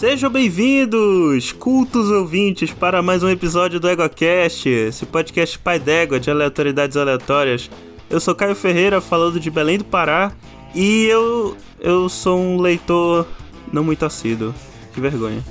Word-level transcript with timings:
Sejam 0.00 0.30
bem-vindos, 0.30 1.52
cultos 1.52 2.08
ouvintes, 2.08 2.72
para 2.72 3.02
mais 3.02 3.22
um 3.22 3.28
episódio 3.28 3.78
do 3.78 3.86
EgoCast, 3.86 4.66
esse 4.66 5.04
podcast 5.04 5.58
pai 5.58 5.78
d'égua 5.78 6.18
de 6.18 6.30
aleatoriedades 6.30 6.96
aleatórias. 6.96 7.70
Eu 8.08 8.18
sou 8.18 8.34
Caio 8.34 8.54
Ferreira, 8.54 9.02
falando 9.02 9.38
de 9.38 9.50
Belém 9.50 9.76
do 9.76 9.84
Pará, 9.84 10.32
e 10.74 11.04
eu, 11.04 11.54
eu 11.78 12.08
sou 12.08 12.40
um 12.40 12.58
leitor 12.62 13.28
não 13.70 13.84
muito 13.84 14.06
assíduo. 14.06 14.54
Que 14.94 15.02
vergonha. 15.02 15.44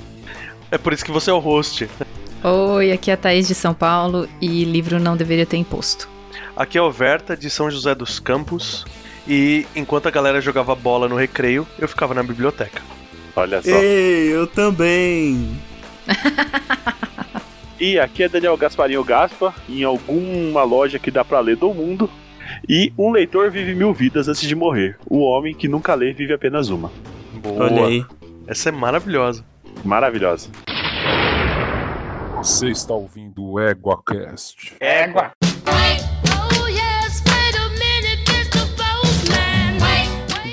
É 0.68 0.76
por 0.76 0.92
isso 0.92 1.04
que 1.04 1.12
você 1.12 1.30
é 1.30 1.32
o 1.32 1.38
host. 1.38 1.88
Oi, 2.42 2.90
aqui 2.90 3.12
é 3.12 3.14
a 3.14 3.16
Thaís 3.16 3.46
de 3.46 3.54
São 3.54 3.72
Paulo 3.72 4.28
e 4.40 4.64
livro 4.64 4.98
não 4.98 5.16
deveria 5.16 5.46
ter 5.46 5.58
imposto. 5.58 6.08
Aqui 6.56 6.76
é 6.76 6.82
o 6.82 6.90
Verta 6.90 7.36
de 7.36 7.48
São 7.48 7.70
José 7.70 7.94
dos 7.94 8.18
Campos 8.18 8.84
e 9.28 9.64
enquanto 9.76 10.08
a 10.08 10.10
galera 10.10 10.40
jogava 10.40 10.74
bola 10.74 11.08
no 11.08 11.14
recreio, 11.14 11.64
eu 11.78 11.86
ficava 11.86 12.14
na 12.14 12.22
biblioteca. 12.24 12.82
Olha 13.40 13.62
só. 13.62 13.70
Ei, 13.70 14.34
eu 14.34 14.46
também. 14.46 15.56
e 17.80 17.98
aqui 17.98 18.22
é 18.22 18.28
Daniel 18.28 18.54
Gasparinho 18.54 19.02
Gaspa, 19.02 19.54
em 19.66 19.82
alguma 19.82 20.62
loja 20.62 20.98
que 20.98 21.10
dá 21.10 21.24
pra 21.24 21.40
ler 21.40 21.56
do 21.56 21.72
mundo. 21.72 22.10
E 22.68 22.92
um 22.98 23.10
leitor 23.10 23.50
vive 23.50 23.74
mil 23.74 23.94
vidas 23.94 24.28
antes 24.28 24.42
de 24.46 24.54
morrer. 24.54 24.98
O 25.06 25.20
homem 25.20 25.54
que 25.54 25.68
nunca 25.68 25.94
lê 25.94 26.12
vive 26.12 26.34
apenas 26.34 26.68
uma. 26.68 26.92
Boa. 27.42 27.64
Olha 27.64 27.86
aí. 27.86 28.04
Essa 28.46 28.68
é 28.68 28.72
maravilhosa. 28.72 29.42
Maravilhosa. 29.82 30.50
Você 32.36 32.68
está 32.68 32.92
ouvindo 32.92 33.42
o 33.42 33.58
EguaCast. 33.58 34.74
Égua. 34.78 35.30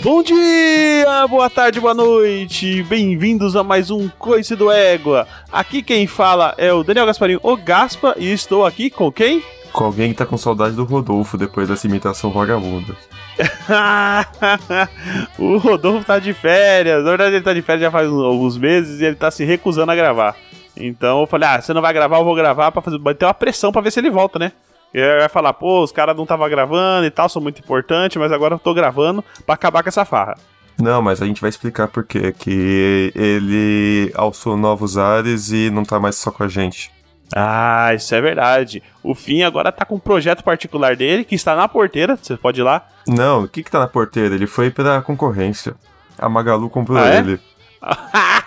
Bom 0.07 0.23
dia, 0.23 1.27
boa 1.27 1.49
tarde, 1.49 1.81
boa 1.81 1.93
noite. 1.93 2.81
Bem-vindos 2.83 3.57
a 3.57 3.61
mais 3.61 3.91
um 3.91 4.07
Coice 4.07 4.55
do 4.55 4.71
Égua. 4.71 5.27
Aqui 5.51 5.81
quem 5.81 6.07
fala 6.07 6.55
é 6.57 6.71
o 6.71 6.81
Daniel 6.81 7.05
Gasparinho, 7.05 7.41
o 7.43 7.57
Gaspa, 7.57 8.15
e 8.17 8.31
estou 8.31 8.65
aqui 8.65 8.89
com 8.89 9.11
quem? 9.11 9.43
Com 9.73 9.83
alguém 9.83 10.11
que 10.11 10.17
tá 10.17 10.25
com 10.25 10.37
saudade 10.37 10.77
do 10.77 10.85
Rodolfo 10.85 11.37
depois 11.37 11.67
dessa 11.67 11.87
imitação 11.87 12.31
vagabunda. 12.31 12.95
o 15.37 15.57
Rodolfo 15.57 16.05
tá 16.05 16.19
de 16.19 16.33
férias. 16.33 17.03
Na 17.03 17.09
verdade, 17.09 17.35
ele 17.35 17.43
tá 17.43 17.53
de 17.53 17.61
férias 17.61 17.81
já 17.81 17.91
faz 17.91 18.07
alguns 18.07 18.57
meses 18.57 19.01
e 19.01 19.03
ele 19.03 19.17
tá 19.17 19.29
se 19.29 19.43
recusando 19.43 19.91
a 19.91 19.95
gravar. 19.95 20.37
Então 20.77 21.19
eu 21.19 21.27
falei: 21.27 21.49
ah, 21.49 21.61
você 21.61 21.73
não 21.73 21.81
vai 21.81 21.91
gravar, 21.91 22.19
eu 22.19 22.23
vou 22.23 22.33
gravar 22.33 22.71
pra 22.71 22.81
fazer. 22.81 22.97
ter 23.15 23.25
uma 23.25 23.33
pressão 23.33 23.73
pra 23.73 23.81
ver 23.81 23.91
se 23.91 23.99
ele 23.99 24.09
volta, 24.09 24.39
né? 24.39 24.53
Ele 24.93 25.19
vai 25.19 25.29
falar, 25.29 25.53
pô, 25.53 25.83
os 25.83 25.91
caras 25.91 26.15
não 26.15 26.25
tava 26.25 26.47
gravando 26.49 27.05
e 27.05 27.11
tal, 27.11 27.27
são 27.29 27.41
muito 27.41 27.59
importantes, 27.59 28.17
mas 28.17 28.31
agora 28.31 28.55
eu 28.55 28.59
tô 28.59 28.73
gravando 28.73 29.23
pra 29.45 29.55
acabar 29.55 29.83
com 29.83 29.89
essa 29.89 30.05
farra. 30.05 30.35
Não, 30.79 31.01
mas 31.01 31.21
a 31.21 31.25
gente 31.25 31.41
vai 31.41 31.49
explicar 31.49 31.87
por 31.87 32.03
quê. 32.03 32.31
Que 32.37 33.11
ele 33.15 34.11
alçou 34.15 34.55
novos 34.55 34.97
ares 34.97 35.51
e 35.51 35.69
não 35.71 35.83
tá 35.83 35.99
mais 35.99 36.15
só 36.15 36.29
com 36.31 36.43
a 36.43 36.47
gente. 36.47 36.91
Ah, 37.35 37.91
isso 37.93 38.13
é 38.15 38.21
verdade. 38.21 38.81
O 39.03 39.13
Fim 39.13 39.41
agora 39.43 39.71
tá 39.71 39.83
com 39.85 39.95
um 39.95 39.99
projeto 39.99 40.43
particular 40.43 40.95
dele 40.95 41.25
que 41.25 41.35
está 41.35 41.55
na 41.55 41.67
porteira. 41.67 42.15
Você 42.15 42.37
pode 42.37 42.61
ir 42.61 42.63
lá. 42.63 42.87
Não, 43.07 43.43
o 43.43 43.47
que 43.47 43.63
que 43.63 43.71
tá 43.71 43.79
na 43.79 43.87
porteira? 43.87 44.35
Ele 44.35 44.47
foi 44.47 44.69
pra 44.69 45.01
concorrência. 45.01 45.75
A 46.17 46.29
Magalu 46.29 46.69
comprou 46.69 46.97
Ah, 46.97 47.09
é? 47.09 47.17
ele. 47.17 47.39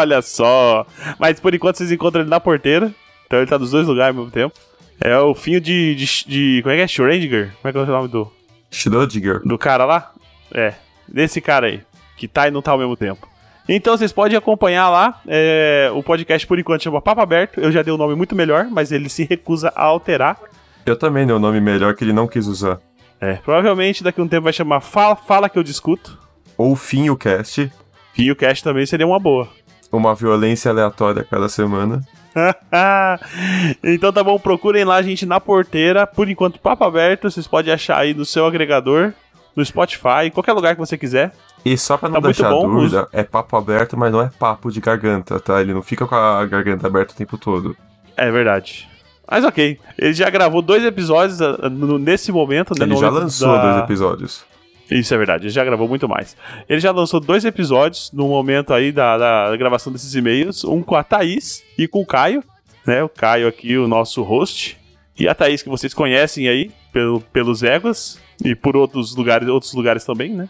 Olha 0.00 0.22
só. 0.22 0.86
Mas 1.18 1.38
por 1.40 1.54
enquanto 1.54 1.76
vocês 1.76 1.92
encontram 1.92 2.22
ele 2.22 2.30
na 2.30 2.40
porteira. 2.40 2.90
Então 3.26 3.38
ele 3.38 3.46
tá 3.48 3.56
dos 3.56 3.70
dois 3.70 3.86
lugares 3.86 4.16
ao 4.16 4.22
mesmo 4.24 4.32
tempo. 4.32 4.54
É 5.02 5.18
o 5.18 5.34
Finho 5.34 5.60
de, 5.60 5.94
de, 5.94 6.06
de- 6.26 6.62
Como 6.62 6.72
é 6.74 6.76
que 6.76 6.82
é? 6.82 6.86
Schrödinger? 6.86 7.52
Como 7.62 7.68
é 7.68 7.72
que 7.72 7.78
é 7.78 7.80
o 7.82 7.86
nome 7.86 8.08
do, 8.08 8.30
Schrödinger. 8.70 9.40
do 9.44 9.56
cara 9.58 9.84
lá? 9.84 10.12
É, 10.52 10.74
desse 11.08 11.40
cara 11.40 11.66
aí. 11.68 11.80
Que 12.16 12.28
tá 12.28 12.48
e 12.48 12.50
não 12.50 12.60
tá 12.60 12.72
ao 12.72 12.78
mesmo 12.78 12.96
tempo. 12.96 13.26
Então 13.68 13.96
vocês 13.96 14.12
podem 14.12 14.36
acompanhar 14.36 14.88
lá. 14.90 15.20
é, 15.26 15.90
o 15.94 16.02
podcast 16.02 16.46
por 16.46 16.58
enquanto 16.58 16.82
chama 16.82 17.00
Papo 17.00 17.20
Aberto. 17.20 17.60
Eu 17.60 17.72
já 17.72 17.82
dei 17.82 17.92
um 17.94 17.96
nome 17.96 18.14
muito 18.14 18.34
melhor, 18.34 18.66
mas 18.70 18.92
ele 18.92 19.08
se 19.08 19.24
recusa 19.24 19.72
a 19.74 19.84
alterar. 19.84 20.36
Eu 20.84 20.96
também 20.96 21.26
dei 21.26 21.34
um 21.34 21.38
nome 21.38 21.60
melhor 21.60 21.94
que 21.94 22.04
ele 22.04 22.12
não 22.12 22.26
quis 22.26 22.46
usar. 22.46 22.78
É, 23.20 23.34
provavelmente 23.34 24.02
daqui 24.02 24.20
a 24.20 24.24
um 24.24 24.28
tempo 24.28 24.44
vai 24.44 24.52
chamar 24.52 24.80
Fala, 24.80 25.14
Fala 25.16 25.48
que 25.48 25.58
eu 25.58 25.62
discuto. 25.62 26.18
Ou 26.58 26.74
Fim 26.76 27.08
o 27.10 27.16
Cast. 27.16 27.70
E 28.18 28.30
o 28.30 28.36
cast 28.36 28.62
também 28.62 28.84
seria 28.84 29.06
uma 29.06 29.18
boa. 29.18 29.48
Uma 29.90 30.14
violência 30.14 30.70
aleatória 30.70 31.24
cada 31.24 31.48
semana. 31.48 32.02
então 33.82 34.12
tá 34.12 34.22
bom, 34.22 34.38
procurem 34.38 34.84
lá 34.84 34.96
a 34.96 35.02
gente 35.02 35.26
na 35.26 35.40
porteira. 35.40 36.06
Por 36.06 36.28
enquanto, 36.28 36.60
papo 36.60 36.84
aberto. 36.84 37.30
Vocês 37.30 37.46
podem 37.46 37.72
achar 37.72 37.98
aí 37.98 38.14
no 38.14 38.24
seu 38.24 38.46
agregador, 38.46 39.12
no 39.54 39.64
Spotify, 39.64 40.26
em 40.26 40.30
qualquer 40.30 40.52
lugar 40.52 40.74
que 40.74 40.80
você 40.80 40.96
quiser. 40.96 41.32
E 41.64 41.76
só 41.76 41.96
pra 41.96 42.08
não 42.08 42.20
Tá 42.20 42.28
deixar 42.28 42.50
bom, 42.50 42.68
dúvida, 42.68 43.06
é 43.12 43.22
papo 43.22 43.56
aberto, 43.56 43.96
mas 43.96 44.10
não 44.10 44.22
é 44.22 44.30
papo 44.38 44.70
de 44.70 44.80
garganta, 44.80 45.38
tá? 45.38 45.60
Ele 45.60 45.74
não 45.74 45.82
fica 45.82 46.06
com 46.06 46.14
a 46.14 46.44
garganta 46.46 46.86
aberta 46.86 47.12
o 47.12 47.16
tempo 47.16 47.36
todo. 47.36 47.76
É 48.16 48.30
verdade. 48.30 48.88
Mas 49.30 49.44
ok, 49.44 49.78
ele 49.98 50.12
já 50.12 50.28
gravou 50.28 50.60
dois 50.60 50.84
episódios 50.84 51.40
ah, 51.40 51.56
nesse 52.00 52.32
momento, 52.32 52.74
né? 52.76 52.84
Ele 52.84 52.96
já 52.96 53.10
lançou 53.10 53.52
da- 53.52 53.72
dois 53.72 53.84
episódios. 53.84 54.44
Isso 54.90 55.14
é 55.14 55.16
verdade, 55.16 55.44
ele 55.44 55.50
já 55.50 55.64
gravou 55.64 55.88
muito 55.88 56.08
mais. 56.08 56.36
Ele 56.68 56.80
já 56.80 56.90
lançou 56.90 57.20
dois 57.20 57.44
episódios 57.44 58.10
no 58.12 58.28
momento 58.28 58.74
aí 58.74 58.90
da, 58.90 59.16
da 59.16 59.56
gravação 59.56 59.92
desses 59.92 60.14
e-mails, 60.14 60.64
um 60.64 60.82
com 60.82 60.96
a 60.96 61.04
Thaís 61.04 61.62
e 61.78 61.86
com 61.86 62.00
o 62.00 62.06
Caio, 62.06 62.42
né? 62.86 63.02
O 63.02 63.08
Caio 63.08 63.46
aqui, 63.46 63.76
o 63.76 63.86
nosso 63.86 64.22
host, 64.22 64.76
e 65.18 65.28
a 65.28 65.34
Thaís 65.34 65.62
que 65.62 65.68
vocês 65.68 65.94
conhecem 65.94 66.48
aí 66.48 66.70
pelo, 66.92 67.20
pelos 67.20 67.62
Éguas 67.62 68.20
e 68.44 68.54
por 68.54 68.76
outros 68.76 69.14
lugares, 69.14 69.48
outros 69.48 69.72
lugares 69.74 70.04
também, 70.04 70.34
né? 70.34 70.48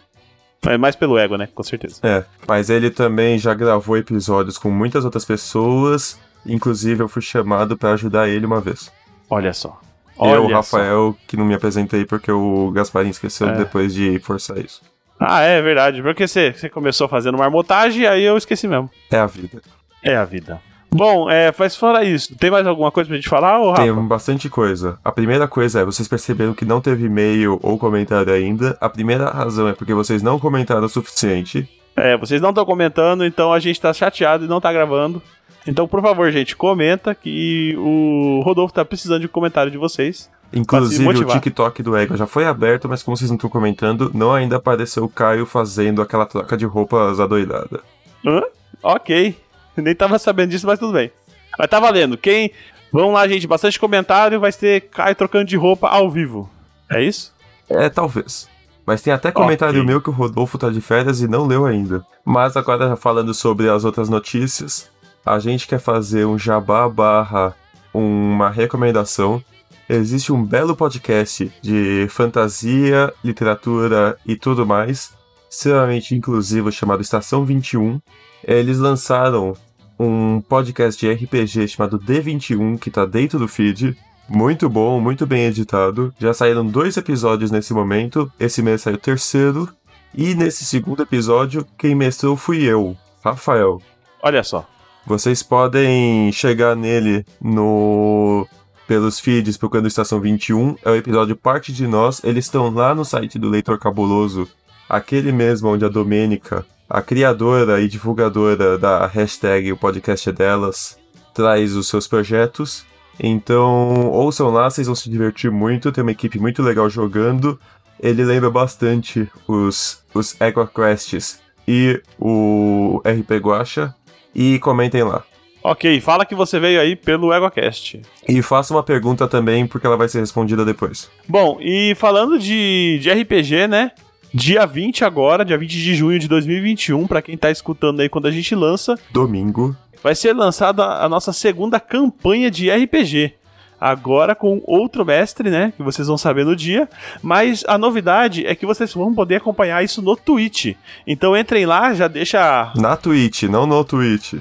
Mas 0.63 0.79
mais 0.79 0.95
pelo 0.95 1.17
Égua, 1.17 1.37
né? 1.37 1.47
Com 1.53 1.63
certeza. 1.63 1.99
É, 2.03 2.23
mas 2.47 2.69
ele 2.69 2.91
também 2.91 3.37
já 3.37 3.53
gravou 3.53 3.97
episódios 3.97 4.57
com 4.57 4.69
muitas 4.69 5.03
outras 5.03 5.25
pessoas. 5.25 6.19
Inclusive, 6.45 7.01
eu 7.01 7.07
fui 7.07 7.21
chamado 7.21 7.77
pra 7.77 7.93
ajudar 7.93 8.29
ele 8.29 8.45
uma 8.45 8.61
vez. 8.61 8.91
Olha 9.29 9.53
só. 9.53 9.79
E 10.19 10.23
eu, 10.29 10.41
o 10.43 10.45
Olha 10.45 10.61
só. 10.63 10.77
Rafael, 10.77 11.15
que 11.27 11.37
não 11.37 11.45
me 11.45 11.53
apresentei 11.53 12.05
porque 12.05 12.31
o 12.31 12.71
Gasparinho 12.71 13.11
esqueceu 13.11 13.49
É. 13.49 13.53
depois 13.55 13.93
de 13.93 14.19
forçar 14.19 14.57
isso. 14.57 14.81
Ah, 15.19 15.41
é 15.41 15.61
verdade. 15.61 16.01
Porque 16.01 16.27
você, 16.27 16.51
você 16.51 16.67
começou 16.69 17.07
fazendo 17.07 17.37
marmotagem, 17.37 18.05
aí 18.07 18.23
eu 18.23 18.35
esqueci 18.37 18.67
mesmo. 18.67 18.89
É 19.11 19.17
a 19.19 19.27
vida. 19.27 19.61
É 20.03 20.15
a 20.15 20.25
vida. 20.25 20.59
Bom, 20.93 21.29
é, 21.29 21.53
mas 21.57 21.73
fora 21.75 22.03
isso, 22.03 22.35
tem 22.35 22.51
mais 22.51 22.67
alguma 22.67 22.91
coisa 22.91 23.07
pra 23.07 23.15
gente 23.15 23.29
falar, 23.29 23.61
ô 23.61 23.69
Rafa? 23.71 23.83
Tem 23.83 23.93
bastante 24.07 24.49
coisa. 24.49 24.99
A 25.05 25.11
primeira 25.11 25.47
coisa 25.47 25.79
é, 25.79 25.85
vocês 25.85 26.05
perceberam 26.07 26.53
que 26.53 26.65
não 26.65 26.81
teve 26.81 27.05
e-mail 27.05 27.57
ou 27.63 27.77
comentário 27.77 28.33
ainda. 28.33 28.77
A 28.81 28.89
primeira 28.89 29.29
razão 29.29 29.69
é 29.69 29.73
porque 29.73 29.93
vocês 29.93 30.21
não 30.21 30.37
comentaram 30.37 30.83
o 30.83 30.89
suficiente. 30.89 31.69
É, 31.95 32.17
vocês 32.17 32.41
não 32.41 32.49
estão 32.49 32.65
comentando, 32.65 33.23
então 33.25 33.53
a 33.53 33.59
gente 33.59 33.79
tá 33.79 33.93
chateado 33.93 34.43
e 34.43 34.47
não 34.49 34.59
tá 34.59 34.73
gravando. 34.73 35.21
Então, 35.67 35.87
por 35.87 36.01
favor, 36.01 36.31
gente, 36.31 36.55
comenta 36.55 37.13
que 37.13 37.75
o 37.77 38.41
Rodolfo 38.43 38.73
tá 38.73 38.83
precisando 38.83 39.21
de 39.21 39.27
comentário 39.27 39.71
de 39.71 39.77
vocês. 39.77 40.29
Inclusive, 40.53 41.07
o. 41.07 41.25
TikTok 41.25 41.81
do 41.81 41.95
Ego 41.95 42.17
já 42.17 42.27
foi 42.27 42.45
aberto, 42.45 42.89
mas 42.89 43.01
como 43.01 43.15
vocês 43.15 43.29
não 43.29 43.35
estão 43.37 43.49
comentando, 43.49 44.11
não 44.13 44.33
ainda 44.33 44.57
apareceu 44.57 45.03
o 45.03 45.09
Caio 45.09 45.45
fazendo 45.45 46.01
aquela 46.01 46.25
troca 46.25 46.57
de 46.57 46.65
roupas 46.65 47.19
adoidada. 47.19 47.79
Hã? 48.25 48.41
Ok. 48.83 49.35
Nem 49.77 49.95
tava 49.95 50.19
sabendo 50.19 50.49
disso, 50.49 50.67
mas 50.67 50.79
tudo 50.79 50.93
bem. 50.93 51.11
Mas 51.57 51.69
tá 51.69 51.79
valendo. 51.79 52.17
Quem. 52.17 52.51
Vamos 52.91 53.13
lá, 53.13 53.27
gente. 53.27 53.47
Bastante 53.47 53.79
comentário. 53.79 54.39
Vai 54.39 54.51
ter 54.51 54.81
Caio 54.89 55.15
trocando 55.15 55.45
de 55.45 55.55
roupa 55.55 55.87
ao 55.87 56.09
vivo. 56.09 56.49
É 56.89 57.01
isso? 57.01 57.33
É, 57.69 57.87
talvez. 57.89 58.49
Mas 58.85 59.01
tem 59.01 59.13
até 59.13 59.31
comentário 59.31 59.79
Ok. 59.79 59.87
meu 59.87 60.01
que 60.01 60.09
o 60.09 60.13
Rodolfo 60.13 60.57
tá 60.57 60.69
de 60.69 60.81
férias 60.81 61.21
e 61.21 61.27
não 61.27 61.45
leu 61.45 61.65
ainda. 61.65 62.03
Mas 62.25 62.57
agora, 62.57 62.89
já 62.89 62.95
falando 62.97 63.33
sobre 63.33 63.69
as 63.69 63.85
outras 63.85 64.09
notícias, 64.09 64.89
a 65.25 65.39
gente 65.39 65.67
quer 65.67 65.79
fazer 65.79 66.25
um 66.25 66.37
jabá 66.37 66.87
barra 66.87 67.55
uma 67.93 68.49
recomendação. 68.49 69.43
Existe 69.87 70.31
um 70.31 70.43
belo 70.43 70.75
podcast 70.75 71.51
de 71.61 72.07
fantasia, 72.09 73.13
literatura 73.23 74.17
e 74.25 74.35
tudo 74.35 74.65
mais, 74.65 75.13
extremamente 75.49 76.15
inclusivo, 76.15 76.71
chamado 76.71 77.01
Estação 77.01 77.45
21. 77.45 77.99
Eles 78.43 78.79
lançaram 78.79 79.53
um 79.99 80.41
podcast 80.41 80.99
de 80.99 81.11
RPG 81.11 81.67
chamado 81.67 81.99
D21, 81.99 82.79
que 82.79 82.89
tá 82.89 83.05
dentro 83.05 83.37
do 83.37 83.47
feed. 83.47 83.95
Muito 84.29 84.69
bom, 84.69 84.99
muito 84.99 85.27
bem 85.27 85.45
editado. 85.45 86.13
Já 86.17 86.33
saíram 86.33 86.65
dois 86.65 86.95
episódios 86.95 87.51
nesse 87.51 87.73
momento. 87.73 88.31
Esse 88.39 88.61
mês 88.61 88.81
saiu 88.81 88.95
o 88.95 88.99
terceiro. 88.99 89.69
E 90.15 90.33
nesse 90.33 90.65
segundo 90.65 91.03
episódio, 91.03 91.65
quem 91.77 91.93
mestrou 91.93 92.35
fui 92.35 92.63
eu, 92.63 92.97
Rafael. 93.23 93.81
Olha 94.23 94.43
só. 94.43 94.65
Vocês 95.05 95.41
podem 95.41 96.31
chegar 96.31 96.75
nele 96.75 97.25
no 97.41 98.47
pelos 98.87 99.19
feeds 99.19 99.57
procurando 99.57 99.87
Estação 99.87 100.19
21. 100.19 100.75
É 100.83 100.91
o 100.91 100.95
episódio 100.95 101.35
Parte 101.35 101.71
de 101.71 101.87
Nós. 101.87 102.21
Eles 102.23 102.45
estão 102.45 102.69
lá 102.69 102.93
no 102.93 103.05
site 103.05 103.39
do 103.39 103.49
Leitor 103.49 103.79
Cabuloso, 103.79 104.47
aquele 104.89 105.31
mesmo 105.31 105.69
onde 105.69 105.85
a 105.85 105.89
Domênica, 105.89 106.65
a 106.89 107.01
criadora 107.01 107.81
e 107.81 107.87
divulgadora 107.87 108.77
da 108.77 109.07
hashtag 109.07 109.71
O 109.71 109.77
Podcast 109.77 110.29
é 110.29 110.31
Delas, 110.33 110.99
traz 111.33 111.75
os 111.75 111.87
seus 111.87 112.07
projetos. 112.07 112.85
Então, 113.19 114.09
ouçam 114.11 114.49
lá, 114.49 114.69
vocês 114.69 114.87
vão 114.87 114.95
se 114.95 115.09
divertir 115.09 115.49
muito. 115.49 115.91
Tem 115.91 116.01
uma 116.01 116.11
equipe 116.11 116.37
muito 116.37 116.61
legal 116.61 116.89
jogando. 116.89 117.59
Ele 117.99 118.25
lembra 118.25 118.49
bastante 118.49 119.29
os, 119.47 120.03
os 120.13 120.35
EgoQuests 120.39 121.39
e 121.67 122.01
o 122.19 123.01
RP 123.05 123.37
Guacha. 123.41 123.95
E 124.33 124.59
comentem 124.59 125.03
lá. 125.03 125.23
Ok, 125.63 126.01
fala 126.01 126.25
que 126.25 126.33
você 126.33 126.59
veio 126.59 126.81
aí 126.81 126.95
pelo 126.95 127.31
EgoCast. 127.31 128.01
E 128.27 128.41
faça 128.41 128.73
uma 128.73 128.81
pergunta 128.81 129.27
também, 129.27 129.67
porque 129.67 129.85
ela 129.85 129.95
vai 129.97 130.09
ser 130.09 130.19
respondida 130.19 130.65
depois. 130.65 131.09
Bom, 131.27 131.59
e 131.61 131.93
falando 131.95 132.39
de, 132.39 132.97
de 132.99 133.11
RPG, 133.11 133.67
né? 133.67 133.91
Dia 134.33 134.65
20 134.65 135.03
agora, 135.05 135.45
dia 135.45 135.57
20 135.57 135.69
de 135.69 135.93
junho 135.93 136.17
de 136.17 136.27
2021, 136.27 137.05
pra 137.05 137.21
quem 137.21 137.37
tá 137.37 137.51
escutando 137.51 137.99
aí 137.99 138.09
quando 138.09 138.27
a 138.27 138.31
gente 138.31 138.55
lança, 138.55 138.97
Domingo. 139.11 139.75
vai 140.01 140.15
ser 140.15 140.33
lançada 140.33 140.83
a 140.83 141.07
nossa 141.09 141.31
segunda 141.33 141.79
campanha 141.79 142.49
de 142.49 142.71
RPG. 142.71 143.33
Agora 143.81 144.35
com 144.35 144.61
outro 144.67 145.03
mestre, 145.03 145.49
né? 145.49 145.73
Que 145.75 145.81
vocês 145.81 146.07
vão 146.07 146.15
saber 146.15 146.45
no 146.45 146.55
dia. 146.55 146.87
Mas 147.19 147.65
a 147.67 147.79
novidade 147.79 148.45
é 148.45 148.53
que 148.53 148.63
vocês 148.63 148.93
vão 148.93 149.11
poder 149.15 149.37
acompanhar 149.37 149.83
isso 149.83 150.03
no 150.03 150.15
Twitch. 150.15 150.75
Então 151.07 151.35
entrem 151.35 151.65
lá, 151.65 151.91
já 151.91 152.07
deixa. 152.07 152.71
Na 152.75 152.95
Twitch, 152.95 153.43
não 153.43 153.65
no 153.65 153.83
Twitch. 153.83 154.35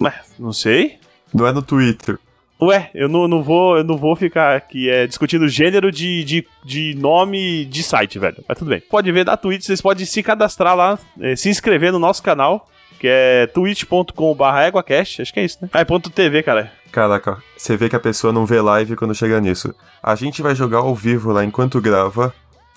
Ué, 0.00 0.14
não 0.38 0.50
sei. 0.50 0.98
Não 1.34 1.46
é 1.46 1.52
no 1.52 1.60
Twitter. 1.60 2.18
Ué, 2.60 2.88
eu 2.94 3.06
não, 3.06 3.28
não 3.28 3.42
vou, 3.42 3.76
eu 3.76 3.84
não 3.84 3.98
vou 3.98 4.16
ficar 4.16 4.56
aqui 4.56 4.88
é, 4.88 5.06
discutindo 5.06 5.46
gênero 5.46 5.92
de, 5.92 6.24
de, 6.24 6.46
de 6.64 6.94
nome 6.98 7.66
de 7.66 7.82
site, 7.82 8.18
velho. 8.18 8.42
Mas 8.48 8.56
tudo 8.56 8.70
bem. 8.70 8.80
Pode 8.80 9.12
ver 9.12 9.26
na 9.26 9.36
Twitch, 9.36 9.64
vocês 9.64 9.82
podem 9.82 10.06
se 10.06 10.22
cadastrar 10.22 10.74
lá, 10.74 10.98
é, 11.20 11.36
se 11.36 11.50
inscrever 11.50 11.92
no 11.92 11.98
nosso 11.98 12.22
canal, 12.22 12.66
que 12.98 13.06
é 13.06 13.46
twitch.com/eguacast. 13.48 15.20
Acho 15.20 15.34
que 15.34 15.40
é 15.40 15.44
isso, 15.44 15.58
né? 15.60 15.68
Ah, 15.70 15.80
é 15.80 15.84
ponto 15.84 16.08
.tv, 16.08 16.42
cara. 16.42 16.72
Caraca, 16.92 17.42
você 17.56 17.76
vê 17.76 17.88
que 17.88 17.96
a 17.96 18.00
pessoa 18.00 18.32
não 18.32 18.46
vê 18.46 18.60
live 18.60 18.96
quando 18.96 19.14
chega 19.14 19.40
nisso. 19.40 19.74
A 20.02 20.14
gente 20.14 20.42
vai 20.42 20.54
jogar 20.54 20.78
ao 20.78 20.94
vivo 20.94 21.32
lá 21.32 21.44
enquanto 21.44 21.80
grava 21.80 22.34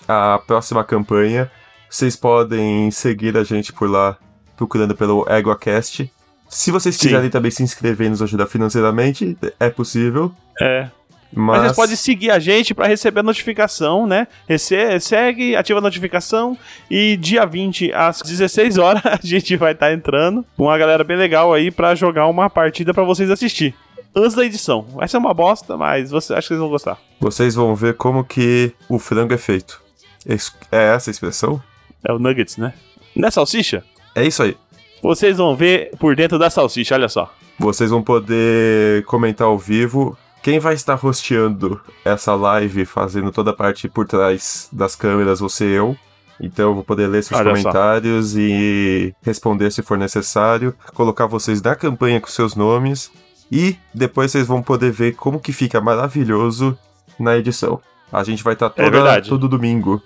a 0.07 0.39
próxima 0.45 0.83
campanha. 0.83 1.49
Vocês 1.89 2.15
podem 2.15 2.91
seguir 2.91 3.37
a 3.37 3.43
gente 3.43 3.71
por 3.71 3.89
lá, 3.89 4.17
procurando 4.57 4.95
pelo 4.95 5.25
EgoCast. 5.29 6.11
Se 6.47 6.71
vocês 6.71 6.95
Sim. 6.95 7.01
quiserem 7.01 7.29
também 7.29 7.51
se 7.51 7.63
inscrever 7.63 8.07
e 8.07 8.09
nos 8.09 8.21
ajudar 8.21 8.47
financeiramente, 8.47 9.37
é 9.59 9.69
possível. 9.69 10.31
É. 10.59 10.89
Mas, 11.31 11.57
Mas 11.57 11.61
vocês 11.61 11.75
podem 11.75 11.95
seguir 11.95 12.31
a 12.31 12.39
gente 12.39 12.73
pra 12.73 12.87
receber 12.87 13.19
a 13.19 13.23
notificação, 13.23 14.07
né? 14.07 14.27
Rece 14.47 14.99
segue, 14.99 15.55
ativa 15.55 15.77
a 15.77 15.81
notificação 15.81 16.57
e 16.89 17.15
dia 17.17 17.45
20 17.45 17.93
às 17.93 18.21
16 18.21 18.77
horas 18.79 19.05
a 19.05 19.19
gente 19.21 19.55
vai 19.55 19.73
estar 19.73 19.93
entrando 19.93 20.43
com 20.57 20.63
uma 20.63 20.77
galera 20.77 21.03
bem 21.03 21.17
legal 21.17 21.53
aí 21.53 21.69
pra 21.69 21.93
jogar 21.93 22.25
uma 22.25 22.49
partida 22.49 22.93
pra 22.93 23.03
vocês 23.03 23.29
assistir. 23.29 23.75
Antes 24.15 24.35
da 24.35 24.45
edição. 24.45 24.81
Vai 24.95 25.07
ser 25.07 25.17
uma 25.17 25.33
bosta, 25.33 25.77
mas 25.77 26.11
você, 26.11 26.33
acho 26.33 26.47
que 26.47 26.53
vocês 26.53 26.59
vão 26.59 26.69
gostar. 26.69 26.97
vocês 27.19 27.55
vão 27.55 27.75
ver 27.75 27.95
como 27.95 28.23
que 28.23 28.73
o 28.89 28.97
frango 28.99 29.33
é 29.33 29.37
feito. 29.37 29.81
Es- 30.25 30.53
É 30.71 30.93
essa 30.95 31.09
a 31.09 31.11
expressão? 31.11 31.61
É 32.03 32.11
o 32.11 32.19
Nuggets, 32.19 32.57
né? 32.57 32.73
Não 33.15 33.27
é 33.27 33.31
salsicha? 33.31 33.83
É 34.15 34.23
isso 34.25 34.41
aí. 34.43 34.57
Vocês 35.01 35.37
vão 35.37 35.55
ver 35.55 35.91
por 35.97 36.15
dentro 36.15 36.37
da 36.39 36.49
salsicha, 36.49 36.95
olha 36.95 37.07
só. 37.09 37.33
Vocês 37.57 37.89
vão 37.89 38.01
poder 38.01 39.03
comentar 39.05 39.47
ao 39.47 39.57
vivo. 39.57 40.17
Quem 40.41 40.59
vai 40.59 40.73
estar 40.73 41.03
hosteando 41.05 41.79
essa 42.03 42.33
live, 42.35 42.85
fazendo 42.85 43.31
toda 43.31 43.51
a 43.51 43.53
parte 43.53 43.87
por 43.89 44.07
trás 44.07 44.69
das 44.71 44.95
câmeras, 44.95 45.39
você 45.39 45.65
e 45.65 45.73
eu. 45.73 45.95
Então 46.41 46.69
eu 46.69 46.75
vou 46.75 46.83
poder 46.85 47.07
ler 47.07 47.21
seus 47.21 47.37
Olha 47.39 47.49
só. 47.55 47.61
comentários 47.61 48.35
e 48.37 49.13
responder 49.21 49.69
se 49.71 49.81
for 49.81 49.97
necessário. 49.97 50.73
Colocar 50.93 51.25
vocês 51.25 51.61
na 51.61 51.75
campanha 51.75 52.21
com 52.21 52.27
seus 52.27 52.55
nomes. 52.55 53.11
E 53.51 53.75
depois 53.93 54.31
vocês 54.31 54.45
vão 54.47 54.61
poder 54.61 54.91
ver 54.91 55.13
como 55.15 55.39
que 55.39 55.51
fica 55.51 55.81
maravilhoso 55.81 56.77
na 57.19 57.37
edição. 57.37 57.79
A 58.11 58.23
gente 58.23 58.43
vai 58.43 58.53
estar 58.53 58.67
É 58.67 58.69
toda, 58.69 58.89
verdade. 58.91 59.29
todo 59.29 59.47
domingo 59.47 60.01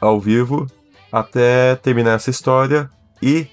ao 0.00 0.20
vivo 0.20 0.66
até 1.12 1.74
terminar 1.76 2.12
essa 2.14 2.30
história. 2.30 2.90
E 3.22 3.46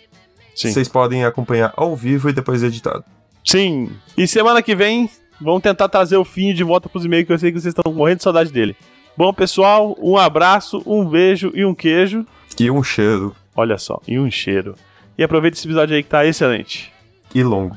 Sim. 0.55 0.71
vocês 0.71 0.87
podem 0.87 1.25
acompanhar 1.25 1.73
ao 1.75 1.95
vivo 1.95 2.29
e 2.29 2.33
depois 2.33 2.63
editado. 2.63 3.03
Sim. 3.43 3.91
E 4.17 4.27
semana 4.27 4.61
que 4.61 4.75
vem, 4.75 5.09
vamos 5.39 5.61
tentar 5.61 5.87
trazer 5.89 6.17
o 6.17 6.25
fim 6.25 6.53
de 6.53 6.63
volta 6.63 6.87
pros 6.89 7.05
e-mails 7.05 7.27
que 7.27 7.33
eu 7.33 7.39
sei 7.39 7.51
que 7.51 7.59
vocês 7.59 7.73
estão 7.77 7.91
morrendo 7.93 8.17
de 8.17 8.23
saudade 8.23 8.51
dele. 8.51 8.75
Bom, 9.17 9.33
pessoal, 9.33 9.95
um 10.01 10.17
abraço, 10.17 10.81
um 10.85 11.05
beijo 11.05 11.51
e 11.55 11.63
um 11.63 11.73
queijo. 11.73 12.25
E 12.59 12.69
um 12.71 12.83
cheiro. 12.83 13.35
Olha 13.55 13.77
só, 13.77 14.01
e 14.07 14.19
um 14.19 14.29
cheiro. 14.29 14.75
E 15.17 15.23
aproveita 15.23 15.57
esse 15.57 15.65
episódio 15.67 15.95
aí 15.95 16.03
que 16.03 16.09
tá 16.09 16.25
excelente. 16.25 16.91
e 17.33 17.41
longo. 17.43 17.75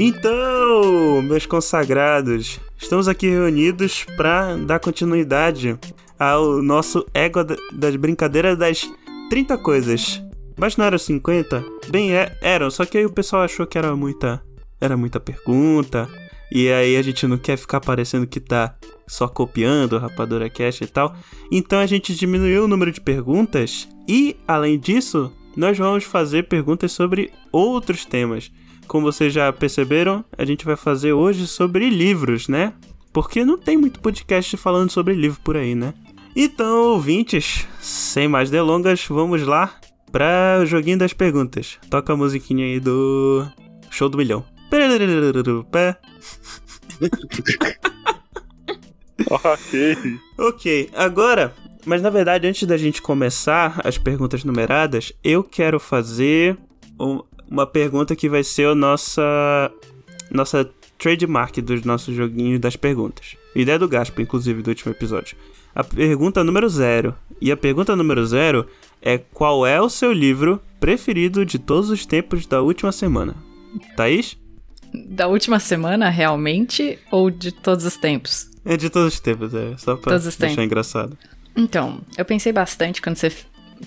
Então, 0.00 1.20
meus 1.22 1.44
consagrados, 1.44 2.60
estamos 2.78 3.08
aqui 3.08 3.28
reunidos 3.28 4.06
para 4.16 4.54
dar 4.54 4.78
continuidade 4.78 5.76
ao 6.16 6.62
nosso 6.62 7.04
ego 7.12 7.42
da- 7.42 7.56
das 7.72 7.96
brincadeiras 7.96 8.56
das 8.56 8.88
30 9.28 9.58
coisas. 9.58 10.22
Mas 10.56 10.76
não 10.76 10.84
eram 10.84 10.98
50? 10.98 11.64
Bem, 11.88 12.14
é, 12.14 12.38
eram, 12.40 12.70
só 12.70 12.84
que 12.86 12.96
aí 12.96 13.04
o 13.04 13.10
pessoal 13.12 13.42
achou 13.42 13.66
que 13.66 13.76
era 13.76 13.96
muita, 13.96 14.40
era 14.80 14.96
muita 14.96 15.18
pergunta. 15.18 16.08
E 16.52 16.70
aí 16.70 16.96
a 16.96 17.02
gente 17.02 17.26
não 17.26 17.36
quer 17.36 17.56
ficar 17.56 17.80
parecendo 17.80 18.24
que 18.24 18.38
tá 18.38 18.76
só 19.04 19.26
copiando 19.26 19.94
o 19.94 19.98
Rapadura 19.98 20.48
Cash 20.48 20.80
e 20.82 20.86
tal. 20.86 21.12
Então 21.50 21.80
a 21.80 21.86
gente 21.86 22.14
diminuiu 22.14 22.64
o 22.64 22.68
número 22.68 22.92
de 22.92 23.00
perguntas 23.00 23.88
e, 24.08 24.36
além 24.46 24.78
disso, 24.78 25.32
nós 25.56 25.76
vamos 25.76 26.04
fazer 26.04 26.44
perguntas 26.46 26.92
sobre 26.92 27.32
outros 27.50 28.04
temas. 28.04 28.48
Como 28.88 29.04
vocês 29.12 29.32
já 29.32 29.52
perceberam, 29.52 30.24
a 30.36 30.44
gente 30.44 30.64
vai 30.64 30.74
fazer 30.76 31.12
hoje 31.12 31.46
sobre 31.46 31.88
livros, 31.90 32.48
né? 32.48 32.72
Porque 33.12 33.44
não 33.44 33.58
tem 33.58 33.76
muito 33.76 34.00
podcast 34.00 34.56
falando 34.56 34.90
sobre 34.90 35.14
livro 35.14 35.38
por 35.44 35.56
aí, 35.56 35.74
né? 35.74 35.92
Então, 36.34 36.92
ouvintes, 36.92 37.66
sem 37.80 38.26
mais 38.28 38.48
delongas, 38.50 39.04
vamos 39.08 39.42
lá 39.42 39.74
para 40.10 40.60
o 40.62 40.66
joguinho 40.66 40.98
das 40.98 41.12
perguntas. 41.12 41.78
Toca 41.90 42.12
a 42.12 42.16
musiquinha 42.16 42.64
aí 42.64 42.80
do 42.80 43.46
Show 43.90 44.08
do 44.08 44.16
Milhão. 44.18 44.44
Ok. 49.30 50.18
Ok, 50.38 50.90
agora, 50.94 51.52
mas 51.84 52.00
na 52.00 52.08
verdade, 52.08 52.46
antes 52.46 52.66
da 52.66 52.76
gente 52.78 53.02
começar 53.02 53.80
as 53.84 53.98
perguntas 53.98 54.44
numeradas, 54.44 55.12
eu 55.22 55.42
quero 55.42 55.78
fazer 55.80 56.56
um- 56.98 57.20
uma 57.50 57.66
pergunta 57.66 58.14
que 58.16 58.28
vai 58.28 58.42
ser 58.44 58.68
a 58.68 58.74
nossa, 58.74 59.70
nossa 60.30 60.68
trademark 60.98 61.58
dos 61.60 61.82
nossos 61.84 62.14
joguinhos 62.14 62.60
das 62.60 62.76
perguntas. 62.76 63.36
Ideia 63.54 63.78
do 63.78 63.88
Gaspo, 63.88 64.20
inclusive, 64.20 64.62
do 64.62 64.68
último 64.68 64.92
episódio. 64.92 65.36
A 65.74 65.82
pergunta 65.84 66.42
número 66.44 66.68
zero. 66.68 67.14
E 67.40 67.52
a 67.52 67.56
pergunta 67.56 67.94
número 67.94 68.26
zero 68.26 68.66
é 69.00 69.18
qual 69.18 69.66
é 69.66 69.80
o 69.80 69.88
seu 69.88 70.12
livro 70.12 70.60
preferido 70.80 71.44
de 71.44 71.58
todos 71.58 71.90
os 71.90 72.04
tempos 72.04 72.46
da 72.46 72.60
última 72.60 72.90
semana? 72.92 73.34
Thaís? 73.96 74.36
Da 74.92 75.28
última 75.28 75.60
semana, 75.60 76.08
realmente? 76.08 76.98
Ou 77.10 77.30
de 77.30 77.52
todos 77.52 77.84
os 77.84 77.96
tempos? 77.96 78.50
É 78.64 78.76
de 78.76 78.90
todos 78.90 79.14
os 79.14 79.20
tempos, 79.20 79.54
é. 79.54 79.76
Só 79.76 79.96
pra 79.96 80.12
Todos 80.12 80.26
os 80.26 80.36
deixar 80.36 80.54
tempos. 80.56 80.64
engraçado. 80.64 81.16
Então, 81.56 82.00
eu 82.16 82.24
pensei 82.24 82.52
bastante 82.52 83.00
quando 83.00 83.16
você 83.16 83.32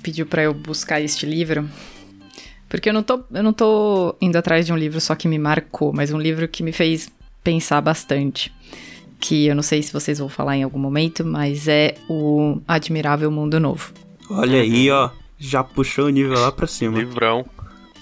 pediu 0.01 0.25
pra 0.25 0.43
eu 0.43 0.53
buscar 0.53 1.01
este 1.01 1.25
livro. 1.25 1.67
Porque 2.71 2.87
eu 2.87 2.93
não, 2.93 3.03
tô, 3.03 3.19
eu 3.33 3.43
não 3.43 3.51
tô 3.51 4.15
indo 4.21 4.37
atrás 4.37 4.65
de 4.65 4.71
um 4.71 4.77
livro 4.77 5.01
só 5.01 5.13
que 5.13 5.27
me 5.27 5.37
marcou, 5.37 5.91
mas 5.91 6.13
um 6.13 6.17
livro 6.17 6.47
que 6.47 6.63
me 6.63 6.71
fez 6.71 7.11
pensar 7.43 7.81
bastante. 7.81 8.49
Que 9.19 9.47
eu 9.47 9.53
não 9.53 9.61
sei 9.61 9.83
se 9.83 9.91
vocês 9.91 10.19
vão 10.19 10.29
falar 10.29 10.55
em 10.55 10.63
algum 10.63 10.79
momento, 10.79 11.25
mas 11.25 11.67
é 11.67 11.95
o 12.07 12.61
Admirável 12.65 13.29
Mundo 13.29 13.59
Novo. 13.59 13.91
Olha 14.29 14.61
aí, 14.61 14.89
ó. 14.89 15.09
Já 15.37 15.61
puxou 15.61 16.05
o 16.05 16.09
nível 16.09 16.39
lá 16.39 16.49
pra 16.49 16.65
cima. 16.65 16.97
Livrão. 16.97 17.45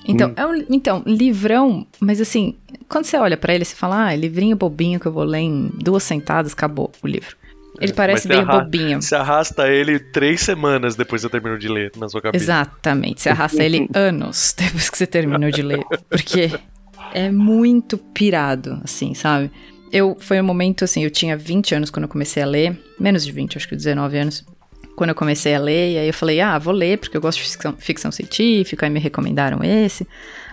Então, 0.06 0.34
é 0.36 0.46
um, 0.46 0.64
então, 0.70 1.02
livrão, 1.04 1.86
mas 2.00 2.22
assim, 2.22 2.56
quando 2.88 3.06
você 3.06 3.18
olha 3.18 3.38
pra 3.38 3.56
ele, 3.56 3.66
você 3.66 3.76
fala, 3.76 4.06
ah, 4.08 4.16
livrinho 4.16 4.56
bobinho 4.56 5.00
que 5.00 5.08
eu 5.08 5.12
vou 5.12 5.24
ler 5.24 5.40
em 5.40 5.72
duas 5.80 6.04
sentadas, 6.04 6.54
acabou 6.54 6.92
o 7.02 7.08
livro. 7.08 7.36
Ele 7.80 7.94
parece 7.94 8.28
bem 8.28 8.46
bobinho. 8.46 9.02
Você 9.02 9.16
arrasta 9.16 9.68
ele 9.68 10.00
três 10.00 10.42
semanas 10.42 10.96
depois 10.96 11.22
que 11.22 11.28
você 11.28 11.32
terminou 11.32 11.58
de 11.58 11.68
ler 11.68 11.92
na 11.98 12.10
sua 12.10 12.22
cabeça. 12.22 12.44
Exatamente, 12.44 13.22
você 13.22 13.30
arrasta 13.30 13.64
ele 13.64 13.88
anos 13.94 14.54
depois 14.58 14.90
que 14.90 14.98
você 14.98 15.08
terminou 15.08 15.50
de 15.50 15.62
ler, 15.62 15.84
porque 16.10 16.52
é 17.14 17.32
muito 17.32 17.98
pirado, 17.98 18.80
assim, 18.84 19.14
sabe? 19.14 19.52
Eu, 19.92 20.16
foi 20.20 20.40
um 20.40 20.44
momento, 20.44 20.84
assim, 20.84 21.04
eu 21.04 21.10
tinha 21.10 21.36
20 21.36 21.76
anos 21.76 21.90
quando 21.90 22.04
eu 22.04 22.10
comecei 22.10 22.44
a 22.44 22.46
ler, 22.46 22.80
menos 23.00 23.26
de 23.26 23.32
20, 23.32 23.58
acho 23.58 23.68
que 23.68 23.76
19 23.76 24.18
anos, 24.18 24.46
quando 24.96 25.10
eu 25.10 25.16
comecei 25.16 25.56
a 25.56 25.60
ler, 25.60 25.94
e 25.94 25.98
aí 25.98 26.08
eu 26.08 26.14
falei, 26.14 26.42
ah, 26.42 26.60
vou 26.60 26.74
ler, 26.74 27.00
porque 27.00 27.18
eu 27.18 27.22
gosto 27.22 27.40
de 27.40 27.50
ficção, 27.50 27.76
ficção 27.78 28.12
científica, 28.12 28.86
aí 28.86 28.90
me 28.92 29.00
recomendaram 29.00 29.64
esse. 29.64 30.08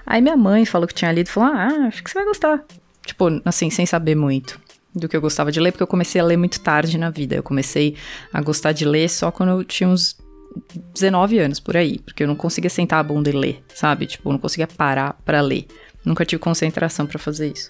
Aí 0.06 0.22
minha 0.22 0.36
mãe 0.36 0.64
falou 0.64 0.86
que 0.86 0.94
tinha 0.94 1.12
lido, 1.12 1.28
falou, 1.28 1.50
ah, 1.52 1.86
acho 1.88 2.02
que 2.02 2.10
você 2.10 2.14
vai 2.14 2.24
gostar. 2.24 2.64
Tipo, 3.04 3.40
assim, 3.44 3.68
sem 3.70 3.84
saber 3.84 4.14
muito 4.14 4.58
do 4.96 5.08
que 5.08 5.16
eu 5.16 5.20
gostava 5.20 5.52
de 5.52 5.60
ler, 5.60 5.72
porque 5.72 5.82
eu 5.82 5.86
comecei 5.86 6.20
a 6.20 6.24
ler 6.24 6.36
muito 6.36 6.58
tarde 6.60 6.96
na 6.96 7.10
vida. 7.10 7.36
Eu 7.36 7.42
comecei 7.42 7.94
a 8.32 8.40
gostar 8.40 8.72
de 8.72 8.84
ler 8.84 9.08
só 9.08 9.30
quando 9.30 9.50
eu 9.50 9.64
tinha 9.64 9.88
uns 9.88 10.16
19 10.94 11.38
anos 11.38 11.60
por 11.60 11.76
aí, 11.76 11.98
porque 11.98 12.22
eu 12.22 12.26
não 12.26 12.34
conseguia 12.34 12.70
sentar 12.70 13.00
a 13.00 13.02
bunda 13.02 13.28
e 13.28 13.32
ler, 13.32 13.62
sabe? 13.74 14.06
Tipo, 14.06 14.30
eu 14.30 14.32
não 14.32 14.38
conseguia 14.40 14.66
parar 14.66 15.12
pra 15.24 15.40
ler. 15.42 15.66
Nunca 16.04 16.24
tive 16.24 16.40
concentração 16.40 17.06
pra 17.06 17.18
fazer 17.18 17.52
isso. 17.52 17.68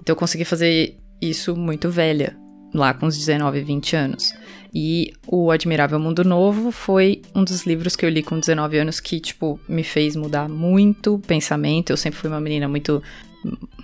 Então 0.00 0.12
eu 0.12 0.16
consegui 0.16 0.44
fazer 0.44 0.96
isso 1.20 1.54
muito 1.54 1.88
velha. 1.88 2.36
lá 2.72 2.94
com 2.94 3.06
uns 3.06 3.18
19, 3.18 3.60
20 3.62 3.96
anos. 3.96 4.32
E 4.72 5.12
O 5.26 5.50
Admirável 5.50 5.98
Mundo 5.98 6.24
Novo 6.24 6.70
foi 6.70 7.22
um 7.34 7.42
dos 7.42 7.66
livros 7.66 7.96
que 7.96 8.06
eu 8.06 8.08
li 8.08 8.22
com 8.22 8.38
19 8.38 8.78
anos 8.78 9.00
que, 9.00 9.18
tipo, 9.18 9.58
me 9.68 9.82
fez 9.82 10.14
mudar 10.14 10.48
muito 10.48 11.14
o 11.14 11.18
pensamento. 11.18 11.90
Eu 11.90 11.96
sempre 11.96 12.18
fui 12.18 12.30
uma 12.30 12.40
menina 12.40 12.68
muito. 12.68 13.02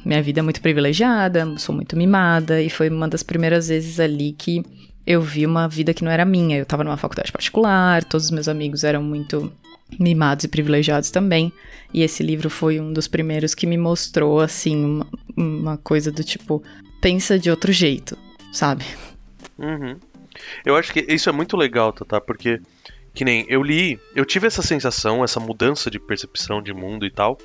Minha 0.06 0.22
vida 0.22 0.38
é 0.38 0.42
muito 0.42 0.62
privilegiada, 0.62 1.58
sou 1.58 1.74
muito 1.74 1.96
mimada, 1.96 2.62
e 2.62 2.70
foi 2.70 2.88
uma 2.88 3.08
das 3.08 3.24
primeiras 3.24 3.66
vezes 3.66 3.98
ali 3.98 4.30
que 4.30 4.62
eu 5.04 5.20
vi 5.20 5.44
uma 5.44 5.66
vida 5.66 5.92
que 5.92 6.04
não 6.04 6.12
era 6.12 6.24
minha. 6.24 6.56
Eu 6.56 6.64
tava 6.64 6.84
numa 6.84 6.96
faculdade 6.96 7.32
particular, 7.32 8.04
todos 8.04 8.26
os 8.26 8.30
meus 8.30 8.46
amigos 8.46 8.84
eram 8.84 9.02
muito 9.02 9.52
mimados 9.98 10.44
e 10.44 10.48
privilegiados 10.48 11.10
também. 11.10 11.52
E 11.92 12.02
esse 12.02 12.22
livro 12.22 12.48
foi 12.48 12.78
um 12.78 12.92
dos 12.92 13.08
primeiros 13.08 13.52
que 13.52 13.66
me 13.66 13.76
mostrou, 13.76 14.38
assim, 14.38 14.76
uma, 14.76 15.06
uma 15.36 15.76
coisa 15.76 16.12
do 16.12 16.22
tipo: 16.22 16.62
pensa 17.00 17.36
de 17.36 17.50
outro 17.50 17.72
jeito, 17.72 18.16
sabe? 18.52 18.84
Uhum. 19.58 19.96
Eu 20.64 20.76
acho 20.76 20.92
que 20.92 21.04
isso 21.08 21.28
é 21.28 21.32
muito 21.32 21.56
legal, 21.56 21.92
Tata, 21.92 22.20
porque 22.20 22.60
que 23.12 23.24
nem 23.24 23.44
eu 23.48 23.60
li, 23.60 23.98
eu 24.14 24.24
tive 24.24 24.46
essa 24.46 24.62
sensação, 24.62 25.24
essa 25.24 25.40
mudança 25.40 25.90
de 25.90 25.98
percepção 25.98 26.62
de 26.62 26.72
mundo 26.72 27.04
e 27.04 27.10
tal. 27.10 27.36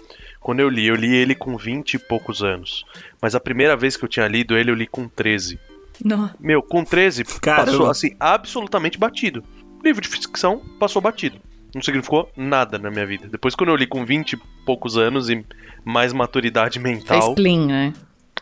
Quando 0.41 0.59
eu 0.59 0.67
li, 0.67 0.87
eu 0.87 0.95
li 0.95 1.15
ele 1.15 1.33
com 1.35 1.55
20 1.55 1.93
e 1.93 1.99
poucos 1.99 2.43
anos. 2.43 2.83
Mas 3.21 3.35
a 3.35 3.39
primeira 3.39 3.77
vez 3.77 3.95
que 3.95 4.03
eu 4.03 4.09
tinha 4.09 4.27
lido 4.27 4.57
ele, 4.57 4.71
eu 4.71 4.75
li 4.75 4.87
com 4.87 5.07
13. 5.07 5.57
Não. 6.03 6.29
Meu, 6.39 6.61
com 6.63 6.83
13 6.83 7.23
Caramba. 7.39 7.65
passou 7.71 7.89
assim, 7.89 8.15
absolutamente 8.19 8.97
batido. 8.97 9.43
Livro 9.83 10.01
de 10.01 10.07
ficção 10.09 10.59
passou 10.79 10.99
batido. 11.01 11.37
Não 11.73 11.81
significou 11.81 12.29
nada 12.35 12.77
na 12.79 12.89
minha 12.91 13.05
vida. 13.05 13.27
Depois, 13.31 13.53
quando 13.55 13.69
eu 13.69 13.75
li 13.75 13.85
com 13.87 14.03
20 14.03 14.33
e 14.33 14.37
poucos 14.65 14.97
anos 14.97 15.29
e 15.29 15.45
mais 15.85 16.11
maturidade 16.11 16.79
mental, 16.79 17.33
clean, 17.35 17.67
né? 17.67 17.93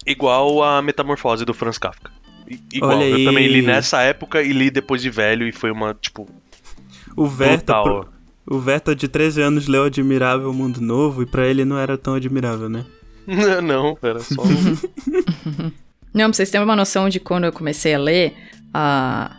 igual 0.08 0.64
a 0.64 0.82
Metamorfose 0.82 1.46
do 1.46 1.54
Franz 1.54 1.78
Kafka. 1.78 2.12
I- 2.50 2.60
Igual, 2.74 2.92
Olha 2.98 3.06
eu 3.06 3.16
aí. 3.18 3.26
também 3.26 3.48
li 3.48 3.62
nessa 3.62 4.02
época 4.02 4.42
e 4.42 4.52
li 4.52 4.72
depois 4.72 5.02
de 5.02 5.10
velho 5.10 5.48
e 5.48 5.52
foi 5.52 5.70
uma, 5.70 5.94
tipo, 5.94 6.28
O 7.16 7.26
Verta, 7.28 7.74
brutal. 7.74 7.84
pro- 7.84 8.10
o 8.50 8.60
Verta 8.60 8.96
de 8.96 9.08
13 9.08 9.42
anos 9.42 9.68
leu 9.68 9.84
Admirável 9.86 10.52
Mundo 10.54 10.82
Novo 10.82 11.22
e 11.22 11.26
pra 11.26 11.46
ele 11.48 11.64
não 11.64 11.78
era 11.78 11.98
tão 11.98 12.16
admirável, 12.16 12.68
né? 12.70 12.86
Não, 13.64 13.98
era 14.02 14.20
só. 14.20 14.42
um- 14.42 15.72
Não, 16.12 16.26
pra 16.26 16.34
vocês 16.34 16.50
terem 16.50 16.66
uma 16.66 16.76
noção 16.76 17.08
de 17.08 17.20
quando 17.20 17.44
eu 17.44 17.54
comecei 17.54 17.94
a 17.94 18.00
ler, 18.00 18.34
a, 18.74 19.38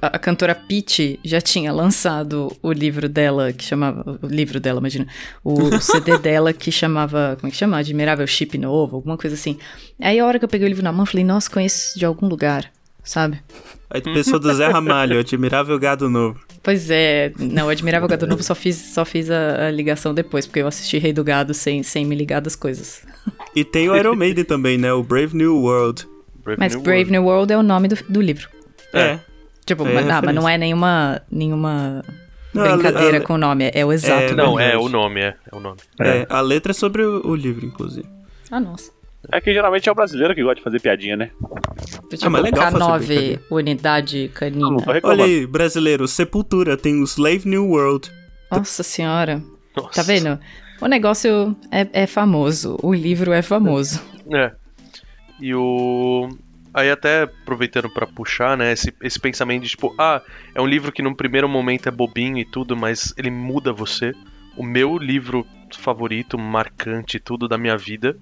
a, 0.00 0.06
a 0.06 0.18
cantora 0.20 0.54
Pitty 0.54 1.18
já 1.24 1.40
tinha 1.40 1.72
lançado 1.72 2.56
o 2.62 2.70
livro 2.72 3.08
dela, 3.08 3.52
que 3.52 3.64
chamava. 3.64 4.16
O 4.22 4.26
livro 4.28 4.60
dela, 4.60 4.78
imagina. 4.78 5.08
O 5.42 5.76
CD 5.82 6.16
dela 6.18 6.52
que 6.52 6.70
chamava. 6.70 7.36
Como 7.40 7.48
é 7.48 7.50
que 7.50 7.56
chama? 7.56 7.78
Admirável 7.78 8.24
Chip 8.28 8.56
Novo, 8.56 8.94
alguma 8.96 9.16
coisa 9.18 9.34
assim. 9.34 9.58
Aí 10.00 10.20
a 10.20 10.24
hora 10.24 10.38
que 10.38 10.44
eu 10.44 10.48
peguei 10.48 10.68
o 10.68 10.70
livro 10.70 10.84
na 10.84 10.92
mão, 10.92 11.02
eu 11.02 11.06
falei, 11.10 11.24
nossa, 11.24 11.50
conheço 11.50 11.98
de 11.98 12.04
algum 12.06 12.28
lugar, 12.28 12.70
sabe? 13.02 13.40
Aí 13.88 14.00
tu 14.00 14.12
pensou 14.12 14.38
do 14.38 14.52
Zé 14.52 14.66
Ramalho, 14.68 15.18
Admirável 15.18 15.78
Gado 15.78 16.08
Novo. 16.10 16.40
Pois 16.62 16.90
é, 16.90 17.32
não, 17.38 17.66
o 17.66 17.70
Admirável 17.70 18.08
Gado 18.08 18.26
Novo 18.26 18.42
só 18.42 18.54
fiz, 18.54 18.76
só 18.76 19.04
fiz 19.04 19.30
a, 19.30 19.66
a 19.68 19.70
ligação 19.70 20.12
depois, 20.12 20.44
porque 20.46 20.60
eu 20.60 20.66
assisti 20.66 20.98
Rei 20.98 21.12
do 21.12 21.22
Gado 21.22 21.54
sem, 21.54 21.82
sem 21.84 22.04
me 22.04 22.14
ligar 22.16 22.40
das 22.40 22.56
coisas. 22.56 23.06
E 23.54 23.64
tem 23.64 23.88
o 23.88 23.96
Iron 23.96 24.16
Maiden 24.16 24.44
também, 24.44 24.76
né? 24.76 24.92
O 24.92 25.02
Brave 25.04 25.36
New 25.36 25.56
World. 25.56 26.06
Brave 26.44 26.58
Mas 26.58 26.74
New 26.74 26.82
Brave 26.82 26.98
World. 26.98 27.12
New 27.12 27.24
World 27.24 27.52
é 27.52 27.56
o 27.56 27.62
nome 27.62 27.88
do, 27.88 27.96
do 28.08 28.20
livro. 28.20 28.48
É. 28.92 29.18
Tipo, 29.64 29.86
É 29.86 29.94
mas, 29.94 30.08
ah, 30.10 30.20
mas 30.24 30.34
não 30.34 30.48
é 30.48 30.58
nenhuma, 30.58 31.20
nenhuma 31.30 32.02
Não, 32.54 32.62
a 32.64 32.66
le- 32.66 32.82
brincadeira 32.82 33.16
a 33.16 33.20
le- 33.20 33.24
com 33.26 33.34
o 33.34 33.38
nome, 33.38 33.64
é, 33.66 33.70
é 33.74 33.84
o 33.86 33.92
exato. 33.92 34.20
É, 34.22 34.34
nome. 34.34 34.36
Não, 34.42 34.60
é 34.60 34.76
o 34.76 34.88
nome, 34.88 35.20
é, 35.20 35.34
é 35.52 35.56
o 35.56 35.60
nome. 35.60 35.76
É, 36.00 36.26
a 36.28 36.40
letra 36.40 36.72
é 36.72 36.74
sobre 36.74 37.02
o, 37.04 37.24
o 37.26 37.34
livro, 37.34 37.64
inclusive. 37.66 38.08
Ah, 38.50 38.60
nossa. 38.60 38.90
É 39.32 39.40
que 39.40 39.52
geralmente 39.52 39.88
é 39.88 39.92
o 39.92 39.94
brasileiro 39.94 40.34
que 40.34 40.42
gosta 40.42 40.56
de 40.56 40.62
fazer 40.62 40.80
piadinha, 40.80 41.16
né? 41.16 41.30
Tipo, 42.08 42.26
Ah, 42.26 42.30
mas 42.30 42.40
é 42.40 42.44
legal 42.44 42.70
fazer 42.70 42.78
K9, 42.78 42.98
brincadeira. 42.98 43.42
unidade 43.50 44.30
canina. 44.34 44.68
Reclamando. 44.78 45.06
Olha 45.08 45.24
aí, 45.24 45.46
brasileiro, 45.46 46.06
Sepultura 46.06 46.76
tem 46.76 47.00
o 47.00 47.04
Slave 47.04 47.48
New 47.48 47.66
World. 47.68 48.10
Nossa 48.50 48.82
senhora. 48.82 49.42
Nossa. 49.76 49.90
Tá 49.94 50.02
vendo? 50.02 50.38
O 50.80 50.86
negócio 50.86 51.56
é, 51.70 51.88
é 52.02 52.06
famoso, 52.06 52.78
o 52.82 52.94
livro 52.94 53.32
é 53.32 53.42
famoso. 53.42 54.00
É. 54.32 54.52
E 55.40 55.54
o. 55.54 56.28
Aí 56.72 56.90
até 56.90 57.22
aproveitando 57.22 57.88
pra 57.88 58.06
puxar, 58.06 58.54
né, 58.56 58.72
esse, 58.72 58.92
esse 59.02 59.18
pensamento 59.18 59.62
de 59.62 59.70
tipo, 59.70 59.94
ah, 59.98 60.20
é 60.54 60.60
um 60.60 60.66
livro 60.66 60.92
que 60.92 61.00
num 61.02 61.14
primeiro 61.14 61.48
momento 61.48 61.88
é 61.88 61.90
bobinho 61.90 62.36
e 62.38 62.44
tudo, 62.44 62.76
mas 62.76 63.14
ele 63.16 63.30
muda 63.30 63.72
você. 63.72 64.12
O 64.58 64.62
meu 64.62 64.98
livro 64.98 65.46
favorito, 65.78 66.38
marcante, 66.38 67.18
tudo 67.18 67.48
da 67.48 67.56
minha 67.56 67.76
vida 67.78 68.16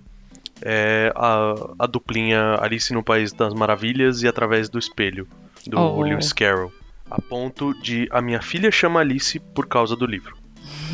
é 0.64 1.12
a, 1.14 1.54
a 1.78 1.86
duplinha 1.86 2.56
Alice 2.60 2.92
no 2.92 3.02
País 3.02 3.32
das 3.32 3.52
Maravilhas 3.54 4.22
e 4.22 4.28
Através 4.28 4.68
do 4.68 4.78
Espelho, 4.78 5.28
do 5.66 5.78
Oh. 5.78 6.02
Lewis 6.02 6.32
Carroll. 6.32 6.72
A 7.10 7.20
ponto 7.20 7.74
de 7.82 8.08
a 8.10 8.20
minha 8.22 8.40
filha 8.40 8.70
chama 8.72 9.00
Alice 9.00 9.38
por 9.38 9.66
causa 9.66 9.94
do 9.94 10.06
livro. 10.06 10.34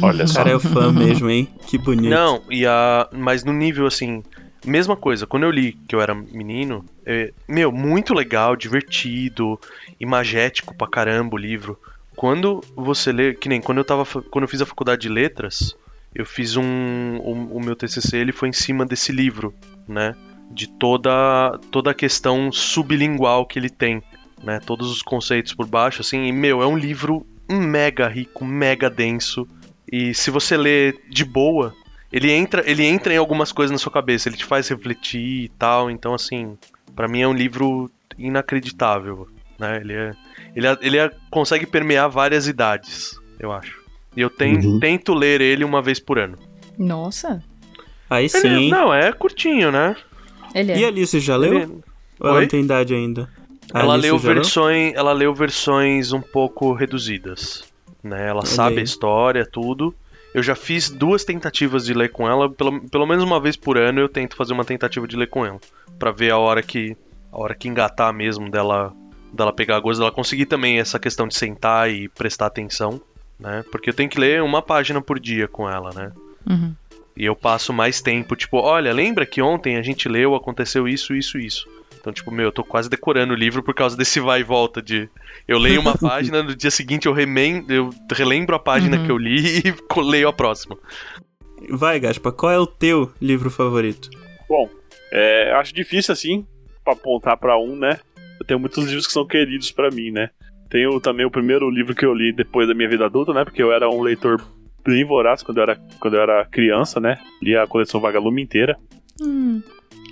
Olha 0.02 0.24
O 0.24 0.28
só. 0.28 0.38
cara 0.42 0.50
é 0.56 0.58
fã 0.58 0.90
mesmo, 0.92 1.30
hein? 1.30 1.48
Que 1.68 1.78
bonito. 1.78 2.10
Não, 2.10 2.42
e 2.50 2.66
a. 2.66 3.08
Mas 3.12 3.44
no 3.44 3.52
nível 3.52 3.86
assim. 3.86 4.22
Mesma 4.66 4.94
coisa, 4.94 5.26
quando 5.26 5.44
eu 5.44 5.50
li 5.50 5.72
que 5.88 5.94
eu 5.94 6.02
era 6.02 6.14
menino, 6.14 6.84
é, 7.06 7.32
meu, 7.48 7.72
muito 7.72 8.12
legal, 8.12 8.54
divertido, 8.54 9.58
imagético 9.98 10.74
pra 10.76 10.86
caramba 10.86 11.34
o 11.34 11.38
livro. 11.38 11.78
Quando 12.14 12.60
você 12.76 13.10
lê, 13.10 13.32
que 13.32 13.48
nem 13.48 13.60
quando 13.60 13.78
eu 13.78 13.84
tava. 13.84 14.04
Quando 14.04 14.42
eu 14.42 14.48
fiz 14.48 14.60
a 14.60 14.66
faculdade 14.66 15.00
de 15.02 15.08
letras, 15.08 15.74
eu 16.14 16.24
fiz 16.26 16.56
um. 16.56 17.18
O, 17.18 17.60
meu 17.60 17.76
TCC 17.76 18.16
ele 18.16 18.32
foi 18.32 18.48
em 18.48 18.52
cima 18.52 18.84
desse 18.84 19.12
livro, 19.12 19.54
né? 19.86 20.14
De 20.50 20.66
toda, 20.66 21.58
toda 21.70 21.92
a 21.92 21.94
questão 21.94 22.50
sublingual 22.50 23.46
que 23.46 23.58
ele 23.58 23.70
tem, 23.70 24.02
né? 24.42 24.58
Todos 24.60 24.90
os 24.90 25.02
conceitos 25.02 25.54
por 25.54 25.66
baixo, 25.66 26.00
assim. 26.00 26.26
E, 26.26 26.32
meu, 26.32 26.62
é 26.62 26.66
um 26.66 26.76
livro 26.76 27.24
mega 27.48 28.08
rico, 28.08 28.44
mega 28.44 28.90
denso. 28.90 29.46
E 29.90 30.14
se 30.14 30.30
você 30.30 30.56
lê 30.56 30.92
de 31.08 31.24
boa, 31.24 31.74
ele 32.12 32.30
entra, 32.30 32.68
ele 32.68 32.84
entra 32.84 33.14
em 33.14 33.16
algumas 33.16 33.52
coisas 33.52 33.70
na 33.70 33.78
sua 33.78 33.92
cabeça, 33.92 34.28
ele 34.28 34.36
te 34.36 34.44
faz 34.44 34.68
refletir 34.68 35.44
e 35.44 35.48
tal. 35.50 35.90
Então, 35.90 36.14
assim, 36.14 36.56
pra 36.94 37.06
mim 37.08 37.20
é 37.22 37.28
um 37.28 37.32
livro 37.32 37.90
inacreditável, 38.18 39.28
né? 39.58 39.80
Ele 39.80 39.92
é, 39.92 40.12
ele, 40.56 40.66
é- 40.66 40.78
ele 40.80 40.98
é- 40.98 41.10
consegue 41.30 41.66
permear 41.66 42.08
várias 42.08 42.46
idades, 42.48 43.18
eu 43.38 43.52
acho. 43.52 43.79
E 44.16 44.20
eu 44.20 44.28
ten- 44.30 44.56
Uhum. 44.58 44.80
tento 44.80 45.14
ler 45.14 45.40
ele 45.40 45.64
uma 45.64 45.80
vez 45.80 45.98
por 46.00 46.18
ano. 46.18 46.36
Nossa, 46.78 47.42
Aí 48.08 48.24
Ele- 48.24 48.28
sim, 48.28 48.48
hein? 48.48 48.70
não, 48.70 48.92
é 48.92 49.12
curtinho, 49.12 49.70
né? 49.70 49.94
ele 50.52 50.72
é. 50.72 50.78
E 50.80 50.84
a 50.84 50.88
Alice 50.88 51.20
já 51.20 51.36
leu? 51.36 51.54
Ele- 51.60 51.80
Ou 52.18 52.28
ela 52.28 52.38
Oi? 52.38 52.46
tem 52.48 52.60
idade 52.64 52.92
ainda? 52.92 53.28
A 53.72 53.80
ela 53.82 53.94
Alice 53.94 54.08
leu 54.08 54.18
já 54.18 54.26
leu? 54.26 54.34
versões, 54.34 54.94
ela 54.96 55.12
leu 55.12 55.32
versões 55.32 56.12
um 56.12 56.20
pouco 56.20 56.72
reduzidas, 56.72 57.62
né? 58.02 58.26
Ela 58.28 58.44
sabe 58.44 58.74
aí. 58.76 58.80
a 58.80 58.82
história, 58.82 59.46
tudo. 59.46 59.94
Eu 60.34 60.42
já 60.42 60.56
fiz 60.56 60.90
duas 60.90 61.24
tentativas 61.24 61.84
de 61.84 61.94
ler 61.94 62.10
com 62.10 62.28
ela, 62.28 62.50
pelo, 62.50 62.80
pelo 62.88 63.06
menos 63.06 63.22
uma 63.22 63.38
vez 63.40 63.56
por 63.56 63.78
ano 63.78 64.00
eu 64.00 64.08
tento 64.08 64.34
fazer 64.36 64.52
uma 64.54 64.64
tentativa 64.64 65.06
de 65.06 65.16
ler 65.16 65.28
com 65.28 65.46
ela, 65.46 65.60
Pra 65.98 66.10
ver 66.10 66.32
a 66.32 66.38
hora 66.38 66.62
que 66.64 66.96
a 67.32 67.38
hora 67.40 67.54
que 67.54 67.68
engatar 67.68 68.12
mesmo 68.12 68.50
dela 68.50 68.92
dela 69.32 69.52
pegar 69.52 69.76
a 69.76 69.80
gosto, 69.80 70.00
dela 70.00 70.10
conseguir 70.10 70.46
também 70.46 70.80
essa 70.80 70.98
questão 70.98 71.28
de 71.28 71.36
sentar 71.36 71.88
e 71.88 72.08
prestar 72.08 72.46
atenção, 72.46 73.00
né? 73.40 73.64
Porque 73.70 73.90
eu 73.90 73.94
tenho 73.94 74.08
que 74.10 74.20
ler 74.20 74.42
uma 74.42 74.62
página 74.62 75.00
por 75.00 75.18
dia 75.18 75.48
com 75.48 75.68
ela, 75.68 75.90
né? 75.94 76.12
Uhum. 76.48 76.74
E 77.16 77.24
eu 77.24 77.34
passo 77.34 77.72
mais 77.72 78.00
tempo, 78.00 78.36
tipo, 78.36 78.58
olha, 78.58 78.92
lembra 78.92 79.26
que 79.26 79.42
ontem 79.42 79.76
a 79.76 79.82
gente 79.82 80.08
leu, 80.08 80.34
aconteceu 80.34 80.86
isso, 80.88 81.14
isso, 81.14 81.38
isso. 81.38 81.68
Então, 82.00 82.12
tipo, 82.12 82.30
meu, 82.30 82.46
eu 82.46 82.52
tô 82.52 82.64
quase 82.64 82.88
decorando 82.88 83.34
o 83.34 83.36
livro 83.36 83.62
por 83.62 83.74
causa 83.74 83.94
desse 83.94 84.20
vai 84.20 84.40
e 84.40 84.44
volta 84.44 84.80
de. 84.80 85.06
Eu 85.46 85.58
leio 85.58 85.80
uma 85.80 85.96
página, 85.98 86.42
no 86.42 86.56
dia 86.56 86.70
seguinte 86.70 87.06
eu, 87.06 87.12
remen... 87.12 87.64
eu 87.68 87.90
relembro 88.10 88.56
a 88.56 88.58
página 88.58 88.96
Uhum. 88.96 89.04
que 89.04 89.12
eu 89.12 89.18
li 89.18 89.58
e 89.68 90.00
leio 90.00 90.28
a 90.28 90.32
próxima. 90.32 90.78
Vai, 91.68 92.00
Gaspa, 92.00 92.32
qual 92.32 92.52
é 92.52 92.58
o 92.58 92.66
teu 92.66 93.12
livro 93.20 93.50
favorito? 93.50 94.08
Bom, 94.48 94.70
é, 95.12 95.52
acho 95.56 95.74
difícil 95.74 96.12
assim 96.12 96.46
pra 96.82 96.94
apontar 96.94 97.36
pra 97.36 97.58
um, 97.58 97.76
né? 97.76 97.98
Eu 98.40 98.46
tenho 98.46 98.58
muitos 98.58 98.86
livros 98.86 99.06
que 99.06 99.12
são 99.12 99.26
queridos 99.26 99.70
pra 99.70 99.90
mim, 99.90 100.10
né? 100.10 100.30
Tenho 100.70 101.00
também 101.00 101.26
o 101.26 101.30
primeiro 101.30 101.68
livro 101.68 101.94
que 101.94 102.06
eu 102.06 102.14
li 102.14 102.32
depois 102.32 102.68
da 102.68 102.74
minha 102.74 102.88
vida 102.88 103.04
adulta, 103.04 103.34
né? 103.34 103.44
Porque 103.44 103.62
eu 103.62 103.72
era 103.72 103.90
um 103.90 104.00
leitor 104.00 104.40
bem 104.86 105.04
voraz 105.04 105.42
quando 105.42 105.58
eu 105.58 105.62
era, 105.64 105.76
quando 106.00 106.14
eu 106.14 106.22
era 106.22 106.44
criança, 106.46 107.00
né? 107.00 107.18
Li 107.42 107.56
a 107.56 107.66
coleção 107.66 108.00
Vagalume 108.00 108.40
inteira. 108.40 108.76
Hum. 109.20 109.60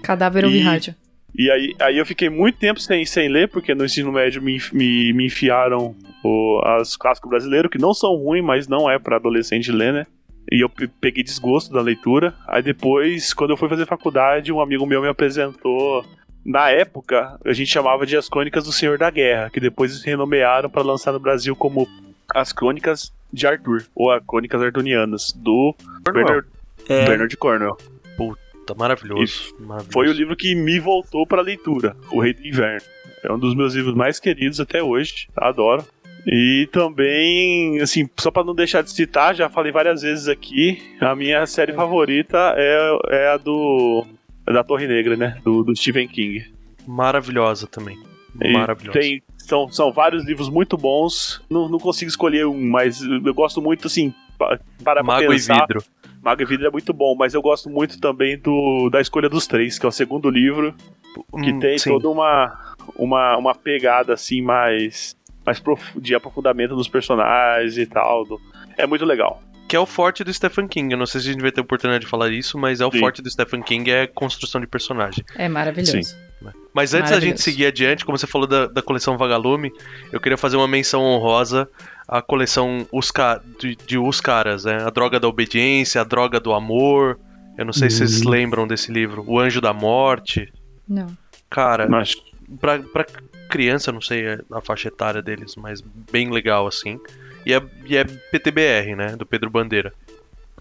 Cadáver 0.03 0.45
ouvir 0.45 0.59
E- 0.59 0.63
rádio. 0.63 0.95
E 1.39 1.51
aí, 1.51 1.75
aí 1.81 1.97
eu 1.99 2.05
fiquei 2.07 2.29
muito 2.29 2.59
tempo 2.59 2.81
sem, 2.81 3.05
sem 3.05 3.29
ler, 3.29 3.49
porque 3.49 3.75
no 3.75 3.85
ensino 3.85 4.11
médio 4.11 4.43
me, 4.43 4.59
me, 4.73 5.13
me 5.13 5.27
enfiaram 5.27 5.95
o, 6.25 6.61
as 6.65 6.97
clássicos 6.97 7.31
brasileiros, 7.31 7.71
que 7.71 7.79
não 7.79 7.95
são 7.95 8.17
ruins, 8.17 8.43
mas 8.45 8.67
não 8.67 8.91
é 8.91 8.99
pra 8.99 9.17
adolescente 9.17 9.71
ler, 9.71 9.93
né? 9.93 10.07
E 10.51 10.65
eu 10.65 10.69
pe- 10.69 10.89
peguei 11.01 11.23
desgosto 11.23 11.73
da 11.73 11.81
leitura. 11.81 12.35
Aí 12.49 12.63
depois, 12.63 13.33
quando 13.35 13.51
eu 13.51 13.57
fui 13.57 13.69
fazer 13.69 13.87
faculdade, 13.87 14.51
um 14.53 14.61
amigo 14.61 14.85
meu 14.87 15.01
me 15.03 15.09
apresentou. 15.09 16.05
Na 16.49 16.71
época, 16.71 17.39
a 17.45 17.53
gente 17.53 17.71
chamava 17.71 18.07
de 18.07 18.17
As 18.17 18.27
Crônicas 18.27 18.65
do 18.65 18.73
Senhor 18.73 18.97
da 18.97 19.11
Guerra, 19.11 19.51
que 19.51 19.61
depois 19.61 19.91
eles 19.93 20.03
renomearam 20.03 20.71
para 20.71 20.81
lançar 20.81 21.13
no 21.13 21.21
Brasil 21.21 21.55
como 21.55 21.87
As 22.35 22.55
Crônicas 22.55 23.13
de 23.31 23.47
Arthur, 23.47 23.85
ou 23.95 24.11
As 24.11 24.25
Crônicas 24.27 24.63
Artunianas, 24.63 25.31
do 25.33 25.75
Bernard, 26.11 26.49
É, 26.89 27.05
Bernard 27.05 27.37
Cornwell. 27.37 27.77
Tá 28.67 28.75
maravilhoso. 28.75 29.55
maravilhoso. 29.61 29.93
Foi 29.93 30.09
o 30.09 30.13
livro 30.13 30.35
que 30.35 30.55
me 30.55 30.81
voltou 30.81 31.27
pra 31.27 31.43
leitura, 31.43 31.95
O 32.11 32.21
Rei 32.21 32.33
do 32.33 32.47
Inverno. 32.47 32.87
É 33.23 33.31
um 33.31 33.39
dos 33.39 33.55
meus 33.55 33.75
livros 33.75 33.95
mais 33.95 34.19
queridos 34.19 34.59
até 34.59 34.83
hoje. 34.83 35.29
Adoro. 35.37 35.85
E 36.27 36.67
também, 36.73 37.81
assim, 37.81 38.09
só 38.19 38.31
para 38.31 38.45
não 38.45 38.55
deixar 38.55 38.83
de 38.83 38.91
citar, 38.91 39.35
já 39.35 39.51
falei 39.51 39.71
várias 39.71 40.01
vezes 40.03 40.29
aqui, 40.29 40.97
a 41.01 41.15
minha 41.15 41.47
série 41.47 41.73
favorita 41.75 42.55
é, 42.57 42.99
é 43.11 43.29
a 43.29 43.37
do. 43.37 44.07
Da 44.53 44.65
Torre 44.65 44.87
Negra, 44.87 45.17
né? 45.17 45.39
Do, 45.45 45.63
do 45.63 45.75
Stephen 45.77 46.09
King. 46.09 46.45
Maravilhosa 46.87 47.67
também. 47.67 47.99
E 48.43 48.53
Maravilhosa. 48.53 48.99
Tem, 48.99 49.23
são, 49.37 49.69
são 49.71 49.93
vários 49.93 50.25
livros 50.25 50.49
muito 50.49 50.77
bons. 50.77 51.43
Não, 51.51 51.69
não 51.69 51.79
consigo 51.79 52.09
escolher 52.09 52.47
um, 52.47 52.69
mas 52.71 53.01
eu 53.03 53.35
gosto 53.35 53.61
muito, 53.61 53.87
assim, 53.87 54.13
pa- 54.39 54.59
para 54.83 55.03
pra 55.03 55.03
Mago 55.03 55.29
pensar. 55.29 55.57
e 55.57 55.61
vidro. 55.61 55.85
Mago 56.23 56.43
e 56.43 56.45
Vidro 56.45 56.67
é 56.67 56.71
muito 56.71 56.93
bom, 56.93 57.15
mas 57.17 57.33
eu 57.33 57.41
gosto 57.41 57.71
muito 57.71 58.01
também 58.01 58.37
do 58.39 58.91
da 58.91 59.01
Escolha 59.01 59.29
dos 59.29 59.47
Três, 59.47 59.79
que 59.79 59.87
é 59.87 59.89
o 59.89 59.93
segundo 59.93 60.29
livro, 60.29 60.75
que 61.43 61.53
Hum, 61.53 61.59
tem 61.61 61.79
sim. 61.79 61.91
toda 61.91 62.09
uma, 62.09 62.75
uma, 62.97 63.37
uma 63.37 63.55
pegada 63.55 64.15
assim 64.15 64.43
mais, 64.43 65.17
mais 65.47 65.61
prof- 65.61 65.99
de 66.01 66.15
aprofundamento 66.17 66.75
dos 66.75 66.89
personagens 66.89 67.79
e 67.79 67.87
tal. 67.87 68.25
do- 68.25 68.41
É 68.77 68.85
muito 68.87 69.05
legal. 69.05 69.41
Que 69.69 69.77
é 69.77 69.81
o 69.81 69.85
forte 69.87 70.25
do 70.25 70.33
Stephen 70.33 70.67
King. 70.67 70.93
Eu 70.95 70.99
não 70.99 71.05
sei 71.07 71.21
se 71.21 71.29
a 71.29 71.33
gente 71.33 71.43
vai 71.43 71.53
ter 71.53 71.61
oportunidade 71.61 72.05
de 72.05 72.11
falar 72.11 72.31
isso, 72.33 72.57
mas 72.59 72.81
é 72.81 72.87
o 72.87 72.91
Sim. 72.91 72.99
forte 73.01 73.21
do 73.21 73.31
Stephen 73.31 73.63
King 73.63 73.91
é 73.91 74.07
construção 74.07 74.61
de 74.61 74.67
personagem. 74.67 75.23
É 75.37 75.49
maravilhoso. 75.49 76.17
Mas 76.73 76.95
antes 76.95 77.11
da 77.11 77.21
gente 77.21 77.43
seguir 77.43 77.67
adiante, 77.67 78.05
como 78.05 78.17
você 78.17 78.27
falou 78.27 78.47
da, 78.47 78.67
da 78.67 78.81
coleção 78.81 79.19
Vagalume, 79.19 79.71
eu 80.13 80.21
queria 80.21 80.39
fazer 80.39 80.57
uma 80.57 80.69
menção 80.69 81.03
honrosa 81.03 81.69
à 82.07 82.23
coleção 82.23 82.87
Os 82.93 83.11
Ca- 83.11 83.41
de, 83.61 83.77
de 83.87 83.99
Os 83.99 84.21
Caras, 84.21 84.65
né? 84.65 84.79
A 84.85 84.91
Droga 84.91 85.19
da 85.21 85.29
Obediência, 85.29 86.01
A 86.01 86.05
Droga 86.05 86.39
do 86.41 86.53
Amor. 86.55 87.19
Eu 87.59 87.65
não 87.65 87.73
sei 87.73 87.91
se 87.91 87.99
vocês 87.99 88.23
lembram 88.23 88.67
desse 88.69 88.91
livro. 88.93 89.25
O 89.27 89.39
Anjo 89.41 89.61
da 89.61 89.73
Morte. 89.73 90.51
Não. 90.89 91.09
Cara, 91.51 91.89
Mas 91.89 92.15
pra, 92.61 92.79
pra 92.79 93.05
criança, 93.51 93.91
não 93.91 94.01
sei 94.01 94.25
a 94.53 94.61
faixa 94.61 94.89
etária 94.89 95.21
deles, 95.21 95.57
mas 95.57 95.81
bem 96.13 96.31
legal 96.31 96.67
assim. 96.69 97.01
E 97.47 97.53
é, 97.53 97.63
e 97.87 97.97
é 97.97 98.05
PTBR, 98.05 98.95
né? 98.97 99.17
Do 99.17 99.25
Pedro 99.27 99.51
Bandeira. 99.51 99.93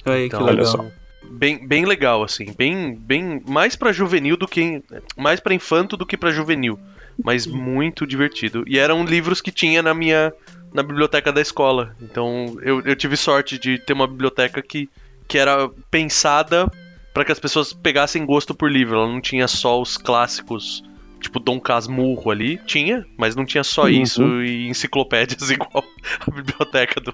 Aí, 0.06 0.28
Então, 0.28 0.46
que 0.46 0.52
legal. 0.52 0.92
Bem, 1.30 1.68
bem 1.68 1.86
legal, 1.86 2.24
assim. 2.24 2.54
Bem, 2.58 2.96
bem 2.96 3.42
mais 3.46 3.76
pra 3.76 3.92
juvenil 3.92 4.38
do 4.38 4.48
que. 4.48 4.82
Mais 5.18 5.40
pra 5.40 5.54
infanto 5.54 5.98
do 5.98 6.06
que 6.06 6.16
pra 6.16 6.32
juvenil. 6.32 6.80
Mas 7.24 7.46
muito 7.48 8.06
divertido. 8.06 8.64
E 8.68 8.78
eram 8.78 9.04
livros 9.04 9.42
que 9.42 9.52
tinha 9.52 9.82
na 9.82 9.94
minha. 9.94 10.32
Na 10.74 10.84
biblioteca 10.84 11.32
da 11.32 11.42
escola. 11.42 11.96
Então 12.02 12.58
eu, 12.62 12.82
eu 12.86 12.96
tive 12.96 13.18
sorte 13.18 13.58
de 13.58 13.80
ter 13.80 13.94
uma 13.94 14.08
biblioteca 14.08 14.62
que, 14.62 14.90
que 15.28 15.38
era 15.38 15.70
pensada 15.90 16.70
pra 17.14 17.26
que 17.26 17.32
as 17.32 17.40
pessoas 17.40 17.74
pegassem 17.74 18.26
gosto 18.26 18.54
por 18.54 18.70
livro. 18.72 18.96
Ela 18.98 19.08
não 19.08 19.22
tinha 19.22 19.48
só 19.48 19.82
os 19.82 19.98
clássicos. 19.98 20.84
Tipo 21.20 21.40
Dom 21.40 21.60
Casmurro 21.60 22.30
ali, 22.32 22.58
tinha, 22.66 23.06
mas 23.18 23.36
não 23.36 23.46
tinha 23.46 23.64
só 23.64 23.84
Uhum. 23.84 23.90
isso 23.90 24.24
e 24.44 24.68
enciclopédias 24.68 25.50
igual 25.52 25.84
a 26.26 26.32
biblioteca 26.32 27.00
do 27.02 27.14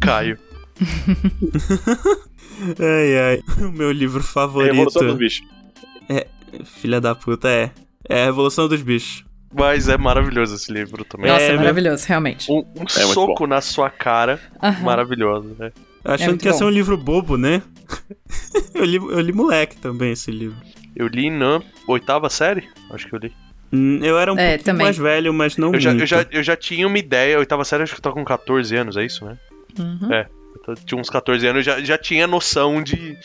Caio. 0.00 0.38
Ai, 2.78 3.18
ai. 3.18 3.42
O 3.64 3.70
meu 3.72 3.92
livro 3.92 4.18
é 4.20 4.22
a 4.22 4.24
favorito. 4.26 4.72
Revolução 4.72 5.06
dos 5.06 5.16
Bichos. 5.18 5.46
Filha 6.64 7.00
da 7.00 7.14
puta, 7.14 7.48
é. 7.48 7.70
É 8.08 8.22
a 8.22 8.24
Revolução 8.26 8.68
dos 8.68 8.80
Bichos. 8.82 9.24
Mas 9.54 9.88
é 9.88 9.96
maravilhoso 9.96 10.54
esse 10.54 10.70
livro 10.72 11.04
também. 11.04 11.30
Nossa, 11.30 11.44
é, 11.44 11.48
meu- 11.50 11.58
maravilhoso, 11.60 12.04
realmente. 12.06 12.50
Um, 12.50 12.58
um 12.60 12.64
muito 12.76 12.92
soco 12.92 13.46
na 13.46 13.60
sua 13.60 13.88
cara, 13.90 14.40
Aham. 14.62 14.84
maravilhoso, 14.84 15.54
né? 15.58 15.70
Achando 16.04 16.28
muito 16.30 16.40
que 16.42 16.48
ia 16.48 16.52
bom. 16.52 16.58
ser 16.58 16.64
um 16.64 16.70
livro 16.70 16.96
bobo, 16.96 17.36
né? 17.36 17.62
eu, 18.74 18.84
li, 18.84 18.96
eu 18.96 19.20
li 19.20 19.32
moleque 19.32 19.76
também 19.76 20.12
esse 20.12 20.30
livro. 20.30 20.58
Eu 20.96 21.06
li 21.08 21.30
na 21.30 21.60
oitava 21.86 22.28
série, 22.30 22.68
acho 22.90 23.06
que 23.06 23.14
eu 23.14 23.18
li. 23.18 23.32
Hum, 23.72 24.00
Eu 24.02 24.18
era 24.18 24.32
um 24.32 24.38
É, 24.38 24.50
pouco 24.52 24.64
também. 24.64 24.84
mais 24.86 24.96
velho, 24.96 25.32
mas 25.34 25.56
não 25.56 25.72
Eu 25.74 25.80
já, 25.80 25.90
muito. 25.90 26.02
eu, 26.02 26.06
já, 26.06 26.26
eu 26.30 26.42
já 26.42 26.56
tinha 26.56 26.86
uma 26.86 26.98
ideia, 26.98 27.38
oitava 27.38 27.64
série 27.64 27.82
acho 27.82 27.92
que 27.92 27.98
eu 27.98 28.02
tava 28.02 28.14
com 28.16 28.24
14 28.24 28.74
anos, 28.76 28.96
é 28.96 29.04
isso, 29.04 29.24
né? 29.24 29.36
Uhum. 29.78 30.12
É, 30.12 30.26
eu 30.66 30.74
tinha 30.74 31.00
uns 31.00 31.10
14 31.10 31.46
anos, 31.46 31.66
eu 31.66 31.74
já, 31.74 31.84
já 31.84 31.98
tinha 31.98 32.26
noção 32.26 32.82
de 32.82 33.16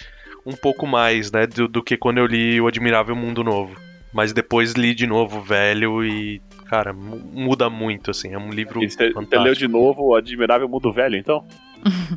um 0.46 0.54
pouco 0.56 0.86
mais, 0.86 1.32
né, 1.32 1.48
do, 1.48 1.68
do 1.68 1.82
que 1.84 1.96
quando 1.96 2.18
eu 2.18 2.26
li 2.26 2.60
O 2.60 2.68
Admirável 2.68 3.16
Mundo 3.16 3.44
Novo. 3.44 3.76
Mas 4.14 4.34
depois 4.34 4.74
li 4.74 4.94
de 4.94 5.08
novo, 5.08 5.40
velho, 5.42 6.04
e, 6.04 6.42
cara, 6.68 6.92
mu- 6.92 7.22
muda 7.32 7.70
muito, 7.70 8.12
assim, 8.12 8.34
é 8.34 8.38
um 8.38 8.50
livro 8.50 8.84
E 8.84 8.90
Você 8.90 9.14
leu 9.38 9.54
de 9.54 9.68
novo 9.70 10.08
o 10.10 10.16
Admirável 10.16 10.68
Mundo 10.68 10.92
Velho, 10.92 11.16
então? 11.16 11.48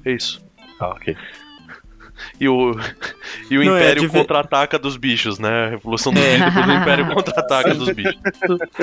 É 0.04 0.10
isso. 0.10 0.44
Ah, 0.80 0.88
ok. 0.88 1.16
E 2.40 2.48
o, 2.48 2.72
e 3.50 3.58
o 3.58 3.64
Não, 3.64 3.76
é 3.76 3.80
Império 3.82 4.02
ver- 4.08 4.18
contra-ataca 4.18 4.78
dos 4.78 4.96
bichos, 4.96 5.38
né? 5.38 5.66
A 5.66 5.68
Revolução 5.70 6.12
dos 6.12 6.22
É. 6.22 6.36
bichos, 6.38 6.54
depois 6.54 6.68
o 6.68 6.80
Império 6.80 7.14
contra-ataca 7.14 7.74
dos 7.74 7.90
bichos. 7.90 8.14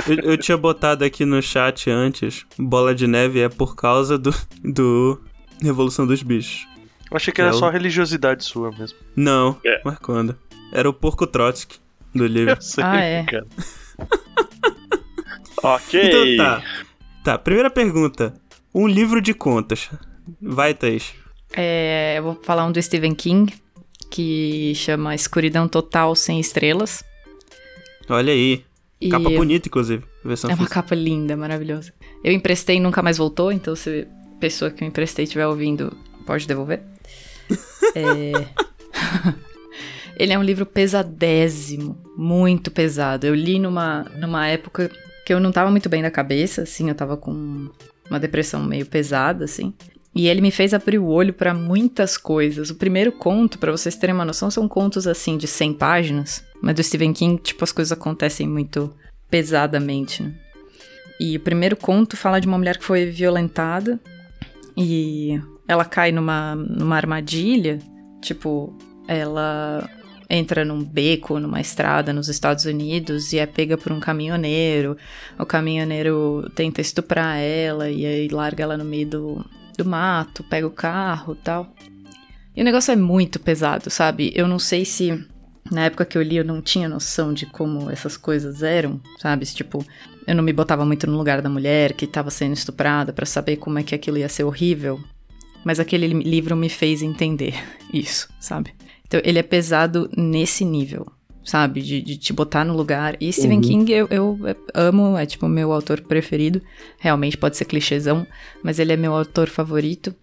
Eu, 0.08 0.32
eu 0.32 0.38
tinha 0.38 0.58
botado 0.58 1.04
aqui 1.06 1.24
no 1.26 1.42
chat 1.42 1.90
antes, 1.90 2.46
Bola 2.58 2.94
de 2.94 3.08
Neve 3.08 3.40
é 3.42 3.50
por 3.50 3.76
causa 3.76 4.18
do, 4.18 4.34
do 4.64 5.22
Revolução 5.62 6.06
dos 6.06 6.22
Bichos. 6.24 6.68
Eu 7.10 7.18
achei 7.18 7.34
que 7.34 7.42
era 7.42 7.52
É 7.52 7.54
o- 7.54 7.58
só 7.58 7.70
religiosidade 7.70 8.44
sua 8.44 8.72
mesmo. 8.72 8.98
Não, 9.16 9.58
É. 9.66 9.82
mas 9.86 9.98
quando? 10.00 10.38
Era 10.74 10.90
o 10.90 10.94
Porco 10.94 11.26
Trotsky 11.28 11.78
do 12.16 12.26
livro. 12.28 12.54
Eu 12.56 12.62
sei, 12.62 12.84
Ah, 12.84 13.00
é. 13.02 13.24
cara. 13.24 13.46
Ok. 15.64 16.02
Então 16.04 16.38
tá. 16.38 16.64
Tá, 17.24 17.38
primeira 17.38 17.70
pergunta. 17.70 18.34
Um 18.74 18.88
livro 18.88 19.22
de 19.22 19.34
contas. 19.34 19.90
Vai, 20.42 20.74
Thaís. 20.74 21.14
É, 21.54 22.16
eu 22.18 22.24
vou 22.24 22.40
falar 22.42 22.66
um 22.66 22.72
do 22.72 22.82
Stephen 22.82 23.14
King, 23.14 23.54
que 24.10 24.74
chama 24.76 25.16
Escuridão 25.16 25.68
Total 25.68 26.16
Sem 26.16 26.40
Estrelas. 26.40 27.04
Olha 28.10 28.34
aí. 28.34 28.64
E 29.00 29.10
Capa 29.10 29.30
bonita, 29.30 29.68
inclusive. 29.68 30.04
É 30.24 30.28
uma 30.28 30.36
física. 30.36 30.68
capa 30.68 30.94
linda, 30.94 31.36
maravilhosa. 31.36 31.92
Eu 32.24 32.32
emprestei 32.32 32.78
e 32.78 32.80
nunca 32.80 33.02
mais 33.02 33.18
voltou, 33.18 33.52
então 33.52 33.76
se 33.76 34.08
a 34.36 34.40
pessoa 34.40 34.70
que 34.70 34.84
eu 34.84 34.88
emprestei 34.88 35.24
estiver 35.24 35.48
ouvindo, 35.48 35.96
pode 36.26 36.48
devolver. 36.48 36.82
É... 37.94 38.32
Ele 40.16 40.32
é 40.32 40.40
um 40.40 40.44
livro 40.44 40.66
pesadésimo, 40.66 41.98
muito 42.16 42.70
pesado. 42.72 43.26
Eu 43.26 43.34
li 43.36 43.60
numa, 43.60 44.04
numa 44.18 44.48
época 44.48 44.90
que 45.26 45.34
eu 45.34 45.40
não 45.40 45.52
tava 45.52 45.72
muito 45.72 45.90
bem 45.90 46.02
da 46.02 46.12
cabeça, 46.12 46.62
assim, 46.62 46.90
eu 46.90 46.96
tava 46.96 47.18
com 47.18 47.70
uma 48.10 48.20
depressão 48.20 48.64
meio 48.64 48.86
pesada, 48.86 49.46
assim. 49.46 49.74
E 50.14 50.28
ele 50.28 50.42
me 50.42 50.52
fez 50.52 50.74
abrir 50.74 51.00
o 51.00 51.08
olho 51.08 51.34
pra 51.34 51.54
muitas 51.54 52.18
coisas. 52.18 52.70
O 52.70 52.76
primeiro 52.76 53.12
conto, 53.12 53.58
pra 53.58 53.72
vocês 53.72 53.96
terem 53.96 54.14
uma 54.14 54.26
noção, 54.26 54.52
são 54.52 54.68
contos 54.68 55.08
assim 55.08 55.38
de 55.38 55.48
100 55.48 55.74
páginas, 55.74 56.46
mas 56.62 56.76
do 56.76 56.84
Stephen 56.84 57.14
King, 57.14 57.42
tipo, 57.42 57.64
as 57.64 57.72
coisas 57.72 57.92
acontecem 57.92 58.48
muito 58.48 58.94
pesadamente, 59.30 60.22
né? 60.22 60.34
E 61.20 61.38
o 61.38 61.40
primeiro 61.40 61.78
conto 61.78 62.18
fala 62.18 62.42
de 62.42 62.48
uma 62.48 62.58
mulher 62.58 62.78
que 62.78 62.84
foi 62.84 63.06
violentada 63.06 64.00
e 64.76 65.40
ela 65.68 65.86
cai 65.86 66.12
numa, 66.12 66.56
numa 66.56 66.96
armadilha, 66.96 67.80
tipo, 68.22 68.76
ela 69.08 69.88
entra 70.30 70.66
num 70.66 70.84
beco, 70.84 71.40
numa 71.40 71.62
estrada 71.62 72.12
nos 72.12 72.28
Estados 72.28 72.66
Unidos 72.66 73.34
e 73.34 73.38
é 73.38 73.46
pega 73.46 73.78
por 73.78 73.92
um 73.92 74.00
caminhoneiro. 74.00 74.98
O 75.38 75.46
caminhoneiro 75.46 76.50
tenta 76.56 76.82
estuprar 76.82 77.38
ela 77.38 77.90
e 77.90 78.06
aí 78.06 78.28
larga 78.30 78.64
ela 78.64 78.78
no 78.78 78.86
meio 78.86 79.08
do, 79.08 79.46
do 79.78 79.86
mato, 79.86 80.44
pega 80.44 80.66
o 80.68 80.72
carro 80.72 81.36
tal. 81.36 81.74
E 82.56 82.62
o 82.62 82.66
negócio 82.66 82.92
é 82.92 82.96
muito 82.96 83.40
pesado, 83.40 83.90
sabe? 83.90 84.32
Eu 84.36 84.48
não 84.48 84.60
sei 84.60 84.84
se 84.86 85.26
na 85.72 85.86
época 85.86 86.06
que 86.06 86.18
eu 86.18 86.22
li 86.22 86.36
eu 86.38 86.44
não 86.46 86.62
tinha 86.62 86.90
noção 86.90 87.34
de 87.34 87.46
como 87.46 87.90
essas 87.90 88.18
coisas 88.18 88.62
eram, 88.62 89.00
sabe? 89.20 89.46
Tipo, 89.46 89.86
eu 90.28 90.36
não 90.36 90.44
me 90.44 90.52
botava 90.52 90.86
muito 90.86 91.08
no 91.08 91.18
lugar 91.18 91.42
da 91.42 91.50
mulher 91.50 91.94
que 91.94 92.06
estava 92.06 92.30
sendo 92.30 92.54
estuprada 92.54 93.14
pra 93.14 93.26
saber 93.26 93.56
como 93.58 93.80
é 93.80 93.84
que 93.84 93.96
aquilo 93.96 94.18
ia 94.18 94.28
ser 94.30 94.44
horrível. 94.44 95.00
Mas 95.64 95.80
aquele 95.80 96.08
li- 96.08 96.24
livro 96.24 96.56
me 96.56 96.68
fez 96.70 97.02
entender 97.02 97.54
isso, 97.94 98.28
sabe? 98.40 98.74
Então 99.08 99.22
ele 99.24 99.40
é 99.40 99.44
pesado 99.44 100.10
nesse 100.18 100.66
nível, 100.66 101.06
sabe? 101.44 101.82
De, 101.82 102.02
de 102.02 102.18
te 102.18 102.34
botar 102.34 102.64
no 102.64 102.76
lugar. 102.76 103.16
E 103.20 103.32
Stephen 103.32 103.58
Uhum. 103.58 103.62
King 103.62 103.92
eu, 103.92 104.08
eu 104.10 104.40
amo, 104.74 105.18
é 105.18 105.26
tipo 105.26 105.48
meu 105.48 105.72
autor 105.72 106.02
preferido. 106.02 106.62
Realmente 107.00 107.38
pode 107.38 107.58
ser 107.58 107.66
clichêzão, 107.66 108.26
mas 108.64 108.80
ele 108.80 108.94
é 108.94 108.98
meu 108.98 109.14
autor 109.16 109.50
favorito. 109.50 110.14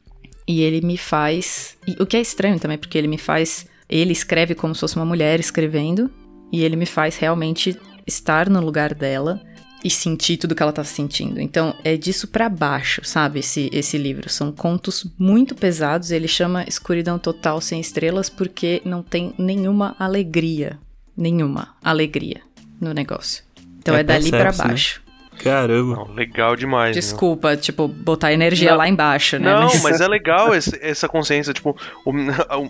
E 0.46 0.62
ele 0.62 0.80
me 0.80 0.96
faz. 0.96 1.76
E 1.86 2.02
o 2.02 2.06
que 2.06 2.16
é 2.16 2.20
estranho 2.20 2.58
também, 2.58 2.78
porque 2.78 2.96
ele 2.96 3.08
me 3.08 3.18
faz. 3.18 3.66
Ele 3.88 4.12
escreve 4.12 4.54
como 4.54 4.74
se 4.74 4.80
fosse 4.80 4.96
uma 4.96 5.04
mulher 5.04 5.38
escrevendo. 5.38 6.10
E 6.50 6.62
ele 6.62 6.76
me 6.76 6.86
faz 6.86 7.16
realmente 7.18 7.76
estar 8.06 8.48
no 8.48 8.60
lugar 8.60 8.94
dela 8.94 9.40
e 9.84 9.90
sentir 9.90 10.38
tudo 10.38 10.54
que 10.54 10.62
ela 10.62 10.72
tá 10.72 10.82
sentindo. 10.82 11.40
Então, 11.40 11.74
é 11.84 11.96
disso 11.96 12.26
pra 12.26 12.48
baixo, 12.48 13.02
sabe? 13.04 13.40
Esse, 13.40 13.68
esse 13.72 13.96
livro. 13.98 14.28
São 14.28 14.50
contos 14.50 15.06
muito 15.18 15.54
pesados. 15.54 16.10
Ele 16.10 16.26
chama 16.26 16.64
Escuridão 16.66 17.18
Total 17.18 17.60
Sem 17.60 17.80
Estrelas 17.80 18.28
porque 18.28 18.82
não 18.84 19.02
tem 19.02 19.34
nenhuma 19.38 19.94
alegria. 19.98 20.78
Nenhuma 21.18 21.74
alegria 21.84 22.40
no 22.80 22.94
negócio. 22.94 23.42
Então 23.80 23.94
É 23.96 24.00
é, 24.00 24.02
dali 24.04 24.30
pra 24.30 24.38
percebe-se, 24.44 24.62
né? 24.62 24.68
baixo. 24.68 25.02
Caramba. 25.42 25.94
Não, 25.96 26.14
legal 26.14 26.56
demais. 26.56 26.88
né? 26.96 27.00
Desculpa, 27.00 27.56
tipo, 27.56 27.86
botar 27.88 28.32
energia 28.32 28.70
Não. 28.70 28.78
lá 28.78 28.88
embaixo, 28.88 29.38
né? 29.38 29.52
Não, 29.52 29.68
mas 29.82 30.00
é 30.00 30.08
legal 30.08 30.54
esse- 30.56 30.78
essa 30.80 31.08
consciência, 31.08 31.52
tipo, 31.52 31.76
o- 32.04 32.12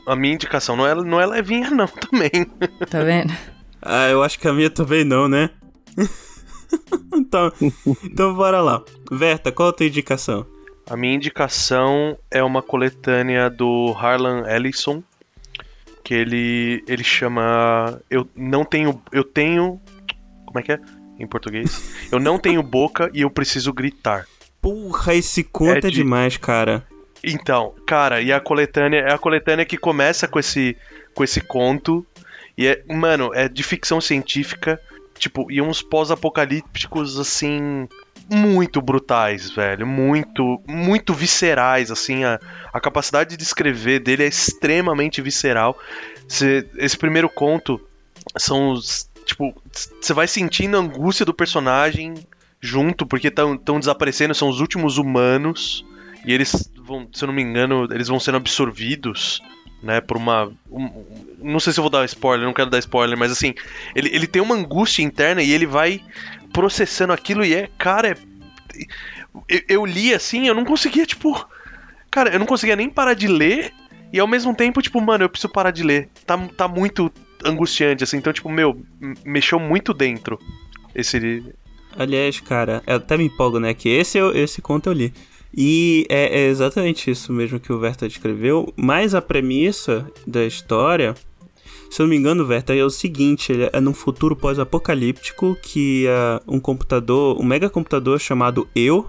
a, 0.07 0.13
a 0.13 0.17
minha 0.17 0.35
indicação 0.35 0.77
não 0.77 0.87
é, 0.87 0.95
não 0.95 1.21
é 1.21 1.27
levinha 1.27 1.71
não 1.71 1.87
também. 2.11 2.31
Tá 2.91 3.03
vendo? 3.03 3.33
Ah, 3.81 4.09
eu 4.09 4.23
acho 4.23 4.39
que 4.39 4.49
a 4.49 4.53
minha 4.53 4.69
também 4.71 5.05
não, 5.05 5.29
né? 5.29 5.51
então, 7.15 7.53
então 8.05 8.35
bora 8.35 8.61
lá. 8.61 8.83
Verta, 9.11 9.51
qual 9.53 9.69
a 9.71 9.73
tua 9.73 9.87
indicação? 9.87 10.47
A 10.89 10.97
minha 10.97 11.15
indicação 11.15 12.17
é 12.31 12.43
uma 12.43 12.63
coletânea 12.63 13.51
do 13.51 13.93
Harlan 13.99 14.45
Ellison, 14.49 15.03
que 16.09 16.15
ele 16.15 16.83
ele 16.89 17.05
chama 17.05 18.01
eu 18.09 18.27
não 18.35 18.65
tenho 18.65 18.99
eu 19.13 19.23
tenho 19.23 19.79
como 20.47 20.59
é 20.59 20.63
que 20.63 20.73
é 20.73 20.81
em 21.19 21.27
português? 21.27 22.09
Eu 22.11 22.19
não 22.19 22.39
tenho 22.39 22.63
boca 22.63 23.11
e 23.13 23.21
eu 23.21 23.29
preciso 23.29 23.75
gritar. 23.75 24.25
Porra, 24.63 25.15
esse 25.15 25.45
conto 25.45 25.75
é, 25.75 25.89
é 25.89 25.91
de- 25.91 25.97
demais, 25.97 26.39
cara. 26.39 26.83
Então, 27.23 27.75
cara, 27.87 28.23
e 28.23 28.33
a 28.33 28.41
coletânea 28.41 29.01
é 29.01 29.13
a 29.13 29.19
coletânea 29.19 29.67
que 29.67 29.77
começa 29.77 30.27
com 30.27 30.39
esse 30.39 30.75
com 31.15 31.23
esse 31.23 31.43
conto 31.43 32.07
e 32.57 32.67
é, 32.67 32.83
mano, 32.89 33.31
é 33.35 33.47
de 33.47 33.63
ficção 33.63 34.01
científica, 34.01 34.81
tipo, 35.19 35.53
e 35.53 35.61
uns 35.61 35.83
pós-apocalípticos 35.83 37.19
assim 37.19 37.87
muito 38.31 38.81
brutais, 38.83 39.51
velho, 39.51 39.87
muito 39.87 40.61
muito 40.67 41.15
viscerais 41.15 41.91
assim, 41.91 42.25
a, 42.25 42.39
a 42.73 42.81
capacidade 42.81 43.37
de 43.37 43.43
escrever 43.43 44.01
dele 44.01 44.25
é 44.25 44.29
extremamente 44.29 45.23
visceral. 45.23 45.79
Cê- 46.29 46.67
esse 46.77 46.97
primeiro 46.97 47.29
conto 47.29 47.81
são 48.37 48.71
os 48.73 49.09
tipo, 49.25 49.55
você 50.01 50.13
vai 50.13 50.27
sentindo 50.27 50.77
a 50.77 50.81
angústia 50.81 51.25
do 51.27 51.35
personagem 51.35 52.15
junto, 52.61 53.07
porque 53.07 53.29
estão 53.29 53.79
desaparecendo, 53.79 54.35
são 54.35 54.49
os 54.49 54.61
últimos 54.61 54.99
humanos. 54.99 55.85
E 56.27 56.33
eles 56.33 56.71
vão, 56.77 57.09
se 57.13 57.23
eu 57.25 57.29
não 57.29 57.35
me 57.35 57.43
engano, 57.43 57.87
eles 57.93 58.09
vão 58.09 58.19
sendo 58.19 58.37
absorvidos, 58.39 59.41
né, 59.83 60.01
por 60.01 60.17
uma. 60.17 60.51
um- 60.71 61.05
não 61.41 61.61
sei 61.61 61.73
se 61.73 61.79
eu 61.79 61.83
vou 61.83 61.91
dar 61.91 62.05
spoiler, 62.07 62.45
não 62.47 62.53
quero 62.53 62.69
dar 62.69 62.79
spoiler, 62.81 63.17
mas 63.17 63.31
assim, 63.31 63.55
ele, 63.95 64.09
ele 64.13 64.27
tem 64.27 64.43
uma 64.43 64.55
angústia 64.57 65.03
interna 65.03 65.41
e 65.43 65.53
ele 65.53 65.67
vai 65.67 66.01
processando 66.53 67.13
aquilo 67.13 67.45
e 67.45 67.55
é, 67.55 67.69
cara, 67.79 68.11
é, 68.11 68.17
eu, 69.49 69.63
eu 69.69 69.87
li 69.87 70.13
assim, 70.15 70.47
eu 70.49 70.55
não 70.55 70.65
conseguia, 70.65 71.07
tipo. 71.07 71.47
Cara, 72.11 72.31
eu 72.33 72.39
não 72.39 72.47
conseguia 72.47 72.75
nem 72.77 72.89
parar 72.89 73.15
de 73.15 73.27
ler 73.29 73.73
e 74.13 74.19
ao 74.19 74.27
mesmo 74.27 74.55
tempo, 74.55 74.81
tipo, 74.81 74.99
mano, 75.01 75.25
eu 75.25 75.29
preciso 75.29 75.53
parar 75.53 75.71
de 75.71 75.83
ler. 75.83 76.09
Tá, 76.25 76.39
tá 76.57 76.67
muito 76.67 77.13
angustiante, 77.45 78.03
assim, 78.03 78.17
então, 78.17 78.33
tipo, 78.33 78.49
meu, 78.49 78.81
mexeu 79.25 79.61
muito 79.61 79.93
dentro 79.93 80.39
esse. 80.95 81.45
Aliás, 81.97 82.41
cara, 82.41 82.83
eu 82.87 82.97
até 82.97 83.17
me 83.17 83.25
empolgo, 83.25 83.61
né? 83.61 83.75
Que 83.75 83.89
esse, 83.91 84.17
eu- 84.19 84.35
esse 84.35 84.63
conto 84.63 84.89
eu 84.89 84.93
li. 84.95 85.13
E 85.55 86.07
é, 86.09 86.41
é 86.41 86.47
exatamente 86.49 87.11
isso 87.11 87.33
mesmo 87.33 87.61
que 87.61 87.73
o 87.73 87.79
Verta 87.79 88.09
descreveu. 88.09 88.73
Mas 88.77 89.15
a 89.15 89.21
premissa 89.23 90.11
da 90.27 90.45
história, 90.45 91.15
se 91.91 92.01
eu 92.01 92.05
não 92.05 92.11
me 92.11 92.17
engano, 92.17 92.45
Verta, 92.47 92.75
é 92.75 92.85
o 92.85 92.91
seguinte: 92.91 93.53
ele 93.53 93.71
é 93.73 93.81
num 93.81 93.95
futuro 93.95 94.37
pós-apocalíptico 94.37 95.57
que 95.63 96.07
ah, 96.09 96.43
um 96.47 96.61
computador, 96.61 97.41
um 97.41 97.45
megacomputador 97.45 98.19
chamado 98.19 98.69
Eu, 98.75 99.07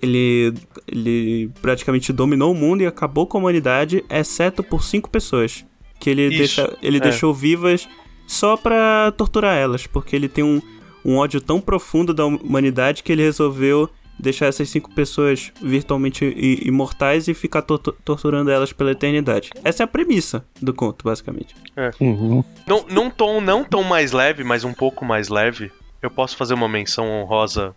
ele, 0.00 0.54
ele 0.86 1.50
praticamente 1.60 2.12
dominou 2.12 2.52
o 2.52 2.54
mundo 2.54 2.82
e 2.82 2.86
acabou 2.86 3.26
com 3.26 3.38
a 3.38 3.40
humanidade, 3.40 4.04
exceto 4.08 4.62
por 4.62 4.82
cinco 4.82 5.10
pessoas. 5.10 5.64
Que 5.98 6.10
ele, 6.10 6.28
deixa, 6.28 6.76
ele 6.80 6.98
é. 6.98 7.00
deixou 7.00 7.34
vivas 7.34 7.88
só 8.26 8.56
pra 8.56 9.12
torturar 9.16 9.56
elas, 9.56 9.86
porque 9.86 10.14
ele 10.14 10.28
tem 10.28 10.44
um, 10.44 10.60
um 11.04 11.16
ódio 11.16 11.40
tão 11.40 11.60
profundo 11.60 12.14
da 12.14 12.24
humanidade 12.26 13.02
que 13.02 13.10
ele 13.10 13.22
resolveu 13.22 13.88
deixar 14.18 14.46
essas 14.46 14.68
cinco 14.68 14.90
pessoas 14.94 15.52
virtualmente 15.62 16.24
imortais 16.64 17.28
e 17.28 17.34
ficar 17.34 17.62
to- 17.62 17.78
torturando 17.78 18.50
elas 18.50 18.72
pela 18.72 18.90
eternidade. 18.92 19.50
Essa 19.62 19.82
é 19.82 19.84
a 19.84 19.86
premissa 19.86 20.44
do 20.60 20.72
conto, 20.74 21.04
basicamente. 21.04 21.54
Uhum. 22.00 22.42
Não, 22.66 22.84
num 22.90 23.10
tom 23.10 23.40
não 23.40 23.64
tão 23.64 23.82
mais 23.84 24.12
leve, 24.12 24.42
mas 24.44 24.64
um 24.64 24.72
pouco 24.72 25.04
mais 25.04 25.28
leve, 25.28 25.70
eu 26.02 26.10
posso 26.10 26.36
fazer 26.36 26.54
uma 26.54 26.68
menção 26.68 27.06
honrosa 27.08 27.74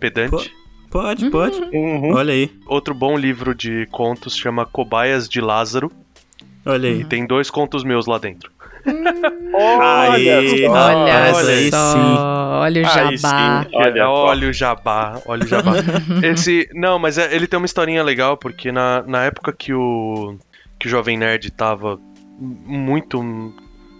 pedante. 0.00 0.52
Pode, 0.90 1.28
pode. 1.30 1.60
Uhum. 1.72 2.14
Olha 2.14 2.32
aí, 2.32 2.50
Outro 2.66 2.94
bom 2.94 3.16
livro 3.18 3.54
de 3.54 3.86
contos 3.90 4.34
chama 4.34 4.64
Cobaias 4.64 5.28
de 5.28 5.40
Lázaro. 5.40 5.92
olha 6.64 6.88
aí. 6.88 7.00
E 7.00 7.04
tem 7.04 7.26
dois 7.26 7.50
contos 7.50 7.84
meus 7.84 8.06
lá 8.06 8.16
dentro. 8.18 8.50
Aí, 9.58 10.66
só. 10.66 10.70
Olha 10.70 11.52
aí 11.52 11.70
só, 11.70 11.92
sim. 11.92 11.98
olha 11.98 12.82
o 12.82 12.86
Aí 12.86 13.16
jabá. 13.16 13.66
Olha, 13.72 14.08
olha 14.10 14.48
o 14.48 14.52
jabá, 14.52 15.20
olha 15.26 15.44
o 15.44 15.46
jabá. 15.46 15.72
Esse, 16.22 16.68
não, 16.74 16.98
mas 16.98 17.18
é- 17.18 17.34
ele 17.34 17.46
tem 17.46 17.56
uma 17.58 17.66
historinha 17.66 18.02
legal, 18.02 18.36
porque 18.36 18.70
na, 18.72 19.02
na 19.02 19.24
época 19.24 19.52
que 19.52 19.72
o, 19.72 20.36
que 20.78 20.86
o 20.86 20.90
Jovem 20.90 21.16
Nerd 21.18 21.50
tava 21.50 21.98
muito... 22.38 23.22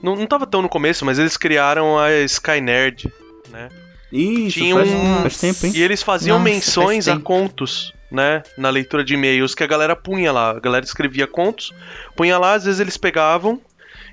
Não, 0.02 0.14
não 0.14 0.26
tava 0.26 0.46
tão 0.46 0.62
no 0.62 0.68
começo, 0.68 1.04
mas 1.04 1.18
eles 1.18 1.36
criaram 1.36 1.98
a 1.98 2.10
Sky 2.22 2.60
Nerd, 2.60 3.12
né? 3.50 3.68
Isso, 4.12 4.58
Tinha 4.60 4.74
faz, 4.76 4.88
um- 4.90 5.22
faz 5.22 5.38
tempo, 5.38 5.66
hein? 5.66 5.72
E 5.74 5.82
eles 5.82 6.02
faziam 6.02 6.38
Nossa, 6.38 6.50
menções 6.50 7.04
faz 7.06 7.18
a 7.18 7.20
contos, 7.20 7.92
né? 8.10 8.42
Na 8.56 8.70
leitura 8.70 9.04
de 9.04 9.14
e-mails 9.14 9.54
que 9.54 9.62
a 9.62 9.66
galera 9.66 9.94
punha 9.94 10.32
lá. 10.32 10.50
A 10.52 10.60
galera 10.60 10.84
escrevia 10.84 11.26
contos, 11.26 11.74
punha 12.16 12.38
lá, 12.38 12.54
às 12.54 12.64
vezes 12.64 12.80
eles 12.80 12.96
pegavam 12.96 13.60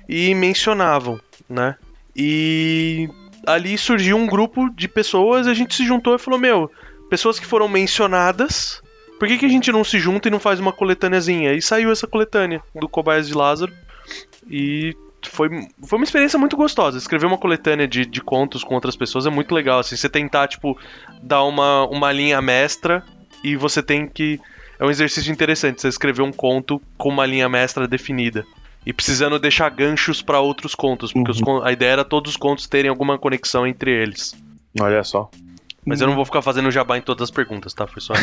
e 0.08 0.34
mencionavam, 0.34 1.20
né? 1.48 1.76
E 2.14 3.08
ali 3.46 3.76
surgiu 3.78 4.16
um 4.16 4.26
grupo 4.26 4.68
de 4.70 4.88
pessoas, 4.88 5.46
a 5.46 5.54
gente 5.54 5.74
se 5.74 5.84
juntou 5.84 6.14
e 6.14 6.18
falou: 6.18 6.38
Meu, 6.38 6.70
pessoas 7.08 7.38
que 7.38 7.46
foram 7.46 7.68
mencionadas, 7.68 8.82
por 9.18 9.28
que, 9.28 9.38
que 9.38 9.46
a 9.46 9.50
gente 9.50 9.72
não 9.72 9.84
se 9.84 9.98
junta 9.98 10.28
e 10.28 10.30
não 10.30 10.40
faz 10.40 10.60
uma 10.60 10.72
coletâneazinha? 10.72 11.52
E 11.52 11.62
saiu 11.62 11.90
essa 11.90 12.06
coletânea 12.06 12.62
do 12.74 12.88
Cobaias 12.88 13.26
de 13.26 13.34
Lázaro. 13.34 13.72
E 14.48 14.94
foi, 15.28 15.48
foi 15.82 15.98
uma 15.98 16.04
experiência 16.04 16.38
muito 16.38 16.56
gostosa. 16.56 16.98
Escrever 16.98 17.26
uma 17.26 17.38
coletânea 17.38 17.88
de, 17.88 18.04
de 18.04 18.20
contos 18.20 18.62
com 18.62 18.74
outras 18.74 18.96
pessoas 18.96 19.26
é 19.26 19.30
muito 19.30 19.54
legal. 19.54 19.78
Assim, 19.78 19.96
você 19.96 20.08
tentar, 20.08 20.48
tipo, 20.48 20.78
dar 21.22 21.44
uma, 21.44 21.86
uma 21.86 22.12
linha 22.12 22.40
mestra 22.42 23.02
e 23.42 23.56
você 23.56 23.82
tem 23.82 24.06
que. 24.06 24.40
É 24.78 24.84
um 24.84 24.90
exercício 24.90 25.32
interessante 25.32 25.80
você 25.80 25.88
escrever 25.88 26.22
um 26.22 26.32
conto 26.32 26.80
com 26.98 27.08
uma 27.08 27.24
linha 27.24 27.48
mestra 27.48 27.88
definida. 27.88 28.44
E 28.86 28.92
precisando 28.92 29.38
deixar 29.38 29.68
ganchos 29.68 30.22
pra 30.22 30.38
outros 30.40 30.74
contos, 30.74 31.12
porque 31.12 31.32
os 31.32 31.40
con- 31.40 31.62
a 31.64 31.72
ideia 31.72 31.90
era 31.90 32.04
todos 32.04 32.30
os 32.30 32.36
contos 32.36 32.68
terem 32.68 32.88
alguma 32.88 33.18
conexão 33.18 33.66
entre 33.66 33.90
eles. 33.90 34.32
Olha 34.80 35.02
só. 35.02 35.28
Mas 35.84 36.00
eu 36.00 36.06
não 36.08 36.14
vou 36.16 36.24
ficar 36.24 36.42
fazendo 36.42 36.68
jabá 36.70 36.96
em 36.98 37.00
todas 37.00 37.24
as 37.24 37.30
perguntas, 37.30 37.72
tá? 37.74 37.86
Foi 37.86 38.00
só. 38.00 38.14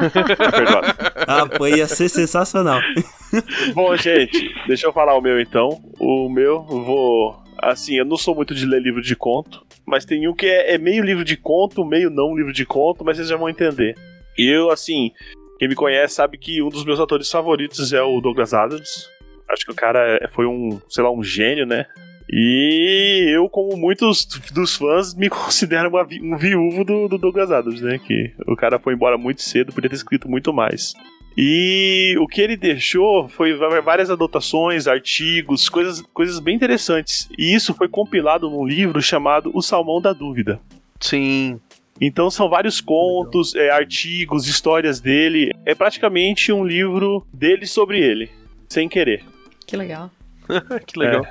Ah, 1.26 1.46
pô, 1.46 1.66
ia 1.66 1.87
ser 1.87 2.08
sensacional. 2.08 2.80
Bom, 3.74 3.96
gente, 3.96 4.52
deixa 4.66 4.87
eu 4.87 4.92
falar 4.92 5.16
o 5.16 5.20
meu 5.20 5.40
então. 5.40 5.80
O 5.98 6.28
meu, 6.28 6.66
eu 6.70 6.84
vou. 6.84 7.37
Assim, 7.58 7.94
eu 7.96 8.04
não 8.04 8.16
sou 8.16 8.34
muito 8.34 8.54
de 8.54 8.66
ler 8.66 8.82
livro 8.82 9.00
de 9.00 9.16
conto, 9.16 9.64
mas 9.87 10.04
tem 10.04 10.28
um 10.28 10.34
que 10.34 10.46
é, 10.46 10.74
é 10.74 10.78
meio 10.78 11.02
livro 11.02 11.24
de 11.24 11.37
conto, 11.37 11.84
meio 11.84 12.10
não 12.10 12.37
livro 12.37 12.52
de 12.52 12.66
conto, 12.66 13.04
mas 13.04 13.16
vocês 13.16 13.28
já 13.28 13.37
vão 13.37 13.48
entender. 13.48 13.96
Eu, 14.37 14.70
assim, 14.70 15.12
quem 15.58 15.68
me 15.68 15.74
conhece 15.74 16.14
sabe 16.16 16.37
que 16.37 16.62
um 16.62 16.68
dos 16.68 16.84
meus 16.84 17.00
atores 17.00 17.30
favoritos 17.30 17.92
é 17.92 18.02
o 18.02 18.20
Douglas 18.20 18.52
Adams. 18.52 19.08
Acho 19.55 19.64
que 19.64 19.73
o 19.73 19.77
cara 19.77 20.29
foi 20.33 20.47
um, 20.47 20.81
sei 20.88 21.03
lá, 21.03 21.11
um 21.11 21.23
gênio, 21.23 21.64
né? 21.64 21.87
E 22.31 23.31
eu, 23.35 23.49
como 23.49 23.77
muitos 23.77 24.25
dos 24.53 24.77
fãs, 24.77 25.14
me 25.14 25.29
considero 25.31 25.88
uma 25.88 26.07
um 26.23 26.37
viúvo 26.37 26.85
do, 26.85 27.09
do 27.09 27.19
Douglas 27.19 27.51
Adams, 27.51 27.81
né? 27.81 27.99
Que 27.99 28.33
o 28.47 28.57
cara 28.57 28.79
foi 28.79 28.95
embora 28.95 29.17
muito 29.17 29.43
cedo, 29.43 29.73
podia 29.73 29.90
ter 29.90 29.97
escrito 29.97 30.29
muito 30.29 30.53
mais. 30.53 30.95
E 31.37 32.14
o 32.21 32.29
que 32.29 32.40
ele 32.40 32.57
deixou 32.57 33.29
foi 33.29 33.55
várias 33.83 34.09
anotações, 34.09 34.87
artigos, 34.87 35.69
coisas, 35.69 36.01
coisas 36.12 36.38
bem 36.38 36.55
interessantes. 36.55 37.29
E 37.37 37.55
isso 37.55 37.75
foi 37.75 37.88
compilado 37.88 38.49
num 38.49 38.64
livro 38.64 39.03
chamado 39.03 39.51
O 39.53 39.61
Salmão 39.61 40.01
da 40.01 40.12
Dúvida. 40.12 40.61
Sim. 41.01 41.61
Então 42.01 42.31
são 42.31 42.49
vários 42.49 42.81
contos, 42.81 43.55
é, 43.55 43.71
artigos, 43.71 44.47
histórias 44.47 45.01
dele. 45.01 45.51
É 45.67 45.75
praticamente 45.75 46.53
um 46.53 46.64
livro 46.64 47.27
dele 47.33 47.67
sobre 47.67 48.01
ele, 48.01 48.31
sem 48.69 48.88
querer. 48.88 49.25
Que 49.66 49.77
legal. 49.77 50.11
que 50.87 50.98
legal. 50.98 51.24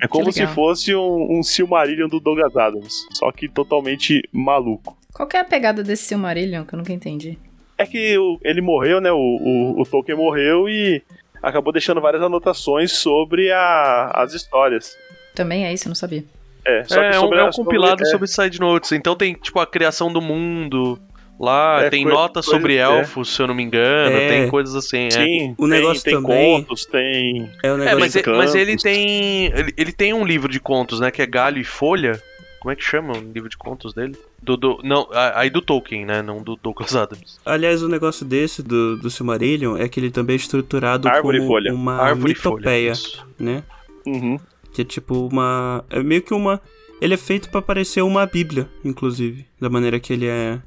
É 0.00 0.06
como 0.06 0.30
se 0.32 0.40
legal. 0.40 0.54
fosse 0.54 0.94
um, 0.94 1.38
um 1.38 1.42
Silmarillion 1.42 2.08
do 2.08 2.20
Douglas 2.20 2.56
Adams, 2.56 2.94
só 3.12 3.30
que 3.32 3.48
totalmente 3.48 4.22
maluco. 4.32 4.96
Qual 5.12 5.26
que 5.28 5.36
é 5.36 5.40
a 5.40 5.44
pegada 5.44 5.82
desse 5.82 6.04
Silmarillion 6.04 6.64
que 6.64 6.74
eu 6.74 6.78
nunca 6.78 6.92
entendi? 6.92 7.38
É 7.76 7.86
que 7.86 8.16
o- 8.18 8.38
ele 8.42 8.60
morreu, 8.60 9.00
né? 9.00 9.10
O, 9.12 9.16
o, 9.16 9.80
o 9.80 9.84
Tolkien 9.84 10.16
morreu 10.16 10.68
e 10.68 11.02
acabou 11.42 11.72
deixando 11.72 12.00
várias 12.00 12.22
anotações 12.22 12.92
sobre 12.92 13.50
a- 13.50 14.10
as 14.14 14.34
histórias. 14.34 14.96
Também 15.34 15.64
é 15.64 15.72
isso, 15.72 15.86
eu 15.86 15.90
não 15.90 15.94
sabia. 15.94 16.24
É, 16.64 16.84
só 16.84 17.00
é, 17.02 17.10
que 17.10 17.16
é 17.16 17.18
um, 17.18 17.22
sobre 17.22 17.38
é 17.38 17.40
a- 17.42 17.46
um 17.46 17.50
compilado 17.50 18.02
é, 18.02 18.06
sobre 18.06 18.26
side 18.28 18.60
notes. 18.60 18.92
Então 18.92 19.16
tem, 19.16 19.34
tipo, 19.34 19.58
a 19.60 19.66
criação 19.66 20.12
do 20.12 20.20
mundo. 20.20 20.98
Lá 21.40 21.84
É, 21.84 21.90
tem 21.90 22.02
coisa- 22.02 22.18
notas 22.18 22.44
coisa- 22.46 22.58
sobre 22.60 22.74
é. 22.76 22.80
elfos, 22.80 23.28
se 23.34 23.40
eu 23.40 23.46
não 23.46 23.54
me 23.54 23.62
engano. 23.62 24.16
É. 24.16 24.28
Tem 24.28 24.48
coisas 24.50 24.74
assim. 24.74 25.06
é. 25.06 25.10
Sim, 25.10 25.54
O 25.56 25.68
tem- 25.68 25.68
negócio 25.68 26.02
tem, 26.02 26.14
também- 26.14 26.60
contos, 26.62 26.84
tem. 26.84 27.50
É 27.62 27.70
o 27.72 27.76
É, 27.76 27.78
negócio. 27.78 27.98
mas, 28.00 28.12
de 28.12 28.18
e- 28.18 28.26
mas 28.36 28.54
ele 28.54 28.76
tem. 28.76 29.46
Ele, 29.46 29.72
ele 29.76 29.92
tem 29.92 30.12
um 30.12 30.24
livro 30.26 30.50
de 30.50 30.58
contos, 30.58 30.98
né? 31.00 31.10
Que 31.10 31.22
é 31.22 31.26
Galho 31.26 31.58
e 31.60 31.64
Folha. 31.64 32.20
Como 32.60 32.72
é 32.72 32.76
que 32.76 32.82
chama 32.82 33.16
o 33.16 33.20
livro 33.32 33.48
de 33.48 33.56
contos 33.56 33.94
dele? 33.94 34.16
Do, 34.42 34.56
do- 34.56 34.80
não, 34.82 35.06
aí 35.12 35.48
do 35.48 35.62
Tolkien, 35.62 36.04
né? 36.04 36.22
Não 36.22 36.42
do 36.42 36.56
Douglas 36.56 36.96
Adams. 36.96 37.38
Aliás, 37.46 37.84
o 37.84 37.88
negócio 37.88 38.26
desse 38.26 38.64
do, 38.64 38.96
do 38.96 39.08
Silmarillion 39.08 39.76
é 39.76 39.88
que 39.88 40.00
ele 40.00 40.10
também 40.10 40.34
é 40.34 40.36
estruturado 40.38 41.06
Árvore 41.08 41.38
como 41.38 41.50
folha. 41.50 41.72
uma 41.72 41.94
Árvore 41.98 42.32
e 42.32 42.34
folha. 42.34 42.56
mitopeia, 42.56 42.90
isso. 42.92 43.24
né? 43.38 43.62
Uhum. 44.04 44.38
Que 44.72 44.82
é 44.82 44.84
tipo 44.84 45.28
uma. 45.28 45.84
É 45.88 46.02
meio 46.02 46.20
que 46.20 46.34
uma. 46.34 46.60
Ele 47.00 47.14
é 47.14 47.16
feito 47.16 47.48
pra 47.48 47.62
parecer 47.62 48.02
uma 48.02 48.26
bíblia, 48.26 48.68
inclusive, 48.84 49.46
da 49.60 49.70
maneira 49.70 50.00
que 50.00 50.12
ele 50.12 50.26
é 50.26 50.58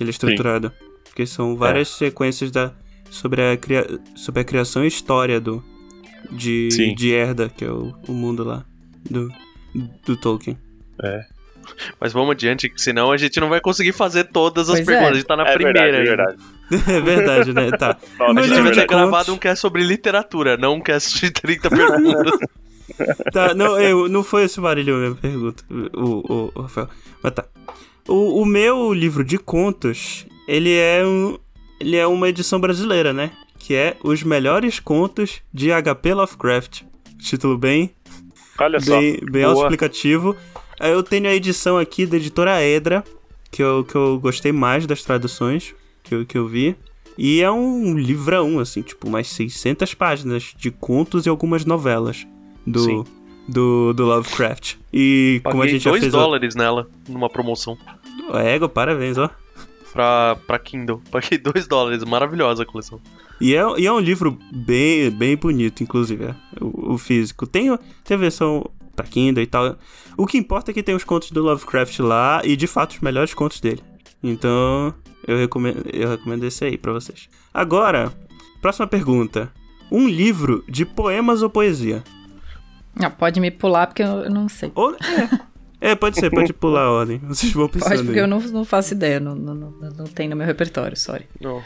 que 0.00 0.02
ele 0.02 0.10
é 0.10 0.12
estruturado. 0.12 0.72
Porque 1.04 1.26
são 1.26 1.54
várias 1.56 1.88
sequências 1.88 2.50
da 2.50 2.72
sobre 3.10 3.42
a, 3.42 3.56
cria, 3.56 3.86
sobre 4.14 4.40
a 4.40 4.44
criação 4.44 4.82
e 4.82 4.88
história 4.88 5.38
do 5.38 5.62
de, 6.30 6.70
Sim. 6.70 6.94
de 6.94 7.12
Erda, 7.12 7.50
que 7.54 7.64
é 7.64 7.70
o, 7.70 7.94
o 8.08 8.12
mundo 8.12 8.42
lá 8.42 8.64
do, 9.10 9.30
do 10.06 10.16
Tolkien. 10.16 10.56
É. 11.02 11.24
Mas 12.00 12.12
vamos 12.12 12.30
adiante, 12.30 12.70
que 12.70 12.80
senão 12.80 13.12
a 13.12 13.16
gente 13.16 13.38
não 13.40 13.48
vai 13.48 13.60
conseguir 13.60 13.92
fazer 13.92 14.24
todas 14.24 14.70
as 14.70 14.76
Pois 14.76 14.88
é. 14.88 14.92
perguntas. 14.92 15.12
A 15.12 15.14
gente 15.16 15.26
tá 15.26 15.36
na 15.36 15.48
é 15.48 15.52
primeira 15.52 15.82
verdade, 15.82 16.08
é 16.08 16.16
verdade. 16.70 16.92
é 16.96 17.00
verdade, 17.00 17.52
né? 17.52 17.70
Tá. 17.72 17.96
Não, 18.18 18.26
A 18.30 18.42
gente 18.42 18.48
livro 18.48 18.62
vai 18.62 18.72
de 18.72 18.80
ter 18.80 18.86
gravado 18.86 19.34
um 19.34 19.38
cast 19.38 19.60
sobre 19.60 19.82
literatura, 19.82 20.56
não 20.56 20.76
um 20.76 20.80
cast 20.80 21.20
de 21.20 21.30
30 21.30 21.68
perguntas. 21.68 22.38
Tá, 23.32 23.54
não, 23.54 23.78
eu, 23.80 24.08
não 24.08 24.22
foi 24.22 24.44
esse 24.44 24.60
Marílio 24.60 24.96
a 24.96 24.98
minha 24.98 25.14
pergunta, 25.14 25.62
o, 25.70 26.00
o, 26.00 26.52
o 26.54 26.62
Rafael. 26.62 26.88
Mas 27.22 27.32
tá. 27.32 27.44
O, 28.08 28.42
o 28.42 28.46
meu 28.46 28.92
livro 28.92 29.24
de 29.24 29.38
contos, 29.38 30.26
ele 30.46 30.72
é 30.74 31.04
um. 31.06 31.38
Ele 31.78 31.96
é 31.96 32.06
uma 32.06 32.28
edição 32.28 32.60
brasileira, 32.60 33.12
né? 33.12 33.30
Que 33.58 33.74
é 33.74 33.96
Os 34.02 34.22
Melhores 34.22 34.78
Contos 34.78 35.40
de 35.52 35.70
HP 35.70 36.12
Lovecraft. 36.12 36.82
Título 37.18 37.56
bem, 37.56 37.90
Olha 38.58 38.80
só. 38.80 38.98
bem, 38.98 39.18
bem 39.30 39.44
boa. 39.44 39.68
Aí 40.78 40.92
Eu 40.92 41.02
tenho 41.02 41.26
a 41.28 41.34
edição 41.34 41.78
aqui 41.78 42.06
da 42.06 42.16
editora 42.16 42.62
Edra, 42.62 43.04
que 43.50 43.62
eu, 43.62 43.84
que 43.84 43.94
eu 43.94 44.18
gostei 44.18 44.52
mais 44.52 44.86
das 44.86 45.02
traduções 45.02 45.74
que 46.02 46.14
eu, 46.14 46.26
que 46.26 46.36
eu 46.36 46.46
vi. 46.46 46.76
E 47.16 47.42
é 47.42 47.50
um 47.50 47.98
livrão, 47.98 48.58
assim, 48.58 48.82
tipo, 48.82 49.06
umas 49.06 49.28
600 49.28 49.92
páginas 49.94 50.54
de 50.56 50.70
contos 50.70 51.26
e 51.26 51.28
algumas 51.28 51.64
novelas 51.64 52.26
do, 52.66 52.80
Sim. 52.80 53.04
do, 53.46 53.92
do 53.92 54.04
Lovecraft. 54.06 54.76
E 54.92 55.40
como 55.44 55.56
a 55.56 55.58
Paguei 55.60 55.72
gente 55.74 55.84
já 55.84 55.90
2 55.90 56.00
fez. 56.00 56.12
dólares 56.12 56.54
nela, 56.54 56.88
numa 57.08 57.28
promoção. 57.28 57.76
Ego, 58.44 58.68
parabéns, 58.68 59.18
ó. 59.18 59.30
Pra, 59.92 60.36
pra 60.46 60.58
Kindle. 60.58 61.00
Paguei 61.10 61.38
2 61.38 61.66
dólares, 61.66 62.04
maravilhosa 62.04 62.62
a 62.62 62.66
coleção. 62.66 63.00
E 63.40 63.54
é, 63.54 63.62
e 63.78 63.86
é 63.86 63.92
um 63.92 64.00
livro 64.00 64.38
bem, 64.52 65.10
bem 65.10 65.36
bonito, 65.36 65.82
inclusive, 65.82 66.24
é, 66.24 66.34
o, 66.60 66.94
o 66.94 66.98
físico. 66.98 67.46
Tem, 67.46 67.76
tem 68.04 68.14
a 68.16 68.20
versão 68.20 68.68
pra 68.94 69.06
Kindle 69.06 69.42
e 69.42 69.46
tal. 69.46 69.76
O 70.16 70.26
que 70.26 70.36
importa 70.36 70.70
é 70.70 70.74
que 70.74 70.82
tem 70.82 70.94
os 70.94 71.04
contos 71.04 71.30
do 71.30 71.42
Lovecraft 71.42 71.98
lá 72.00 72.42
e, 72.44 72.56
de 72.56 72.66
fato, 72.66 72.92
os 72.92 73.00
melhores 73.00 73.32
contos 73.32 73.60
dele. 73.60 73.82
Então, 74.22 74.92
eu 75.26 75.38
recomendo, 75.38 75.82
eu 75.92 76.10
recomendo 76.10 76.44
esse 76.44 76.64
aí 76.64 76.76
pra 76.76 76.92
vocês. 76.92 77.28
Agora, 77.54 78.12
próxima 78.60 78.86
pergunta. 78.86 79.50
Um 79.90 80.06
livro 80.08 80.62
de 80.68 80.84
poemas 80.84 81.42
ou 81.42 81.50
poesia? 81.50 82.04
Não, 82.94 83.10
pode 83.10 83.40
me 83.40 83.50
pular 83.50 83.86
porque 83.86 84.02
eu 84.02 84.28
não 84.30 84.48
sei. 84.48 84.72
Ou, 84.74 84.94
é. 85.80 85.90
é, 85.92 85.94
pode 85.94 86.18
ser, 86.18 86.30
pode 86.30 86.52
pular 86.52 86.82
a 86.82 86.90
ordem. 86.90 87.18
Vocês 87.18 87.52
vão 87.52 87.68
pensando 87.68 87.90
Pode, 87.90 88.02
porque 88.04 88.18
aí. 88.18 88.24
eu 88.24 88.28
não, 88.28 88.40
não 88.40 88.64
faço 88.64 88.94
ideia, 88.94 89.20
não, 89.20 89.34
não, 89.34 89.54
não, 89.54 89.70
não 89.70 90.04
tem 90.04 90.28
no 90.28 90.36
meu 90.36 90.46
repertório, 90.46 90.96
sorry. 90.96 91.26
Não. 91.40 91.62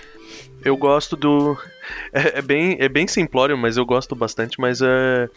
Eu 0.64 0.76
gosto 0.76 1.16
do. 1.16 1.56
É, 2.12 2.38
é 2.38 2.42
bem, 2.42 2.76
é 2.80 2.88
bem 2.88 3.06
simplório, 3.06 3.56
mas 3.56 3.76
eu 3.76 3.84
gosto 3.84 4.16
bastante. 4.16 4.58
Mas 4.58 4.80
é 4.80 5.28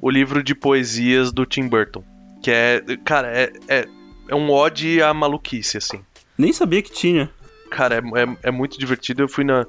o 0.00 0.08
livro 0.08 0.42
de 0.42 0.54
poesias 0.54 1.32
do 1.32 1.44
Tim 1.44 1.66
Burton. 1.68 2.04
Que 2.42 2.50
é. 2.50 2.82
Cara, 3.04 3.28
é, 3.28 3.52
é, 3.66 3.88
é 4.28 4.34
um 4.34 4.50
ode 4.50 5.02
à 5.02 5.12
maluquice, 5.12 5.76
assim. 5.76 6.00
Nem 6.38 6.52
sabia 6.52 6.82
que 6.82 6.92
tinha. 6.92 7.30
Cara, 7.70 7.96
é, 7.96 7.98
é, 7.98 8.36
é 8.44 8.50
muito 8.50 8.78
divertido. 8.78 9.22
Eu 9.22 9.28
fui 9.28 9.44
na. 9.44 9.66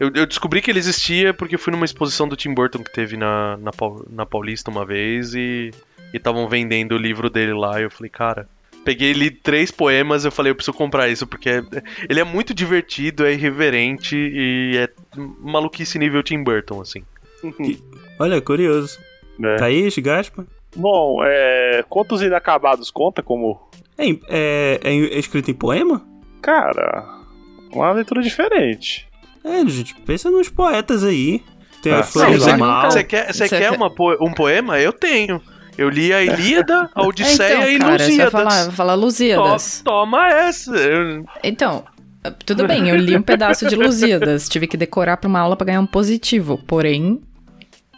Eu, 0.00 0.10
eu 0.14 0.26
descobri 0.26 0.60
que 0.62 0.70
ele 0.70 0.78
existia 0.78 1.34
porque 1.34 1.54
eu 1.56 1.58
fui 1.58 1.72
numa 1.72 1.84
exposição 1.84 2.28
do 2.28 2.36
Tim 2.36 2.54
Burton 2.54 2.82
que 2.84 2.92
teve 2.92 3.16
na, 3.16 3.56
na, 3.56 3.70
na 4.10 4.24
Paulista 4.26 4.70
uma 4.70 4.84
vez 4.84 5.34
e 5.34 5.70
estavam 6.14 6.48
vendendo 6.48 6.92
o 6.92 6.98
livro 6.98 7.28
dele 7.28 7.52
lá. 7.52 7.80
E 7.80 7.84
eu 7.84 7.90
falei, 7.90 8.10
cara. 8.10 8.48
Peguei 8.84 9.12
li 9.12 9.30
três 9.30 9.70
poemas 9.70 10.24
eu 10.24 10.30
falei, 10.30 10.50
eu 10.52 10.54
preciso 10.54 10.74
comprar 10.76 11.08
isso, 11.08 11.26
porque 11.26 11.50
é- 11.50 11.62
ele 12.08 12.20
é 12.20 12.24
muito 12.24 12.54
divertido, 12.54 13.26
é 13.26 13.32
irreverente 13.34 14.16
e 14.16 14.78
é 14.78 14.88
maluquice 15.40 15.98
nível 15.98 16.22
Tim 16.22 16.42
Burton, 16.42 16.80
assim. 16.80 17.02
Olha, 18.18 18.40
curioso. 18.40 18.98
né? 19.38 19.56
Thaís, 19.56 19.98
Gaspa? 19.98 20.46
Bom, 20.74 21.18
é, 21.24 21.84
Contos 21.88 22.22
Inacabados 22.22 22.90
conta 22.90 23.22
como. 23.22 23.60
É, 23.98 24.08
é, 24.28 24.80
é 24.82 24.90
em- 24.92 25.04
é 25.06 25.18
escrito 25.18 25.50
em 25.50 25.54
poema? 25.54 26.06
Cara, 26.40 27.04
uma 27.72 27.92
leitura 27.92 28.22
diferente. 28.22 29.07
É, 29.44 29.66
gente, 29.66 29.94
pensa 30.06 30.30
nos 30.30 30.48
poetas 30.48 31.02
aí. 31.04 31.42
Tem 31.82 31.92
Ah, 31.92 32.02
flores 32.02 32.40
do 32.40 32.48
mas 32.50 32.58
mal. 32.58 32.90
Você 32.90 33.04
quer, 33.04 33.32
você 33.32 33.46
Você 33.48 33.58
quer 33.58 33.70
uma 33.70 33.86
um 34.20 34.32
poema? 34.32 34.78
Eu 34.80 34.92
tenho. 34.92 35.40
Eu 35.76 35.88
li 35.88 36.12
a 36.12 36.22
Ilíada, 36.22 36.90
a 36.92 37.02
Odisseia 37.06 37.64
É, 37.66 37.72
e 37.72 37.76
então, 37.76 37.88
cara, 37.88 37.98
você 38.04 38.16
vai 38.16 38.24
Lusíadas. 38.26 38.32
falar, 38.32 38.64
vai 38.64 38.72
falar 38.74 38.94
To- 38.94 39.00
Lusíadas. 39.00 39.82
Toma 39.84 40.28
essa. 40.28 40.76
Eu- 40.76 41.24
Então, 41.44 41.84
tudo 42.44 42.66
bem, 42.66 42.88
eu 42.88 42.96
li 42.96 43.16
um 43.16 43.22
pedaço 43.22 43.66
de 43.68 43.76
Lusíadas, 43.76 44.48
tive 44.48 44.66
que 44.66 44.76
decorar 44.76 45.16
pra 45.18 45.28
uma 45.28 45.38
aula 45.38 45.54
pra 45.56 45.66
ganhar 45.66 45.80
um 45.80 45.86
positivo, 45.86 46.58
porém, 46.66 47.20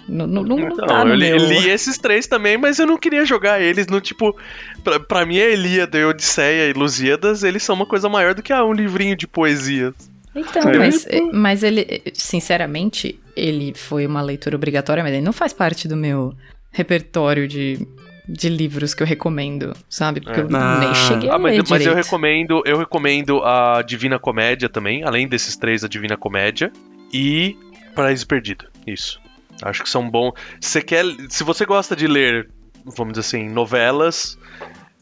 não, 0.06 0.26
não, 0.26 0.42
não, 0.42 0.56
não 0.58 0.76
tá 0.76 1.04
no 1.06 1.12
eu 1.12 1.14
li, 1.14 1.30
meu... 1.30 1.38
li 1.38 1.70
esses 1.70 1.96
três 1.96 2.26
também, 2.26 2.58
mas 2.58 2.78
eu 2.78 2.86
não 2.86 2.98
queria 2.98 3.24
jogar 3.24 3.62
eles 3.62 3.86
no 3.86 3.98
tipo. 3.98 4.36
Pra, 4.84 5.00
pra 5.00 5.24
mim, 5.24 5.38
a 5.40 5.48
Ilíada, 5.48 5.96
e 5.98 6.04
Odisseia 6.04 6.68
e 6.68 6.74
Lusíadas, 6.74 7.42
eles 7.44 7.62
são 7.62 7.74
uma 7.74 7.86
coisa 7.86 8.10
maior 8.10 8.34
do 8.34 8.42
que 8.42 8.52
ah, 8.52 8.62
um 8.64 8.74
livrinho 8.74 9.16
de 9.16 9.26
poesias. 9.26 9.94
Então, 10.34 10.62
É. 10.70 10.78
mas, 10.78 11.06
mas 11.32 11.62
ele, 11.62 12.02
sinceramente, 12.14 13.18
ele 13.36 13.74
foi 13.74 14.06
uma 14.06 14.22
leitura 14.22 14.56
obrigatória, 14.56 15.02
mas 15.02 15.12
ele 15.12 15.22
não 15.24 15.32
faz 15.32 15.52
parte 15.52 15.88
do 15.88 15.96
meu 15.96 16.32
repertório 16.70 17.48
de, 17.48 17.84
de 18.28 18.48
livros 18.48 18.94
que 18.94 19.02
eu 19.02 19.06
recomendo, 19.06 19.72
sabe? 19.88 20.20
Porque 20.20 20.38
É. 20.40 20.42
eu 20.44 20.48
Ah. 20.56 20.78
nem 20.78 20.94
cheguei 20.94 21.28
a 21.30 21.34
Ah, 21.34 21.38
mas, 21.38 21.56
ler 21.56 21.64
mas 21.68 21.84
eu 21.86 21.94
recomendo, 21.94 22.62
eu 22.64 22.78
recomendo 22.78 23.42
a 23.42 23.82
Divina 23.82 24.18
Comédia 24.18 24.68
também, 24.68 25.02
além 25.02 25.26
desses 25.26 25.56
três, 25.56 25.82
a 25.84 25.88
Divina 25.88 26.16
Comédia 26.16 26.72
e 27.12 27.56
Paraíso 27.94 28.26
Perdido. 28.26 28.66
Isso. 28.86 29.20
Acho 29.62 29.82
que 29.82 29.90
são 29.90 30.08
bons. 30.08 30.32
Você 30.60 30.80
quer, 30.80 31.04
se 31.28 31.42
você 31.42 31.66
gosta 31.66 31.94
de 31.96 32.06
ler, 32.06 32.48
vamos 32.84 33.14
dizer 33.14 33.20
assim, 33.26 33.48
novelas 33.48 34.38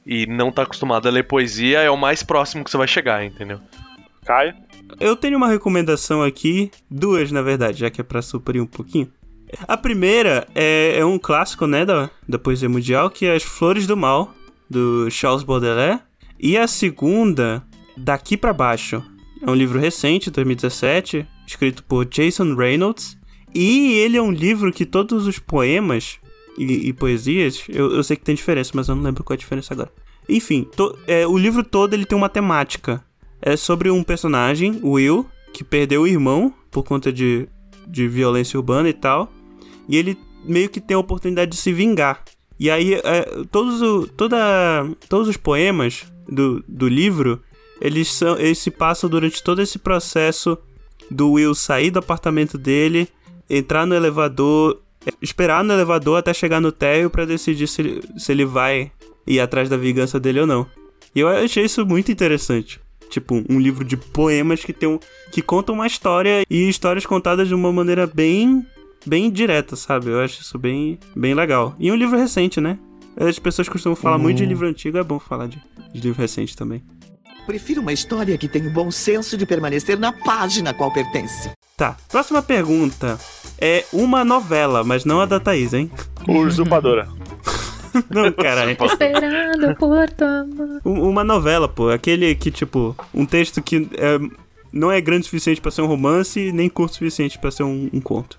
e 0.06 0.26
não 0.26 0.50
tá 0.50 0.62
acostumado 0.62 1.06
a 1.06 1.10
ler 1.10 1.24
poesia, 1.24 1.80
é 1.80 1.90
o 1.90 1.96
mais 1.98 2.22
próximo 2.22 2.64
que 2.64 2.70
você 2.70 2.78
vai 2.78 2.88
chegar, 2.88 3.22
entendeu? 3.24 3.60
Caio? 4.24 4.54
Eu 5.00 5.14
tenho 5.16 5.36
uma 5.36 5.48
recomendação 5.48 6.22
aqui, 6.22 6.70
duas 6.90 7.30
na 7.30 7.42
verdade, 7.42 7.80
já 7.80 7.90
que 7.90 8.00
é 8.00 8.04
pra 8.04 8.22
suprir 8.22 8.62
um 8.62 8.66
pouquinho. 8.66 9.08
A 9.66 9.76
primeira 9.76 10.46
é, 10.54 10.98
é 10.98 11.04
um 11.04 11.18
clássico, 11.18 11.66
né, 11.66 11.84
da, 11.84 12.10
da 12.28 12.38
poesia 12.38 12.68
mundial, 12.68 13.08
que 13.10 13.26
é 13.26 13.34
As 13.34 13.42
Flores 13.42 13.86
do 13.86 13.96
Mal, 13.96 14.34
do 14.68 15.10
Charles 15.10 15.42
Baudelaire. 15.42 16.00
E 16.38 16.56
a 16.56 16.66
segunda, 16.66 17.64
Daqui 17.96 18.36
pra 18.36 18.52
Baixo. 18.52 19.02
É 19.40 19.50
um 19.50 19.54
livro 19.54 19.78
recente, 19.78 20.30
2017, 20.30 21.26
escrito 21.46 21.82
por 21.84 22.04
Jason 22.04 22.54
Reynolds. 22.54 23.16
E 23.54 23.92
ele 23.94 24.16
é 24.16 24.22
um 24.22 24.30
livro 24.32 24.72
que 24.72 24.84
todos 24.84 25.26
os 25.26 25.38
poemas 25.38 26.18
e, 26.58 26.88
e 26.88 26.92
poesias, 26.92 27.64
eu, 27.68 27.92
eu 27.94 28.02
sei 28.02 28.16
que 28.16 28.24
tem 28.24 28.34
diferença, 28.34 28.72
mas 28.74 28.88
eu 28.88 28.94
não 28.96 29.02
lembro 29.02 29.24
qual 29.24 29.34
é 29.34 29.36
a 29.36 29.38
diferença 29.38 29.72
agora. 29.72 29.90
Enfim, 30.28 30.64
to- 30.76 30.98
é, 31.06 31.26
o 31.26 31.38
livro 31.38 31.62
todo 31.64 31.94
ele 31.94 32.04
tem 32.04 32.18
uma 32.18 32.28
temática. 32.28 33.02
É 33.40 33.56
sobre 33.56 33.90
um 33.90 34.02
personagem, 34.02 34.80
Will, 34.82 35.26
que 35.52 35.64
perdeu 35.64 36.02
o 36.02 36.06
irmão 36.06 36.52
por 36.70 36.82
conta 36.84 37.12
de, 37.12 37.48
de 37.86 38.08
violência 38.08 38.58
urbana 38.58 38.88
e 38.88 38.92
tal. 38.92 39.32
E 39.88 39.96
ele 39.96 40.18
meio 40.44 40.68
que 40.68 40.80
tem 40.80 40.94
a 40.94 41.00
oportunidade 41.00 41.50
de 41.50 41.56
se 41.56 41.72
vingar. 41.72 42.22
E 42.58 42.70
aí, 42.70 42.94
é, 42.94 43.44
todos, 43.50 43.80
o, 43.80 44.06
toda, 44.06 44.36
todos 45.08 45.28
os 45.28 45.36
poemas 45.36 46.04
do, 46.28 46.62
do 46.66 46.88
livro, 46.88 47.40
eles, 47.80 48.12
são, 48.12 48.36
eles 48.38 48.58
se 48.58 48.70
passam 48.70 49.08
durante 49.08 49.42
todo 49.42 49.62
esse 49.62 49.78
processo 49.78 50.58
do 51.10 51.32
Will 51.32 51.54
sair 51.54 51.90
do 51.90 52.00
apartamento 52.00 52.58
dele, 52.58 53.08
entrar 53.48 53.86
no 53.86 53.94
elevador, 53.94 54.80
esperar 55.22 55.62
no 55.62 55.72
elevador 55.72 56.18
até 56.18 56.34
chegar 56.34 56.60
no 56.60 56.72
térreo 56.72 57.08
pra 57.08 57.24
decidir 57.24 57.68
se, 57.68 58.00
se 58.16 58.32
ele 58.32 58.44
vai 58.44 58.90
ir 59.26 59.40
atrás 59.40 59.68
da 59.68 59.76
vingança 59.76 60.18
dele 60.18 60.40
ou 60.40 60.46
não. 60.46 60.66
E 61.14 61.20
eu 61.20 61.28
achei 61.28 61.64
isso 61.64 61.86
muito 61.86 62.10
interessante. 62.10 62.80
Tipo, 63.08 63.42
um 63.48 63.58
livro 63.58 63.84
de 63.84 63.96
poemas 63.96 64.64
que 64.64 64.72
tem 64.72 64.88
um, 64.88 64.98
que 65.30 65.40
conta 65.40 65.72
uma 65.72 65.86
história 65.86 66.44
e 66.48 66.68
histórias 66.68 67.06
contadas 67.06 67.48
de 67.48 67.54
uma 67.54 67.72
maneira 67.72 68.06
bem 68.06 68.66
bem 69.06 69.30
direta, 69.30 69.76
sabe? 69.76 70.10
Eu 70.10 70.20
acho 70.20 70.42
isso 70.42 70.58
bem 70.58 70.98
bem 71.16 71.34
legal. 71.34 71.74
E 71.78 71.90
um 71.90 71.94
livro 71.94 72.18
recente, 72.18 72.60
né? 72.60 72.78
As 73.16 73.38
pessoas 73.38 73.68
costumam 73.68 73.96
falar 73.96 74.18
muito 74.18 74.38
de 74.38 74.46
livro 74.46 74.66
antigo, 74.66 74.98
é 74.98 75.02
bom 75.02 75.18
falar 75.18 75.48
de, 75.48 75.60
de 75.92 76.00
livro 76.00 76.20
recente 76.20 76.56
também. 76.56 76.82
Prefiro 77.46 77.80
uma 77.80 77.92
história 77.92 78.36
que 78.36 78.46
tenha 78.46 78.68
o 78.68 78.72
bom 78.72 78.90
senso 78.90 79.36
de 79.36 79.46
permanecer 79.46 79.98
na 79.98 80.12
página 80.12 80.70
a 80.70 80.74
qual 80.74 80.92
pertence. 80.92 81.50
Tá, 81.76 81.96
próxima 82.08 82.42
pergunta. 82.42 83.18
É 83.58 83.84
uma 83.92 84.24
novela, 84.24 84.84
mas 84.84 85.04
não 85.04 85.20
a 85.20 85.26
da 85.26 85.40
Thaís, 85.40 85.72
hein? 85.72 85.90
Usurpadora. 86.28 87.08
Não, 88.10 88.32
caralho. 88.32 88.70
Esperando 88.72 89.74
por 89.76 90.08
tua 90.10 90.44
mão. 90.44 90.80
Um- 90.84 91.08
Uma 91.08 91.24
novela, 91.24 91.68
pô. 91.68 91.90
Aquele 91.90 92.34
que, 92.34 92.50
tipo, 92.50 92.96
um 93.14 93.24
texto 93.26 93.60
que 93.62 93.88
é, 93.96 94.18
não 94.72 94.90
é 94.90 95.00
grande 95.00 95.22
o 95.22 95.24
suficiente 95.24 95.60
pra 95.60 95.70
ser 95.70 95.82
um 95.82 95.86
romance, 95.86 96.52
nem 96.52 96.68
curto 96.68 96.92
o 96.92 96.94
suficiente 96.94 97.38
pra 97.38 97.50
ser 97.50 97.62
um, 97.62 97.88
um 97.92 98.00
conto. 98.00 98.38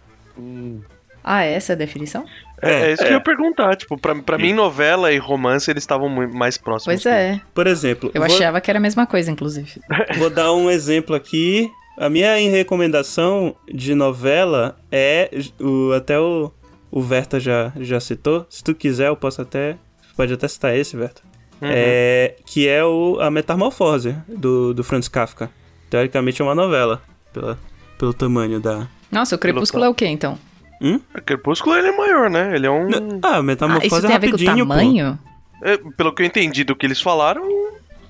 Ah, 1.23 1.43
essa 1.43 1.73
é 1.73 1.75
a 1.75 1.77
definição? 1.77 2.25
É, 2.61 2.71
É, 2.71 2.89
é 2.89 2.93
isso 2.93 3.03
que 3.03 3.09
eu 3.09 3.13
ia 3.13 3.19
perguntar. 3.21 3.75
Tipo, 3.75 3.97
pra, 3.97 4.15
pra 4.15 4.37
mim, 4.37 4.53
novela 4.53 5.11
e 5.11 5.17
romance, 5.17 5.69
eles 5.69 5.83
estavam 5.83 6.09
mais 6.09 6.57
próximos. 6.57 6.85
Pois 7.03 7.05
é. 7.05 7.39
Por 7.53 7.67
exemplo, 7.67 8.09
Eu 8.13 8.21
vou, 8.25 8.33
achava 8.35 8.59
que 8.61 8.71
era 8.71 8.79
a 8.79 8.81
mesma 8.81 9.05
coisa, 9.05 9.29
inclusive. 9.29 9.81
vou 10.17 10.29
dar 10.29 10.53
um 10.53 10.69
exemplo 10.69 11.15
aqui. 11.15 11.69
A 11.97 12.09
minha 12.09 12.33
recomendação 12.49 13.53
de 13.71 13.93
novela 13.93 14.77
é 14.89 15.29
o, 15.59 15.91
até 15.91 16.17
o, 16.17 16.49
o 16.91 17.01
Verta 17.01 17.39
já, 17.39 17.71
já 17.79 17.99
citou. 17.99 18.45
Se 18.49 18.63
tu 18.63 18.73
quiser, 18.75 19.07
eu 19.07 19.15
posso 19.15 19.41
até. 19.41 19.77
Pode 20.15 20.33
até 20.33 20.47
citar 20.47 20.75
esse, 20.75 20.95
Verta. 20.97 21.21
Uhum. 21.61 21.67
É, 21.71 22.35
que 22.45 22.67
é 22.67 22.83
o, 22.83 23.17
a 23.19 23.29
Metamorfose 23.29 24.15
do, 24.27 24.73
do 24.73 24.83
Franz 24.83 25.07
Kafka. 25.07 25.49
Teoricamente 25.89 26.41
é 26.41 26.45
uma 26.45 26.55
novela, 26.55 27.01
pela, 27.33 27.57
pelo 27.97 28.13
tamanho 28.13 28.59
da. 28.59 28.87
Nossa, 29.11 29.35
o 29.35 29.39
Crepúsculo 29.39 29.83
é 29.85 29.89
o 29.89 29.93
quê, 29.93 30.05
então? 30.05 30.37
O 30.81 31.21
Crepúsculo, 31.21 31.75
ele 31.75 31.87
é 31.89 31.97
maior, 31.97 32.29
né? 32.29 32.55
Ele 32.55 32.65
é 32.67 32.71
um... 32.71 32.87
Ah, 33.21 33.27
a 33.27 33.37
Ah, 33.37 33.43
Metamorfose 33.43 33.87
isso 33.87 33.97
é 33.97 34.07
tem 34.07 34.15
a 34.15 34.19
ver 34.19 34.27
com 34.29 34.35
o 34.35 34.39
rapidinho, 34.45 34.67
tamanho? 34.67 35.19
é, 35.63 35.77
pelo 35.97 36.13
que 36.13 36.21
eu 36.21 36.25
entendi 36.25 36.63
do 36.63 36.75
que 36.75 36.85
eles 36.85 37.01
falaram, 37.01 37.43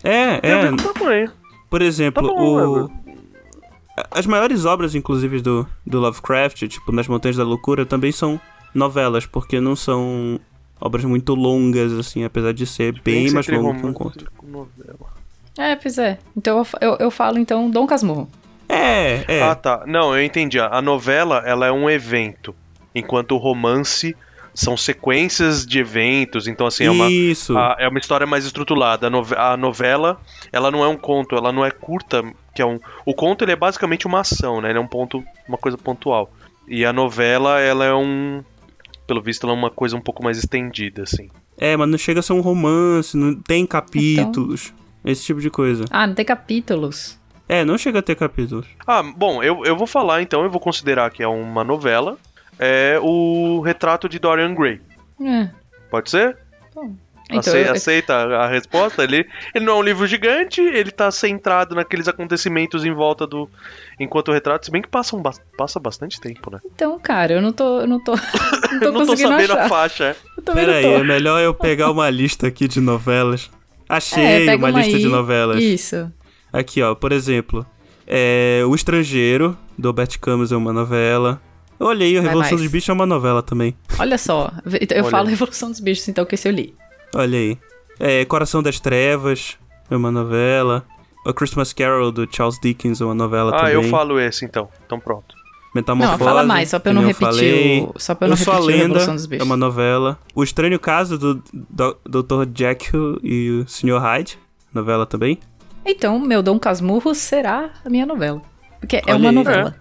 É, 0.03 0.37
tem 0.39 0.51
a 0.51 0.55
é. 0.57 0.61
ver 0.61 0.69
com 0.83 0.89
o 0.89 0.93
tamanho. 0.93 1.31
Por 1.69 1.81
exemplo, 1.81 2.27
Tá 2.27 2.33
bom, 2.35 2.83
o. 2.85 2.91
As 4.11 4.25
maiores 4.25 4.65
obras, 4.65 4.93
inclusive, 4.95 5.41
do, 5.41 5.67
do 5.85 5.99
Lovecraft, 5.99 6.67
tipo 6.67 6.91
Nas 6.91 7.07
Montanhas 7.07 7.35
da 7.37 7.43
Loucura, 7.43 7.85
também 7.85 8.11
são 8.11 8.39
novelas, 8.73 9.25
porque 9.25 9.59
não 9.59 9.75
são 9.75 10.39
obras 10.79 11.03
muito 11.05 11.33
longas, 11.35 11.91
assim, 11.93 12.23
apesar 12.23 12.53
de 12.53 12.65
ser 12.65 12.93
bem 13.01 13.25
Diferença 13.25 13.33
mais 13.51 13.63
longo 13.63 13.79
que 13.79 13.85
um 13.85 13.93
conto. 13.93 14.31
novela. 14.43 15.13
É, 15.57 15.75
pois 15.75 15.97
é. 15.97 16.17
Então 16.37 16.65
eu, 16.79 16.95
eu 16.99 17.11
falo, 17.11 17.37
então, 17.37 17.69
Dom 17.69 17.85
Casmurro. 17.85 18.29
É, 18.67 19.25
é. 19.27 19.41
Ah, 19.41 19.55
tá. 19.55 19.83
Não, 19.87 20.15
eu 20.15 20.23
entendi. 20.23 20.59
A 20.59 20.81
novela, 20.81 21.41
ela 21.45 21.65
é 21.65 21.71
um 21.71 21.89
evento, 21.89 22.55
enquanto 22.93 23.31
o 23.33 23.37
romance 23.37 24.15
são 24.53 24.77
sequências 24.77 25.65
de 25.65 25.79
eventos. 25.79 26.47
Então, 26.47 26.67
assim, 26.67 26.85
é 26.85 26.91
uma, 26.91 27.09
Isso. 27.09 27.57
a- 27.57 27.75
é 27.79 27.87
uma 27.87 27.99
história 27.99 28.27
mais 28.27 28.45
estruturada. 28.45 29.07
A, 29.07 29.09
nove- 29.09 29.35
a 29.35 29.57
novela, 29.57 30.19
ela 30.51 30.69
não 30.69 30.83
é 30.83 30.87
um 30.87 30.97
conto, 30.97 31.35
ela 31.35 31.51
não 31.51 31.65
é 31.65 31.71
curta, 31.71 32.23
que 32.53 32.61
é 32.61 32.65
um... 32.65 32.79
O 33.05 33.13
conto, 33.13 33.43
ele 33.43 33.51
é 33.53 33.55
basicamente 33.55 34.05
uma 34.05 34.19
ação, 34.21 34.61
né? 34.61 34.69
Ele 34.69 34.77
é 34.77 34.81
um 34.81 34.87
ponto, 34.87 35.23
uma 35.47 35.57
coisa 35.57 35.77
pontual. 35.77 36.31
E 36.67 36.85
a 36.85 36.93
novela, 36.93 37.59
ela 37.59 37.85
é 37.85 37.93
um... 37.93 38.43
Pelo 39.09 39.23
visto, 39.23 39.43
ela 39.47 39.55
é 39.55 39.57
uma 39.57 39.71
coisa 39.71 39.97
um 39.97 40.01
pouco 40.01 40.23
mais 40.23 40.37
estendida, 40.37 41.01
assim. 41.01 41.31
É, 41.57 41.75
mas 41.75 41.89
não 41.89 41.97
chega 41.97 42.19
a 42.19 42.21
ser 42.21 42.33
um 42.33 42.41
romance, 42.41 43.17
não 43.17 43.33
tem 43.33 43.65
capítulos, 43.65 44.71
esse 45.03 45.25
tipo 45.25 45.41
de 45.41 45.49
coisa. 45.49 45.85
Ah, 45.89 46.05
não 46.05 46.13
tem 46.13 46.23
capítulos. 46.23 47.19
É, 47.47 47.65
não 47.65 47.75
chega 47.75 47.97
a 47.97 48.01
ter 48.03 48.13
capítulos. 48.13 48.67
Ah, 48.85 49.01
bom, 49.01 49.41
eu, 49.41 49.65
eu 49.65 49.75
vou 49.75 49.87
falar 49.87 50.21
então, 50.21 50.43
eu 50.43 50.49
vou 50.51 50.61
considerar 50.61 51.09
que 51.09 51.23
é 51.23 51.27
uma 51.27 51.63
novela. 51.63 52.19
É 52.59 52.99
o 53.01 53.61
retrato 53.61 54.07
de 54.07 54.19
Dorian 54.19 54.53
Gray. 54.53 54.79
É. 55.19 55.49
Pode 55.89 56.11
ser? 56.11 56.37
Então, 57.31 57.53
Ace- 57.55 57.67
eu- 57.67 57.71
Aceita 57.73 58.13
a 58.15 58.47
resposta? 58.47 59.03
Ele, 59.03 59.25
ele 59.53 59.63
não 59.65 59.73
é 59.73 59.75
um 59.77 59.83
livro 59.83 60.07
gigante, 60.07 60.61
ele 60.61 60.89
tá 60.91 61.11
centrado 61.11 61.75
naqueles 61.75 62.07
acontecimentos 62.07 62.83
em 62.83 62.91
volta 62.93 63.27
do. 63.27 63.47
Enquanto 63.99 64.29
o 64.29 64.33
retrato, 64.33 64.65
se 64.65 64.71
bem 64.71 64.81
que 64.81 64.87
passa, 64.87 65.15
um, 65.15 65.21
passa 65.57 65.79
bastante 65.79 66.19
tempo, 66.19 66.49
né? 66.51 66.59
então, 66.65 66.97
cara, 66.99 67.33
eu 67.33 67.41
não 67.41 67.51
tô, 67.51 67.81
eu 67.81 67.87
não 67.87 68.03
tô, 68.03 68.13
não 68.71 68.79
tô 68.79 68.85
não 68.85 68.93
tô 68.93 69.05
conseguindo 69.05 69.29
sabendo 69.29 69.53
achar. 69.53 69.65
a 69.65 69.69
faixa. 69.69 70.03
é. 70.05 70.15
Eu 70.37 70.43
também 70.43 70.65
Pera 70.65 70.81
não 70.81 70.89
aí, 70.89 70.95
tô. 70.97 71.01
é 71.01 71.03
melhor 71.07 71.39
eu 71.41 71.53
pegar 71.53 71.91
uma 71.91 72.09
lista 72.09 72.47
aqui 72.47 72.67
de 72.67 72.79
novelas. 72.81 73.49
Achei 73.87 74.23
É, 74.23 74.45
pega 74.45 74.57
uma, 74.65 74.71
lista 74.71 74.95
aí. 74.95 75.01
de 75.01 75.07
novelas. 75.07 75.61
Isso. 75.63 76.11
Aqui, 76.51 76.81
ó, 76.81 76.95
por 76.95 77.11
exemplo, 77.11 77.65
é, 78.07 78.63
O 78.65 78.73
Estrangeiro, 78.73 79.55
do 79.77 79.87
Albert 79.87 80.17
Camus 80.19 80.51
é 80.51 80.55
uma 80.57 80.73
novela. 80.73 81.39
Eu 81.79 81.87
olhei, 81.87 82.17
a 82.17 82.21
Revolução 82.21 82.51
mais. 82.51 82.61
dos 82.63 82.71
Bichos 82.71 82.89
é 82.89 82.93
uma 82.93 83.05
novela 83.05 83.41
também. 83.41 83.75
Olha 83.99 84.17
só. 84.17 84.51
Eu 84.89 85.03
Olha. 85.03 85.11
falo 85.11 85.27
Revolução 85.29 85.69
dos 85.71 85.79
Bichos, 85.79 86.07
então, 86.09 86.25
que 86.25 86.35
esse 86.35 86.47
eu 86.47 86.51
li. 86.51 86.75
Olha 87.15 87.37
aí. 87.37 87.57
É, 87.99 88.23
Coração 88.25 88.61
das 88.63 88.79
Trevas 88.79 89.57
é 89.89 89.95
uma 89.95 90.11
novela. 90.11 90.85
A 91.25 91.33
Christmas 91.33 91.73
Carol, 91.73 92.11
do 92.11 92.27
Charles 92.33 92.59
Dickens, 92.61 93.01
é 93.01 93.05
uma 93.05 93.13
novela 93.15 93.51
Ah, 93.55 93.59
também. 93.59 93.73
eu 93.73 93.83
falo 93.83 94.19
esse 94.19 94.45
então. 94.45 94.69
Então 94.85 94.99
pronto. 94.99 95.35
Metamorfose. 95.75 96.17
Não, 96.19 96.25
fala 96.27 96.43
mais, 96.43 96.69
só 96.69 96.79
pra 96.79 96.91
eu 96.91 96.95
não 96.95 97.01
repetir 97.05 97.27
falei. 97.27 97.81
o- 97.81 97.93
só 97.99 98.15
pra 98.15 98.27
eu 98.27 98.29
não 98.29 98.35
a 98.35 98.39
repetir 98.39 98.53
a 98.55 98.59
Lenda, 98.59 98.81
Revolução 98.83 99.15
dos 99.15 99.25
Bichos. 99.27 99.41
é 99.41 99.45
uma 99.45 99.57
novela. 99.57 100.17
O 100.33 100.43
Estranho 100.43 100.79
Caso, 100.79 101.17
do, 101.17 101.35
do 101.53 102.23
Dr. 102.23 102.47
Jekyll 102.55 103.19
e 103.21 103.49
o 103.51 103.67
Sr. 103.67 103.99
Hyde, 103.99 104.39
novela 104.73 105.05
também. 105.05 105.37
Então, 105.85 106.17
meu 106.19 106.41
Dom 106.41 106.57
Casmurro 106.57 107.13
será 107.13 107.69
a 107.85 107.89
minha 107.89 108.05
novela. 108.05 108.41
Porque 108.79 108.97
é 108.97 109.01
Olha 109.07 109.15
uma 109.17 109.29
aí. 109.29 109.35
novela. 109.35 109.75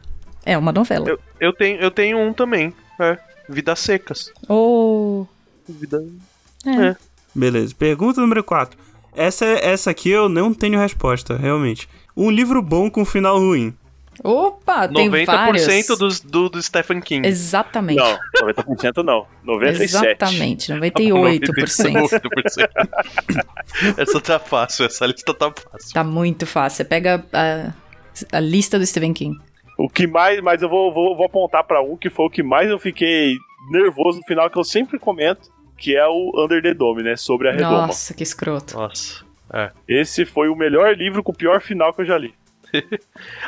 É, 0.45 0.59
uma 0.59 0.73
novela. 0.73 1.09
Eu, 1.09 1.19
eu, 1.41 1.53
tenho, 1.53 1.81
eu 1.81 1.91
tenho 1.91 2.19
um 2.19 2.33
também. 2.35 2.73
É. 3.01 3.17
Vidas 3.49 3.79
Secas. 3.79 4.31
Oh. 4.49 5.25
Vida... 5.69 6.05
É. 6.67 6.97
Beleza. 7.39 7.75
Pergunta 7.75 8.21
número 8.21 8.43
4. 8.43 8.79
Essa, 9.15 9.47
essa 9.47 9.91
aqui 9.91 10.11
eu 10.11 10.29
não 10.29 10.53
tenho 10.53 10.79
resposta, 10.79 11.37
realmente. 11.37 11.89
Um 12.17 12.31
livro 12.31 12.61
bom 12.61 12.91
com 12.91 13.05
final 13.05 13.39
ruim. 13.39 13.75
Opa, 14.25 14.89
tem 14.89 15.09
90% 15.09 15.27
vários. 15.27 15.87
dos, 15.99 16.21
do, 16.21 16.49
do 16.49 16.61
Stephen 16.61 17.01
King. 17.01 17.27
Exatamente. 17.27 17.99
Não, 17.99 18.19
90% 18.43 19.05
não. 19.05 19.27
97%. 19.47 19.81
Exatamente, 19.81 20.73
98%. 20.73 21.51
98%. 21.93 22.69
essa 23.97 24.21
tá 24.21 24.41
fácil, 24.41 24.87
essa 24.87 25.07
lista 25.07 25.33
tá 25.33 25.53
fácil. 25.53 25.95
Tá 25.95 26.03
muito 26.03 26.47
fácil. 26.47 26.79
Você 26.79 26.85
pega 26.85 27.25
a, 27.33 27.73
a 28.33 28.41
lista 28.41 28.77
do 28.77 28.85
Stephen 28.85 29.13
King. 29.13 29.39
O 29.79 29.89
que 29.89 30.09
mais, 30.09 30.41
mas 30.41 30.63
eu 30.63 30.69
vou, 30.69 30.93
vou, 30.93 31.17
vou 31.17 31.27
apontar 31.27 31.63
pra 31.63 31.81
um 31.81 31.97
que 31.97 32.11
foi 32.11 32.27
o 32.27 32.31
que 32.31 32.43
mais 32.43 32.69
eu 32.69 32.79
fiquei 32.81 33.37
nervoso 33.71 34.19
no 34.19 34.25
final, 34.25 34.51
que 34.51 34.59
eu 34.59 34.65
sempre 34.65 34.99
comento, 34.99 35.49
que 35.79 35.97
é 35.97 36.07
o 36.07 36.33
Under 36.37 36.61
the 36.61 36.75
Dome, 36.75 37.03
né? 37.03 37.17
Sobre 37.17 37.49
a 37.49 37.53
redoma. 37.53 37.87
Nossa, 37.87 38.13
que 38.13 38.23
escroto. 38.23 38.77
Nossa. 38.77 39.25
Esse 39.89 40.27
foi 40.27 40.49
o 40.49 40.55
melhor 40.57 40.95
livro 40.97 41.23
com 41.23 41.33
o 41.33 41.37
pior 41.37 41.61
final 41.63 41.93
que 41.95 42.03
eu 42.03 42.07
já 42.07 42.19
li. 42.19 42.35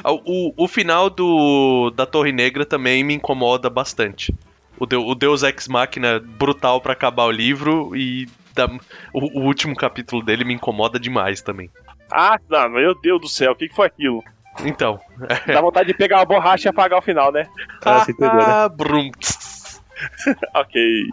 Ah, 0.03 0.13
O, 0.13 0.55
o 0.57 0.67
final 0.69 1.11
do, 1.11 1.91
da 1.95 2.07
Torre 2.07 2.33
Negra 2.33 2.65
também 2.65 3.05
me 3.05 3.13
incomoda 3.15 3.69
bastante. 3.69 4.35
O, 4.79 4.87
Deu- 4.87 5.07
o 5.07 5.15
Deus 5.15 5.43
Ex 5.43 5.69
Machina 5.69 6.19
brutal 6.19 6.81
pra 6.81 6.95
acabar 6.95 7.25
o 7.25 7.31
livro 7.31 7.95
e 7.95 8.27
da- 8.55 8.67
o, 9.13 9.41
o 9.41 9.45
último 9.45 9.77
capítulo 9.77 10.23
dele 10.25 10.43
me 10.45 10.55
incomoda 10.55 10.99
demais 10.99 11.43
também. 11.43 11.69
Ah, 12.11 12.39
não, 12.49 12.71
meu 12.71 12.95
Deus 12.99 13.21
do 13.21 13.29
céu, 13.29 13.53
o 13.53 13.55
que, 13.55 13.69
que 13.69 13.75
foi 13.75 13.87
aquilo? 13.89 14.25
Então. 14.65 14.99
Dá 15.47 15.61
vontade 15.61 15.89
de 15.89 15.95
pegar 15.95 16.17
uma 16.21 16.25
borracha 16.25 16.69
e 16.69 16.71
apagar 16.71 16.99
o 16.99 17.03
final, 17.03 17.31
né? 17.31 17.47
Ah, 17.85 18.01
você 18.01 18.13
entendeu, 18.13 18.35
né? 18.37 18.45
Ah, 18.47 18.69
brum, 18.71 19.11
tss. 19.13 19.60
Ok. 20.55 21.05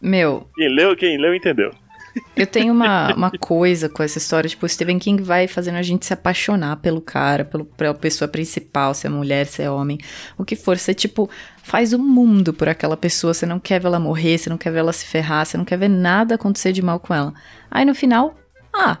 Meu, 0.00 0.48
Quem 0.54 0.68
leu, 0.68 0.96
quem 0.96 1.18
leu 1.18 1.34
entendeu. 1.34 1.70
eu 2.36 2.46
tenho 2.46 2.72
uma, 2.72 3.12
uma 3.14 3.30
coisa 3.38 3.88
com 3.88 4.02
essa 4.02 4.18
história. 4.18 4.48
Tipo, 4.48 4.66
o 4.66 4.68
Stephen 4.68 4.98
King 4.98 5.22
vai 5.22 5.46
fazendo 5.46 5.76
a 5.76 5.82
gente 5.82 6.06
se 6.06 6.12
apaixonar 6.12 6.76
pelo 6.76 7.00
cara, 7.00 7.44
pelo, 7.44 7.64
pela 7.64 7.94
pessoa 7.94 8.26
principal, 8.28 8.94
se 8.94 9.06
é 9.06 9.10
mulher, 9.10 9.46
se 9.46 9.62
é 9.62 9.70
homem, 9.70 9.98
o 10.38 10.44
que 10.44 10.56
for. 10.56 10.78
Você, 10.78 10.94
tipo, 10.94 11.28
faz 11.62 11.92
o 11.92 11.98
mundo 11.98 12.52
por 12.52 12.68
aquela 12.68 12.96
pessoa. 12.96 13.34
Você 13.34 13.46
não 13.46 13.60
quer 13.60 13.80
ver 13.80 13.86
ela 13.88 14.00
morrer, 14.00 14.38
você 14.38 14.48
não 14.50 14.58
quer 14.58 14.72
ver 14.72 14.78
ela 14.80 14.92
se 14.92 15.06
ferrar, 15.06 15.44
você 15.46 15.56
não 15.56 15.64
quer 15.64 15.76
ver 15.78 15.88
nada 15.88 16.34
acontecer 16.34 16.72
de 16.72 16.82
mal 16.82 16.98
com 16.98 17.14
ela. 17.14 17.32
Aí 17.70 17.84
no 17.84 17.94
final, 17.94 18.34
ah, 18.72 18.98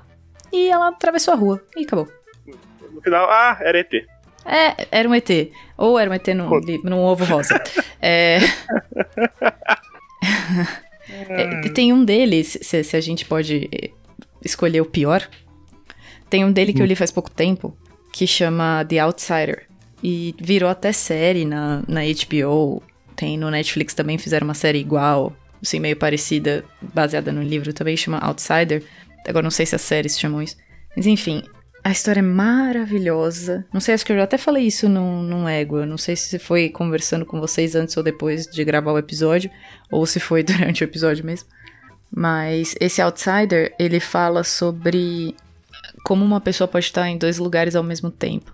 e 0.52 0.68
ela 0.68 0.88
atravessou 0.88 1.32
a 1.34 1.36
rua 1.36 1.62
e 1.76 1.84
acabou. 1.84 2.08
No 2.92 3.00
final, 3.00 3.28
ah, 3.30 3.56
era 3.60 3.78
ET. 3.80 3.92
É, 4.44 4.86
era 4.90 5.08
um 5.08 5.14
ET. 5.14 5.28
Ou 5.76 5.98
era 5.98 6.10
um 6.10 6.14
ET 6.14 6.26
num, 6.28 6.48
num 6.84 6.98
ovo 6.98 7.24
rosa. 7.24 7.60
É... 8.02 8.38
É, 11.28 11.68
tem 11.70 11.92
um 11.92 12.04
deles, 12.04 12.58
se, 12.62 12.84
se 12.84 12.96
a 12.96 13.00
gente 13.00 13.24
pode 13.24 13.68
eh, 13.72 13.90
escolher 14.44 14.80
o 14.80 14.86
pior. 14.86 15.28
Tem 16.28 16.44
um 16.44 16.52
dele 16.52 16.72
que 16.72 16.80
eu 16.80 16.86
li 16.86 16.94
faz 16.94 17.10
pouco 17.10 17.30
tempo, 17.30 17.76
que 18.12 18.26
chama 18.26 18.84
The 18.88 18.98
Outsider. 19.00 19.66
E 20.02 20.34
virou 20.40 20.70
até 20.70 20.92
série 20.92 21.44
na, 21.44 21.82
na 21.86 22.00
HBO. 22.02 22.82
Tem 23.16 23.36
no 23.36 23.50
Netflix 23.50 23.92
também, 23.92 24.18
fizeram 24.18 24.46
uma 24.46 24.54
série 24.54 24.78
igual, 24.78 25.34
assim, 25.60 25.80
meio 25.80 25.96
parecida, 25.96 26.64
baseada 26.80 27.32
no 27.32 27.42
livro 27.42 27.72
também, 27.72 27.96
chama 27.96 28.18
Outsider. 28.18 28.82
Agora 29.26 29.42
não 29.42 29.50
sei 29.50 29.66
se 29.66 29.74
a 29.74 29.78
série 29.78 30.08
se 30.08 30.20
chamou 30.20 30.40
isso. 30.40 30.56
Mas 30.96 31.06
enfim, 31.06 31.42
a 31.82 31.90
história 31.90 32.20
é 32.20 32.22
maravilhosa. 32.22 33.64
Não 33.72 33.80
sei, 33.80 33.94
acho 33.94 34.04
que 34.04 34.12
eu 34.12 34.16
já 34.16 34.24
até 34.24 34.36
falei 34.36 34.66
isso 34.66 34.88
num, 34.88 35.22
num 35.22 35.48
égua. 35.48 35.86
Não 35.86 35.98
sei 35.98 36.16
se 36.16 36.38
foi 36.38 36.68
conversando 36.68 37.24
com 37.24 37.40
vocês 37.40 37.74
antes 37.74 37.96
ou 37.96 38.02
depois 38.02 38.46
de 38.46 38.64
gravar 38.64 38.92
o 38.92 38.98
episódio, 38.98 39.50
ou 39.90 40.04
se 40.06 40.20
foi 40.20 40.42
durante 40.44 40.82
o 40.82 40.84
episódio 40.84 41.24
mesmo. 41.24 41.48
Mas 42.14 42.74
esse 42.80 43.00
Outsider, 43.00 43.74
ele 43.78 44.00
fala 44.00 44.42
sobre 44.44 45.34
como 46.04 46.24
uma 46.24 46.40
pessoa 46.40 46.68
pode 46.68 46.86
estar 46.86 47.08
em 47.08 47.16
dois 47.16 47.38
lugares 47.38 47.76
ao 47.76 47.82
mesmo 47.82 48.10
tempo. 48.10 48.52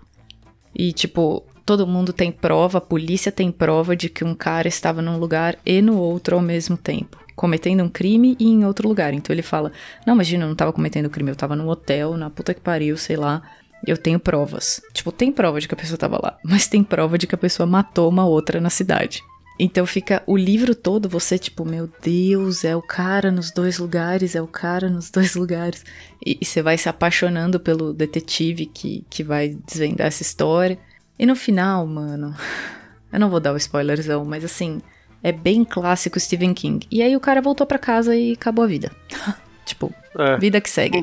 E, 0.73 0.93
tipo, 0.93 1.43
todo 1.65 1.87
mundo 1.87 2.13
tem 2.13 2.31
prova, 2.31 2.77
a 2.77 2.81
polícia 2.81 3.31
tem 3.31 3.51
prova 3.51 3.95
de 3.95 4.09
que 4.09 4.23
um 4.23 4.35
cara 4.35 4.67
estava 4.67 5.01
num 5.01 5.17
lugar 5.17 5.57
e 5.65 5.81
no 5.81 5.97
outro 5.97 6.35
ao 6.35 6.41
mesmo 6.41 6.77
tempo. 6.77 7.17
Cometendo 7.37 7.81
um 7.81 7.87
crime 7.89 8.35
e 8.37 8.45
em 8.45 8.65
outro 8.65 8.89
lugar. 8.89 9.13
Então 9.13 9.33
ele 9.33 9.41
fala: 9.41 9.71
Não, 10.05 10.13
imagina, 10.15 10.43
eu 10.43 10.49
não 10.49 10.55
tava 10.55 10.73
cometendo 10.73 11.09
crime, 11.09 11.31
eu 11.31 11.35
tava 11.35 11.55
num 11.55 11.69
hotel, 11.69 12.17
na 12.17 12.29
puta 12.29 12.53
que 12.53 12.59
pariu, 12.59 12.97
sei 12.97 13.15
lá. 13.15 13.41
Eu 13.85 13.95
tenho 13.95 14.19
provas. 14.19 14.81
Tipo, 14.91 15.11
tem 15.11 15.31
prova 15.31 15.61
de 15.61 15.69
que 15.69 15.73
a 15.73 15.77
pessoa 15.77 15.97
tava 15.97 16.19
lá, 16.21 16.37
mas 16.43 16.67
tem 16.67 16.83
prova 16.83 17.17
de 17.17 17.27
que 17.27 17.35
a 17.35 17.37
pessoa 17.37 17.65
matou 17.65 18.09
uma 18.09 18.25
outra 18.25 18.59
na 18.59 18.69
cidade. 18.69 19.23
Então 19.59 19.85
fica 19.85 20.21
o 20.27 20.37
livro 20.37 20.75
todo, 20.75 21.09
você 21.09 21.37
tipo, 21.37 21.65
meu 21.65 21.89
Deus, 22.01 22.63
é 22.63 22.75
o 22.75 22.81
cara 22.81 23.31
nos 23.31 23.49
dois 23.49 23.79
lugares, 23.79 24.35
é 24.35 24.41
o 24.41 24.47
cara 24.47 24.89
nos 24.89 25.09
dois 25.09 25.35
lugares. 25.35 25.83
E, 26.23 26.37
e 26.39 26.45
você 26.45 26.61
vai 26.61 26.77
se 26.77 26.87
apaixonando 26.87 27.59
pelo 27.59 27.93
detetive 27.93 28.67
que, 28.67 29.03
que 29.09 29.23
vai 29.23 29.57
desvendar 29.65 30.07
essa 30.07 30.21
história. 30.21 30.77
E 31.17 31.25
no 31.25 31.35
final, 31.35 31.87
mano, 31.87 32.35
eu 33.11 33.19
não 33.19 33.29
vou 33.29 33.39
dar 33.39 33.53
o 33.53 33.57
spoilerzão, 33.57 34.23
mas 34.23 34.45
assim, 34.45 34.81
é 35.23 35.31
bem 35.31 35.63
clássico 35.63 36.19
Stephen 36.19 36.53
King. 36.53 36.85
E 36.91 37.01
aí 37.01 37.15
o 37.15 37.19
cara 37.19 37.41
voltou 37.41 37.65
pra 37.67 37.79
casa 37.79 38.15
e 38.15 38.33
acabou 38.33 38.63
a 38.65 38.67
vida. 38.67 38.91
tipo, 39.65 39.93
É. 40.17 40.37
vida 40.37 40.59
que 40.61 40.69
segue. 40.69 41.01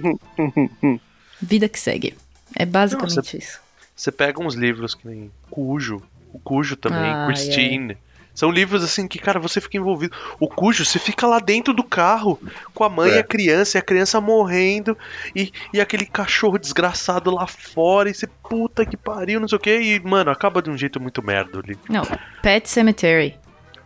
vida 1.40 1.68
que 1.68 1.78
segue. 1.78 2.14
É 2.56 2.64
basicamente 2.64 3.16
Nossa. 3.16 3.36
isso. 3.36 3.60
Você 3.94 4.10
pega 4.10 4.42
uns 4.42 4.54
livros 4.54 4.94
que 4.94 5.06
nem 5.06 5.30
Cujo, 5.50 6.02
o 6.32 6.38
Cujo 6.38 6.76
também, 6.76 6.98
Ai, 7.00 7.26
Christine. 7.26 7.96
São 8.34 8.50
livros 8.50 8.82
assim 8.82 9.06
que, 9.06 9.16
cara, 9.20 9.38
você 9.38 9.60
fica 9.60 9.76
envolvido. 9.76 10.16
O 10.40 10.48
Cujo, 10.48 10.84
você 10.84 10.98
fica 10.98 11.24
lá 11.24 11.38
dentro 11.38 11.72
do 11.72 11.84
carro 11.84 12.40
com 12.74 12.82
a 12.82 12.88
mãe 12.88 13.12
e 13.12 13.14
É. 13.14 13.18
a 13.20 13.22
criança, 13.22 13.76
e 13.76 13.80
a 13.80 13.82
criança 13.82 14.20
morrendo, 14.20 14.98
e, 15.36 15.52
e 15.72 15.80
aquele 15.80 16.04
cachorro 16.04 16.58
desgraçado 16.58 17.30
lá 17.30 17.46
fora, 17.46 18.10
e 18.10 18.14
você, 18.14 18.26
puta 18.26 18.84
que 18.84 18.96
pariu, 18.96 19.38
não 19.38 19.46
sei 19.46 19.56
o 19.56 19.60
que, 19.60 19.78
e, 19.80 20.00
mano, 20.00 20.32
acaba 20.32 20.60
de 20.60 20.68
um 20.68 20.76
jeito 20.76 21.00
muito 21.00 21.22
merda 21.24 21.60
ali. 21.60 21.78
Não, 21.88 22.02
Pet 22.42 22.68
Cemetery. 22.68 23.36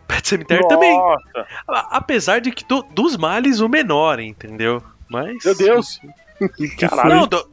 Pet 0.09 0.27
Cemetery 0.27 0.67
também. 0.67 0.97
Nossa, 0.97 1.47
A- 1.67 1.97
Apesar 1.97 2.39
de 2.41 2.51
que 2.51 2.65
do- 2.67 2.83
dos 2.93 3.15
males 3.15 3.59
o 3.61 3.69
menor, 3.69 4.19
entendeu? 4.19 4.83
Mas. 5.09 5.37
meu 5.45 5.55
Deus. 5.55 5.99
Caralho. 6.79 7.09
Não, 7.09 7.27
do- 7.27 7.49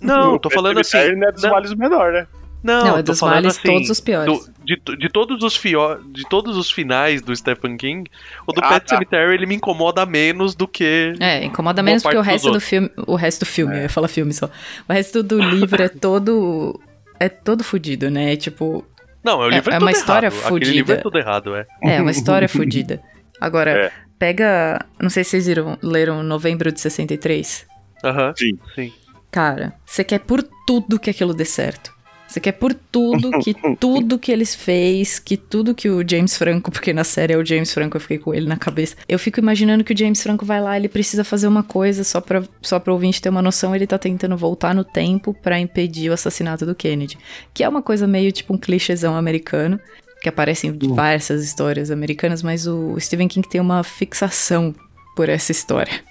não, 0.00 0.38
tô 0.38 0.48
falando 0.50 0.78
assim. 0.80 1.12
Não 1.16 1.28
é 1.28 1.32
dos 1.32 1.42
não- 1.42 1.50
males 1.50 1.74
menor, 1.74 2.12
né? 2.12 2.26
Não, 2.60 2.84
Não, 2.86 2.98
é 2.98 3.02
dos 3.04 3.20
falando 3.20 3.34
males 3.36 3.56
assim, 3.56 3.68
todos 3.68 3.88
os 3.90 4.00
piores. 4.00 4.26
do- 4.46 4.52
de, 4.64 4.96
de 4.96 5.08
todos 5.08 5.42
os 5.44 5.54
fio, 5.56 5.80
de 6.12 6.28
todos 6.28 6.56
os 6.56 6.70
finais 6.72 7.22
do 7.22 7.34
Stephen 7.34 7.76
King, 7.76 8.10
o 8.46 8.52
do 8.52 8.60
Ah, 8.64 8.68
Pet 8.70 8.86
tá. 8.86 8.94
Cemetery 8.96 9.32
ele 9.34 9.46
me 9.46 9.54
incomoda 9.54 10.04
menos 10.04 10.54
do 10.56 10.66
que. 10.66 11.14
É, 11.20 11.44
incomoda 11.44 11.82
menos 11.84 12.02
porque 12.02 12.18
o 12.18 12.20
resto 12.20 12.50
do 12.50 12.60
filme. 12.60 12.90
O 13.06 13.14
resto 13.14 13.40
do 13.40 13.46
filme, 13.46 13.76
eu 13.76 13.82
ia 13.82 13.88
falar 13.88 14.08
filme 14.08 14.32
só. 14.32 14.50
O 14.88 14.92
resto 14.92 15.22
do 15.22 15.40
livro 15.40 15.82
é 15.82 15.88
todo. 15.88 16.80
É 17.20 17.28
todo 17.28 17.62
fudido, 17.64 18.10
né? 18.10 18.34
Tipo, 18.36 18.84
Não, 19.28 19.42
é 19.42 19.46
o 19.46 19.50
É- 19.50 19.54
livro 19.54 19.72
é, 19.72 19.76
é 19.76 19.78
uma 19.78 19.90
história 19.90 20.26
errado. 20.28 20.56
Aquele 20.56 20.70
livro 20.72 20.92
é 20.92 20.96
fodida. 20.96 21.02
tudo 21.02 21.18
errado, 21.18 21.54
é. 21.56 21.66
é 21.82 22.00
uma 22.00 22.10
história 22.10 22.48
fodida. 22.48 23.02
Agora, 23.40 23.70
É. 23.70 23.92
pega. 24.18 24.84
Não 25.00 25.10
sei 25.10 25.22
se 25.24 25.30
vocês 25.30 25.46
viram, 25.46 25.76
leram 25.82 26.22
Novembro 26.22 26.72
de 26.72 26.80
63. 26.80 27.66
Aham. 28.04 28.32
Sim. 28.36 28.58
Sim. 28.74 28.92
Cara, 29.30 29.74
você 29.84 30.02
quer 30.02 30.20
por 30.20 30.42
tudo 30.66 30.98
que 30.98 31.10
aquilo 31.10 31.34
dê 31.34 31.44
certo. 31.44 31.92
Você 32.28 32.40
quer 32.40 32.52
por 32.52 32.74
tudo 32.74 33.30
que 33.40 33.54
tudo 33.80 34.18
que 34.18 34.30
eles 34.30 34.54
fez, 34.54 35.18
que 35.18 35.36
tudo 35.36 35.74
que 35.74 35.88
o 35.88 36.06
James 36.06 36.36
Franco, 36.36 36.70
porque 36.70 36.92
na 36.92 37.02
série 37.02 37.32
é 37.32 37.36
o 37.38 37.44
James 37.44 37.72
Franco, 37.72 37.96
eu 37.96 38.00
fiquei 38.00 38.18
com 38.18 38.34
ele 38.34 38.46
na 38.46 38.56
cabeça. 38.56 38.96
Eu 39.08 39.18
fico 39.18 39.40
imaginando 39.40 39.82
que 39.82 39.94
o 39.94 39.96
James 39.96 40.22
Franco 40.22 40.44
vai 40.44 40.60
lá, 40.60 40.76
ele 40.76 40.88
precisa 40.88 41.24
fazer 41.24 41.48
uma 41.48 41.62
coisa 41.62 42.04
só 42.04 42.20
pra, 42.20 42.42
só 42.60 42.78
pra 42.78 42.92
ouvinte 42.92 43.22
ter 43.22 43.30
uma 43.30 43.40
noção, 43.40 43.74
ele 43.74 43.86
tá 43.86 43.96
tentando 43.96 44.36
voltar 44.36 44.74
no 44.74 44.84
tempo 44.84 45.32
pra 45.32 45.58
impedir 45.58 46.10
o 46.10 46.12
assassinato 46.12 46.66
do 46.66 46.74
Kennedy. 46.74 47.16
Que 47.54 47.64
é 47.64 47.68
uma 47.68 47.80
coisa 47.80 48.06
meio 48.06 48.30
tipo 48.30 48.52
um 48.52 48.58
clichêzão 48.58 49.16
americano, 49.16 49.80
que 50.20 50.28
aparece 50.28 50.66
em 50.66 50.72
diversas 50.72 51.42
histórias 51.42 51.90
americanas, 51.90 52.42
mas 52.42 52.66
o 52.66 52.98
Stephen 53.00 53.28
King 53.28 53.48
tem 53.48 53.60
uma 53.60 53.82
fixação 53.82 54.74
por 55.16 55.30
essa 55.30 55.50
história. 55.50 56.02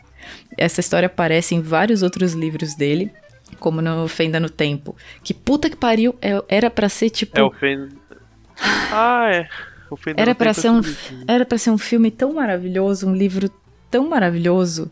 Essa 0.58 0.80
história 0.80 1.06
aparece 1.06 1.54
em 1.54 1.62
vários 1.62 2.02
outros 2.02 2.34
livros 2.34 2.76
dele, 2.76 3.12
como 3.60 3.82
no 3.82 4.08
Fenda 4.08 4.40
no 4.40 4.50
Tempo. 4.50 4.96
Que 5.24 5.34
puta 5.34 5.70
que 5.70 5.76
pariu, 5.76 6.16
é- 6.22 6.44
era 6.50 6.70
pra 6.70 6.90
ser 6.90 7.10
tipo. 7.10 7.40
É 7.40 7.44
o 7.44 7.52
Fen. 7.52 7.90
Ah, 8.92 9.30
é. 9.32 9.48
O 9.90 9.96
Fen 9.96 10.14
Era 10.18 10.36
pra 10.36 10.54
tem 10.54 10.62
ser 10.62 10.70
um, 10.70 10.82
bichinho. 10.82 11.24
era 11.28 11.46
para 11.46 11.58
ser 11.58 11.70
um 11.70 11.78
filme 11.78 12.12
tão 12.12 12.34
maravilhoso, 12.34 13.08
um 13.08 13.16
livro 13.16 13.50
tão 13.90 14.10
maravilhoso 14.10 14.92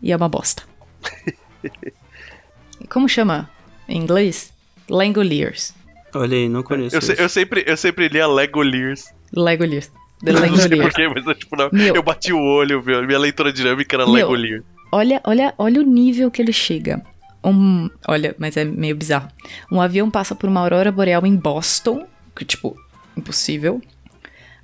e 0.00 0.10
é 0.10 0.16
uma 0.16 0.28
bosta. 0.28 0.62
Como 2.88 3.08
chama 3.08 3.48
em 3.88 3.98
inglês? 3.98 4.52
Langoliers. 4.88 5.74
Olha 6.14 6.36
aí, 6.36 6.48
não 6.48 6.62
conheço. 6.62 6.96
Eu, 6.96 7.00
se- 7.02 7.14
eu 7.22 7.28
sempre, 7.28 7.64
eu 7.66 7.76
sempre 7.76 8.08
lia 8.08 8.26
Legoliers. 8.26 9.12
Legoliers. 9.34 9.90
The 10.24 10.32
Não 10.32 10.56
sei 10.56 10.80
porquê, 10.80 11.08
mas 11.08 11.26
eu, 11.26 11.34
tipo, 11.34 11.56
não, 11.56 11.68
Meu. 11.72 11.94
eu 11.96 12.02
bati 12.02 12.32
o 12.32 12.38
olho, 12.40 12.82
meu, 12.84 13.02
minha 13.04 13.18
leitura 13.18 13.52
dinâmica 13.52 13.96
era 13.96 14.04
Meu. 14.04 14.14
Legoliers. 14.14 14.62
Olha, 14.92 15.20
olha, 15.24 15.54
olha 15.56 15.80
o 15.80 15.84
nível 15.84 16.30
que 16.30 16.40
ele 16.42 16.52
chega. 16.52 17.02
Um, 17.44 17.90
olha, 18.06 18.34
mas 18.38 18.56
é 18.56 18.64
meio 18.64 18.96
bizarro. 18.96 19.28
Um 19.70 19.80
avião 19.80 20.10
passa 20.10 20.34
por 20.34 20.48
uma 20.48 20.60
aurora 20.60 20.92
boreal 20.92 21.26
em 21.26 21.36
Boston, 21.36 22.06
que 22.34 22.44
tipo, 22.44 22.76
impossível. 23.16 23.80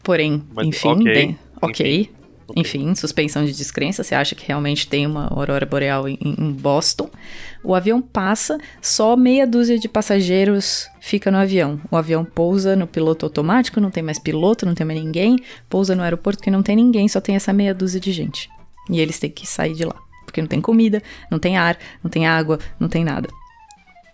Porém, 0.03 0.43
Mas, 0.55 0.69
enfim, 0.69 0.89
ok, 0.89 1.05
bem, 1.05 1.39
ok. 1.61 2.11
Ok. 2.49 2.61
Enfim, 2.61 2.95
suspensão 2.95 3.45
de 3.45 3.53
descrença, 3.53 4.03
você 4.03 4.15
acha 4.15 4.35
que 4.35 4.47
realmente 4.47 4.89
tem 4.89 5.07
uma 5.07 5.27
aurora 5.27 5.67
boreal 5.67 6.09
em, 6.09 6.19
em 6.23 6.51
Boston. 6.51 7.11
O 7.63 7.75
avião 7.75 8.01
passa, 8.01 8.59
só 8.81 9.17
meia 9.17 9.47
dúzia 9.47 9.79
de 9.79 9.87
passageiros 9.87 10.89
fica 10.99 11.31
no 11.31 11.37
avião. 11.37 11.79
O 11.91 11.97
avião 11.97 12.25
pousa 12.25 12.75
no 12.75 12.87
piloto 12.87 13.27
automático, 13.27 13.81
não 13.81 13.91
tem 13.91 14.03
mais 14.03 14.19
piloto, 14.19 14.65
não 14.65 14.75
tem 14.75 14.87
mais 14.87 14.99
ninguém. 14.99 15.37
Pousa 15.69 15.95
no 15.95 16.03
aeroporto 16.03 16.43
que 16.43 16.51
não 16.51 16.63
tem 16.63 16.77
ninguém, 16.77 17.07
só 17.07 17.21
tem 17.21 17.37
essa 17.37 17.53
meia 17.53 17.75
dúzia 17.75 18.01
de 18.01 18.13
gente. 18.13 18.49
E 18.89 18.99
eles 18.99 19.19
têm 19.19 19.31
que 19.31 19.47
sair 19.47 19.75
de 19.75 19.85
lá. 19.85 20.08
Porque 20.29 20.41
não 20.41 20.49
tem 20.49 20.61
comida, 20.61 21.03
não 21.31 21.39
tem 21.39 21.57
ar, 21.57 21.77
não 22.03 22.11
tem 22.11 22.27
água, 22.27 22.59
não 22.79 22.89
tem 22.89 23.03
nada. 23.05 23.29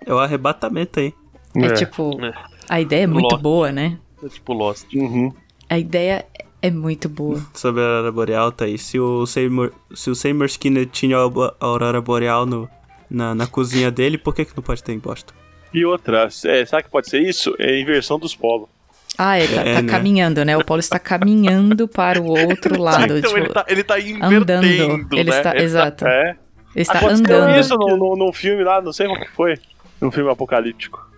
É 0.07 0.13
o 0.15 0.19
arrebatamento 0.19 1.01
aí. 1.01 1.13
É, 1.57 1.67
É. 1.67 1.73
tipo, 1.75 2.19
É. 2.25 2.33
a 2.69 2.81
ideia 2.81 3.05
é 3.05 3.07
muito 3.07 3.33
Lost. 3.33 3.43
boa, 3.43 3.73
né? 3.73 3.99
É 4.23 4.29
tipo 4.29 4.53
Lost. 4.53 4.87
Uhum. 4.95 5.33
A 5.69 5.79
ideia 5.79 6.25
é 6.63 6.71
muito 6.71 7.09
boa. 7.09 7.41
Sobre 7.55 7.83
a 7.83 7.85
Aurora 7.87 8.13
Boreal, 8.13 8.53
tá 8.53 8.65
aí. 8.67 8.79
Se 8.79 8.99
o 8.99 9.27
Seymour, 9.27 9.73
se 9.95 10.11
o 10.11 10.15
Seymour 10.15 10.47
Skinner 10.47 10.87
tinha 10.87 11.17
a 11.19 11.31
Aurora 11.61 12.01
Boreal 12.01 12.47
no, 12.47 12.69
na, 13.11 13.35
na 13.35 13.47
cozinha 13.47 13.91
dele, 13.91 14.17
por 14.19 14.35
que, 14.35 14.45
que 14.45 14.57
não 14.57 14.63
pode 14.63 14.83
ter 14.83 14.93
em 14.93 14.99
Boston? 14.99 15.35
E 15.73 15.85
outra, 15.85 16.29
é, 16.45 16.65
sabe 16.67 16.85
que 16.85 16.91
pode 16.91 17.11
ser 17.11 17.21
isso? 17.21 17.55
É 17.59 17.71
a 17.71 17.81
inversão 17.81 18.19
dos 18.19 18.35
polos. 18.35 18.69
Ah, 19.17 19.39
ele 19.39 19.55
tá, 19.55 19.61
É, 19.63 19.75
tá 19.75 19.83
né? 19.83 19.89
caminhando, 19.89 20.45
né? 20.45 20.57
O 20.57 20.65
Paulo 20.65 20.81
está 20.81 20.99
caminhando 20.99 21.87
para 21.87 22.21
o 22.21 22.27
outro 22.27 22.77
lado. 22.83 23.19
então 23.19 23.31
tipo, 23.31 23.39
ele, 23.39 23.49
tá, 23.49 23.65
ele 23.69 23.85
tá 23.85 24.01
invertendo, 24.01 24.37
andando. 24.37 25.09
Ele 25.17 25.31
né? 25.31 25.37
está, 25.37 25.57
exato. 25.57 26.07
É. 26.07 26.31
Ele 26.75 26.83
está 26.83 26.99
Aconteceu 26.99 27.37
andando. 27.43 27.61
isso 27.61 27.75
num, 27.77 27.97
num, 27.97 28.17
num 28.17 28.33
filme 28.33 28.65
lá, 28.65 28.83
não 28.83 28.93
sei 28.93 29.07
qual 29.07 29.21
que 29.21 29.31
foi. 29.31 29.55
Num 30.01 30.11
filme 30.11 30.31
apocalíptico. 30.31 31.09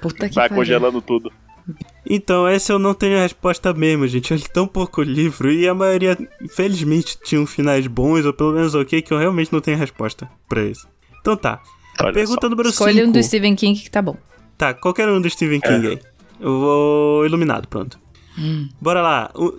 Puta 0.00 0.28
que 0.28 0.34
Vai 0.34 0.48
pariu. 0.48 0.56
congelando 0.62 1.00
tudo. 1.00 1.32
Então, 2.04 2.46
essa 2.48 2.72
eu 2.72 2.78
não 2.78 2.92
tenho 2.92 3.16
a 3.16 3.22
resposta 3.22 3.72
mesmo, 3.72 4.06
gente. 4.08 4.32
Eu 4.32 4.36
li 4.36 4.44
tão 4.52 4.66
pouco 4.66 5.00
livro 5.02 5.50
e 5.50 5.66
a 5.68 5.72
maioria, 5.74 6.18
infelizmente, 6.42 7.16
tinham 7.22 7.46
finais 7.46 7.86
bons, 7.86 8.26
ou 8.26 8.32
pelo 8.32 8.52
menos 8.52 8.74
ok, 8.74 9.00
que 9.00 9.12
eu 9.14 9.18
realmente 9.18 9.52
não 9.52 9.60
tenho 9.60 9.78
resposta 9.78 10.28
pra 10.48 10.62
isso. 10.62 10.86
Então 11.20 11.36
tá. 11.36 11.60
Olha 12.00 12.12
Pergunta 12.12 12.48
número 12.48 12.70
5. 12.72 12.88
Escolha 12.88 13.06
um 13.08 13.12
do 13.12 13.22
Stephen 13.22 13.54
King 13.54 13.78
que 13.80 13.90
tá 13.90 14.02
bom. 14.02 14.16
Tá, 14.58 14.74
qualquer 14.74 15.08
um 15.08 15.20
do 15.20 15.30
Stephen 15.30 15.60
King 15.60 15.86
aí. 15.88 16.00
Eu 16.42 16.58
vou 16.60 17.24
iluminado, 17.26 17.68
pronto. 17.68 17.98
Bora 18.80 19.00
lá. 19.00 19.30
O- 19.34 19.52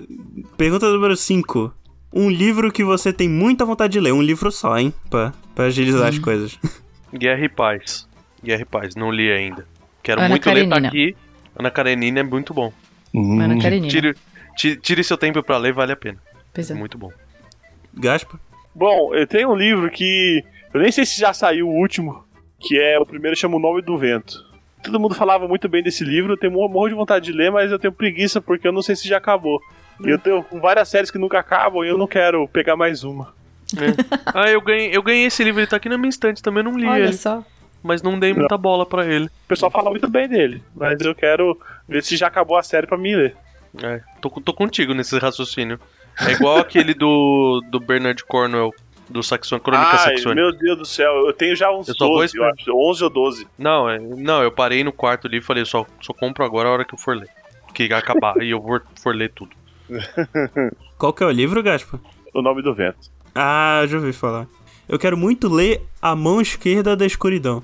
Pergunta 0.58 0.90
número 0.92 1.16
5. 1.16 1.74
Um 2.14 2.30
livro 2.30 2.72
que 2.72 2.84
você 2.84 3.12
tem 3.14 3.28
muita 3.30 3.66
vontade 3.66 3.94
de 3.94 4.00
ler. 4.00 4.12
Um 4.14 4.22
livro 4.22 4.52
só, 4.52 4.78
hein? 4.78 4.94
Pra, 5.10 5.34
pra 5.56 5.66
agilizar 5.66 6.08
as 6.10 6.20
coisas. 6.20 6.60
Guerra 7.14 7.46
e 7.46 7.50
Paz. 7.50 8.08
Guerra 8.44 8.62
e 8.62 8.66
Paz, 8.66 8.96
não 8.96 9.12
li 9.12 9.32
ainda. 9.32 9.66
Quero 10.04 10.20
Ana 10.20 10.30
muito 10.30 10.46
ler, 10.50 10.68
tá 10.68 10.76
Karenina. 10.76 10.88
aqui. 10.90 11.16
Ana 11.58 11.72
Karenina 11.72 12.20
é 12.20 12.24
muito 12.24 12.54
bom. 12.54 12.74
Ana 13.16 13.58
Karenina. 13.62 13.88
Tire, 13.88 14.16
tire, 14.58 14.76
tire 14.78 15.04
seu 15.04 15.18
tempo 15.18 15.42
pra 15.42 15.58
ler, 15.58 15.72
vale 15.74 15.92
a 15.94 15.96
pena. 15.96 16.18
Pois 16.54 16.70
é. 16.70 16.74
É 16.74 16.78
muito 16.78 16.98
bom. 16.98 17.12
Gaspa? 17.94 18.40
Bom, 18.76 19.14
eu 19.14 19.26
tenho 19.28 19.52
um 19.52 19.56
livro 19.56 19.90
que. 19.90 20.44
Eu 20.74 20.82
nem 20.82 20.92
sei 20.92 21.06
se 21.06 21.20
já 21.20 21.32
saiu 21.34 21.68
o 21.70 21.80
último, 21.80 22.24
que 22.60 22.78
é 22.80 23.00
o 23.00 23.06
primeiro 23.06 23.38
chama 23.38 23.56
O 23.56 23.60
Nome 23.60 23.82
do 23.84 23.98
Vento. 23.98 24.34
Todo 24.84 25.00
mundo 25.00 25.16
falava 25.16 25.48
muito 25.48 25.68
bem 25.70 25.82
desse 25.82 26.04
livro, 26.04 26.34
eu 26.34 26.38
tenho 26.38 26.54
um 26.54 26.68
morro 26.68 26.90
de 26.90 26.96
vontade 26.96 27.26
de 27.26 27.32
ler, 27.32 27.52
mas 27.52 27.72
eu 27.72 27.80
tenho 27.80 27.94
preguiça 27.94 28.42
porque 28.42 28.68
eu 28.68 28.72
não 28.72 28.82
sei 28.82 28.96
se 28.96 29.08
já 29.08 29.18
acabou. 29.18 29.62
E 30.04 30.10
eu 30.10 30.20
tenho 30.20 30.46
várias 30.62 30.90
séries 30.90 31.10
que 31.10 31.18
nunca 31.18 31.40
acabam 31.40 31.84
e 31.84 31.88
eu 31.88 31.98
não 31.98 32.08
quero 32.08 32.48
pegar 32.48 32.76
mais 32.76 33.04
uma. 33.04 33.34
Ah, 34.34 34.50
eu 34.50 34.62
ganhei, 34.62 34.96
eu 34.96 35.02
ganhei 35.02 35.26
esse 35.26 35.44
livro, 35.44 35.60
ele 35.62 35.68
tá 35.68 35.78
aqui 35.78 35.90
na 35.90 35.98
minha 35.98 36.10
estante, 36.10 36.44
também 36.44 36.64
não 36.64 36.78
li 36.78 36.86
Olha 36.86 37.04
ele. 37.06 37.14
só. 37.14 37.44
Mas 37.82 38.02
não 38.02 38.18
dei 38.18 38.34
muita 38.34 38.58
bola 38.58 38.86
pra 38.86 39.06
ele. 39.06 39.26
O 39.26 39.48
pessoal 39.48 39.70
fala 39.72 39.90
muito 39.90 40.08
bem 40.10 40.28
dele, 40.28 40.64
mas 40.76 41.00
eu 41.02 41.14
quero 41.14 41.60
ver 41.88 42.02
se 42.04 42.16
já 42.16 42.28
acabou 42.28 42.58
a 42.58 42.64
série 42.64 42.88
pra 42.88 42.98
mim 42.98 43.16
ler. 43.16 43.36
É, 43.82 44.02
tô, 44.22 44.30
tô 44.30 44.54
contigo 44.54 44.94
nesse 44.94 45.18
raciocínio. 45.18 45.80
É 46.22 46.32
igual 46.32 46.58
aquele 46.62 46.94
do, 46.94 47.62
do 47.70 47.80
Bernard 47.80 48.24
Cornwell, 48.26 48.74
do 49.14 49.22
Saxon, 49.22 49.60
Crônica 49.60 49.92
Ai, 49.92 49.98
Saxônica. 49.98 50.36
meu 50.36 50.52
Deus 50.52 50.78
do 50.80 50.86
céu, 50.86 51.28
eu 51.28 51.34
tenho 51.34 51.56
já 51.56 51.72
uns 51.72 51.88
Eu 51.88 51.96
só 51.96 52.08
vou 52.08 52.18
12, 52.18 52.38
eu 52.38 52.44
acho, 52.46 52.72
11 52.76 53.04
ou 53.04 53.10
12. 53.10 53.48
Não, 53.58 53.90
é, 53.90 54.00
não, 54.00 54.42
eu 54.42 54.52
parei 54.52 54.84
no 54.84 54.92
quarto 54.92 55.28
ali 55.28 55.38
e 55.38 55.42
falei, 55.42 55.64
só, 55.64 55.86
só 56.02 56.12
compro 56.12 56.44
agora 56.44 56.68
a 56.68 56.72
hora 56.72 56.86
que 56.86 56.96
eu 56.96 57.00
for 57.00 57.16
ler. 57.16 57.30
Que 57.74 57.92
acabar 57.94 58.36
e 58.42 58.50
eu 58.50 58.60
vou, 58.60 58.82
for 59.02 59.16
ler 59.16 59.32
tudo. 59.32 59.52
Qual 60.98 61.14
que 61.14 61.24
é 61.24 61.28
o 61.28 61.32
livro, 61.32 61.62
Gaspa? 61.62 62.00
O 62.34 62.42
Nome 62.42 62.62
do 62.62 62.74
Vento. 62.74 63.12
Ah, 63.36 63.84
já 63.88 63.98
ouvi 63.98 64.14
falar. 64.14 64.48
Eu 64.90 65.00
quero 65.00 65.16
muito 65.16 65.48
ler 65.48 65.82
A 66.02 66.16
Mão 66.16 66.42
Esquerda 66.42 66.96
da 66.96 67.06
Escuridão. 67.06 67.64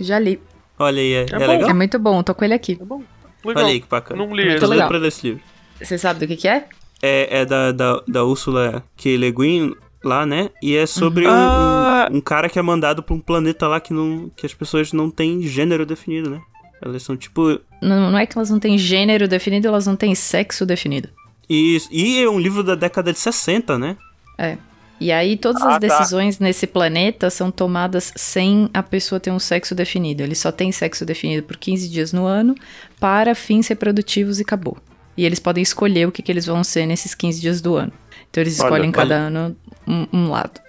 Já 0.00 0.18
li. 0.18 0.40
Olha 0.78 1.00
aí, 1.00 1.12
é, 1.12 1.26
é 1.30 1.38
bom. 1.38 1.46
legal? 1.46 1.70
É 1.70 1.74
muito 1.74 1.98
bom, 1.98 2.22
tô 2.22 2.34
com 2.34 2.44
ele 2.44 2.54
aqui. 2.54 2.78
Legal. 2.78 3.02
Olha 3.44 3.66
aí 3.66 3.80
que 3.80 3.88
bacana. 3.88 4.18
Não 4.18 4.34
li 4.34 4.44
Muito 4.44 4.48
esse. 4.48 4.60
Tô 4.60 4.66
legal. 4.66 4.84
lendo 4.84 4.88
pra 4.88 4.98
ler 4.98 5.08
esse 5.08 5.26
livro. 5.28 5.42
Você 5.80 5.98
sabe 5.98 6.20
do 6.20 6.26
que 6.26 6.36
que 6.36 6.48
é? 6.48 6.66
É, 7.02 7.40
é 7.40 7.44
da, 7.44 7.72
da, 7.72 8.02
da 8.06 8.24
Ursula 8.24 8.82
K. 8.96 9.16
Le 9.16 9.30
Guin 9.30 9.74
lá, 10.06 10.24
né? 10.24 10.50
E 10.62 10.74
é 10.76 10.86
sobre 10.86 11.26
um, 11.26 11.30
Ah! 11.30 12.08
um, 12.10 12.16
um 12.16 12.20
cara 12.20 12.48
que 12.48 12.58
é 12.58 12.62
mandado 12.62 13.02
pra 13.02 13.14
um 13.14 13.20
planeta 13.20 13.66
lá 13.68 13.80
que, 13.80 13.92
não, 13.92 14.30
que 14.36 14.46
as 14.46 14.54
pessoas 14.54 14.92
não 14.92 15.10
têm 15.10 15.42
gênero 15.42 15.84
definido, 15.84 16.30
né? 16.30 16.40
Elas 16.80 17.02
são 17.02 17.16
tipo. 17.16 17.60
Não, 17.82 18.10
não 18.10 18.18
é 18.18 18.26
que 18.26 18.36
elas 18.38 18.50
não 18.50 18.58
têm 18.60 18.78
gênero 18.78 19.26
definido, 19.28 19.66
elas 19.68 19.86
não 19.86 19.96
têm 19.96 20.14
sexo 20.14 20.64
definido. 20.64 21.08
E, 21.48 21.78
e 21.90 22.22
é 22.22 22.28
um 22.28 22.38
livro 22.40 22.62
da 22.62 22.74
década 22.74 23.12
de 23.12 23.18
60, 23.18 23.78
né? 23.78 23.96
É. 24.38 24.56
E 24.98 25.12
aí 25.12 25.36
todas 25.36 25.60
Ah, 25.62 25.68
as 25.68 25.72
tá. 25.74 25.78
decisões 25.78 26.38
nesse 26.38 26.66
planeta 26.66 27.28
são 27.30 27.50
tomadas 27.50 28.12
sem 28.16 28.70
a 28.72 28.82
pessoa 28.82 29.20
ter 29.20 29.30
um 29.30 29.38
sexo 29.38 29.74
definido. 29.74 30.22
Ele 30.22 30.34
só 30.34 30.50
tem 30.50 30.72
sexo 30.72 31.04
definido 31.04 31.42
por 31.42 31.56
15 31.56 31.88
dias 31.88 32.12
no 32.12 32.24
ano 32.26 32.54
para 32.98 33.34
fins 33.34 33.68
reprodutivos 33.68 34.38
e 34.38 34.42
acabou. 34.42 34.76
E 35.16 35.24
eles 35.24 35.38
podem 35.38 35.62
escolher 35.62 36.08
o 36.08 36.12
que, 36.12 36.22
que 36.22 36.32
eles 36.32 36.46
vão 36.46 36.62
ser 36.64 36.84
nesses 36.86 37.14
15 37.14 37.40
dias 37.40 37.60
do 37.60 37.74
ano. 37.76 37.92
Então 38.36 38.42
eles 38.42 38.60
Olha, 38.60 38.66
escolhem 38.66 38.84
olha. 38.88 38.92
cada 38.92 39.14
ano 39.14 39.56
um, 39.88 40.06
um 40.12 40.30
lado. 40.30 40.60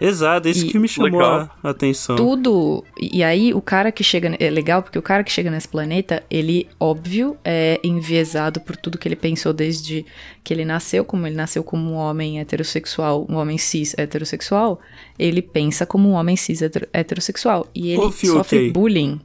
Exato, 0.00 0.48
isso 0.48 0.66
E- 0.66 0.68
que 0.70 0.78
me 0.78 0.86
chamou 0.88 1.10
Legal. 1.12 1.48
a 1.62 1.70
atenção. 1.70 2.16
Tudo. 2.16 2.84
E 3.00 3.22
aí, 3.24 3.54
o 3.54 3.62
cara 3.62 3.90
que 3.90 4.04
chega. 4.04 4.36
É 4.38 4.50
legal 4.50 4.82
porque 4.82 4.98
o 4.98 5.02
cara 5.02 5.24
que 5.24 5.32
chega 5.32 5.50
nesse 5.50 5.68
planeta, 5.68 6.22
ele, 6.30 6.68
óbvio, 6.78 7.38
é 7.44 7.80
enviesado 7.82 8.60
por 8.60 8.76
tudo 8.76 8.98
que 8.98 9.08
ele 9.08 9.16
pensou 9.16 9.52
desde 9.54 10.04
que 10.42 10.52
ele 10.52 10.64
nasceu, 10.64 11.04
como 11.06 11.26
ele 11.26 11.36
nasceu 11.36 11.64
como 11.64 11.92
um 11.92 11.94
homem 11.94 12.38
heterossexual, 12.40 13.24
um 13.30 13.36
homem 13.36 13.56
cis 13.56 13.94
heterossexual, 13.96 14.78
ele 15.18 15.40
pensa 15.40 15.86
como 15.86 16.08
um 16.10 16.12
homem 16.12 16.36
cis 16.36 16.60
hetero- 16.60 16.88
heterossexual. 16.92 17.66
E 17.74 17.92
ele 17.92 18.12
sofre 18.12 18.58
aí. 18.58 18.70
bullying. 18.72 19.20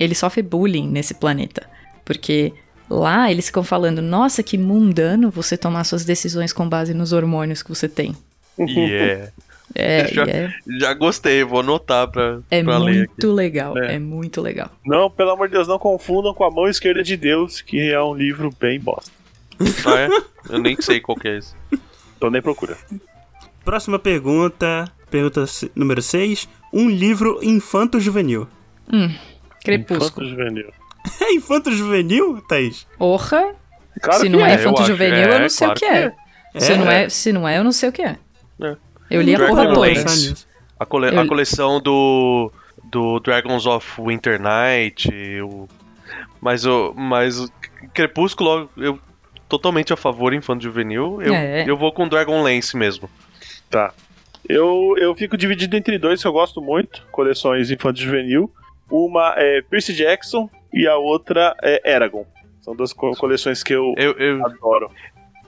Ele 0.00 0.14
sofre 0.14 0.42
bullying 0.42 0.88
nesse 0.88 1.12
planeta. 1.14 1.68
Porque 2.04 2.52
lá 2.88 3.30
eles 3.30 3.46
ficam 3.46 3.62
falando: 3.64 4.00
nossa, 4.02 4.42
que 4.42 4.56
mundano 4.58 5.30
você 5.30 5.56
tomar 5.56 5.84
suas 5.84 6.04
decisões 6.04 6.52
com 6.52 6.68
base 6.68 6.94
nos 6.94 7.12
hormônios 7.12 7.62
que 7.62 7.68
você 7.70 7.88
tem. 7.88 8.14
Yeah. 8.58 9.30
É, 9.74 10.06
Já- 10.08 10.24
e 10.26 10.30
é, 10.30 10.54
Já 10.78 10.94
gostei, 10.94 11.42
vou 11.42 11.60
anotar 11.60 12.06
pra, 12.06 12.38
é 12.50 12.62
pra 12.62 12.76
ler 12.78 12.90
aqui. 13.04 13.08
muito 13.08 13.32
legal. 13.32 13.76
É. 13.78 13.94
é 13.94 13.98
muito 13.98 14.40
legal. 14.42 14.70
Não, 14.84 15.10
pelo 15.10 15.30
amor 15.30 15.48
de 15.48 15.54
Deus, 15.54 15.66
não 15.66 15.78
confundam 15.78 16.32
com 16.34 16.44
A 16.44 16.50
Mão 16.50 16.68
Esquerda 16.68 17.02
de 17.02 17.16
Deus, 17.16 17.60
que 17.62 17.80
é 17.90 18.00
um 18.00 18.14
livro 18.14 18.50
bem 18.60 18.78
bosta. 18.78 19.10
Ah, 19.86 19.98
é? 20.00 20.08
Eu 20.50 20.58
nem 20.60 20.76
sei 20.80 21.00
qual 21.00 21.16
que 21.18 21.26
é 21.26 21.38
esse. 21.38 21.54
Então 22.16 22.30
nem 22.30 22.42
procura. 22.42 22.76
Próxima 23.64 23.98
pergunta. 23.98 24.84
Pergunta 25.10 25.44
número 25.74 26.02
6. 26.02 26.46
Um 26.72 26.88
livro 26.90 27.40
infanto-juvenil. 27.42 28.46
Crepúsculo. 29.64 30.28
Infanto 31.34 31.70
Juvenil. 31.70 32.24
É 32.24 32.34
infanto-juvenil, 32.36 32.42
Thaís? 32.48 32.86
Orra, 32.98 33.54
Claro 34.00 34.20
se 34.20 34.28
não 34.28 34.44
é, 34.44 34.50
é, 34.50 34.54
eu 34.54 34.60
infanto 34.60 34.84
juvenil, 34.84 35.16
É, 35.16 35.34
eu 35.36 35.40
não 35.40 35.48
sei 35.48 35.66
claro 35.66 35.78
o 35.78 35.80
que 35.80 35.86
que 35.86 35.92
é. 35.92 36.60
Se, 36.60 36.72
É. 36.72 36.76
não 36.76 36.90
é. 36.90 37.08
se 37.08 37.32
não 37.32 37.48
é, 37.48 37.58
eu 37.58 37.64
não 37.64 37.72
sei 37.72 37.88
o 37.88 37.92
que 37.92 38.02
é. 38.02 38.16
É. 38.62 38.76
Eu 39.10 39.22
li 39.22 39.34
a 39.34 39.38
Dragon 39.38 39.54
porra 39.54 39.74
toda. 39.74 39.80
A, 40.80 40.86
cole- 40.86 41.14
Eu- 41.14 41.20
a 41.20 41.26
coleção 41.26 41.80
do, 41.80 42.50
do 42.84 43.20
Dragons 43.20 43.66
of 43.66 44.00
Winter 44.00 44.40
Night, 44.40 45.08
o, 45.42 45.68
mas 46.40 46.64
o 46.64 46.92
mas 46.96 47.40
o 47.40 47.50
Crepúsculo, 47.92 48.68
eu 48.76 48.98
totalmente 49.48 49.92
a 49.92 49.96
favor 49.96 50.32
infanto 50.34 50.64
juvenil. 50.64 51.20
Eu, 51.22 51.34
É. 51.34 51.64
eu 51.68 51.76
vou 51.76 51.92
com 51.92 52.08
Dragon 52.08 52.42
Lance 52.42 52.76
mesmo. 52.76 53.08
Tá. 53.70 53.92
Eu, 54.48 54.94
eu 54.98 55.14
fico 55.14 55.36
dividido 55.36 55.76
entre 55.76 55.98
dois 55.98 56.20
que 56.20 56.26
eu 56.28 56.32
gosto 56.32 56.60
muito, 56.60 57.06
coleções 57.12 57.70
infanto 57.70 58.00
juvenil. 58.00 58.50
Uma 58.90 59.34
é 59.36 59.62
Percy 59.62 59.92
Jackson 59.94 60.50
e 60.74 60.86
a 60.86 60.96
outra 60.96 61.56
é 61.62 61.92
Eragon. 61.94 62.26
São 62.60 62.74
duas 62.74 62.92
co- 62.92 63.12
coleções 63.16 63.62
que 63.62 63.72
eu 63.74 63.94
Eu, 63.96 64.12
eu, 64.12 64.44
adoro. 64.46 64.90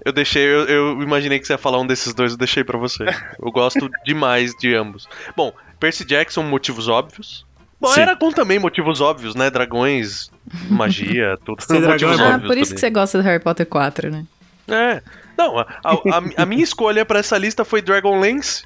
eu 0.04 0.12
deixei, 0.12 0.44
eu, 0.44 0.64
eu 0.66 1.02
imaginei 1.02 1.38
que 1.40 1.46
você 1.46 1.54
ia 1.54 1.58
falar 1.58 1.80
um 1.80 1.86
desses 1.86 2.14
dois, 2.14 2.32
eu 2.32 2.38
deixei 2.38 2.62
pra 2.64 2.78
você. 2.78 3.04
Eu 3.42 3.50
gosto 3.50 3.88
demais 4.04 4.52
de 4.54 4.74
ambos. 4.74 5.08
Bom, 5.36 5.52
Percy 5.80 6.04
Jackson, 6.04 6.42
motivos 6.42 6.88
óbvios. 6.88 7.44
Bom, 7.80 7.88
Sim. 7.88 8.00
Eragon 8.02 8.30
também, 8.32 8.58
motivos 8.58 9.00
óbvios, 9.02 9.34
né? 9.34 9.50
Dragões, 9.50 10.30
magia, 10.70 11.36
tudo. 11.44 11.58
Dragão 11.66 11.90
motivos 11.90 12.20
é. 12.20 12.24
Ah, 12.24 12.38
por 12.38 12.56
isso 12.56 12.74
que 12.74 12.80
também. 12.80 12.80
você 12.80 12.90
gosta 12.90 13.18
do 13.18 13.24
Harry 13.24 13.42
Potter 13.42 13.66
4, 13.66 14.10
né? 14.10 14.24
É. 14.68 15.02
Não, 15.36 15.58
a, 15.58 15.66
a- 15.84 16.42
a 16.42 16.46
minha 16.46 16.62
escolha 16.64 17.04
pra 17.04 17.18
essa 17.18 17.36
lista 17.36 17.64
foi 17.64 17.82
Dragonlance, 17.82 18.64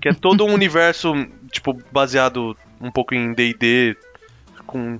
que 0.00 0.08
é 0.08 0.14
todo 0.14 0.44
um 0.44 0.52
universo, 0.54 1.12
tipo, 1.50 1.76
baseado 1.90 2.56
um 2.80 2.90
pouco 2.92 3.14
em 3.14 3.32
D&D, 3.34 3.96
com 4.66 4.98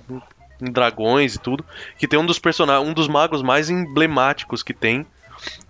em 0.60 0.70
dragões 0.70 1.34
e 1.34 1.38
tudo, 1.38 1.64
que 1.98 2.08
tem 2.08 2.18
um 2.18 2.26
dos 2.26 2.38
personagens, 2.38 2.88
um 2.88 2.92
dos 2.92 3.08
magos 3.08 3.42
mais 3.42 3.70
emblemáticos 3.70 4.62
que 4.62 4.74
tem, 4.74 5.06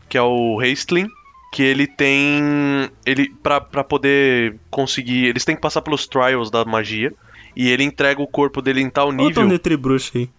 que 0.08 0.16
é 0.16 0.22
o 0.22 0.60
Hastling, 0.60 1.08
que 1.52 1.62
ele 1.62 1.86
tem, 1.86 2.90
ele 3.04 3.30
pra, 3.42 3.60
pra 3.60 3.82
poder 3.82 4.56
conseguir, 4.70 5.26
eles 5.26 5.44
têm 5.44 5.54
que 5.54 5.62
passar 5.62 5.82
pelos 5.82 6.06
trials 6.06 6.50
da 6.50 6.64
magia, 6.64 7.12
e 7.56 7.68
ele 7.68 7.82
entrega 7.82 8.22
o 8.22 8.26
corpo 8.26 8.62
dele 8.62 8.80
em 8.80 8.90
tal 8.90 9.08
Olha 9.08 9.14
o 9.14 9.26
nível 9.26 9.42
tom 9.42 9.48
de 9.48 9.58
tribruxo 9.58 10.12
aí. 10.16 10.30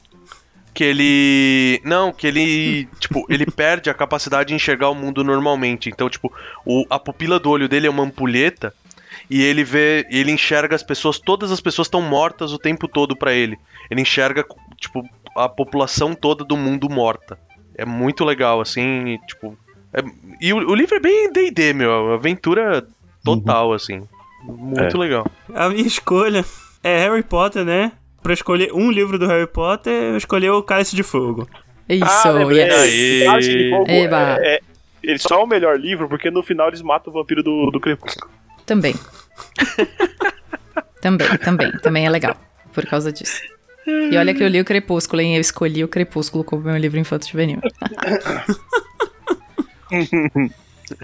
que 0.73 0.83
ele. 0.83 1.81
Não, 1.83 2.13
que 2.13 2.25
ele. 2.25 2.87
Tipo, 2.99 3.25
ele 3.27 3.45
perde 3.45 3.89
a 3.89 3.93
capacidade 3.93 4.49
de 4.49 4.55
enxergar 4.55 4.89
o 4.89 4.95
mundo 4.95 5.23
normalmente. 5.23 5.89
Então, 5.89 6.09
tipo, 6.09 6.31
o, 6.65 6.85
a 6.89 6.97
pupila 6.97 7.37
do 7.39 7.49
olho 7.49 7.67
dele 7.67 7.87
é 7.87 7.89
uma 7.89 8.03
ampulheta. 8.03 8.73
E 9.29 9.41
ele 9.43 9.63
vê. 9.63 10.05
Ele 10.09 10.31
enxerga 10.31 10.75
as 10.75 10.83
pessoas. 10.83 11.19
Todas 11.19 11.51
as 11.51 11.61
pessoas 11.61 11.87
estão 11.87 12.01
mortas 12.01 12.51
o 12.51 12.57
tempo 12.57 12.87
todo 12.87 13.15
pra 13.15 13.31
ele. 13.33 13.57
Ele 13.89 14.01
enxerga, 14.01 14.43
tipo, 14.77 15.03
a 15.35 15.47
população 15.47 16.13
toda 16.15 16.43
do 16.43 16.57
mundo 16.57 16.89
morta. 16.89 17.37
É 17.77 17.85
muito 17.85 18.25
legal, 18.25 18.59
assim, 18.59 19.09
e, 19.09 19.17
tipo. 19.27 19.57
é- 19.93 20.03
e 20.41 20.51
o, 20.53 20.57
o 20.57 20.75
livro 20.75 20.95
é 20.95 20.99
bem 20.99 21.31
DD, 21.31 21.73
meu. 21.73 22.11
é 22.11 22.13
Aventura 22.15 22.85
total, 23.23 23.73
assim. 23.73 24.01
Muito 24.43 24.97
legal. 24.97 25.25
A 25.53 25.69
minha 25.69 25.85
escolha 25.85 26.43
é 26.83 26.97
Harry 27.05 27.23
Potter, 27.23 27.63
né? 27.63 27.91
Pra 28.23 28.33
escolher 28.33 28.73
um 28.73 28.89
livro 28.91 29.17
do 29.19 29.27
Harry 29.27 29.47
Potter, 29.47 29.93
eu 29.93 30.17
escolhi 30.17 30.49
o 30.49 30.61
Cálice 30.63 30.95
de 30.95 31.03
Fogo. 31.03 31.47
Isso, 31.87 32.03
Ah, 32.05 32.33
yes. 32.51 33.25
Cálice 33.25 33.49
de 33.57 33.69
Fogo 33.69 33.85
é, 33.89 34.55
é- 34.55 34.59
ele 35.01 35.17
só 35.19 35.35
é 35.39 35.43
o 35.43 35.47
melhor 35.47 35.79
livro 35.79 36.07
porque 36.09 36.29
no 36.29 36.43
final 36.43 36.67
eles 36.67 36.81
matam 36.81 37.11
o 37.11 37.15
vampiro 37.15 37.41
do, 37.41 37.71
do 37.71 37.79
Crepúsculo. 37.79 38.29
Também. 38.69 38.93
também, 41.01 41.27
também. 41.39 41.71
Também 41.81 42.05
é 42.05 42.09
legal. 42.09 42.35
Por 42.71 42.85
causa 42.85 43.11
disso. 43.11 43.41
E 43.87 44.15
olha 44.15 44.33
que 44.33 44.43
eu 44.43 44.47
li 44.47 44.61
o 44.61 44.65
Crepúsculo, 44.65 45.21
hein? 45.21 45.35
Eu 45.35 45.41
escolhi 45.41 45.83
o 45.83 45.87
Crepúsculo 45.87 46.43
como 46.43 46.61
meu 46.63 46.77
livro 46.77 46.99
infanto 46.99 47.27
juvenil. 47.27 47.59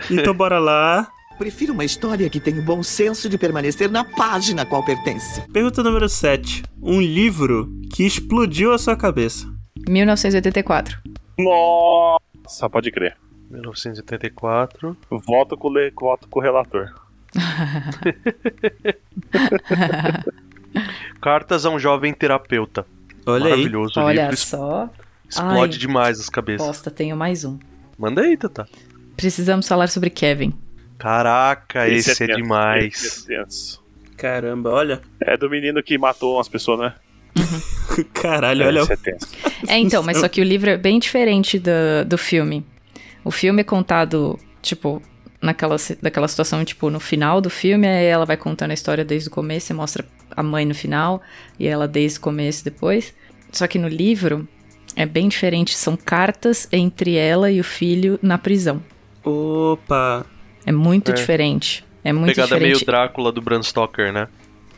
Então 0.09 0.33
bora 0.33 0.59
lá. 0.59 1.07
Prefiro 1.37 1.73
uma 1.73 1.83
história 1.83 2.29
que 2.29 2.39
tenha 2.39 2.59
o 2.61 2.63
bom 2.63 2.81
senso 2.81 3.27
de 3.29 3.37
permanecer 3.37 3.89
na 3.91 4.03
página 4.05 4.61
a 4.61 4.65
qual 4.65 4.83
pertence. 4.85 5.41
Pergunta 5.51 5.83
número 5.83 6.07
7. 6.07 6.63
Um 6.81 7.01
livro 7.01 7.69
que 7.93 8.03
explodiu 8.05 8.71
a 8.73 8.77
sua 8.77 8.95
cabeça. 8.95 9.45
1984. 9.87 10.97
Nossa, 11.37 12.69
pode 12.69 12.89
crer. 12.91 13.17
1984. 13.51 14.95
Voto 15.09 15.57
com, 15.57 15.67
o 15.67 15.73
le- 15.73 15.91
voto 15.91 16.27
com 16.29 16.39
o 16.39 16.41
relator. 16.41 16.89
Cartas 21.21 21.65
a 21.65 21.69
um 21.69 21.79
jovem 21.79 22.13
terapeuta. 22.13 22.85
Olha 23.25 23.45
aí. 23.45 23.51
Maravilhoso 23.51 23.99
o 23.99 24.03
Olha 24.03 24.35
só. 24.35 24.89
Explode 25.29 25.75
Ai. 25.75 25.79
demais 25.79 26.19
as 26.19 26.29
cabeças. 26.29 26.65
Bosta, 26.65 26.91
tenho 26.91 27.17
mais 27.17 27.43
um. 27.43 27.57
Manda 27.97 28.21
aí, 28.21 28.37
Tata. 28.37 28.67
Precisamos 29.15 29.67
falar 29.67 29.87
sobre 29.87 30.09
Kevin. 30.09 30.53
Caraca, 30.97 31.87
esse, 31.87 32.11
é, 32.11 32.27
tenso, 32.27 32.41
demais. 32.41 33.03
Esse 33.03 33.33
é 33.33 33.37
tenso. 33.37 33.83
Caramba, 34.17 34.71
olha. 34.71 35.01
É 35.21 35.37
do 35.37 35.49
menino 35.49 35.81
que 35.81 35.97
matou 35.97 36.35
umas 36.35 36.47
pessoas, 36.47 36.79
né? 36.79 36.93
Caralho, 38.13 38.65
olha. 38.65 38.81
Esse 38.81 38.93
é 38.93 38.97
tenso. 38.97 39.27
É, 39.67 39.79
então, 39.79 40.03
mas 40.03 40.19
só 40.19 40.27
que 40.27 40.41
o 40.41 40.43
livro 40.43 40.69
é 40.69 40.77
bem 40.77 40.99
diferente 40.99 41.57
do, 41.57 42.05
do 42.05 42.19
filme. 42.19 42.63
O 43.23 43.31
filme 43.31 43.61
é 43.61 43.63
contado, 43.63 44.37
tipo, 44.61 45.01
naquela, 45.45 45.77
daquela 46.01 46.27
situação, 46.27 46.65
tipo, 46.65 46.89
no 46.89 46.99
final 46.99 47.39
do 47.39 47.49
filme, 47.49 47.87
aí 47.87 48.05
ela 48.05 48.25
vai 48.25 48.35
contando 48.37 48.71
a 48.71 48.73
história 48.73 49.05
desde 49.05 49.29
o 49.29 49.31
começo, 49.31 49.71
e 49.71 49.75
mostra 49.75 50.05
a 50.35 50.43
mãe 50.43 50.65
no 50.65 50.75
final, 50.75 51.21
e 51.59 51.67
ela 51.67 51.87
desde 51.87 52.17
o 52.17 52.21
começo 52.21 52.63
depois. 52.65 53.13
Só 53.51 53.67
que 53.67 53.79
no 53.79 53.87
livro 53.87 54.47
é 54.95 55.05
bem 55.05 55.27
diferente, 55.29 55.75
são 55.77 55.95
cartas 55.95 56.67
entre 56.71 57.15
ela 57.15 57.49
e 57.51 57.59
o 57.59 57.63
filho 57.63 58.19
na 58.21 58.37
prisão. 58.37 58.81
Opa. 59.23 60.25
É 60.65 60.71
muito 60.71 61.11
É. 61.11 61.13
diferente. 61.13 61.83
É 62.03 62.13
muito 62.13 62.35
Pegada 62.35 62.55
meio 62.59 62.73
diferente. 62.73 62.85
Drácula 62.85 63.31
do 63.31 63.41
Bram 63.41 63.61
Stoker, 63.63 64.11
né? 64.13 64.27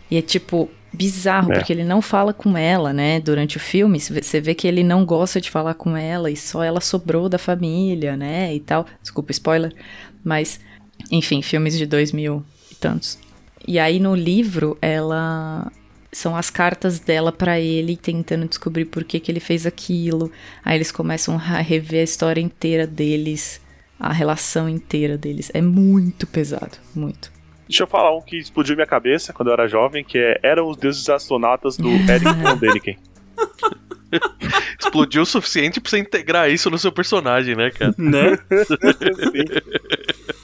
E 0.09 0.17
é 0.17 0.21
tipo 0.21 0.69
bizarro, 0.93 1.51
É. 1.51 1.55
porque 1.57 1.71
ele 1.73 1.83
não 1.83 2.01
fala 2.01 2.33
com 2.33 2.57
ela, 2.57 2.93
né? 2.93 3.19
Durante 3.19 3.57
o 3.57 3.59
filme, 3.59 3.99
você 3.99 4.13
vê- 4.13 4.21
você 4.23 4.39
vê 4.41 4.55
que 4.55 4.65
ele 4.67 4.83
não 4.83 5.05
gosta 5.05 5.39
de 5.41 5.49
falar 5.51 5.73
com 5.73 5.95
ela 5.97 6.31
e 6.31 6.35
só 6.37 6.63
ela 6.63 6.79
sobrou 6.79 7.27
da 7.27 7.37
família, 7.37 8.15
né? 8.15 8.55
E 8.55 8.59
tal. 8.61 8.85
Desculpa, 9.01 9.31
spoiler. 9.31 9.73
Mas, 10.27 10.59
enfim, 11.09 11.41
filmes 11.41 11.77
de 11.77 11.85
2000 11.85 12.43
e 12.69 12.75
tantos. 12.75 13.17
E 13.65 13.79
aí 13.79 13.97
no 13.97 14.13
livro, 14.13 14.77
ela 14.81 15.71
são 16.11 16.35
as 16.35 16.49
cartas 16.49 16.99
dela 16.99 17.31
pra 17.31 17.59
ele 17.59 17.95
tentando 17.95 18.47
descobrir 18.47 18.85
por 18.85 19.03
que, 19.03 19.19
que 19.19 19.31
ele 19.31 19.39
fez 19.39 19.65
aquilo. 19.65 20.29
Aí 20.65 20.77
eles 20.77 20.91
começam 20.91 21.35
a 21.35 21.61
rever 21.61 22.01
a 22.01 22.03
história 22.03 22.41
inteira 22.41 22.85
deles, 22.85 23.61
a 23.97 24.11
relação 24.11 24.67
inteira 24.67 25.17
deles. 25.17 25.49
É 25.53 25.61
muito 25.61 26.27
pesado, 26.27 26.77
muito. 26.93 27.31
Deixa 27.67 27.83
eu 27.83 27.87
falar 27.87 28.15
um 28.15 28.21
que 28.21 28.37
explodiu 28.37 28.75
minha 28.75 28.87
cabeça 28.87 29.31
quando 29.31 29.47
eu 29.47 29.53
era 29.53 29.67
jovem, 29.67 30.03
que 30.03 30.17
é 30.17 30.39
Eram 30.43 30.69
os 30.69 30.77
Deuses 30.77 31.07
Astronautas 31.09 31.77
do 31.77 31.89
Eric 32.09 32.33
von 32.41 32.57
Däniken. 32.57 32.97
Explodiu 34.79 35.21
o 35.23 35.25
suficiente 35.25 35.79
pra 35.79 35.89
você 35.89 35.99
integrar 35.99 36.49
isso 36.49 36.69
no 36.69 36.77
seu 36.77 36.91
personagem, 36.91 37.55
né, 37.55 37.71
cara? 37.71 37.93
Né? 37.97 38.37
Sim. 38.65 39.45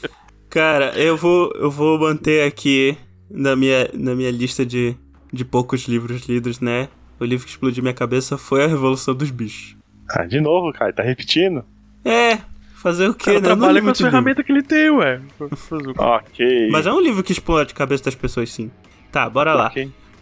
Cara, 0.54 0.92
eu 0.96 1.18
vou, 1.18 1.52
eu 1.56 1.72
vou 1.72 1.98
manter 1.98 2.46
aqui 2.46 2.96
na 3.28 3.56
minha, 3.56 3.90
na 3.92 4.14
minha 4.14 4.30
lista 4.30 4.64
de, 4.64 4.96
de 5.32 5.44
poucos 5.44 5.88
livros 5.88 6.28
lidos, 6.28 6.60
né? 6.60 6.90
O 7.20 7.26
livro 7.26 7.44
que 7.44 7.52
explodiu 7.52 7.82
minha 7.82 7.94
cabeça 7.94 8.38
foi 8.38 8.64
A 8.64 8.68
Revolução 8.68 9.16
dos 9.16 9.32
Bichos. 9.32 9.76
Ah, 10.08 10.26
de 10.26 10.40
novo, 10.40 10.72
cara, 10.72 10.94
tá 10.94 11.02
repetindo? 11.02 11.66
É, 12.06 12.38
fazer 12.76 13.10
o 13.10 13.16
quê, 13.16 13.26
cara 13.26 13.40
né? 13.40 13.46
Trabalha 13.48 13.82
com 13.82 13.90
as 13.90 13.98
ferramentas 13.98 14.46
que 14.46 14.52
ele 14.52 14.62
tem, 14.62 14.92
ué. 14.92 15.22
Ok. 15.98 16.70
Mas 16.70 16.86
é 16.86 16.94
um 16.94 17.00
livro 17.00 17.24
que 17.24 17.32
explode 17.32 17.74
a 17.74 17.76
cabeça 17.76 18.04
das 18.04 18.14
pessoas, 18.14 18.52
sim. 18.52 18.70
Tá, 19.12 19.28
bora 19.28 19.56
lá. 19.56 19.72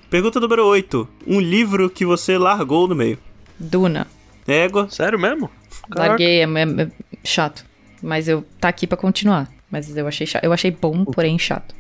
Pergunta 0.10 0.40
número 0.40 0.66
8. 0.66 1.08
Um 1.28 1.42
livro 1.42 1.90
que 1.90 2.06
você 2.06 2.38
largou 2.38 2.88
no 2.88 2.96
meio. 2.96 3.18
Duna. 3.62 4.08
Égua. 4.48 4.90
Sério 4.90 5.20
mesmo? 5.20 5.50
Caraca. 5.90 6.10
Larguei, 6.10 6.40
é, 6.42 6.44
é- 6.44 6.82
é 6.84 6.88
chato. 7.24 7.66
Mas 8.02 8.28
eu 8.28 8.44
tá 8.60 8.68
aqui 8.70 8.88
pra 8.88 8.98
continuar. 8.98 9.50
Mas 9.70 9.96
eu 9.96 10.08
achei 10.08 10.26
chato. 10.28 10.44
Eu 10.44 10.52
achei 10.52 10.72
bom, 10.72 11.06
porém 11.06 11.38
chato. 11.40 11.74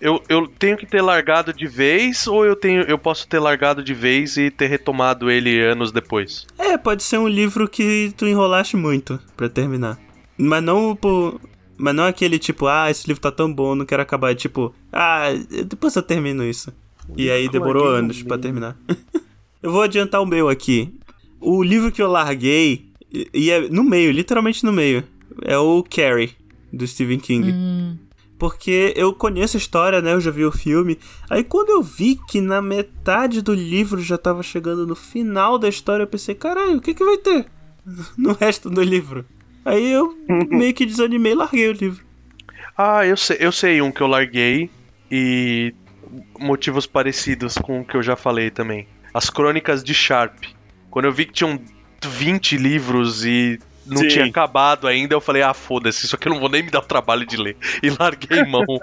Eu, 0.00 0.22
eu 0.28 0.46
tenho 0.46 0.76
que 0.76 0.86
ter 0.86 1.00
largado 1.02 1.52
de 1.52 1.66
vez 1.66 2.26
ou 2.26 2.44
eu 2.44 2.54
tenho 2.56 2.82
eu 2.82 2.98
posso 2.98 3.26
ter 3.26 3.38
largado 3.38 3.82
de 3.82 3.92
vez 3.94 4.36
e 4.36 4.50
ter 4.50 4.66
retomado 4.68 5.30
ele 5.30 5.60
anos 5.60 5.90
depois? 5.92 6.46
É, 6.58 6.76
pode 6.78 7.02
ser 7.02 7.18
um 7.18 7.28
livro 7.28 7.68
que 7.68 8.12
tu 8.16 8.26
enrolaste 8.26 8.76
muito 8.76 9.20
pra 9.36 9.48
terminar. 9.48 9.98
Mas 10.36 10.62
não 10.62 10.94
por. 10.96 11.40
Mas 11.78 11.94
não 11.94 12.04
aquele 12.04 12.38
tipo, 12.38 12.66
ah, 12.66 12.90
esse 12.90 13.06
livro 13.06 13.20
tá 13.20 13.30
tão 13.30 13.52
bom, 13.52 13.74
não 13.74 13.84
quero 13.84 14.00
acabar. 14.02 14.32
É 14.32 14.34
Tipo, 14.34 14.74
ah, 14.92 15.26
depois 15.66 15.94
eu 15.94 16.02
termino 16.02 16.42
isso. 16.44 16.72
E 17.16 17.30
aí 17.30 17.48
demorou 17.48 17.86
anos 17.86 18.22
pra 18.22 18.36
meio. 18.36 18.42
terminar. 18.42 18.76
eu 19.62 19.70
vou 19.70 19.82
adiantar 19.82 20.22
o 20.22 20.26
meu 20.26 20.48
aqui. 20.48 20.94
O 21.40 21.62
livro 21.62 21.92
que 21.92 22.00
eu 22.02 22.08
larguei, 22.10 22.86
e- 23.32 23.50
é 23.50 23.68
no 23.68 23.84
meio, 23.84 24.10
literalmente 24.10 24.64
no 24.64 24.72
meio, 24.72 25.04
é 25.42 25.56
o 25.58 25.82
Carrie, 25.82 26.32
do 26.72 26.86
Stephen 26.86 27.18
King. 27.18 27.52
Porque 28.38 28.92
eu 28.96 29.14
conheço 29.14 29.56
a 29.56 29.60
história, 29.60 30.02
né? 30.02 30.12
Eu 30.12 30.20
já 30.20 30.30
vi 30.30 30.44
o 30.44 30.52
filme. 30.52 30.98
Aí 31.30 31.42
quando 31.42 31.70
eu 31.70 31.82
vi 31.82 32.18
que 32.28 32.40
na 32.40 32.60
metade 32.60 33.40
do 33.40 33.54
livro 33.54 34.02
já 34.02 34.18
tava 34.18 34.42
chegando 34.42 34.86
no 34.86 34.94
final 34.94 35.58
da 35.58 35.68
história, 35.68 36.02
eu 36.02 36.06
pensei, 36.06 36.34
caralho, 36.34 36.76
o 36.76 36.80
que 36.80 36.92
que 36.92 37.04
vai 37.04 37.16
ter 37.16 37.46
no 38.18 38.32
resto 38.32 38.68
do 38.68 38.82
livro? 38.82 39.24
Aí 39.64 39.90
eu 39.90 40.14
meio 40.50 40.74
que 40.74 40.84
desanimei 40.84 41.32
e 41.32 41.34
larguei 41.34 41.68
o 41.68 41.72
livro. 41.72 42.04
Ah, 42.76 43.06
eu 43.06 43.16
sei, 43.16 43.38
eu 43.40 43.50
sei 43.52 43.80
um 43.80 43.90
que 43.90 44.02
eu 44.02 44.06
larguei 44.06 44.68
e 45.10 45.72
motivos 46.38 46.86
parecidos 46.86 47.54
com 47.56 47.80
o 47.80 47.84
que 47.84 47.96
eu 47.96 48.02
já 48.02 48.16
falei 48.16 48.50
também. 48.50 48.86
As 49.14 49.30
Crônicas 49.30 49.82
de 49.82 49.94
Sharp. 49.94 50.44
Quando 50.96 51.04
eu 51.04 51.12
vi 51.12 51.26
que 51.26 51.34
tinham 51.34 51.60
20 52.02 52.56
livros 52.56 53.22
e 53.22 53.58
não 53.84 54.00
Sim. 54.00 54.08
tinha 54.08 54.24
acabado 54.24 54.88
ainda, 54.88 55.14
eu 55.14 55.20
falei, 55.20 55.42
ah, 55.42 55.52
foda-se, 55.52 56.06
isso 56.06 56.16
aqui 56.16 56.26
eu 56.26 56.32
não 56.32 56.40
vou 56.40 56.48
nem 56.48 56.62
me 56.62 56.70
dar 56.70 56.78
o 56.78 56.86
trabalho 56.86 57.26
de 57.26 57.36
ler. 57.36 57.54
E 57.82 57.90
larguei 57.90 58.42
mão. 58.42 58.64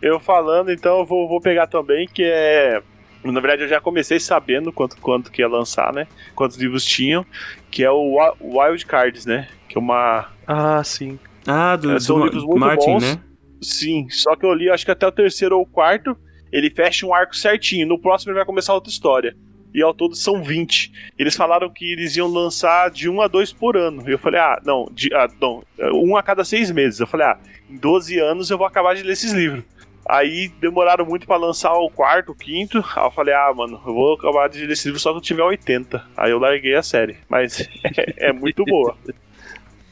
Eu 0.00 0.20
falando, 0.20 0.70
então, 0.70 0.98
eu 1.00 1.04
vou, 1.04 1.26
vou 1.26 1.40
pegar 1.40 1.66
também, 1.66 2.06
que 2.06 2.22
é. 2.22 2.80
Na 3.24 3.40
verdade, 3.40 3.62
eu 3.62 3.68
já 3.68 3.80
comecei 3.80 4.20
sabendo 4.20 4.70
quanto, 4.72 4.96
quanto 4.98 5.32
que 5.32 5.42
ia 5.42 5.48
lançar, 5.48 5.92
né? 5.92 6.06
Quantos 6.34 6.56
livros 6.56 6.84
tinham, 6.84 7.26
que 7.70 7.82
é 7.82 7.90
o 7.90 8.12
Wi- 8.14 8.36
Wild 8.40 8.86
Cards, 8.86 9.26
né? 9.26 9.48
Que 9.68 9.76
é 9.76 9.80
uma. 9.80 10.28
ah, 10.46 10.84
sim. 10.84 11.18
Ah, 11.46 11.74
do, 11.74 11.96
É, 11.96 11.98
são 11.98 12.18
do 12.18 12.24
livros 12.26 12.44
muito 12.44 12.60
Martin, 12.60 12.92
bons. 12.92 13.02
né? 13.02 13.18
Sim, 13.60 14.06
só 14.10 14.36
que 14.36 14.46
eu 14.46 14.54
li, 14.54 14.70
acho 14.70 14.84
que 14.84 14.92
até 14.92 15.04
o 15.06 15.10
terceiro 15.12 15.56
ou 15.56 15.62
o 15.62 15.66
quarto, 15.66 16.16
ele 16.56 16.70
fecha 16.70 17.04
um 17.04 17.12
arco 17.12 17.36
certinho. 17.36 17.86
No 17.86 17.98
próximo 17.98 18.30
ele 18.30 18.38
vai 18.38 18.46
começar 18.46 18.72
outra 18.72 18.90
história. 18.90 19.36
E 19.74 19.82
ao 19.82 19.92
todo 19.92 20.16
são 20.16 20.42
20. 20.42 21.12
Eles 21.18 21.36
falaram 21.36 21.68
que 21.68 21.92
eles 21.92 22.16
iam 22.16 22.26
lançar 22.26 22.90
de 22.90 23.10
um 23.10 23.20
a 23.20 23.28
dois 23.28 23.52
por 23.52 23.76
ano. 23.76 24.02
Eu 24.08 24.18
falei, 24.18 24.40
ah, 24.40 24.58
não, 24.64 24.88
de, 24.90 25.12
ah, 25.14 25.28
não, 25.38 25.62
um 25.92 26.16
a 26.16 26.22
cada 26.22 26.44
seis 26.44 26.70
meses. 26.70 26.98
Eu 26.98 27.06
falei, 27.06 27.26
ah, 27.26 27.38
em 27.68 27.76
12 27.76 28.18
anos 28.18 28.50
eu 28.50 28.56
vou 28.56 28.66
acabar 28.66 28.94
de 28.94 29.02
ler 29.02 29.12
esses 29.12 29.32
livros. 29.32 29.62
Aí 30.08 30.48
demoraram 30.60 31.04
muito 31.04 31.26
pra 31.26 31.36
lançar 31.36 31.74
o 31.74 31.90
quarto, 31.90 32.32
o 32.32 32.34
quinto. 32.34 32.82
Aí 32.96 33.04
eu 33.04 33.10
falei, 33.10 33.34
ah, 33.34 33.52
mano, 33.54 33.78
eu 33.86 33.92
vou 33.92 34.14
acabar 34.14 34.48
de 34.48 34.64
ler 34.64 34.72
esse 34.72 34.88
livro 34.88 34.98
só 34.98 35.12
quando 35.12 35.22
tiver 35.22 35.42
80. 35.42 36.02
Aí 36.16 36.30
eu 36.30 36.38
larguei 36.38 36.74
a 36.74 36.82
série. 36.82 37.18
Mas 37.28 37.60
é, 38.16 38.28
é 38.28 38.32
muito 38.32 38.64
boa. 38.64 38.96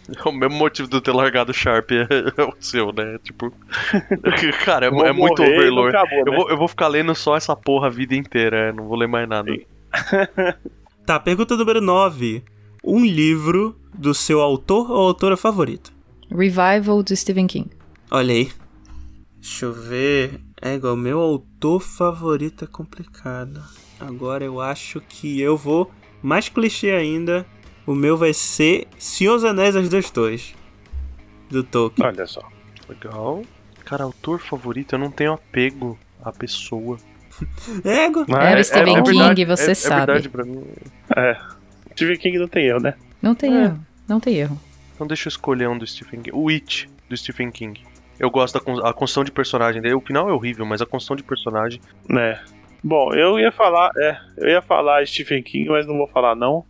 É 0.08 0.22
o 0.28 0.32
mesmo 0.32 0.56
motivo 0.56 0.88
de 0.88 0.96
eu 0.96 1.00
ter 1.00 1.12
largado 1.12 1.50
o 1.50 1.54
Sharp 1.54 1.90
é, 1.92 2.06
é 2.36 2.44
o 2.44 2.54
seu, 2.60 2.92
né? 2.92 3.18
Tipo. 3.22 3.52
Cara, 4.64 4.86
é, 4.86 4.90
Vou 4.90 5.04
é 5.06 5.12
muito 5.12 5.42
overlord. 5.42 5.96
acabou, 5.96 6.18
Eu 6.18 6.24
né? 6.32 6.36
vou, 6.36 6.50
eu 6.50 6.56
vou 6.56 6.68
ficar 6.68 6.88
lendo 6.88 7.14
só 7.14 7.36
essa 7.36 7.54
porra 7.56 7.86
a 7.86 7.90
vida 7.90 8.14
inteira, 8.14 8.68
é, 8.68 8.72
não 8.72 8.84
vou 8.86 8.96
ler 8.96 9.08
mais 9.08 9.28
nada. 9.28 9.50
Tá, 11.06 11.18
pergunta 11.20 11.56
número 11.56 11.80
9. 11.80 12.42
Um 12.82 13.04
livro 13.04 13.76
do 13.94 14.12
seu 14.12 14.40
autor 14.40 14.90
ou 14.90 15.06
autora 15.08 15.36
favorito? 15.36 15.92
Revival 16.30 17.02
do 17.02 17.16
Stephen 17.16 17.46
King. 17.46 17.70
Olha 18.10 18.34
aí. 18.34 18.50
Deixa 19.40 19.66
eu 19.66 19.72
ver. 19.72 20.40
É 20.60 20.74
igual, 20.74 20.96
meu 20.96 21.20
autor 21.20 21.80
favorito 21.80 22.64
é 22.64 22.66
complicado. 22.66 23.62
Agora 24.00 24.44
eu 24.44 24.60
acho 24.60 25.00
que 25.00 25.40
eu 25.40 25.56
vou. 25.56 25.90
Mais 26.22 26.48
clichê 26.48 26.90
ainda. 26.90 27.46
O 27.86 27.94
meu 27.94 28.16
vai 28.16 28.32
ser 28.32 28.86
Senhor 28.98 29.34
dos 29.34 29.44
Anéis 29.44 29.76
As 29.76 29.88
Duas 29.88 30.10
Torres. 30.10 30.54
Do 31.50 31.62
Tolkien. 31.62 32.06
Olha 32.06 32.26
só. 32.26 32.40
Legal. 32.88 33.42
Cara, 33.84 34.04
autor 34.04 34.40
favorito, 34.40 34.94
eu 34.94 34.98
não 34.98 35.10
tenho 35.10 35.32
apego 35.34 35.98
à 36.22 36.32
pessoa. 36.32 36.96
Égua. 37.84 38.24
Era 38.40 38.60
o 38.60 38.64
Stephen 38.64 38.94
King, 39.02 39.10
verdade, 39.18 39.44
você 39.44 39.70
é, 39.72 39.74
sabe. 39.74 40.02
É 40.02 40.06
verdade 40.06 40.28
pra 40.28 40.44
mim. 40.44 40.64
Stephen 41.92 42.16
King 42.18 42.38
não 42.38 42.48
tem 42.48 42.64
eu, 42.66 42.80
né? 42.80 42.94
Não 43.20 43.34
tem 43.34 43.54
É. 43.54 43.64
erro. 43.64 43.86
Não 44.08 44.20
tem 44.20 44.34
erro. 44.36 44.58
Então 44.94 45.06
deixa 45.06 45.28
eu 45.28 45.30
escolher 45.30 45.68
um 45.68 45.76
do 45.76 45.86
Stephen 45.86 46.22
King. 46.22 46.36
O 46.36 46.48
It, 46.48 46.88
do 47.08 47.16
Stephen 47.16 47.50
King. 47.50 47.82
Eu 48.18 48.30
gosto 48.30 48.54
da 48.54 48.60
con- 48.60 48.78
a 48.86 48.92
construção 48.94 49.24
de 49.24 49.32
personagem 49.32 49.82
dele. 49.82 49.94
O 49.94 50.00
final 50.00 50.28
é 50.28 50.32
horrível, 50.32 50.64
mas 50.64 50.80
a 50.80 50.86
construção 50.86 51.16
de 51.16 51.22
personagem. 51.22 51.80
Né. 52.08 52.40
Bom, 52.82 53.12
eu 53.14 53.38
ia 53.38 53.50
falar, 53.50 53.90
é, 53.98 54.16
eu 54.38 54.48
ia 54.48 54.62
falar 54.62 55.06
Stephen 55.06 55.42
King, 55.42 55.68
mas 55.70 55.86
não 55.86 55.96
vou 55.96 56.06
falar 56.06 56.34
não. 56.36 56.64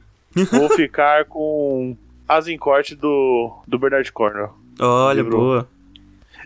Vou 0.51 0.69
ficar 0.75 1.25
com 1.27 1.97
As 2.29 2.49
em 2.49 2.57
Corte 2.57 2.95
do, 2.95 3.53
do 3.67 3.79
Bernard 3.79 4.11
Cornwell. 4.13 4.55
Olha, 4.81 5.23
Livro. 5.23 5.37
boa. 5.37 5.69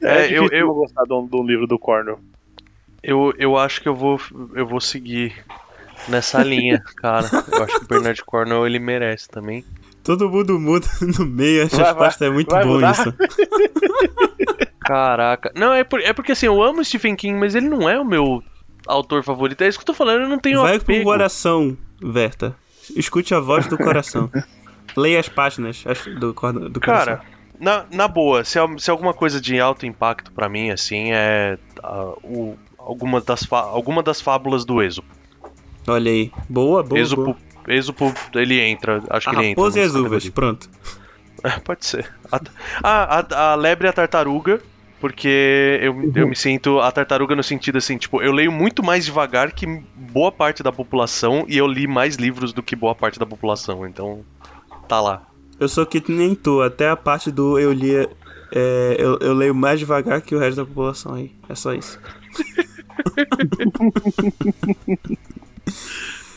É, 0.03 0.27
É, 0.27 0.39
eu- 0.39 0.49
eu- 0.49 0.67
não 0.69 0.75
gostar 0.75 1.05
de 1.05 1.13
um, 1.13 1.27
de 1.27 1.37
um 1.37 1.45
livro 1.45 1.67
do 1.67 1.79
Cornwell. 1.79 2.19
Eu, 3.03 3.33
eu 3.39 3.57
acho 3.57 3.81
que 3.81 3.89
eu 3.89 3.95
vou, 3.95 4.21
eu 4.55 4.67
vou 4.67 4.81
seguir 4.81 5.35
nessa 6.09 6.43
linha, 6.43 6.83
cara. 6.97 7.27
Eu 7.53 7.63
acho 7.65 7.79
que 7.79 7.85
o 7.85 7.89
Bernard 7.89 8.25
Cornwell 8.25 8.67
ele 8.67 8.79
merece 8.79 9.29
também. 9.29 9.65
Todo 10.05 10.29
mundo 10.29 10.59
muda 10.59 10.87
no 11.19 11.25
meio, 11.27 11.65
a 11.65 11.67
Vai, 11.67 11.85
resposta 11.85 12.25
é 12.27 12.31
muito 12.31 12.51
vai 12.51 12.65
bom 12.65 12.75
mudar? 12.75 12.93
isso. 12.93 13.15
Caraca. 14.81 15.53
Não, 15.55 15.73
é, 15.73 15.85
por- 15.85 16.01
é 16.01 16.13
porque 16.13 16.33
assim, 16.33 16.47
eu 16.47 16.63
amo 16.63 16.85
Stephen 16.85 17.15
King, 17.17 17.39
mas 17.39 17.55
ele 17.55 17.69
não 17.69 17.89
é 17.89 17.99
o 18.01 18.05
meu 18.05 18.43
autor 18.87 19.23
favorito. 19.23 19.63
É 19.63 19.69
isso 19.69 19.79
que 19.79 19.83
eu 19.83 19.87
tô 19.87 19.95
falando, 19.95 20.23
eu 20.23 20.29
não 20.29 20.39
tenho 20.39 20.61
Vai 20.63 20.79
pro 20.79 20.83
apego. 20.95 21.05
coração, 21.05 21.77
Verta. 22.01 22.57
Escute 22.97 23.35
a 23.35 23.41
voz 23.41 23.67
do 23.67 23.77
coração. 23.77 24.31
Leia 24.97 25.21
as 25.21 25.29
páginas 25.29 25.85
as- 25.87 26.05
do, 26.05 26.33
do 26.33 26.35
coração. 26.35 26.81
Cara, 26.81 27.23
na, 27.59 27.85
na 27.91 28.09
boa, 28.09 28.45
se, 28.45 28.59
se 28.79 28.91
alguma 28.91 29.13
coisa 29.13 29.41
de 29.41 29.59
alto 29.61 29.85
impacto 29.87 30.33
pra 30.33 30.49
mim, 30.49 30.71
assim, 30.71 31.13
é 31.13 31.59
ah, 31.83 32.13
o, 32.23 32.57
alguma, 32.79 33.21
das 33.21 33.47
alguma 33.51 34.03
das 34.03 34.21
fábulas 34.21 34.65
do 34.65 34.83
Êxopo. 34.83 35.09
Olha 35.87 36.11
aí. 36.11 36.31
Boa, 36.49 36.83
boa. 36.83 37.01
Êxopo, 37.01 37.25
boa. 37.25 37.37
Êxopo, 37.67 38.15
ele 38.35 38.61
entra, 38.61 39.03
acho 39.11 39.29
A 39.29 39.33
que 39.33 39.39
ele 39.39 39.47
entra. 39.49 39.63
raposa 39.63 39.81
e 39.81 39.83
as 39.83 39.95
uvas, 39.95 40.29
pronto. 40.31 40.69
É, 41.45 41.51
pode 41.61 41.87
ser. 41.87 42.13
A, 42.33 42.41
ah, 42.83 43.25
a, 43.31 43.53
a 43.53 43.55
lebre 43.55 43.87
e 43.87 43.91
a 43.91 43.93
tartaruga, 43.93 44.61
porque 45.01 45.79
eu, 45.83 46.13
eu 46.15 46.29
me 46.29 46.37
sinto 46.37 46.81
a 46.81 46.91
tartaruga 46.91 47.37
no 47.37 47.43
sentido 47.43 47.79
assim, 47.79 47.97
tipo, 47.97 48.21
eu 48.23 48.33
leio 48.33 48.51
muito 48.51 48.83
mais 48.83 49.05
devagar 49.05 49.53
que 49.53 49.67
boa 49.95 50.33
parte 50.33 50.63
da 50.63 50.73
população 50.73 51.45
e 51.49 51.57
eu 51.57 51.67
li 51.67 51.87
mais 51.87 52.17
livros 52.17 52.53
do 52.53 52.63
que 52.63 52.75
boa 52.75 52.95
parte 52.95 53.19
da 53.19 53.27
população, 53.27 53.87
então 53.87 54.25
tá 54.89 55.01
lá. 55.01 55.27
Eu 55.59 55.69
sou 55.69 55.85
que 55.85 56.03
nem 56.11 56.35
tu, 56.35 56.63
até 56.63 56.89
a 56.89 56.97
parte 56.97 57.31
do 57.31 57.59
eu 57.59 57.73
lia. 57.73 58.09
é, 58.53 58.97
eu, 58.99 59.19
eu 59.21 59.35
leio 59.35 59.55
mais 59.55 59.79
devagar 59.81 60.21
que 60.21 60.35
o 60.35 60.39
resto 60.39 60.57
da 60.57 60.65
população 60.67 61.15
aí. 61.15 61.33
É 61.49 61.55
só 61.55 61.75
isso. 61.75 61.99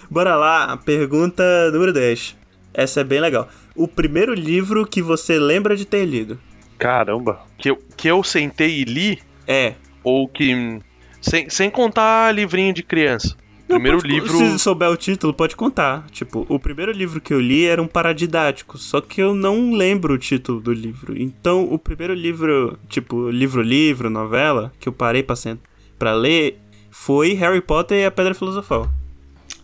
Bora 0.09 0.35
lá, 0.35 0.75
pergunta 0.77 1.43
número 1.71 1.93
10. 1.93 2.35
Essa 2.73 3.01
é 3.01 3.03
bem 3.03 3.19
legal. 3.21 3.47
O 3.75 3.87
primeiro 3.87 4.33
livro 4.33 4.85
que 4.85 5.01
você 5.01 5.37
lembra 5.39 5.75
de 5.75 5.85
ter 5.85 6.05
lido? 6.05 6.39
Caramba. 6.81 7.41
Que 7.57 7.69
eu, 7.69 7.81
que 7.95 8.07
eu 8.07 8.23
sentei 8.23 8.81
e 8.81 8.83
li, 8.83 9.19
É. 9.47 9.75
ou 10.03 10.27
que. 10.27 10.79
Sem, 11.21 11.47
sem 11.49 11.69
contar 11.69 12.33
livrinho 12.33 12.73
de 12.73 12.81
criança. 12.81 13.37
Não, 13.69 13.75
Primeiro 13.77 13.99
pode- 13.99 14.11
livro. 14.11 14.37
Se 14.37 14.57
souber 14.59 14.89
o 14.89 14.97
título, 14.97 15.31
pode 15.33 15.55
contar. 15.55 16.05
Tipo, 16.11 16.45
o 16.49 16.59
primeiro 16.59 16.91
livro 16.91 17.21
que 17.21 17.31
eu 17.33 17.39
li 17.39 17.65
era 17.67 17.81
um 17.81 17.87
paradidático, 17.87 18.77
só 18.77 18.99
que 18.99 19.21
eu 19.21 19.33
não 19.35 19.71
lembro 19.73 20.15
o 20.15 20.17
título 20.17 20.59
do 20.59 20.73
livro. 20.73 21.15
Então, 21.15 21.63
o 21.71 21.77
primeiro 21.77 22.13
livro, 22.13 22.77
tipo, 22.89 23.29
livro-livro, 23.29 24.09
novela, 24.09 24.73
que 24.79 24.89
eu 24.89 24.93
parei 24.93 25.21
pra, 25.23 25.35
sent... 25.37 25.59
pra 25.99 26.13
ler, 26.13 26.59
foi 26.89 27.33
Harry 27.33 27.61
Potter 27.61 27.99
e 27.99 28.05
a 28.05 28.11
Pedra 28.11 28.33
Filosofal. 28.33 28.89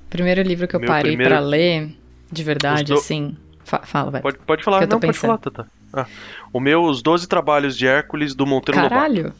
O 0.06 0.10
primeiro 0.10 0.42
livro 0.44 0.68
que 0.68 0.76
eu 0.76 0.80
Meu 0.80 0.88
parei 0.88 1.12
primeiro- 1.14 1.32
pra 1.36 1.40
ler, 1.42 1.90
de 2.32 2.44
verdade, 2.44 2.94
do- 2.94 3.00
assim. 3.00 3.36
fa- 3.66 3.82
fala, 3.84 4.12
vai. 4.12 4.22
Pode, 4.22 4.38
pode 4.38 4.64
falar, 4.64 4.88
não, 4.88 5.00
pode 5.02 5.18
falar, 5.18 5.38
Tata. 5.40 5.68
Ah, 5.94 6.06
o 6.52 6.60
meu, 6.60 6.84
Os 6.84 7.02
Doze 7.02 7.28
Trabalhos 7.28 7.78
de 7.78 7.88
Hércules 7.88 8.36
do 8.36 8.46
Monteiro 8.46 8.80
Lobato. 8.82 8.96
Caralho! 8.96 9.34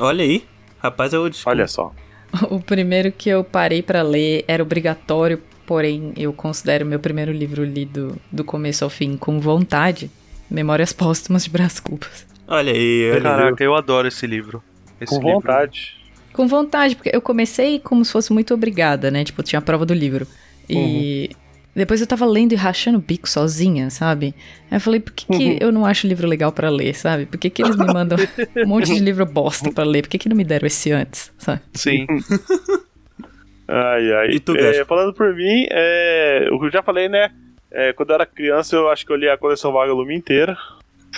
Olha 0.00 0.24
aí, 0.24 0.44
rapaz, 0.80 1.12
o 1.14 1.28
desculpa. 1.28 1.50
Olha 1.50 1.66
só. 1.68 1.92
O 2.50 2.60
primeiro 2.60 3.12
que 3.12 3.28
eu 3.28 3.44
parei 3.44 3.82
pra 3.82 4.02
ler 4.02 4.44
era 4.48 4.62
obrigatório, 4.62 5.40
porém 5.66 6.12
eu 6.16 6.32
considero 6.32 6.86
meu 6.86 6.98
primeiro 6.98 7.30
livro 7.30 7.62
lido 7.64 8.16
do 8.30 8.42
começo 8.42 8.84
ao 8.84 8.90
fim 8.90 9.16
com 9.16 9.38
vontade. 9.38 10.10
Memórias 10.50 10.92
Póstumas 10.92 11.44
de 11.44 11.50
Brás 11.50 11.78
Cubas. 11.78 12.26
Olha 12.48 12.72
aí, 12.72 13.10
olha. 13.12 13.20
Caraca, 13.22 13.62
eu 13.64 13.74
adoro 13.74 14.08
esse 14.08 14.26
livro. 14.26 14.62
Esse 15.00 15.10
Com 15.14 15.16
livro. 15.22 15.34
vontade. 15.40 15.96
Com 16.32 16.46
vontade, 16.48 16.96
porque 16.96 17.10
eu 17.14 17.20
comecei 17.20 17.78
como 17.78 18.04
se 18.04 18.12
fosse 18.12 18.32
muito 18.32 18.52
obrigada, 18.54 19.10
né? 19.10 19.24
Tipo, 19.24 19.42
tinha 19.42 19.58
a 19.58 19.62
prova 19.62 19.84
do 19.86 19.94
livro. 19.94 20.26
E 20.68 21.30
depois 21.74 22.00
eu 22.00 22.06
tava 22.06 22.26
lendo 22.26 22.52
e 22.52 22.56
rachando 22.56 22.98
o 22.98 23.00
bico 23.00 23.28
sozinha, 23.28 23.88
sabe? 23.90 24.34
Aí 24.70 24.76
eu 24.76 24.80
falei, 24.80 25.00
por 25.00 25.12
que, 25.12 25.26
que 25.26 25.58
eu 25.60 25.72
não 25.72 25.86
acho 25.86 26.06
livro 26.06 26.26
legal 26.26 26.52
pra 26.52 26.68
ler, 26.68 26.94
sabe? 26.94 27.26
Por 27.26 27.38
que, 27.38 27.48
que 27.50 27.62
eles 27.62 27.76
me 27.76 27.86
mandam 27.86 28.18
um 28.56 28.66
monte 28.66 28.92
de 28.92 29.00
livro 29.00 29.24
bosta 29.24 29.70
pra 29.72 29.84
ler? 29.84 30.02
Por 30.02 30.10
que, 30.10 30.18
que 30.18 30.28
não 30.28 30.36
me 30.36 30.44
deram 30.44 30.66
esse 30.66 30.92
antes, 30.92 31.32
sabe? 31.38 31.60
Sim. 31.74 32.06
Ai, 33.68 34.12
ai. 34.12 34.30
E 34.32 34.40
tu, 34.40 34.56
É, 34.56 34.84
falando 34.84 35.14
por 35.14 35.34
mim, 35.34 35.66
é, 35.70 36.48
o 36.52 36.58
que 36.58 36.66
eu 36.66 36.70
já 36.70 36.82
falei, 36.82 37.08
né? 37.08 37.30
É, 37.70 37.92
quando 37.92 38.10
eu 38.10 38.14
era 38.16 38.26
criança, 38.26 38.76
eu 38.76 38.90
acho 38.90 39.06
que 39.06 39.12
eu 39.12 39.16
li 39.16 39.28
a 39.28 39.38
coleção 39.38 39.72
Vagalume 39.72 40.14
inteira. 40.14 40.56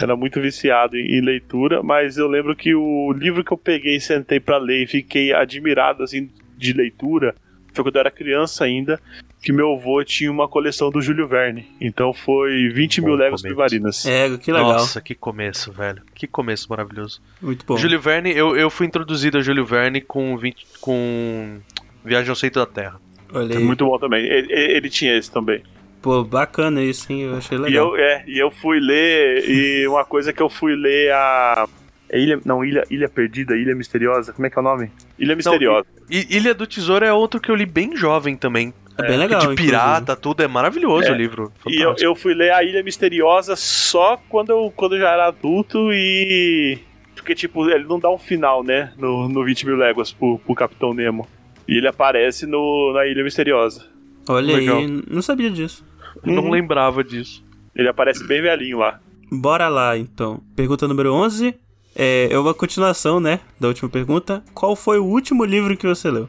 Era 0.01 0.15
muito 0.15 0.41
viciado 0.41 0.97
em, 0.97 1.19
em 1.19 1.21
leitura, 1.21 1.83
mas 1.83 2.17
eu 2.17 2.29
lembro 2.29 2.55
que 2.55 2.75
o 2.75 3.13
livro 3.13 3.43
que 3.43 3.53
eu 3.53 3.57
peguei 3.59 3.97
e 3.97 4.01
sentei 4.01 4.39
pra 4.39 4.59
ler 4.59 4.85
e 4.85 4.87
fiquei 4.87 5.33
admirado, 5.33 6.03
assim, 6.05 6.31
de 6.57 6.73
leitura, 6.73 7.35
foi 7.75 7.85
quando 7.85 7.97
eu 7.97 8.01
era 8.01 8.11
criança 8.11 8.65
ainda, 8.65 9.01
que 9.43 9.53
meu 9.53 9.73
avô 9.75 10.03
tinha 10.05 10.31
uma 10.31 10.49
coleção 10.49 10.91
do 10.91 11.01
Júlio 11.03 11.27
Verne. 11.29 11.67
Então 11.81 12.13
foi 12.13 12.69
20 12.71 13.01
mil 13.03 13.13
Bom 13.13 13.17
léguas 13.19 13.43
começo. 13.43 13.55
submarinas. 13.55 14.07
É, 14.07 14.37
que 14.39 14.53
legal. 14.53 14.73
Nossa, 14.73 15.01
que 15.01 15.15
começo, 15.15 15.73
velho. 15.73 16.03
Que 16.15 16.27
começo 16.27 16.67
maravilhoso. 16.71 17.21
Muito 17.43 17.65
bom. 17.67 17.77
Júlio 17.77 18.01
Verne, 18.01 18.33
eu, 18.35 18.57
eu 18.57 18.71
fui 18.71 18.87
introduzido 18.87 19.39
a 19.39 19.41
Júlio 19.41 19.65
Verne 19.67 20.01
com, 20.01 20.37
20, 20.37 20.67
com 20.81 21.59
Viagem 22.05 22.31
ao 22.31 22.37
Centro 22.37 22.61
da 22.61 22.67
Terra. 22.67 23.01
Olha 23.33 23.55
É 23.55 23.57
aí. 23.57 23.65
muito 23.65 23.85
bom 23.85 23.99
também. 23.99 24.25
Ele, 24.25 24.53
ele 24.53 24.89
tinha 24.91 25.17
esse 25.17 25.31
também. 25.31 25.63
Pô, 26.01 26.23
bacana 26.23 26.83
isso, 26.83 27.11
hein? 27.11 27.23
Eu 27.23 27.37
achei 27.37 27.57
E 27.57 27.61
legal. 27.61 27.97
eu, 27.97 27.97
é, 27.97 28.25
e 28.27 28.39
eu 28.39 28.51
fui 28.51 28.79
ler, 28.79 29.43
e 29.49 29.89
uma 29.89 30.05
coisa 30.05 30.33
que 30.33 30.43
eu 30.43 30.49
fui 30.51 30.77
ler 30.77 31.11
a. 31.13 31.67
É 32.15 32.21
Ilha. 32.21 32.41
Não, 32.45 32.65
Ilha, 32.65 32.85
Ilha 32.91 33.09
Perdida, 33.09 33.57
Ilha 33.57 33.75
Misteriosa, 33.75 34.33
como 34.33 34.47
é 34.47 34.51
que 34.51 34.57
é 34.57 34.61
o 34.61 34.65
nome? 34.65 34.91
Ilha 35.19 35.35
Misteriosa. 35.35 35.87
E 36.09 36.37
Ilha 36.37 36.55
do 36.55 36.67
Tesouro 36.67 37.05
é 37.05 37.13
outro 37.13 37.41
que 37.41 37.51
eu 37.51 37.55
li 37.57 37.67
bem 37.67 37.97
jovem 37.97 38.37
também. 38.37 38.73
É 38.97 39.03
bem 39.09 39.17
legal, 39.17 39.41
de 39.41 39.47
inclusive. 39.47 39.71
pirata, 39.71 40.15
tudo. 40.15 40.41
É 40.43 40.47
maravilhoso 40.47 41.09
É. 41.09 41.13
o 41.13 41.15
livro. 41.17 41.53
E 41.67 41.75
eu, 41.77 41.81
Fantástico. 41.89 42.11
eu 42.11 42.15
fui 42.15 42.35
ler 42.35 42.53
a 42.53 42.63
Ilha 42.63 42.83
Misteriosa 42.85 43.57
só 43.57 44.17
quando 44.29 44.51
eu, 44.51 44.73
quando 44.77 44.95
eu 44.95 45.01
já 45.01 45.11
era 45.11 45.27
adulto 45.27 45.93
e. 45.93 46.79
Porque, 47.17 47.35
tipo, 47.35 47.69
ele 47.69 47.85
não 47.85 47.99
dá 47.99 48.09
um 48.11 48.19
final, 48.19 48.63
né? 48.63 48.93
No, 48.99 49.29
no 49.29 49.45
20 49.45 49.67
mil 49.67 49.77
léguas 49.77 50.13
pro, 50.13 50.39
pro 50.39 50.55
Capitão 50.55 50.95
Nemo. 50.95 51.27
E 51.67 51.79
ele 51.79 51.89
aparece 51.89 52.47
no, 52.47 52.93
na 52.93 53.07
Ilha 53.07 53.25
Misteriosa. 53.25 53.85
Olha 54.29 54.57
Legal. 54.57 54.79
aí, 54.79 55.03
não 55.11 55.23
sabia 55.23 55.51
disso. 55.51 55.85
Não 56.23 56.45
Uhum. 56.45 56.51
lembrava 56.51 57.03
disso. 57.03 57.43
Ele 57.75 57.89
aparece 57.89 58.25
bem 58.27 58.41
velhinho 58.43 58.79
lá. 58.79 59.01
Bora 59.33 59.69
lá, 59.69 59.97
então. 59.99 60.41
Pergunta 60.55 60.87
número 60.87 61.13
11. 61.13 61.55
É, 61.95 62.29
é 62.31 62.39
uma 62.39 62.55
continuação, 62.55 63.21
né? 63.21 63.41
Da 63.59 63.69
última 63.69 63.89
pergunta. 63.89 64.43
Qual 64.53 64.75
foi 64.75 64.99
o 64.99 65.05
último 65.05 65.45
livro 65.45 65.77
que 65.77 65.87
você 65.87 66.11
leu? 66.11 66.29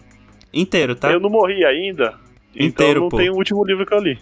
Inteiro, 0.54 0.96
tá? 0.96 1.12
Eu 1.12 1.20
não 1.20 1.30
morri 1.30 1.66
ainda. 1.66 2.14
Então 2.56 2.68
Inteiro, 2.68 3.02
não 3.02 3.10
pô. 3.10 3.18
tem 3.18 3.30
o 3.30 3.36
último 3.36 3.66
livro 3.66 3.86
que 3.86 3.94
eu 3.94 4.00
li. 4.00 4.20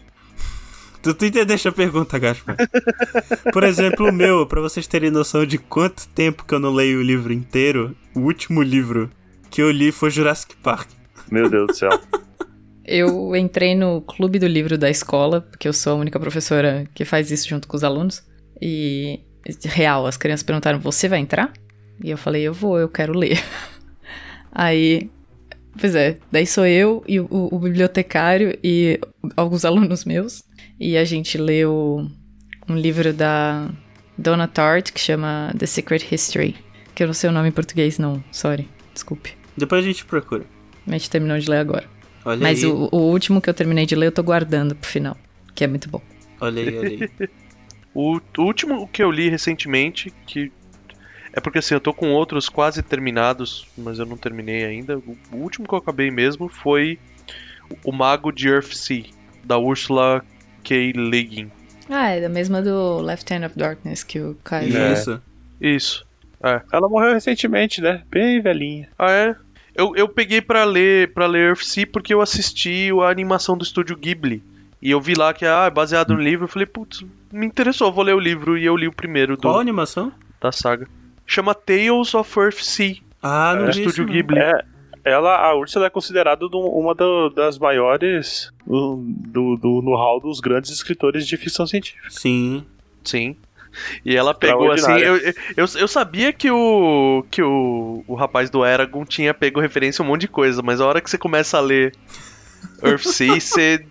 Tu, 1.04 1.14
tu 1.14 1.26
entendeste 1.26 1.68
a 1.68 1.72
pergunta, 1.72 2.18
Gaspar? 2.18 2.56
Por 3.52 3.64
exemplo, 3.64 4.08
o 4.08 4.12
meu, 4.12 4.48
pra 4.48 4.62
vocês 4.62 4.88
terem 4.88 5.12
noção 5.12 5.46
de 5.46 5.58
quanto 5.58 6.08
tempo 6.08 6.46
que 6.46 6.54
eu 6.54 6.60
não 6.60 6.74
leio 6.74 7.00
o 7.00 7.04
livro 7.04 7.34
inteiro, 7.34 7.94
o 8.16 8.22
último 8.22 8.62
livro 8.62 9.12
que 9.52 9.62
eu 9.62 9.70
li 9.70 9.91
foi 9.91 10.10
Jurassic 10.10 10.56
Park. 10.56 10.89
Meu 11.30 11.50
Deus 11.50 11.68
do 11.68 11.74
céu. 11.76 11.89
Eu 12.86 13.34
entrei 13.34 13.76
no 13.76 14.02
clube 14.02 14.38
do 14.38 14.46
livro 14.46 14.78
da 14.78 14.89
escola, 14.89 15.39
porque 15.39 15.70
eu 15.70 15.72
sou 15.72 15.94
a 15.94 15.96
única 15.96 16.20
professora 16.20 16.86
que 16.94 17.06
faz 17.06 17.32
isso 17.32 17.48
junto 17.48 17.66
com 17.66 17.78
os 17.78 17.84
alunos. 17.84 18.22
E, 18.62 19.22
real, 19.66 20.06
as 20.06 20.18
crianças 20.18 20.44
perguntaram: 20.44 20.80
Você 20.80 21.08
vai 21.08 21.20
entrar? 21.20 21.52
E 22.04 22.10
eu 22.10 22.18
falei: 22.18 22.44
Eu 22.44 22.54
vou, 22.54 22.78
eu 22.78 22.89
quero 22.89 23.14
ler. 23.18 23.41
Aí, 24.52 25.10
pois 25.80 25.96
é, 25.96 26.18
daí 26.32 26.46
sou 26.46 26.66
eu 26.66 27.04
e 27.08 27.20
o, 27.20 27.28
o 27.30 27.58
bibliotecário 27.58 28.58
e 28.64 29.00
alguns 29.36 29.66
alunos 29.66 30.06
meus. 30.06 30.44
E 30.80 30.96
a 30.98 31.04
gente 31.04 31.38
leu 31.38 32.08
um 32.70 32.76
livro 32.76 33.12
da 33.14 33.70
Donna 34.18 34.48
Tartt 34.48 34.91
que 34.91 35.00
chama 35.00 35.54
The 35.58 35.66
Secret 35.66 36.06
History. 36.12 36.56
Que 36.94 37.04
eu 37.04 37.08
não 37.08 37.14
sei 37.14 37.30
o 37.30 37.34
nome 37.34 37.50
em 37.50 37.52
português, 37.52 37.98
não, 37.98 38.24
sorry, 38.32 38.70
desculpe. 38.94 39.36
Depois 39.58 39.84
a 39.84 39.88
gente 39.88 40.06
procura. 40.06 40.46
A 40.88 40.91
gente 40.91 41.10
terminou 41.10 41.39
de 41.39 41.50
ler 41.50 41.58
agora. 41.58 41.86
Olha 42.24 42.39
Mas 42.39 42.64
aí. 42.64 42.70
o, 42.70 42.89
o 42.91 42.98
último 42.98 43.41
que 43.41 43.50
eu 43.50 43.54
terminei 43.54 43.86
de 43.86 43.96
ler 43.96 44.08
eu 44.08 44.12
tô 44.12 44.22
guardando 44.22 44.76
pro 44.76 44.89
final, 44.89 45.18
que 45.56 45.64
é 45.64 45.68
muito 45.68 45.89
bom. 45.89 46.02
Olha 46.39 46.62
aí, 46.62 46.78
olha 46.78 46.89
aí. 46.89 47.30
O, 47.94 48.20
o 48.38 48.41
último 48.41 48.88
que 48.88 49.04
eu 49.04 49.12
li 49.12 49.30
recentemente, 49.30 50.12
que. 50.26 50.52
É 51.32 51.39
porque 51.39 51.60
assim, 51.60 51.74
eu 51.74 51.82
tô 51.82 51.94
com 51.94 52.12
outros 52.12 52.48
quase 52.48 52.84
terminados, 52.84 53.68
mas 53.78 53.98
eu 54.00 54.06
não 54.06 54.18
terminei 54.18 54.66
ainda. 54.66 54.98
O, 54.98 55.38
último 55.38 55.68
que 55.68 55.74
eu 55.74 55.80
acabei 55.80 56.12
mesmo 56.12 56.48
foi 56.48 57.00
O 57.84 57.91
Mago 57.91 58.32
de 58.32 58.48
Earthsea, 58.50 59.06
da 59.44 59.58
Ursula 59.58 60.24
K. 60.64 60.91
Le 60.91 61.24
Guin. 61.24 61.52
Ah, 61.89 62.10
é 62.10 62.22
da 62.22 62.30
mesma 62.30 62.62
do 62.62 63.02
Left 63.02 63.32
Hand 63.34 63.46
of 63.46 63.58
Darkness 63.58 64.04
que 64.04 64.20
o 64.20 64.36
Caio. 64.44 64.76
É. 64.78 64.94
Isso. 64.94 65.22
Isso. 65.60 66.06
Ela 66.72 66.89
morreu 66.89 67.14
recentemente, 67.14 67.82
né? 67.82 68.04
Bem 68.10 68.41
velhinha. 68.41 68.89
Ah, 69.00 69.12
é? 69.12 69.36
Eu, 69.76 69.96
eu 69.96 70.08
peguei 70.08 70.41
pra 70.41 70.64
ler 70.66 71.14
para 71.14 71.26
ler 71.26 71.50
Earthsea 71.50 71.88
porque 71.88 72.14
eu 72.14 72.22
assisti 72.22 72.89
a 73.02 73.10
animação 73.10 73.58
do 73.58 73.64
estúdio 73.64 73.98
Ghibli. 73.98 74.44
E 74.84 74.91
eu 74.91 74.99
vi 74.99 75.13
lá 75.13 75.34
que 75.34 75.45
ah, 75.45 75.65
é 75.67 75.69
baseado 75.69 76.13
no 76.13 76.19
livro. 76.19 76.43
Eu 76.43 76.49
falei, 76.49 76.65
putz, 76.65 77.05
me 77.31 77.45
interessou, 77.45 77.89
vou 77.91 78.03
ler 78.03 78.13
o 78.15 78.19
livro. 78.19 78.57
E 78.57 78.65
eu 78.65 78.75
li 78.75 78.88
o 78.88 78.91
primeiro 78.93 79.38
do, 79.38 79.43
Qual 79.43 79.57
a 79.57 79.61
animação? 79.61 80.11
da 80.41 80.51
saga. 80.51 80.88
Chama 81.25 81.55
Tales 81.55 82.13
of 82.13 82.38
Earthsea, 82.38 82.97
Ah, 83.21 83.55
não 83.55 83.65
vi 83.67 83.71
isso, 83.71 83.79
estúdio. 83.91 84.05
Ghibli. 84.07 84.38
É, 84.38 84.51
ela, 85.05 85.38
a 85.38 85.55
Ursula 85.55 85.86
é 85.86 85.89
considerada 85.89 86.49
do- 86.49 86.59
uma 86.59 86.93
do- 86.93 87.29
das 87.29 87.57
maiores 87.57 88.51
do, 88.67 89.01
do, 89.07 89.55
do- 89.55 89.81
no 89.81 89.95
hall 89.95 90.19
dos 90.19 90.41
grandes 90.41 90.69
escritores 90.71 91.25
de 91.25 91.38
ficção 91.38 91.65
científica. 91.65 92.09
Sim. 92.09 92.65
Sim. 93.05 93.38
E 94.05 94.15
ela 94.17 94.34
pegou 94.34 94.69
assim. 94.69 94.91
Eu, 94.91 95.15
eu, 95.17 95.34
eu 95.79 95.88
sabia 95.88 96.31
que 96.34 96.51
o. 96.51 97.25
que 97.31 97.41
o, 97.41 98.03
o 98.05 98.15
rapaz 98.15 98.49
do 98.49 98.63
Eragon 98.65 99.03
tinha 99.05 99.34
pego 99.34 99.59
referência 99.61 100.03
a 100.03 100.05
um 100.05 100.09
monte 100.09 100.21
de 100.21 100.27
coisa, 100.27 100.61
mas 100.61 100.79
a 100.81 100.86
hora 100.86 100.99
que 101.01 101.09
você 101.09 101.17
começa 101.17 101.57
a 101.57 101.61
ler 101.61 101.93
Earthsea, 102.84 103.34
você, 103.39 103.86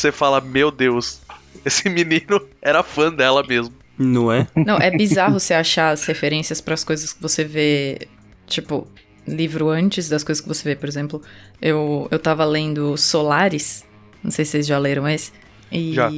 você 0.00 0.12
fala, 0.12 0.40
meu 0.40 0.70
Deus, 0.70 1.20
esse 1.64 1.88
menino 1.88 2.40
era 2.62 2.82
fã 2.82 3.12
dela 3.12 3.42
mesmo. 3.46 3.74
Não 3.98 4.30
é? 4.30 4.46
Não, 4.54 4.76
é 4.76 4.90
bizarro 4.90 5.38
você 5.40 5.54
achar 5.54 5.90
as 5.90 6.04
referências 6.04 6.60
pras 6.60 6.84
coisas 6.84 7.12
que 7.14 7.22
você 7.22 7.42
vê, 7.44 8.06
tipo, 8.46 8.86
livro 9.26 9.70
antes 9.70 10.08
das 10.08 10.22
coisas 10.22 10.42
que 10.42 10.48
você 10.48 10.62
vê, 10.68 10.76
por 10.76 10.88
exemplo. 10.88 11.22
Eu, 11.62 12.06
eu 12.10 12.18
tava 12.18 12.44
lendo 12.44 12.96
Solaris, 12.96 13.84
não 14.22 14.30
sei 14.30 14.44
se 14.44 14.50
vocês 14.52 14.66
já 14.66 14.78
leram 14.78 15.08
esse. 15.08 15.32
E. 15.72 15.94
Já. 15.94 16.10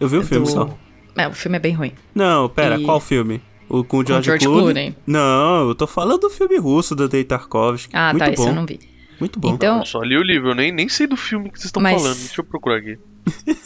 Eu 0.00 0.08
vi 0.08 0.16
o 0.16 0.22
filme 0.22 0.46
do- 0.46 0.50
só. 0.52 0.78
É, 1.16 1.28
o 1.28 1.32
filme 1.34 1.56
é 1.56 1.60
bem 1.60 1.74
ruim. 1.74 1.92
Não, 2.14 2.48
pera, 2.48 2.78
E- 2.78 2.84
qual 2.84 2.98
filme? 3.00 3.42
O 3.68 3.84
com 3.84 3.98
o 3.98 4.02
Com 4.02 4.06
George, 4.06 4.24
George 4.26 4.46
Clooney? 4.46 4.62
Clooney. 4.72 4.96
Não, 5.06 5.68
eu 5.68 5.74
tô 5.74 5.86
falando 5.86 6.20
do 6.20 6.30
filme 6.30 6.56
russo 6.56 6.94
do 6.96 7.02
Andrei 7.02 7.22
Tarkovsky. 7.24 7.94
Ah, 7.94 8.12
Muito 8.14 8.18
tá, 8.20 8.26
bom. 8.26 8.32
esse 8.32 8.46
eu 8.48 8.54
não 8.54 8.64
vi. 8.64 8.80
Muito 9.20 9.38
bom. 9.38 9.50
Então, 9.54 9.80
Eu 9.80 9.84
só 9.84 10.00
li 10.00 10.16
o 10.16 10.22
livro, 10.22 10.50
eu 10.50 10.54
nem, 10.54 10.72
nem 10.72 10.88
sei 10.88 11.06
do 11.06 11.16
filme 11.16 11.50
que 11.50 11.58
vocês 11.58 11.66
estão 11.66 11.82
Mas- 11.82 12.00
falando. 12.00 12.16
Deixa 12.16 12.40
eu 12.40 12.44
procurar 12.44 12.76
aqui. 12.78 12.96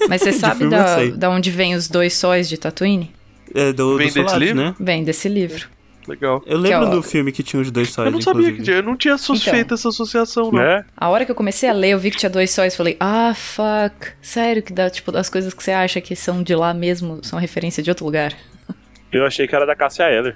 Mas 0.08 0.22
você 0.22 0.32
sabe 0.32 0.66
da, 0.68 1.04
da 1.16 1.30
onde 1.30 1.50
vem 1.50 1.74
os 1.74 1.88
dois 1.88 2.14
sóis 2.14 2.48
de 2.48 2.56
Tatooine? 2.56 3.12
É 3.54 3.72
do, 3.72 3.96
Vem 3.96 4.08
do 4.08 4.14
desse 4.14 4.26
Solaris, 4.28 4.48
livro? 4.48 4.62
né? 4.64 4.74
Vem 4.80 5.04
desse 5.04 5.28
livro. 5.28 5.66
Legal. 6.08 6.42
Eu 6.46 6.58
lembro 6.58 6.88
ó, 6.88 6.90
do 6.90 7.02
filme 7.02 7.30
que 7.30 7.42
tinha 7.44 7.62
os 7.62 7.70
dois 7.70 7.90
sóis, 7.90 8.06
Eu 8.06 8.12
não 8.12 8.20
sabia 8.20 8.42
que 8.42 8.48
inclusive. 8.48 8.64
tinha, 8.64 8.76
eu 8.78 8.82
não 8.82 8.96
tinha 8.96 9.16
suspeito 9.16 9.74
essa 9.74 9.88
associação, 9.88 10.50
não. 10.50 10.58
Né? 10.60 10.84
A 10.96 11.08
hora 11.08 11.24
que 11.24 11.30
eu 11.30 11.34
comecei 11.34 11.68
a 11.68 11.72
ler, 11.72 11.90
eu 11.90 11.98
vi 11.98 12.10
que 12.10 12.16
tinha 12.16 12.30
dois 12.30 12.50
sóis. 12.50 12.74
Falei, 12.74 12.96
ah, 12.98 13.32
fuck. 13.34 14.08
Sério 14.20 14.62
que 14.62 14.72
dá, 14.72 14.90
tipo, 14.90 15.12
das 15.12 15.28
coisas 15.28 15.54
que 15.54 15.62
você 15.62 15.70
acha 15.70 16.00
que 16.00 16.16
são 16.16 16.42
de 16.42 16.54
lá 16.56 16.74
mesmo, 16.74 17.20
são 17.22 17.38
referência 17.38 17.82
de 17.84 17.90
outro 17.90 18.04
lugar. 18.04 18.32
Eu 19.12 19.24
achei 19.26 19.46
que 19.46 19.54
era 19.54 19.64
da 19.66 19.76
Cássia 19.76 20.10
Eller. 20.10 20.34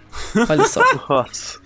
Olha 0.49 0.65
só. 0.67 0.83
Nossa. 1.09 1.59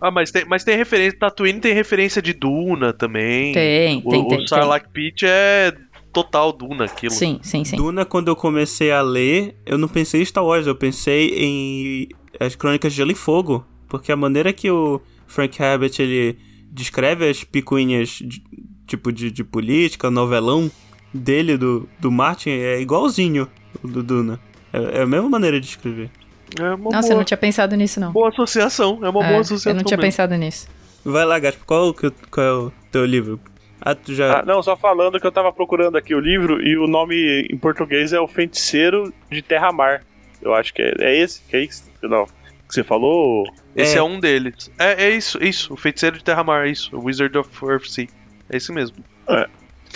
Ah, 0.00 0.10
mas 0.10 0.32
tem, 0.32 0.44
mas 0.46 0.64
tem 0.64 0.76
referência. 0.76 1.16
Tatooine 1.18 1.60
tem 1.60 1.74
referência 1.74 2.20
de 2.20 2.32
Duna 2.32 2.92
também. 2.92 3.52
Tem, 3.52 4.02
O, 4.04 4.10
tem, 4.10 4.20
o 4.22 4.28
tem. 4.28 4.38
tem. 4.38 4.46
Sarlacc 4.48 4.88
Pit 4.92 5.24
é 5.26 5.72
total 6.14 6.52
Duna 6.52 6.84
aquilo. 6.84 7.12
Sim, 7.12 7.38
sim, 7.42 7.64
sim. 7.64 7.76
Duna, 7.76 8.04
quando 8.04 8.28
eu 8.28 8.36
comecei 8.36 8.90
a 8.92 9.02
ler, 9.02 9.56
eu 9.66 9.76
não 9.76 9.88
pensei 9.88 10.22
em 10.22 10.24
Star 10.24 10.44
Wars, 10.44 10.66
eu 10.66 10.74
pensei 10.76 11.28
em 11.36 12.08
as 12.40 12.54
Crônicas 12.54 12.92
de 12.92 12.96
Gelo 12.98 13.10
e 13.12 13.14
Fogo. 13.14 13.64
Porque 13.88 14.10
a 14.10 14.16
maneira 14.16 14.52
que 14.52 14.70
o 14.70 15.00
Frank 15.26 15.60
Herbert 15.62 15.92
ele 15.98 16.38
descreve 16.70 17.28
as 17.28 17.44
picuinhas 17.44 18.08
de- 18.10 18.42
tipo 18.86 19.12
de, 19.12 19.30
de 19.30 19.44
política, 19.44 20.10
novelão 20.10 20.70
dele, 21.12 21.56
do, 21.56 21.88
do 22.00 22.10
Martin, 22.10 22.50
é 22.50 22.80
igualzinho 22.80 23.48
o 23.82 23.88
do 23.88 24.02
Duna. 24.02 24.40
É, 24.72 24.98
é 24.98 25.02
a 25.02 25.06
mesma 25.06 25.28
maneira 25.28 25.60
de 25.60 25.66
escrever. 25.66 26.10
É 26.58 26.74
uma 26.74 26.90
Nossa, 26.90 27.08
eu 27.08 27.10
boa, 27.10 27.16
não 27.18 27.24
tinha 27.24 27.38
pensado 27.38 27.74
nisso, 27.76 27.98
não. 28.00 28.12
boa 28.12 28.28
associação. 28.28 28.98
É 29.02 29.08
uma 29.08 29.24
É, 29.24 29.28
boa 29.28 29.40
associação. 29.40 29.72
eu 29.72 29.76
não 29.76 29.84
tinha 29.84 29.96
mesmo. 29.96 30.06
pensado 30.10 30.34
nisso. 30.36 30.68
Vai 31.04 31.24
lá, 31.24 31.38
Gaspa, 31.38 31.62
qual, 31.66 31.94
qual 32.30 32.46
é 32.46 32.52
o 32.52 32.72
teu 32.90 33.04
livro? 33.04 33.38
Ah, 33.84 33.94
tu 33.94 34.14
já. 34.14 34.40
Ah, 34.40 34.42
não, 34.44 34.62
só 34.62 34.76
falando 34.76 35.20
que 35.20 35.26
eu 35.26 35.32
tava 35.32 35.52
procurando 35.52 35.96
aqui 35.98 36.14
o 36.14 36.20
livro 36.20 36.62
e 36.66 36.76
o 36.78 36.86
nome 36.86 37.46
em 37.50 37.56
português 37.58 38.12
é 38.14 38.20
O 38.20 38.26
Feiticeiro 38.26 39.12
de 39.30 39.42
Terra-Mar. 39.42 40.02
Eu 40.40 40.54
acho 40.54 40.72
que 40.72 40.80
é, 40.82 40.94
é 41.00 41.16
esse, 41.18 41.42
que 41.42 41.56
é 41.56 41.60
isso, 41.64 41.84
não, 42.02 42.24
que 42.24 42.32
você 42.74 42.82
falou. 42.82 43.44
Esse 43.76 43.96
É. 43.96 43.98
é. 43.98 44.02
um 44.02 44.18
deles. 44.18 44.70
É, 44.78 45.04
é 45.04 45.10
isso, 45.10 45.38
isso. 45.42 45.74
O 45.74 45.76
Feiticeiro 45.76 46.16
de 46.16 46.24
Terra-Mar, 46.24 46.66
isso. 46.66 46.96
O 46.96 47.04
Wizard 47.04 47.36
of 47.36 47.48
Earthsea. 47.64 48.08
É 48.48 48.56
esse 48.56 48.72
mesmo. 48.72 48.96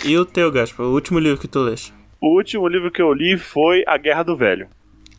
E 0.05 0.17
o 0.17 0.25
teu, 0.25 0.51
Gaspa? 0.51 0.83
O 0.83 0.93
último 0.93 1.17
livro 1.19 1.39
que 1.39 1.47
tu 1.47 1.59
leste? 1.59 1.93
O 2.21 2.35
último 2.35 2.67
livro 2.67 2.91
que 2.91 3.01
eu 3.01 3.11
li 3.13 3.37
foi 3.37 3.83
A 3.87 3.97
Guerra 3.97 4.23
do 4.23 4.35
Velho. 4.35 4.67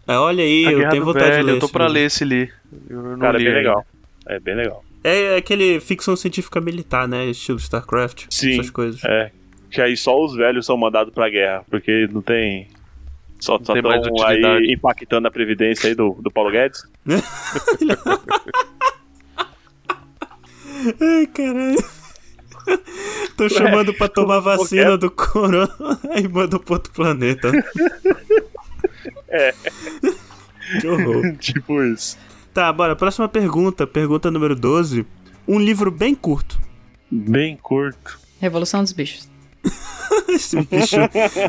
Ah, 0.07 0.21
olha 0.21 0.43
aí, 0.45 0.67
A 0.67 0.73
eu 0.73 0.79
Guerra 0.79 0.91
tenho 0.91 1.05
vontade 1.05 1.25
Velho, 1.31 1.39
de 1.41 1.47
ler. 1.47 1.53
Eu 1.55 1.59
tô 1.61 1.67
esse 1.67 1.73
pra 1.73 1.85
livro. 1.87 1.95
ler 2.01 2.05
esse 2.07 2.25
li. 2.25 2.53
Eu 2.89 3.03
não 3.03 3.19
Cara, 3.19 3.37
é 3.37 3.39
li 3.39 3.45
bem 3.45 3.55
ainda. 3.57 3.69
legal. 3.69 3.87
É 4.27 4.41
bem 4.41 4.55
legal. 4.55 4.85
É 5.03 5.37
aquele 5.37 5.81
ficção 5.81 6.15
científica 6.15 6.61
militar, 6.61 7.09
né? 7.09 7.27
Estilo 7.27 7.59
StarCraft. 7.59 8.27
Sim. 8.31 8.53
Essas 8.55 8.71
coisas. 8.71 9.03
É. 9.05 9.31
Que 9.71 9.81
aí 9.81 9.97
só 9.97 10.23
os 10.23 10.35
velhos 10.35 10.67
são 10.67 10.77
mandados 10.77 11.15
pra 11.15 11.31
guerra, 11.31 11.65
porque 11.71 12.09
não 12.11 12.21
tem. 12.21 12.69
Só 13.39 13.53
Não 13.53 13.61
tem 13.61 13.83
mais 13.83 14.05
estão 14.05 14.27
aí 14.27 14.73
impactando 14.73 15.27
a 15.27 15.31
previdência 15.31 15.89
aí 15.89 15.95
do, 15.95 16.19
do 16.21 16.31
Paulo 16.31 16.51
Guedes. 16.51 16.83
Ai, 21.01 21.27
caralho. 21.27 21.79
Tô 23.37 23.49
chamando 23.49 23.95
pra 23.95 24.09
tomar 24.09 24.41
vacina 24.41 24.99
do 24.99 25.11
corona 25.11 25.69
e 26.17 26.29
manda 26.29 26.59
pro 26.59 26.75
outro 26.75 26.93
planeta. 26.93 27.51
É. 29.33 29.55
Que 30.81 30.89
horror. 30.89 31.37
tipo 31.37 31.83
isso. 31.85 32.19
Tá, 32.53 32.73
bora. 32.73 32.97
Próxima 32.97 33.29
pergunta. 33.29 33.87
Pergunta 33.87 34.31
número 34.31 34.55
12. 34.57 35.07
Um 35.47 35.59
livro 35.59 35.91
bem 35.91 36.15
curto. 36.15 36.61
Bem 37.11 37.57
curto. 37.57 38.19
Revolução 38.41 38.83
dos 38.83 38.93
Bichos. 38.93 39.29
Esse 40.29 40.57
bicho 40.63 40.97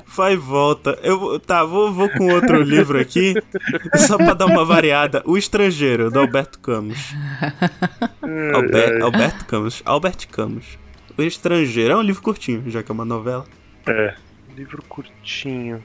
vai 0.08 0.34
e 0.34 0.36
volta. 0.38 0.98
Eu, 1.02 1.20
vou- 1.20 1.40
tá, 1.40 1.64
vou, 1.64 1.94
vou 1.94 2.10
com 2.10 2.28
outro 2.34 2.62
livro 2.62 3.00
aqui, 3.00 3.34
só 3.96 4.18
pra 4.18 4.34
dar 4.34 4.46
uma 4.48 4.66
variada. 4.66 5.22
O 5.26 5.38
Estrangeiro, 5.38 6.10
do 6.12 6.20
Alberto 6.20 6.60
Camus. 6.60 6.98
Alber- 8.54 9.02
Alberto 9.02 9.46
Camus. 9.46 9.82
Albert 9.86 10.28
Camus. 10.30 10.78
O 11.18 11.22
Estrangeiro 11.22 11.94
é 11.94 11.98
um 11.98 12.02
livro 12.02 12.22
curtinho, 12.22 12.64
já 12.70 12.84
que 12.84 12.92
é 12.92 12.94
uma 12.94 13.06
novela. 13.06 13.46
É. 13.88 14.16
Livro 14.56 14.84
curtinho. 14.88 15.82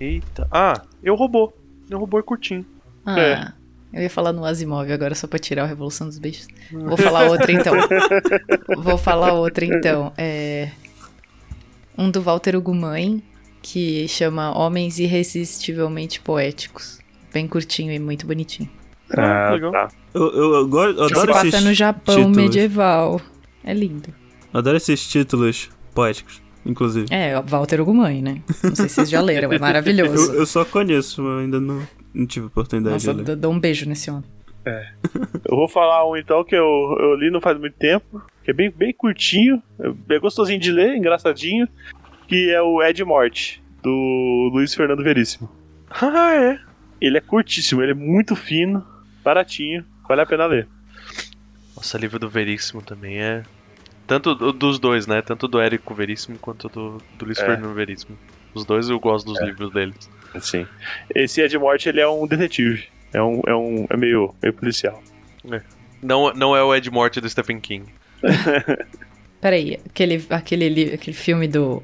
Eita. 0.00 0.46
Ah, 0.50 0.82
eu 1.02 1.14
robô. 1.14 1.52
Eu 1.90 1.98
robô 1.98 2.18
é 2.18 2.22
curtinho. 2.22 2.64
Ah, 3.04 3.18
É. 3.20 3.52
eu 3.94 4.02
ia 4.02 4.10
falar 4.10 4.32
no 4.32 4.44
Asimov 4.44 4.90
agora 4.90 5.14
só 5.14 5.26
pra 5.26 5.38
tirar 5.38 5.62
a 5.64 5.66
Revolução 5.66 6.06
dos 6.08 6.18
Bichos. 6.18 6.46
Vou 6.72 6.96
falar 6.96 7.24
outra 7.30 7.52
então. 7.52 7.74
Vou 8.82 8.98
falar 8.98 9.32
outra 9.32 9.64
então. 9.64 10.12
É 10.18 10.70
um 11.96 12.10
do 12.10 12.20
Walter 12.20 12.56
Ugumãe 12.56 13.22
que 13.62 14.06
chama 14.08 14.56
Homens 14.56 14.98
Irresistivelmente 14.98 16.20
Poéticos. 16.20 16.98
Bem 17.32 17.46
curtinho 17.48 17.92
e 17.92 17.98
muito 17.98 18.26
bonitinho. 18.26 18.68
Ah, 19.16 19.48
Ah, 19.48 19.52
legal. 19.54 19.72
tá. 19.72 19.88
Eu, 20.12 20.22
eu, 20.32 20.54
eu 20.54 20.68
go- 20.68 20.84
eu 20.84 21.08
Se 21.08 21.14
adoro 21.14 21.32
passa 21.32 21.60
no 21.60 21.72
Japão 21.74 22.14
títulos. 22.16 22.36
medieval. 22.36 23.20
É 23.62 23.72
lindo. 23.72 24.12
Adoro 24.52 24.76
esses 24.76 25.06
títulos 25.08 25.70
poéticos, 25.94 26.40
inclusive. 26.64 27.06
É, 27.10 27.40
Walter 27.42 27.80
Ugumãe, 27.80 28.22
né? 28.22 28.42
Não 28.62 28.74
sei 28.74 28.88
se 28.88 28.94
vocês 28.94 29.10
já 29.10 29.20
leram, 29.20 29.52
é 29.52 29.58
maravilhoso. 29.60 30.32
Eu, 30.32 30.40
eu 30.40 30.46
só 30.46 30.64
conheço, 30.64 31.22
mas 31.22 31.44
ainda 31.44 31.60
não, 31.60 31.82
não 32.14 32.26
tive 32.26 32.46
oportunidade 32.46 32.94
Nossa, 32.94 33.12
de 33.14 33.22
ler. 33.22 33.28
eu 33.30 33.36
dou 33.36 33.52
um 33.52 33.58
beijo 33.60 33.86
nesse 33.88 34.10
homem. 34.10 34.24
Eu 35.44 35.56
vou 35.56 35.68
falar 35.68 36.08
um 36.08 36.16
então 36.16 36.42
que 36.42 36.54
eu, 36.54 36.64
eu 36.98 37.14
li 37.16 37.30
não 37.30 37.40
faz 37.40 37.58
muito 37.58 37.74
tempo, 37.76 38.22
que 38.42 38.50
é 38.50 38.54
bem, 38.54 38.70
bem 38.70 38.94
curtinho, 38.94 39.62
é 40.08 40.18
gostosinho 40.18 40.58
de 40.58 40.72
ler, 40.72 40.96
engraçadinho, 40.96 41.68
que 42.26 42.50
é 42.50 42.62
o 42.62 42.82
Ed 42.82 43.04
Morte, 43.04 43.62
do 43.82 44.50
Luiz 44.52 44.74
Fernando 44.74 45.02
Veríssimo. 45.02 45.50
Ah, 45.90 46.34
é. 46.34 46.58
Ele 47.00 47.18
é 47.18 47.20
curtíssimo, 47.20 47.82
ele 47.82 47.92
é 47.92 47.94
muito 47.94 48.34
fino, 48.34 48.84
baratinho, 49.22 49.84
vale 50.08 50.22
a 50.22 50.26
pena 50.26 50.46
ler. 50.46 50.66
Nossa, 51.76 51.98
livro 51.98 52.18
do 52.18 52.28
Veríssimo 52.28 52.82
também 52.82 53.20
é. 53.22 53.42
Tanto 54.06 54.34
do- 54.34 54.52
dos 54.52 54.78
dois, 54.78 55.06
né? 55.06 55.22
Tanto 55.22 55.46
do 55.46 55.60
Érico 55.60 55.94
Veríssimo 55.94 56.36
quanto 56.38 56.68
do, 56.68 56.98
do 57.18 57.24
Luiz 57.26 57.38
É. 57.38 57.46
Fernando 57.46 57.74
Veríssimo. 57.74 58.18
Os 58.54 58.64
dois 58.64 58.88
eu 58.88 58.98
gosto 58.98 59.26
dos 59.32 59.40
livros 59.42 59.72
deles. 59.72 60.10
Sim. 60.40 60.66
Esse 61.14 61.40
Ed 61.40 61.56
Morte, 61.58 61.88
ele 61.88 62.00
é 62.00 62.08
um 62.08 62.26
detetive, 62.26 62.84
é 63.12 63.22
um, 63.22 63.40
é 63.46 63.54
um 63.54 63.86
é 63.90 63.96
meio, 63.96 64.34
meio 64.42 64.52
policial. 64.54 65.02
Não, 66.02 66.32
não 66.34 66.54
é 66.56 66.62
o 66.62 66.74
Ed 66.74 66.90
Morte 66.90 67.20
do 67.20 67.28
Stephen 67.28 67.60
King. 67.60 67.86
Peraí, 69.40 69.78
aquele, 69.86 70.24
aquele, 70.30 70.94
aquele 70.94 71.16
filme 71.16 71.46
do 71.46 71.82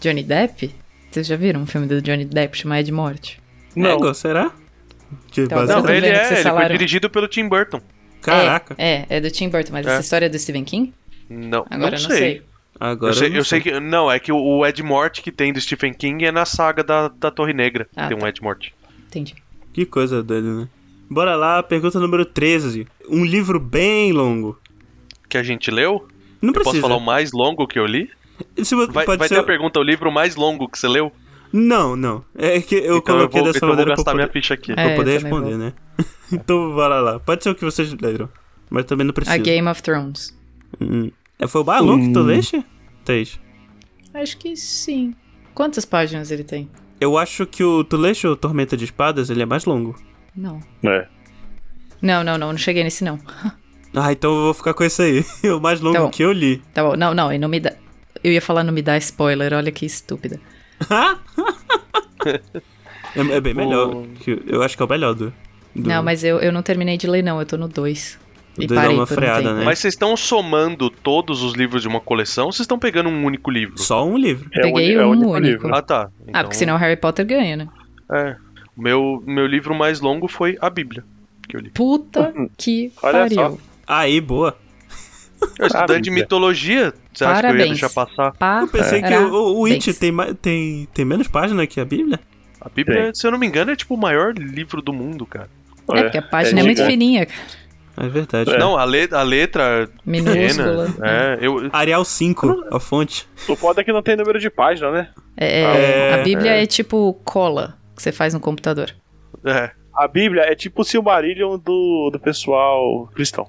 Johnny 0.00 0.22
Depp? 0.22 0.74
Vocês 1.10 1.26
já 1.26 1.36
viram 1.36 1.60
um 1.60 1.66
filme 1.66 1.86
do 1.86 2.00
Johnny 2.00 2.24
Depp 2.24 2.56
chamado 2.56 2.80
Ed 2.80 2.92
Morte? 2.92 3.40
Não, 3.76 3.92
Ego, 3.96 4.14
será? 4.14 4.50
Eu 5.36 5.46
Não, 5.66 5.88
ele 5.90 6.06
é. 6.06 6.14
vocês 6.14 6.30
Ele 6.30 6.34
foi 6.36 6.42
falaram. 6.42 6.74
dirigido 6.74 7.10
pelo 7.10 7.28
Tim 7.28 7.48
Burton. 7.48 7.80
Caraca. 8.22 8.74
É, 8.78 8.90
é, 8.92 9.06
é 9.10 9.20
do 9.20 9.30
Tim 9.30 9.48
Burton, 9.50 9.72
mas 9.72 9.86
É. 9.86 9.90
essa 9.90 10.00
história 10.00 10.26
é 10.26 10.28
do 10.28 10.38
Stephen 10.38 10.64
King? 10.64 10.92
Não, 11.28 11.66
Agora 11.70 11.96
não 11.96 11.98
eu 11.98 12.08
não 12.08 12.16
sei. 12.16 12.42
Agora 12.84 13.10
Eu 13.12 13.14
sei, 13.16 13.38
eu 13.38 13.44
sei 13.44 13.60
que. 13.60 13.78
Não, 13.78 14.10
é 14.10 14.18
que 14.18 14.32
o- 14.32 14.66
Ed 14.66 14.82
Morte 14.82 15.22
que 15.22 15.30
tem 15.30 15.52
do 15.52 15.60
Stephen 15.60 15.94
King 15.94 16.24
é 16.24 16.32
na 16.32 16.44
saga 16.44 16.82
da, 16.82 17.06
da 17.06 17.30
Torre 17.30 17.52
Negra. 17.52 17.86
Ah, 17.94 18.08
tem 18.08 18.16
um 18.16 18.20
tá. 18.20 18.28
Ed 18.28 18.42
Morte. 18.42 18.74
Entendi. 19.06 19.36
Que 19.72 19.86
coisa 19.86 20.20
doida, 20.20 20.52
né? 20.52 20.68
Bora 21.08 21.36
lá, 21.36 21.62
pergunta 21.62 22.00
número 22.00 22.24
13. 22.24 22.88
Um 23.08 23.24
livro 23.24 23.60
bem 23.60 24.10
longo. 24.12 24.58
Que 25.28 25.38
a 25.38 25.44
gente 25.44 25.70
leu? 25.70 26.08
Não 26.40 26.48
Eu 26.48 26.54
posso 26.54 26.64
precisa. 26.70 26.82
falar 26.82 26.96
o 26.96 27.00
mais 27.00 27.30
longo 27.30 27.68
que 27.68 27.78
eu 27.78 27.86
li? 27.86 28.10
Se 28.64 28.74
Vai, 28.74 29.04
pode 29.04 29.18
vai 29.18 29.28
ser... 29.28 29.36
ter 29.36 29.40
a 29.42 29.44
pergunta, 29.44 29.78
o 29.78 29.82
livro 29.84 30.10
mais 30.10 30.34
longo 30.34 30.68
que 30.68 30.76
você 30.76 30.88
leu? 30.88 31.12
Não, 31.52 31.94
não. 31.94 32.24
É 32.34 32.60
que 32.60 32.74
eu 32.74 32.80
então 32.80 32.94
eu 32.96 33.02
coloquei 33.02 33.40
vou, 33.42 33.46
dessa 33.52 33.58
então 33.58 33.68
eu 33.68 33.76
vou 33.76 33.76
maneira 33.76 33.90
pra 33.90 33.96
gastar 33.96 34.14
minha 34.14 34.26
poder, 34.26 34.40
ficha 34.40 34.54
aqui. 34.54 34.72
É, 34.72 34.74
pra 34.74 34.94
poder 34.96 35.10
eu 35.10 35.20
responder, 35.20 35.50
vou. 35.50 35.58
né? 35.58 35.72
então 36.32 36.74
bora 36.74 37.00
lá. 37.00 37.20
Pode 37.20 37.44
ser 37.44 37.50
o 37.50 37.54
que 37.54 37.64
vocês 37.64 37.94
leram. 38.00 38.28
Mas 38.68 38.86
também 38.86 39.06
não 39.06 39.14
precisa. 39.14 39.36
A 39.36 39.38
Game 39.38 39.68
of 39.68 39.80
Thrones. 39.82 40.36
Hum. 40.80 41.10
É, 41.38 41.46
foi 41.46 41.60
o 41.62 41.64
mais 41.64 41.82
longo 41.84 42.06
que 42.06 42.12
tu 42.12 42.20
Hum. 42.20 42.24
Três. 43.04 43.38
Acho 44.14 44.36
que 44.38 44.54
sim. 44.56 45.14
Quantas 45.54 45.84
páginas 45.84 46.30
ele 46.30 46.44
tem? 46.44 46.68
Eu 47.00 47.18
acho 47.18 47.46
que 47.46 47.64
o 47.64 47.82
tu 47.82 47.96
leste 47.96 48.26
o 48.26 48.36
Tormenta 48.36 48.76
de 48.76 48.84
Espadas, 48.84 49.28
ele 49.30 49.42
é 49.42 49.46
mais 49.46 49.64
longo. 49.64 49.94
Não. 50.36 50.60
é. 50.84 51.08
Não, 52.00 52.22
não, 52.24 52.36
não, 52.38 52.50
não 52.52 52.58
cheguei 52.58 52.82
nesse 52.84 53.04
não. 53.04 53.18
Ah, 53.94 54.10
então 54.10 54.34
eu 54.34 54.42
vou 54.44 54.54
ficar 54.54 54.72
com 54.72 54.82
esse 54.84 55.02
aí. 55.02 55.24
o 55.52 55.60
mais 55.60 55.78
longo 55.82 56.04
Tá 56.04 56.08
que 56.08 56.22
eu 56.24 56.32
li. 56.32 56.62
Tá 56.72 56.82
bom, 56.82 56.96
não, 56.96 57.12
não, 57.12 57.30
e 57.30 57.36
não 57.36 57.46
me 57.46 57.60
dá. 57.60 57.74
Eu 58.24 58.32
ia 58.32 58.40
falar 58.40 58.64
não 58.64 58.72
me 58.72 58.80
dá 58.80 58.96
spoiler, 58.96 59.52
olha 59.52 59.70
que 59.70 59.84
estúpida. 59.84 60.40
É, 63.14 63.20
é 63.20 63.40
bem 63.40 63.52
melhor. 63.52 64.06
que- 64.20 64.42
eu 64.46 64.62
acho 64.62 64.76
que 64.76 64.82
é 64.82 64.86
o 64.86 64.88
melhor 64.88 65.14
do. 65.14 65.30
do 65.74 65.88
Não, 65.88 66.02
mas 66.02 66.24
eu, 66.24 66.38
eu 66.38 66.50
não 66.52 66.62
terminei 66.62 66.96
de 66.96 67.06
ler, 67.06 67.22
não, 67.22 67.38
eu 67.38 67.44
tô 67.46 67.56
no 67.58 67.68
2. 67.68 68.18
E 68.58 68.66
parei 68.68 68.94
uma 68.94 69.06
por 69.06 69.12
um 69.12 69.16
freada, 69.16 69.42
tempo. 69.42 69.54
né? 69.54 69.64
Mas 69.64 69.78
vocês 69.78 69.94
estão 69.94 70.16
somando 70.16 70.90
todos 70.90 71.42
os 71.42 71.54
livros 71.54 71.82
de 71.82 71.88
uma 71.88 72.00
coleção 72.00 72.46
ou 72.46 72.52
vocês 72.52 72.60
estão 72.64 72.78
pegando 72.78 73.08
um 73.08 73.24
único 73.24 73.50
livro? 73.50 73.78
Só 73.78 74.06
um 74.06 74.16
livro. 74.16 74.48
É 74.52 74.60
Peguei 74.60 74.92
uni- 74.92 75.02
é 75.02 75.06
um 75.06 75.10
único 75.10 75.30
único. 75.30 75.46
livro. 75.46 75.74
Ah, 75.74 75.80
tá. 75.82 76.10
Ah, 76.32 76.42
porque 76.44 76.56
senão 76.56 76.76
Harry 76.76 76.96
Potter 76.96 77.24
ganha, 77.26 77.56
né? 77.56 77.68
É. 78.12 78.36
O 78.76 78.82
meu, 78.82 79.22
meu 79.26 79.46
livro 79.46 79.74
mais 79.74 80.00
longo 80.00 80.28
foi 80.28 80.56
a 80.60 80.68
Bíblia. 80.68 81.02
Que 81.48 81.56
eu 81.56 81.60
li. 81.60 81.70
Puta 81.70 82.32
que 82.58 82.92
Olha 83.02 83.12
pariu. 83.20 83.34
só. 83.36 83.58
Aí, 83.86 84.20
boa. 84.20 84.56
Eu 85.58 85.66
estudante 85.66 86.02
de 86.02 86.10
mitologia. 86.10 86.92
Você 87.12 87.24
acha 87.24 87.40
que 87.40 87.46
eu 87.46 87.50
ia 87.50 87.52
Parabéns. 87.56 87.70
deixar 87.80 87.90
passar? 87.90 88.32
Eu 88.60 88.68
pensei 88.68 89.02
que 89.02 89.12
o, 89.14 89.58
o 89.60 89.64
It 89.66 89.92
Parabéns. 89.92 89.98
tem, 89.98 90.34
tem, 90.36 90.88
tem 90.94 91.04
menos 91.04 91.26
página 91.26 91.66
que 91.66 91.80
a 91.80 91.84
Bíblia. 91.84 92.20
A 92.60 92.68
Bíblia, 92.68 93.10
se 93.12 93.26
eu 93.26 93.32
não 93.32 93.38
me 93.38 93.46
engano, 93.46 93.72
é 93.72 93.76
tipo 93.76 93.94
o 93.94 93.98
maior 93.98 94.34
livro 94.38 94.80
do 94.80 94.92
mundo, 94.92 95.26
cara. 95.26 95.48
É, 95.92 96.02
porque 96.04 96.18
a 96.18 96.22
página 96.22 96.60
é, 96.60 96.62
é 96.62 96.64
muito 96.64 96.86
fininha, 96.86 97.26
cara. 97.26 97.40
É 97.96 98.08
verdade. 98.08 98.50
É. 98.50 98.58
Não, 98.58 98.76
a, 98.76 98.84
le 98.84 99.08
a 99.12 99.22
letra 99.22 99.88
Minúscula. 100.04 100.86
pequena. 100.86 101.06
É, 101.08 101.38
eu, 101.40 101.68
Arial 101.72 102.04
5, 102.04 102.66
a 102.72 102.80
fonte. 102.80 103.28
O 103.48 103.54
foda 103.54 103.80
é 103.80 103.84
que 103.84 103.92
não 103.92 104.02
tem 104.02 104.16
número 104.16 104.38
de 104.38 104.48
página, 104.48 104.90
né? 104.90 105.08
É, 105.36 105.60
é, 105.60 105.62
É, 105.62 106.14
a 106.14 106.22
Bíblia 106.22 106.52
é. 106.62 106.66
tipo 106.66 107.12
cola 107.24 107.76
que 107.94 108.02
você 108.02 108.12
faz 108.12 108.32
no 108.34 108.40
computador. 108.40 108.94
é. 109.44 109.70
A 109.94 110.08
Bíblia 110.08 110.44
é 110.44 110.54
tipo 110.54 110.80
o 110.80 110.84
Silmarillion 110.84 111.58
do, 111.58 112.08
do 112.10 112.18
pessoal 112.18 113.08
cristão. 113.14 113.46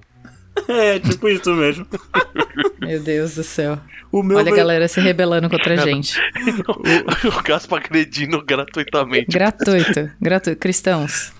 É, 0.68 1.00
tipo 1.00 1.28
isso 1.30 1.52
mesmo. 1.56 1.88
Meu 2.80 3.00
Deus 3.02 3.34
do 3.34 3.44
céu. 3.44 3.80
O 4.12 4.22
meu 4.22 4.38
Olha 4.38 4.54
a 4.54 4.56
galera 4.56 4.88
se 4.88 5.02
rebelando 5.02 5.50
contra 5.50 5.74
a 5.74 5.78
gente. 5.78 6.20
o 7.26 7.42
Gaspa 7.42 7.78
agredindo 7.78 8.40
gratuitamente. 8.46 9.32
Gratuito, 9.32 10.12
gratuito. 10.22 10.60
Cristãos. 10.60 11.34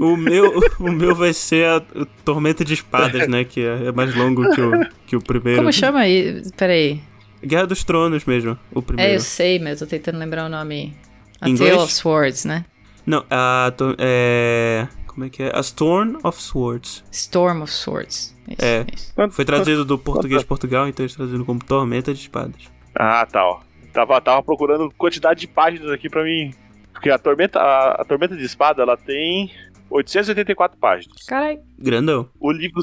O 0.00 0.16
meu, 0.16 0.60
o 0.80 0.90
meu 0.92 1.14
vai 1.14 1.32
ser 1.32 1.66
a 1.66 1.80
Tormenta 2.24 2.64
de 2.64 2.74
Espadas, 2.74 3.28
né? 3.28 3.44
Que 3.44 3.60
é, 3.60 3.86
é 3.88 3.92
mais 3.92 4.14
longo 4.14 4.48
que 4.54 4.60
o, 4.60 4.70
que 5.06 5.16
o 5.16 5.20
primeiro. 5.22 5.60
Como 5.60 5.72
chama 5.72 6.00
aí? 6.00 6.42
Peraí. 6.56 7.00
Guerra 7.44 7.66
dos 7.66 7.84
Tronos 7.84 8.24
mesmo, 8.24 8.58
o 8.74 8.78
É, 8.78 8.82
primeiro. 8.82 9.12
eu 9.14 9.20
sei, 9.20 9.58
mas 9.58 9.80
eu 9.80 9.86
tô 9.86 9.90
tentando 9.90 10.18
lembrar 10.18 10.46
o 10.46 10.48
nome. 10.48 10.94
A 11.40 11.48
Inglês? 11.48 11.72
Tale 11.72 11.82
of 11.84 11.92
Swords, 11.92 12.44
né? 12.44 12.64
Não, 13.06 13.24
a. 13.30 13.70
É. 13.98 14.88
Como 15.06 15.26
é 15.26 15.28
que 15.28 15.42
é? 15.42 15.52
A 15.54 15.60
Storm 15.60 16.16
of 16.24 16.40
Swords. 16.42 17.04
Storm 17.12 17.62
of 17.62 17.72
Swords. 17.72 18.34
Isso, 18.48 18.64
É. 18.64 18.84
isso. 18.92 19.12
Foi 19.30 19.44
traduzido 19.44 19.84
do 19.84 19.96
português 19.98 20.40
de 20.40 20.46
Portugal, 20.46 20.88
então 20.88 21.04
eles 21.04 21.14
traduziram 21.14 21.44
como 21.44 21.60
Tormenta 21.62 22.12
de 22.12 22.20
Espadas. 22.20 22.56
Ah, 22.94 23.24
tá, 23.30 23.44
ó. 23.46 23.60
Tava, 23.92 24.20
tava 24.20 24.42
procurando 24.42 24.90
quantidade 24.98 25.40
de 25.40 25.46
páginas 25.46 25.90
aqui 25.92 26.08
pra 26.10 26.24
mim. 26.24 26.52
Porque 26.92 27.10
a 27.10 27.18
Tormenta, 27.18 27.60
a, 27.60 28.00
a 28.00 28.04
Tormenta 28.04 28.36
de 28.36 28.44
Espada, 28.44 28.82
ela 28.82 28.96
tem 28.96 29.50
884 29.98 30.76
páginas. 30.78 31.22
Caralho. 31.26 31.60
Grandão. 31.78 32.28
O 32.40 32.50
livro 32.50 32.82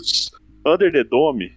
Under 0.66 0.92
the 0.92 1.04
Dome 1.04 1.54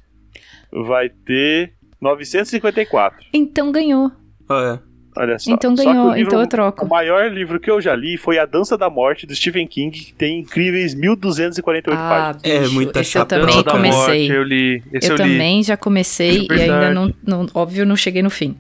vai 0.72 1.08
ter 1.08 1.74
954. 2.00 3.24
Então 3.32 3.70
ganhou. 3.70 4.10
Olha. 4.48 4.82
Olha 5.16 5.38
só. 5.38 5.52
Então 5.52 5.76
Só 5.76 5.84
ganhou, 5.84 6.06
o 6.06 6.14
livro- 6.14 6.26
então 6.28 6.40
eu 6.40 6.44
O 6.44 6.48
troco. 6.48 6.88
maior 6.88 7.30
livro 7.30 7.60
que 7.60 7.70
eu 7.70 7.80
já 7.80 7.94
li 7.94 8.16
foi 8.18 8.36
A 8.36 8.44
Dança 8.44 8.76
da 8.76 8.90
Morte, 8.90 9.26
do 9.28 9.34
Stephen 9.36 9.64
King, 9.68 9.96
que 9.96 10.12
tem 10.12 10.40
incríveis 10.40 10.92
1248 10.92 11.96
Ah, 11.96 12.08
páginas. 12.08 12.42
É, 12.42 12.60
bicho, 12.62 12.74
muita 12.74 13.00
esse 13.00 13.10
eu 13.16 13.20
chapa. 13.20 13.26
também 13.28 13.46
Dança 13.54 13.62
da 13.62 13.70
comecei. 13.70 14.28
Morte, 14.28 14.32
eu 14.32 14.42
li. 14.42 14.82
Esse 14.92 15.06
eu, 15.12 15.16
eu, 15.16 15.24
li. 15.24 15.32
também 15.32 15.62
já 15.62 15.76
comecei 15.76 16.38
e 16.42 16.48
Verdade. 16.48 16.70
ainda 16.72 16.90
não, 16.92 17.14
não- 17.24 17.46
óbvio, 17.54 17.86
não 17.86 17.94
cheguei 17.94 18.22
no 18.24 18.30
fim. 18.30 18.56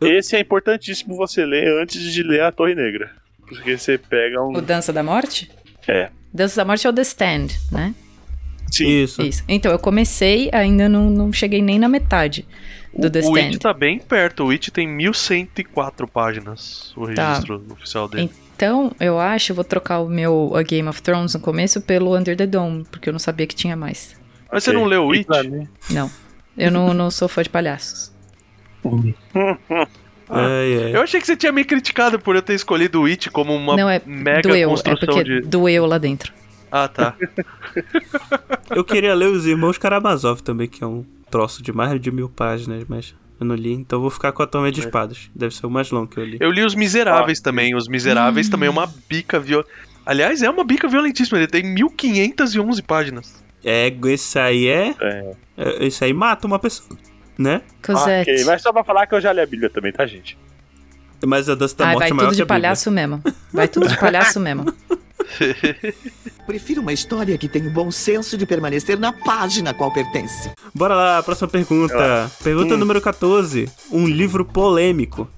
Esse 0.00 0.36
é 0.36 0.40
importantíssimo 0.40 1.16
você 1.16 1.44
ler 1.44 1.66
antes 1.82 2.00
de 2.00 2.22
ler 2.22 2.42
A 2.42 2.52
Torre 2.52 2.76
Negra. 2.76 3.10
Porque 3.46 3.76
você 3.76 3.98
pega 3.98 4.40
um. 4.44 4.56
O 4.56 4.60
Dança 4.62 4.92
da 4.92 5.02
Morte? 5.02 5.50
É. 5.88 6.10
Dança 6.32 6.56
da 6.56 6.64
Morte 6.64 6.86
é 6.86 6.90
o 6.90 6.92
The 6.92 7.02
Stand, 7.02 7.46
né? 7.70 7.94
Sim. 8.70 8.86
Isso. 9.04 9.22
Isso. 9.22 9.44
Então, 9.48 9.70
eu 9.70 9.78
comecei, 9.78 10.48
ainda 10.52 10.88
não, 10.88 11.08
não 11.10 11.32
cheguei 11.32 11.62
nem 11.62 11.78
na 11.78 11.88
metade 11.88 12.46
do 12.96 13.08
The 13.10 13.20
O 13.20 13.22
Stand. 13.22 13.38
It 13.46 13.58
tá 13.58 13.72
bem 13.72 13.98
perto. 13.98 14.44
O 14.44 14.50
It 14.50 14.70
tem 14.70 14.88
1104 14.88 16.08
páginas. 16.08 16.92
O 16.96 17.06
Tá. 17.14 17.28
registro 17.30 17.64
oficial 17.70 18.08
dele. 18.08 18.30
Então, 18.56 18.92
eu 19.00 19.18
acho, 19.20 19.52
eu 19.52 19.56
vou 19.56 19.64
trocar 19.64 20.00
o 20.00 20.08
meu 20.08 20.52
A 20.56 20.62
Game 20.62 20.88
of 20.88 21.02
Thrones 21.02 21.34
no 21.34 21.40
começo 21.40 21.80
pelo 21.80 22.16
Under 22.16 22.36
the 22.36 22.46
Dome, 22.46 22.84
porque 22.90 23.08
eu 23.08 23.12
não 23.12 23.18
sabia 23.20 23.46
que 23.46 23.54
tinha 23.54 23.76
mais. 23.76 24.16
Mas 24.50 24.64
você 24.64 24.72
não 24.72 24.84
leu 24.84 25.04
o 25.06 25.12
It? 25.12 25.26
Não. 25.90 26.10
Eu 26.56 26.70
não, 26.70 26.94
não 26.94 27.10
sou 27.10 27.28
fã 27.28 27.42
de 27.42 27.48
palhaços. 27.50 28.12
Ai, 30.28 30.84
ai. 30.84 30.96
Eu 30.96 31.02
achei 31.02 31.20
que 31.20 31.26
você 31.26 31.36
tinha 31.36 31.52
me 31.52 31.64
criticado 31.64 32.18
por 32.18 32.34
eu 32.36 32.42
ter 32.42 32.54
escolhido 32.54 33.02
o 33.02 33.06
It 33.06 33.30
como 33.30 33.54
uma 33.54 33.76
não, 33.76 33.88
é 33.88 34.00
mega 34.04 34.42
doeu. 34.42 34.68
É 34.68 34.70
construção 34.70 35.14
porque 35.14 35.24
de. 35.24 35.40
doeu 35.42 35.86
lá 35.86 35.98
dentro. 35.98 36.32
Ah, 36.70 36.88
tá. 36.88 37.14
Eu 38.74 38.82
queria 38.82 39.14
ler 39.14 39.28
Os 39.28 39.46
Irmãos 39.46 39.78
Karamazov 39.78 40.42
também, 40.42 40.66
que 40.66 40.82
é 40.82 40.86
um 40.86 41.04
troço 41.30 41.62
de 41.62 41.72
mais 41.72 42.00
de 42.00 42.10
mil 42.10 42.28
páginas, 42.28 42.84
mas 42.88 43.14
eu 43.38 43.46
não 43.46 43.54
li, 43.54 43.72
então 43.72 43.98
eu 43.98 44.00
vou 44.02 44.10
ficar 44.10 44.32
com 44.32 44.42
a 44.42 44.46
Tormenta 44.46 44.74
de 44.74 44.80
Espadas. 44.80 45.30
Deve 45.34 45.54
ser 45.54 45.66
o 45.66 45.70
mais 45.70 45.90
longo 45.90 46.08
que 46.08 46.18
eu 46.18 46.24
li. 46.24 46.36
Eu 46.40 46.50
li 46.50 46.64
Os 46.64 46.74
Miseráveis 46.74 47.40
também. 47.40 47.74
Os 47.76 47.86
Miseráveis 47.88 48.48
também 48.48 48.68
é 48.68 48.70
uma 48.70 48.92
bica 49.08 49.38
viol... 49.38 49.64
Aliás, 50.06 50.42
é 50.42 50.50
uma 50.50 50.64
bica 50.64 50.88
violentíssima. 50.88 51.38
Ele 51.38 51.46
tem 51.46 51.62
1511 51.62 52.82
páginas. 52.82 53.44
É, 53.64 53.92
esse 54.06 54.38
aí 54.38 54.66
é. 54.66 54.94
É. 55.00 55.36
é, 55.56 55.86
Esse 55.86 56.04
aí 56.04 56.12
mata 56.12 56.46
uma 56.46 56.58
pessoa, 56.58 56.98
né? 57.38 57.62
Cosette. 57.84 58.30
Ok, 58.30 58.44
mas 58.44 58.62
só 58.62 58.72
pra 58.72 58.84
falar 58.84 59.06
que 59.06 59.14
eu 59.14 59.20
já 59.20 59.32
li 59.32 59.40
a 59.40 59.46
Bíblia 59.46 59.70
também, 59.70 59.92
tá, 59.92 60.06
gente? 60.06 60.38
Mas 61.26 61.48
a 61.48 61.54
dança 61.54 61.76
da 61.76 61.86
Ai, 61.86 61.92
morte 61.92 62.00
vai 62.00 62.10
é 62.10 62.14
maior 62.14 62.28
tudo 62.28 62.36
que 62.36 62.42
a 62.42 62.44
de 62.44 62.48
palhaço 62.48 62.90
mesmo. 62.90 63.22
Vai 63.52 63.68
tudo 63.68 63.88
de 63.88 63.98
palhaço 63.98 64.40
mesmo. 64.40 64.64
Prefiro 66.46 66.82
uma 66.82 66.92
história 66.92 67.36
que 67.38 67.48
tem 67.48 67.66
o 67.66 67.70
bom 67.70 67.90
senso 67.90 68.36
de 68.36 68.44
permanecer 68.44 68.98
na 68.98 69.12
página 69.12 69.70
a 69.70 69.74
qual 69.74 69.90
pertence. 69.92 70.50
Bora 70.74 70.94
lá, 70.94 71.22
próxima 71.22 71.48
pergunta. 71.48 72.30
Pergunta 72.42 72.76
número 72.76 73.00
14. 73.00 73.68
Um 73.90 74.06
livro 74.06 74.44
polêmico. 74.44 75.30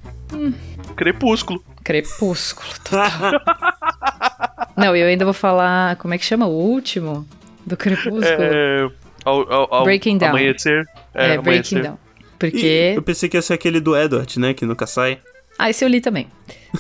Crepúsculo. 0.97 1.63
Crepúsculo. 1.85 2.69
Não, 4.77 4.95
eu 4.97 5.07
ainda 5.07 5.25
vou 5.25 5.35
falar. 5.35 5.97
Como 5.97 6.13
é 6.13 6.19
que 6.19 6.25
chama? 6.25 6.47
O 6.47 6.53
último? 6.53 7.27
Do 7.65 7.77
Crepúsculo? 7.77 8.25
É. 8.25 8.91
Ao, 9.27 9.53
ao, 9.53 9.75
ao 9.75 9.85
Breaking 9.85 10.19
Down. 10.19 10.31
Amanhecer. 10.31 10.87
É, 11.13 11.35
É, 11.35 11.39
Breaking 11.39 11.79
amanhecer. 11.79 11.83
Down. 11.83 11.99
Porque. 12.39 12.93
Eu 12.95 13.03
pensei 13.03 13.29
que 13.29 13.37
ia 13.37 13.43
ser 13.43 13.55
aquele 13.55 13.81
do 13.81 13.97
Edward, 13.97 14.39
né? 14.39 14.55
Que 14.55 14.65
nunca 14.65 14.87
sai. 14.87 15.19
Ah, 15.59 15.69
esse 15.69 15.85
eu 15.85 15.89
li 15.89 16.01
também. 16.01 16.29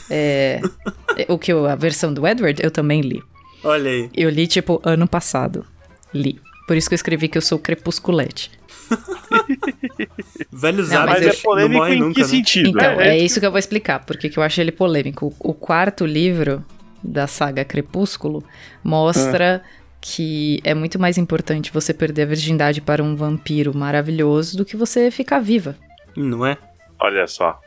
É, 0.09 0.61
o 1.29 1.39
que 1.39 1.53
eu, 1.53 1.67
a 1.67 1.75
versão 1.75 2.15
do 2.15 2.27
Edward, 2.27 2.63
eu 2.63 2.71
também 2.71 3.01
li. 3.01 3.21
Olha 3.65 3.91
aí. 3.91 4.11
Eu 4.15 4.31
li, 4.31 4.47
tipo, 4.47 4.81
ano 4.85 5.09
passado. 5.09 5.67
Li. 6.15 6.41
Por 6.69 6.77
isso 6.77 6.89
que 6.89 6.95
eu 6.95 6.97
escrevi 6.97 7.29
que 7.29 7.37
eu 7.37 7.43
sou 7.43 7.59
crepusculete. 7.59 8.53
Velhos 10.53 10.91
Não, 10.91 11.07
mas 11.07 11.27
é 11.27 11.33
polêmico 11.33 11.87
em 11.87 11.99
nunca, 11.99 12.15
que 12.15 12.21
né? 12.21 12.27
sentido? 12.27 12.69
Então, 12.69 13.01
é, 13.01 13.17
é 13.17 13.19
isso 13.19 13.41
que 13.41 13.47
eu 13.47 13.51
vou 13.51 13.59
explicar, 13.59 14.05
porque 14.05 14.29
que 14.29 14.39
eu 14.39 14.43
acho 14.43 14.61
ele 14.61 14.71
polêmico. 14.71 15.35
O 15.41 15.53
quarto 15.53 16.07
livro 16.07 16.65
da 17.03 17.27
saga 17.27 17.65
Crepúsculo 17.65 18.45
mostra 18.83 19.63
que 20.01 20.61
é 20.63 20.75
muito 20.75 20.99
mais 20.99 21.19
importante 21.19 21.73
você 21.73 21.93
perder 21.93 22.23
a 22.23 22.27
virgindade 22.27 22.81
para 22.81 23.03
um 23.03 23.17
vampiro 23.17 23.77
maravilhoso 23.77 24.57
do 24.57 24.65
que 24.65 24.77
você 24.77 25.11
ficar 25.11 25.41
viva. 25.41 25.77
Não 26.17 26.47
é? 26.47 26.57
Olha 27.01 27.27
só. 27.27 27.61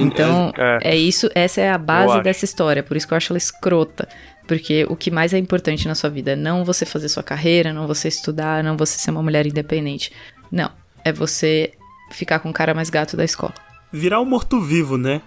Então, 0.00 0.52
É. 0.56 0.92
é 0.92 0.96
isso, 0.96 1.28
essa 1.34 1.60
é 1.60 1.70
a 1.70 1.76
base 1.76 2.22
dessa 2.22 2.44
história, 2.44 2.82
por 2.82 2.96
isso 2.96 3.06
que 3.06 3.12
eu 3.12 3.16
acho 3.16 3.32
ela 3.32 3.38
escrota. 3.38 4.08
Porque 4.46 4.86
o 4.88 4.96
que 4.96 5.10
mais 5.10 5.34
é 5.34 5.38
importante 5.38 5.86
na 5.86 5.94
sua 5.94 6.08
vida 6.08 6.32
é 6.32 6.36
não 6.36 6.64
você 6.64 6.86
fazer 6.86 7.10
sua 7.10 7.22
carreira, 7.22 7.70
não 7.70 7.86
você 7.86 8.08
estudar, 8.08 8.64
não 8.64 8.78
você 8.78 8.98
ser 8.98 9.10
uma 9.10 9.22
mulher 9.22 9.46
independente. 9.46 10.10
Não, 10.50 10.70
é 11.04 11.12
você 11.12 11.72
ficar 12.10 12.38
com 12.38 12.48
o 12.48 12.52
cara 12.52 12.72
mais 12.72 12.88
gato 12.88 13.14
da 13.14 13.24
escola. 13.24 13.52
Virar 13.92 14.22
um 14.22 14.24
morto-vivo, 14.24 14.96
né? 14.96 15.20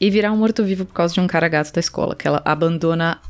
E 0.00 0.10
virar 0.10 0.32
um 0.32 0.36
morto-vivo 0.36 0.84
por 0.84 0.92
causa 0.92 1.14
de 1.14 1.20
um 1.20 1.28
cara 1.28 1.46
gato 1.46 1.72
da 1.72 1.78
escola, 1.78 2.16
que 2.16 2.26
ela 2.26 2.42
abandona 2.44 3.20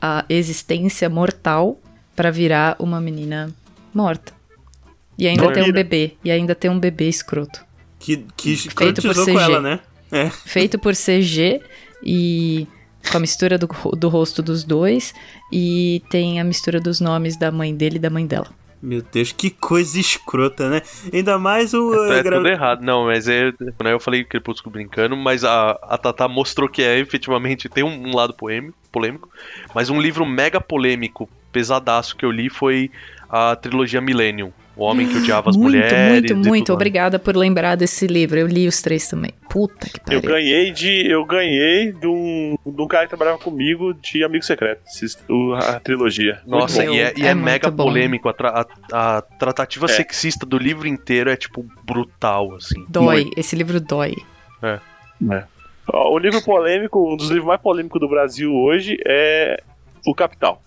a 0.00 0.24
existência 0.26 1.10
mortal 1.10 1.78
pra 2.14 2.30
virar 2.30 2.76
uma 2.78 3.00
menina 3.00 3.50
morta. 3.94 4.32
E 5.18 5.26
ainda 5.28 5.52
tem 5.52 5.62
um 5.62 5.72
bebê, 5.72 6.14
e 6.24 6.30
ainda 6.30 6.54
tem 6.54 6.70
um 6.70 6.78
bebê 6.78 7.08
escroto. 7.08 7.64
Que, 7.98 8.24
que 8.36 8.56
Feito 8.56 9.02
por 9.02 9.14
CG. 9.14 9.36
ela, 9.36 9.60
né? 9.60 9.80
É. 10.10 10.28
feito 10.28 10.78
por 10.78 10.94
CG 10.94 11.62
e 12.04 12.66
com 13.10 13.16
a 13.16 13.20
mistura 13.20 13.56
do, 13.56 13.66
do 13.96 14.08
rosto 14.08 14.42
dos 14.42 14.62
dois 14.62 15.14
e 15.50 16.02
tem 16.10 16.38
a 16.38 16.44
mistura 16.44 16.78
dos 16.78 17.00
nomes 17.00 17.36
da 17.36 17.50
mãe 17.50 17.74
dele 17.74 17.96
e 17.96 17.98
da 17.98 18.10
mãe 18.10 18.26
dela. 18.26 18.48
Meu 18.82 19.00
Deus, 19.00 19.30
que 19.30 19.48
coisa 19.48 19.98
escrota, 20.00 20.68
né? 20.68 20.82
Ainda 21.12 21.38
mais 21.38 21.72
o. 21.72 21.94
É, 22.12 22.18
eh, 22.18 22.22
gra- 22.24 22.36
tudo 22.38 22.48
errado. 22.48 22.82
Não, 22.82 23.04
mas 23.04 23.28
é. 23.28 23.52
Né, 23.60 23.92
eu 23.92 24.00
falei 24.00 24.24
Crepúsculo 24.24 24.72
brincando, 24.72 25.16
mas 25.16 25.44
a, 25.44 25.70
a 25.82 25.96
Tatá 25.96 26.26
mostrou 26.26 26.68
que 26.68 26.82
é 26.82 26.98
efetivamente 26.98 27.68
tem 27.68 27.84
um, 27.84 28.08
um 28.08 28.16
lado 28.16 28.34
poêmico, 28.34 28.76
polêmico. 28.90 29.30
Mas 29.72 29.88
um 29.88 30.00
livro 30.00 30.26
mega 30.26 30.60
polêmico, 30.60 31.30
pesadaço 31.52 32.16
que 32.16 32.24
eu 32.24 32.30
li 32.30 32.48
foi 32.48 32.90
a 33.28 33.54
trilogia 33.56 34.00
Millennium. 34.00 34.52
O 34.74 34.84
Homem 34.84 35.06
que 35.06 35.18
Odiava 35.18 35.50
as 35.50 35.56
muito, 35.56 35.74
Mulheres. 35.76 36.08
muito, 36.32 36.34
muito 36.36 36.68
mais. 36.70 36.76
obrigada 36.76 37.18
por 37.18 37.36
lembrar 37.36 37.76
desse 37.76 38.06
livro. 38.06 38.38
Eu 38.38 38.46
li 38.46 38.66
os 38.66 38.80
três 38.80 39.06
também. 39.06 39.32
Puta 39.50 39.86
que 39.86 39.98
Eu 40.14 40.22
pariu. 40.22 40.36
ganhei 40.36 40.70
de. 40.72 41.06
Eu 41.10 41.26
ganhei 41.26 41.92
de 41.92 42.06
um, 42.06 42.56
de 42.64 42.80
um 42.80 42.86
cara 42.88 43.04
que 43.04 43.10
trabalhava 43.10 43.36
comigo 43.38 43.92
de 43.92 44.24
Amigo 44.24 44.42
Secreto. 44.42 44.80
A 45.62 45.78
trilogia. 45.78 46.40
Muito 46.46 46.58
Nossa, 46.62 46.84
e 46.86 46.98
é, 46.98 47.12
e 47.14 47.22
É 47.22 47.26
é 47.26 47.34
muito 47.34 47.44
mega 47.44 47.70
bom. 47.70 47.84
polêmico. 47.84 48.30
A, 48.30 48.32
tra- 48.32 48.66
a- 48.90 49.16
a 49.18 49.20
tratativa 49.20 49.84
É. 49.84 49.88
sexista 49.88 50.46
do 50.46 50.56
livro 50.56 50.88
inteiro 50.88 51.28
é, 51.28 51.36
tipo, 51.36 51.66
brutal, 51.84 52.54
assim. 52.54 52.82
Dói, 52.88 53.28
esse 53.36 53.54
livro 53.54 53.78
dói. 53.78 54.14
É. 54.62 54.78
Ó, 55.86 56.14
O 56.14 56.18
livro 56.18 56.42
polêmico, 56.42 57.12
um 57.12 57.16
dos 57.16 57.28
livros 57.28 57.46
mais 57.46 57.60
polêmicos 57.60 58.00
do 58.00 58.08
Brasil 58.08 58.50
hoje 58.54 58.96
é 59.06 59.62
O 60.06 60.14
Capital. 60.14 60.62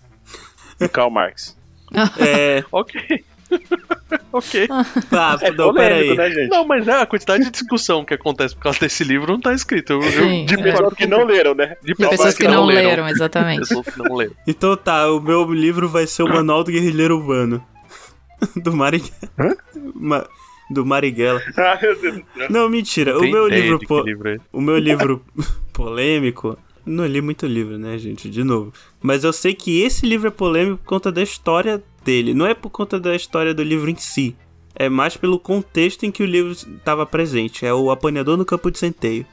De 0.80 0.88
Karl 0.88 1.10
Marx. 1.10 1.56
É. 2.18 2.64
Ok. 2.72 3.24
ok. 4.32 4.68
Ah, 5.12 5.38
É 5.40 5.50
não, 5.52 5.72
peraí. 5.72 6.08
polêmico, 6.08 6.14
né, 6.16 6.30
gente? 6.30 6.50
Não, 6.50 6.66
mas 6.66 6.86
é 6.88 6.92
a 7.00 7.06
quantidade 7.06 7.44
de 7.44 7.50
discussão 7.50 8.04
que 8.04 8.12
acontece 8.14 8.54
por 8.56 8.62
causa 8.62 8.80
desse 8.80 9.04
livro 9.04 9.32
não 9.32 9.40
tá 9.40 9.52
escrito. 9.54 9.92
Eu, 9.94 10.02
eu- 10.02 10.10
Sim, 10.28 10.44
De 10.46 10.54
é. 10.54 10.62
pessoas 10.62 10.94
que 10.94 11.06
não 11.06 11.24
leram, 11.24 11.54
né? 11.54 11.76
de 11.82 11.94
De 11.94 11.94
pessoas 11.94 12.36
que 12.36 12.48
não 12.48 12.64
leram, 12.64 13.08
exatamente. 13.08 13.60
Pessoas 13.60 13.86
que 13.86 13.98
não 13.98 14.16
leram. 14.16 14.32
Então 14.46 14.76
tá, 14.76 15.10
o 15.12 15.20
meu 15.20 15.44
livro 15.52 15.88
vai 15.88 16.06
ser 16.06 16.22
o 16.24 16.28
Manual 16.28 16.64
do 16.64 16.72
Guerrilheiro 16.72 17.16
Urbano. 17.18 17.64
do 18.56 18.72
Marighella. 18.76 19.56
Ma- 19.94 20.26
do 20.68 20.84
Marighella. 20.84 21.40
Ah, 21.56 21.78
meu 21.80 21.98
Deus 22.00 22.16
do. 22.16 22.24
Não, 22.50 22.68
mentira. 22.68 23.16
O 23.16 23.22
meu 23.22 23.46
livro, 23.46 23.78
po- 23.86 24.00
livro 24.02 24.28
é. 24.28 24.38
o 24.52 24.60
meu 24.60 24.76
livro 24.78 25.24
polêmico. 25.72 26.58
Não 26.86 27.04
li 27.04 27.20
muito 27.20 27.46
livro, 27.46 27.76
né, 27.76 27.98
gente? 27.98 28.30
De 28.30 28.44
novo. 28.44 28.72
Mas 29.02 29.24
eu 29.24 29.32
sei 29.32 29.52
que 29.54 29.80
esse 29.82 30.06
livro 30.06 30.28
é 30.28 30.30
polêmico 30.30 30.78
por 30.78 30.84
conta 30.86 31.10
da 31.10 31.20
história 31.22 31.82
dele. 32.04 32.32
Não 32.32 32.46
é 32.46 32.54
por 32.54 32.70
conta 32.70 32.98
da 33.00 33.14
história 33.16 33.52
do 33.52 33.62
livro 33.62 33.90
em 33.90 33.96
si. 33.96 34.36
É 34.74 34.88
mais 34.88 35.16
pelo 35.16 35.38
contexto 35.38 36.04
em 36.06 36.12
que 36.12 36.22
o 36.22 36.26
livro 36.26 36.52
estava 36.52 37.04
presente. 37.04 37.66
É 37.66 37.74
o 37.74 37.90
Apanhador 37.90 38.36
no 38.36 38.44
Campo 38.44 38.70
de 38.70 38.78
Centeio. 38.78 39.26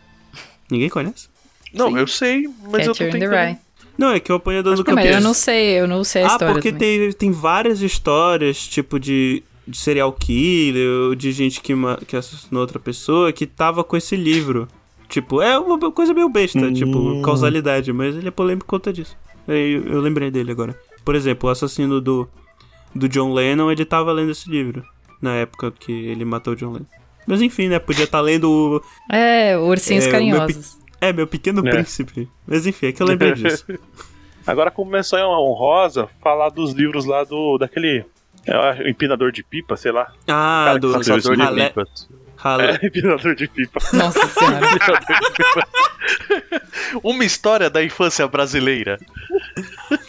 Ninguém 0.72 0.90
conhece? 0.90 1.28
Não, 1.74 1.90
Sim. 1.92 1.98
eu 1.98 2.08
sei, 2.08 2.50
mas 2.72 2.88
eu 2.88 2.94
tô 2.94 3.00
Catcher 3.00 3.08
in 3.08 3.12
the 3.12 3.20
tentando... 3.20 3.30
Rye. 3.36 3.58
Não, 3.98 4.10
é 4.12 4.20
que 4.20 4.32
o 4.32 4.36
Apanhador 4.36 4.74
no 4.76 4.82
É, 4.82 4.86
Campo 4.86 4.96
mas 4.96 5.06
de 5.08 5.14
eu 5.14 5.22
não 5.22 5.34
sei, 5.36 5.66
eu 5.80 5.88
não 5.88 6.04
sei 6.04 6.24
a 6.24 6.26
Ah, 6.26 6.32
história. 6.32 6.54
porque 6.56 6.72
também. 6.72 7.00
tem, 7.00 7.12
tem 7.14 7.32
várias 7.32 7.82
histórias, 7.82 8.66
tipo, 8.68 9.00
de, 9.00 9.44
de 9.68 9.78
serial 9.78 10.12
killer, 10.14 10.90
ou 11.10 11.16
de 11.16 11.32
gente 11.32 11.62
que, 11.62 11.74
que 12.08 12.16
assassinou 12.16 12.62
outra 12.62 12.80
pessoa, 12.80 13.32
que 13.32 13.46
tava 13.46 13.84
com 13.84 13.96
esse 13.96 14.16
livro. 14.16 14.68
Tipo, 15.14 15.44
é 15.44 15.60
uma 15.60 15.92
coisa 15.92 16.12
meio 16.12 16.28
besta, 16.28 16.58
Hum. 16.58 16.74
tipo, 16.74 17.22
causalidade, 17.22 17.94
mas 17.94 18.16
ele 18.16 18.30
é 18.30 18.32
polêmico 18.32 18.66
por 18.66 18.72
conta 18.78 18.92
disso. 18.92 19.16
Eu, 19.48 19.56
eu 19.86 20.02
lembrei 20.02 20.32
dele 20.32 20.52
agora. 20.52 20.76
Por 21.06 21.14
exemplo, 21.14 21.48
o 21.48 21.52
assassino 21.52 22.02
do, 22.02 22.28
do 22.96 23.08
John 23.08 23.32
Lennon, 23.32 23.72
ele 23.72 23.86
tava 23.86 24.12
lendo 24.12 24.32
esse 24.32 24.50
livro, 24.50 24.84
na 25.22 25.36
época 25.36 25.70
que 25.72 25.92
ele 25.92 26.26
matou 26.26 26.54
o 26.54 26.56
John 26.56 26.72
Lennon. 26.72 26.86
Mas 27.28 27.44
enfim, 27.44 27.68
né, 27.68 27.78
podia 27.78 28.06
estar 28.06 28.22
lendo 28.22 28.50
o... 28.50 28.82
É, 29.16 29.56
ursinhos 29.56 30.06
É, 30.06 30.08
o 30.08 30.12
meu 30.12 30.20
carinhosos. 30.38 30.80
É, 31.00 31.14
meu 31.14 31.28
Pequeno 31.28 31.66
É. 31.68 31.70
Príncipe. 31.70 32.28
Mas 32.48 32.66
enfim, 32.66 32.88
é 32.88 32.92
que 32.92 33.04
eu 33.04 33.06
lembrei 33.06 33.34
disso. 33.38 33.66
Agora, 34.48 34.72
como 34.72 34.90
menção 34.90 35.30
honrosa, 35.30 36.10
falar 36.24 36.50
dos 36.50 36.74
livros 36.74 37.06
lá 37.06 37.24
do. 37.24 37.60
daquele. 37.60 38.04
Acho, 38.48 38.82
empinador 38.88 39.32
de 39.32 39.44
pipa, 39.44 39.78
sei 39.78 39.92
lá. 39.92 40.12
Ah, 40.28 40.76
do 40.82 40.90
que 40.90 40.96
Lançador 40.98 41.38
de 41.38 41.68
pipas. 41.68 42.10
Halé- 42.44 42.80
É, 42.82 42.88
empinador 42.88 43.36
de 43.36 43.48
pipa. 43.48 43.80
Nossa 43.94 44.28
senhora. 44.28 44.60
Uma 47.04 47.24
história 47.24 47.70
da 47.70 47.84
infância 47.84 48.28
brasileira. 48.28 49.00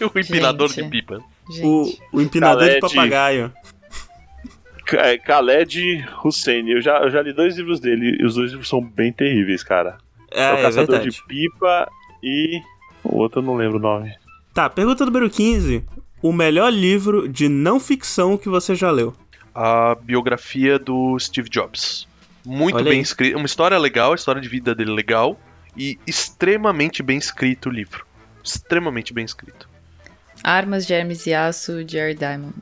o 0.01 0.18
empinador 0.18 0.68
Gente. 0.68 0.85
de 0.85 0.91
pipa. 0.91 1.20
O, 1.62 1.93
o 2.12 2.20
empinador 2.20 2.64
de 2.64 2.78
Khaled. 2.80 2.95
papagaio. 2.95 3.53
É, 4.93 5.16
Khaled 5.18 6.05
Hussein. 6.24 6.68
Eu 6.70 6.80
já, 6.80 6.99
eu 6.99 7.11
já 7.11 7.22
li 7.22 7.32
dois 7.32 7.57
livros 7.57 7.80
dele 7.80 8.16
e 8.20 8.24
os 8.24 8.35
dois 8.35 8.51
livros 8.51 8.68
são 8.68 8.80
bem 8.82 9.12
terríveis, 9.12 9.62
cara. 9.62 9.99
É, 10.30 10.43
É, 10.43 10.53
o 10.53 10.57
é 10.59 10.62
Caçador 10.62 10.97
verdade. 10.99 11.11
de 11.11 11.22
Pipa 11.26 11.89
e. 12.22 12.61
O 13.03 13.18
outro 13.18 13.41
eu 13.41 13.45
não 13.45 13.57
lembro 13.57 13.78
o 13.78 13.80
nome. 13.80 14.12
Tá, 14.53 14.68
pergunta 14.70 15.05
número 15.05 15.28
15. 15.28 15.85
O 16.22 16.32
melhor 16.32 16.72
livro 16.72 17.28
de 17.28 17.49
não 17.49 17.78
ficção 17.78 18.37
que 18.37 18.49
você 18.49 18.74
já 18.74 18.91
leu? 18.91 19.14
A 19.55 19.95
biografia 19.95 20.78
do 20.78 21.18
Steve 21.18 21.49
Jobs. 21.51 22.09
Muito 22.45 22.76
Olha 22.76 22.84
bem 22.84 22.95
aí. 22.95 23.01
escrito. 23.01 23.36
Uma 23.36 23.47
história 23.47 23.78
legal, 23.78 24.12
a 24.12 24.14
história 24.14 24.40
de 24.40 24.49
vida 24.49 24.74
dele 24.74 24.92
legal. 24.92 25.38
E 25.76 25.99
extremamente 26.07 27.03
bem 27.03 27.18
escrito 27.18 27.68
o 27.68 27.72
livro. 27.72 28.07
Extremamente 28.42 29.12
bem 29.12 29.24
escrito. 29.24 29.68
Armas, 30.42 30.86
Germes 30.86 31.26
e 31.26 31.34
Aço, 31.34 31.86
Jerry 31.88 32.14
Diamond. 32.14 32.55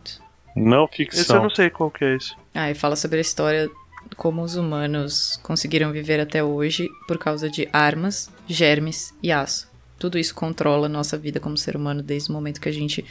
Não 0.55 0.85
Esse 0.85 1.03
eu 1.03 1.07
ficção. 1.07 1.43
não 1.43 1.51
sei 1.51 1.69
qual 1.69 1.91
que 1.91 2.05
é 2.05 2.17
esse. 2.17 2.35
Ah, 2.55 2.71
e 2.71 2.75
fala 2.75 2.95
sobre 2.97 3.19
a 3.19 3.21
história 3.21 3.69
como 4.17 4.43
os 4.43 4.57
humanos 4.57 5.39
conseguiram 5.43 5.91
viver 5.93 6.21
até 6.21 6.43
hoje 6.45 6.89
por 7.09 7.19
causa 7.19 7.49
de 7.51 7.69
armas, 7.73 8.31
germes 8.47 9.15
e 9.23 9.33
aço. 9.33 9.71
Tudo 9.99 10.19
isso 10.19 10.35
controla 10.35 10.87
a 10.87 10.89
nossa 10.89 11.17
vida 11.17 11.39
como 11.41 11.57
ser 11.57 11.77
humano 11.77 12.03
desde 12.03 12.31
o 12.31 12.33
momento 12.33 12.61
que 12.61 12.69
a 12.69 12.73
gente. 12.73 13.05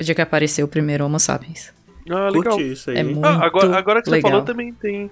de 0.00 0.14
que 0.14 0.22
apareceu 0.22 0.66
o 0.66 0.68
primeiro 0.68 1.04
Homo 1.04 1.18
sapiens. 1.20 1.72
Ah, 2.10 2.28
legal. 2.28 2.54
Curte 2.54 2.72
isso 2.72 2.90
aí. 2.90 2.98
É 2.98 3.02
muito 3.02 3.24
Ah, 3.24 3.44
agora, 3.44 3.76
agora 3.76 4.00
que 4.02 4.08
você 4.08 4.16
legal. 4.16 4.30
falou 4.32 4.44
também 4.44 4.72
tem. 4.72 5.10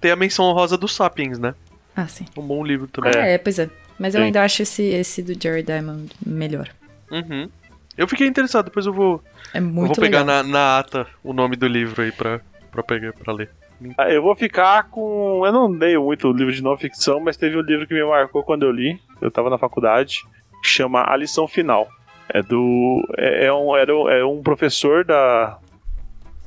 Tem 0.00 0.10
a 0.10 0.16
menção 0.16 0.44
honrosa 0.46 0.76
do 0.76 0.86
Sapiens, 0.88 1.38
né? 1.38 1.54
Ah, 1.94 2.06
sim. 2.06 2.26
Um 2.36 2.42
bom 2.42 2.64
livro 2.64 2.86
também. 2.88 3.12
Ah, 3.16 3.26
é, 3.26 3.38
pois 3.38 3.58
é. 3.58 3.68
Mas 3.98 4.14
eu 4.14 4.20
Sim. 4.20 4.26
ainda 4.26 4.42
acho 4.42 4.62
esse, 4.62 4.82
esse 4.82 5.22
do 5.22 5.32
Jerry 5.40 5.62
Diamond 5.62 6.12
melhor. 6.24 6.68
Uhum. 7.10 7.48
Eu 7.96 8.06
fiquei 8.06 8.26
interessado, 8.26 8.66
depois 8.66 8.84
eu 8.84 8.92
vou, 8.92 9.22
É 9.54 9.58
eu 9.58 9.62
muito 9.62 9.94
vou 9.94 10.04
pegar 10.04 10.22
na, 10.22 10.42
na 10.42 10.78
ata 10.78 11.06
o 11.24 11.32
nome 11.32 11.56
do 11.56 11.66
livro 11.66 12.02
aí 12.02 12.12
pra, 12.12 12.40
pra, 12.70 12.82
pegar, 12.82 13.14
pra 13.14 13.32
ler. 13.32 13.48
Ah, 13.96 14.10
Eu 14.10 14.22
vou 14.22 14.34
ficar 14.36 14.84
com. 14.90 15.42
Eu 15.46 15.52
não 15.52 15.66
leio 15.68 16.02
muito 16.04 16.30
livro 16.30 16.52
de 16.52 16.62
não 16.62 16.76
ficção, 16.76 17.20
mas 17.20 17.38
teve 17.38 17.56
um 17.56 17.62
livro 17.62 17.86
que 17.86 17.94
me 17.94 18.04
marcou 18.04 18.42
quando 18.42 18.64
eu 18.64 18.70
li. 18.70 19.00
Eu 19.20 19.30
tava 19.30 19.48
na 19.48 19.56
faculdade. 19.58 20.20
que 20.62 20.68
Chama 20.68 21.04
A 21.10 21.16
Lição 21.16 21.48
Final. 21.48 21.88
É 22.28 22.42
do. 22.42 23.02
É, 23.16 23.46
é 23.46 23.52
um, 23.52 23.74
era 23.76 23.96
um- 23.96 24.08
é 24.10 24.24
um 24.24 24.42
professor 24.42 25.04
da. 25.04 25.58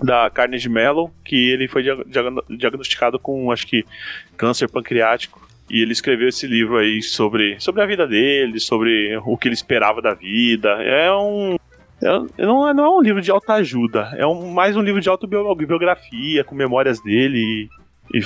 Da 0.01 0.29
Carnegie 0.29 0.69
Mellon, 0.69 1.09
que 1.25 1.49
ele 1.51 1.67
foi 1.67 1.83
dia- 1.83 2.03
diagno- 2.05 2.43
diagnosticado 2.49 3.19
com, 3.19 3.51
acho 3.51 3.67
que, 3.67 3.83
câncer 4.37 4.69
pancreático. 4.69 5.47
E 5.69 5.81
ele 5.81 5.91
escreveu 5.91 6.27
esse 6.29 6.47
livro 6.47 6.77
aí 6.77 7.01
sobre, 7.03 7.59
sobre 7.59 7.81
a 7.81 7.85
vida 7.85 8.07
dele, 8.07 8.59
sobre 8.59 9.15
o 9.25 9.37
que 9.37 9.47
ele 9.47 9.53
esperava 9.55 10.01
da 10.01 10.13
vida. 10.13 10.69
É 10.81 11.11
um. 11.13 11.55
é- 12.01 12.43
não, 12.45 12.67
é, 12.67 12.73
não 12.73 12.85
é 12.85 12.89
um 12.89 13.01
livro 13.01 13.21
de 13.21 13.29
autoajuda, 13.29 14.13
é 14.17 14.25
um, 14.25 14.51
mais 14.51 14.75
um 14.75 14.81
livro 14.81 14.99
de 15.01 15.09
autobiografia, 15.09 16.43
com 16.43 16.55
memórias 16.55 16.99
dele. 17.01 17.69
E, 18.13 18.17
e 18.19 18.23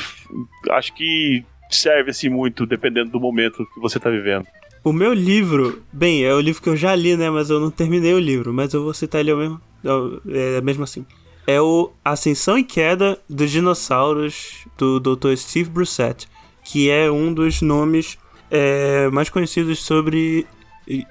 acho 0.72 0.94
que 0.94 1.44
serve 1.70 2.12
assim 2.12 2.30
muito, 2.30 2.66
dependendo 2.66 3.10
do 3.12 3.20
momento 3.20 3.66
que 3.74 3.80
você 3.82 4.00
tá 4.00 4.10
vivendo. 4.10 4.46
O 4.84 4.94
meu 4.94 5.14
livro, 5.14 5.82
bem, 5.92 6.24
é 6.24 6.34
o 6.34 6.40
livro 6.40 6.62
que 6.62 6.70
eu 6.70 6.76
já 6.78 6.94
li, 6.94 7.18
né? 7.18 7.30
Mas 7.30 7.50
eu 7.50 7.60
não 7.60 7.72
terminei 7.72 8.14
o 8.14 8.20
livro, 8.20 8.54
mas 8.54 8.74
eu 8.74 8.84
vou 8.84 8.94
citar 8.94 9.22
ele 9.22 9.34
mesmo, 9.34 9.60
é, 10.30 10.62
mesmo 10.62 10.84
assim. 10.84 11.06
É 11.46 11.60
o 11.62 11.92
Ascensão 12.04 12.58
e 12.58 12.64
Queda 12.64 13.20
dos 13.30 13.52
Dinossauros, 13.52 14.66
do 14.78 15.00
Dr. 15.00 15.36
Steve 15.36 15.70
Brissett, 15.70 16.28
que 16.64 16.90
é 16.90 17.12
um 17.12 17.34
dos 17.34 17.62
nomes 17.62 18.18
é, 18.50 19.10
mais 19.10 19.30
conhecidos 19.30 19.80
sobre 19.80 20.48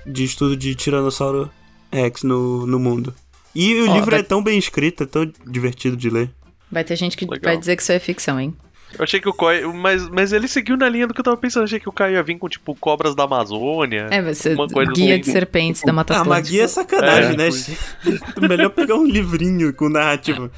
de 0.06 0.24
estudo 0.24 0.56
de 0.56 0.74
Tiranossauro 0.74 1.50
Rex 1.92 2.22
no, 2.22 2.66
no 2.66 2.78
mundo. 2.78 3.14
E 3.54 3.74
o 3.82 3.90
Ó, 3.90 3.94
livro 3.94 4.10
vai- 4.12 4.20
é 4.20 4.22
tão 4.22 4.42
bem 4.42 4.58
escrito, 4.58 5.02
é 5.02 5.06
tão 5.06 5.30
divertido 5.46 5.96
de 5.96 6.08
ler. 6.08 6.30
Vai 6.70 6.84
ter 6.84 6.96
gente 6.96 7.16
que 7.16 7.24
Legal. 7.26 7.40
vai 7.52 7.58
dizer 7.58 7.76
que 7.76 7.82
isso 7.82 7.92
é 7.92 7.98
ficção, 7.98 8.40
hein? 8.40 8.54
Eu 8.98 9.04
achei 9.04 9.20
que 9.20 9.28
o 9.28 9.32
Caio. 9.32 9.72
Mas, 9.74 10.08
mas 10.08 10.32
ele 10.32 10.46
seguiu 10.46 10.76
na 10.76 10.88
linha 10.88 11.06
do 11.06 11.14
que 11.14 11.20
eu 11.20 11.24
tava 11.24 11.36
pensando. 11.36 11.64
Achei 11.64 11.80
que 11.80 11.88
o 11.88 11.92
Caio 11.92 12.14
ia 12.14 12.22
vir 12.22 12.38
com, 12.38 12.48
tipo, 12.48 12.74
cobras 12.74 13.14
da 13.14 13.24
Amazônia. 13.24 14.08
É, 14.10 14.20
vai 14.20 14.34
ser 14.34 14.54
Uma 14.54 14.68
coisa 14.68 14.92
guia 14.92 15.14
assim. 15.14 15.20
de 15.22 15.30
serpentes 15.32 15.82
da 15.82 15.92
Mata 15.92 16.14
Ah, 16.14 16.20
Atlântica. 16.20 16.42
magia 16.48 16.62
é 16.64 16.68
sacanagem, 16.68 17.32
É, 17.32 17.36
né? 17.36 17.48
Melhor 18.48 18.70
pegar 18.70 18.96
um 18.96 19.06
livrinho 19.06 19.72
com 19.74 19.88
narrativa. 19.88 20.50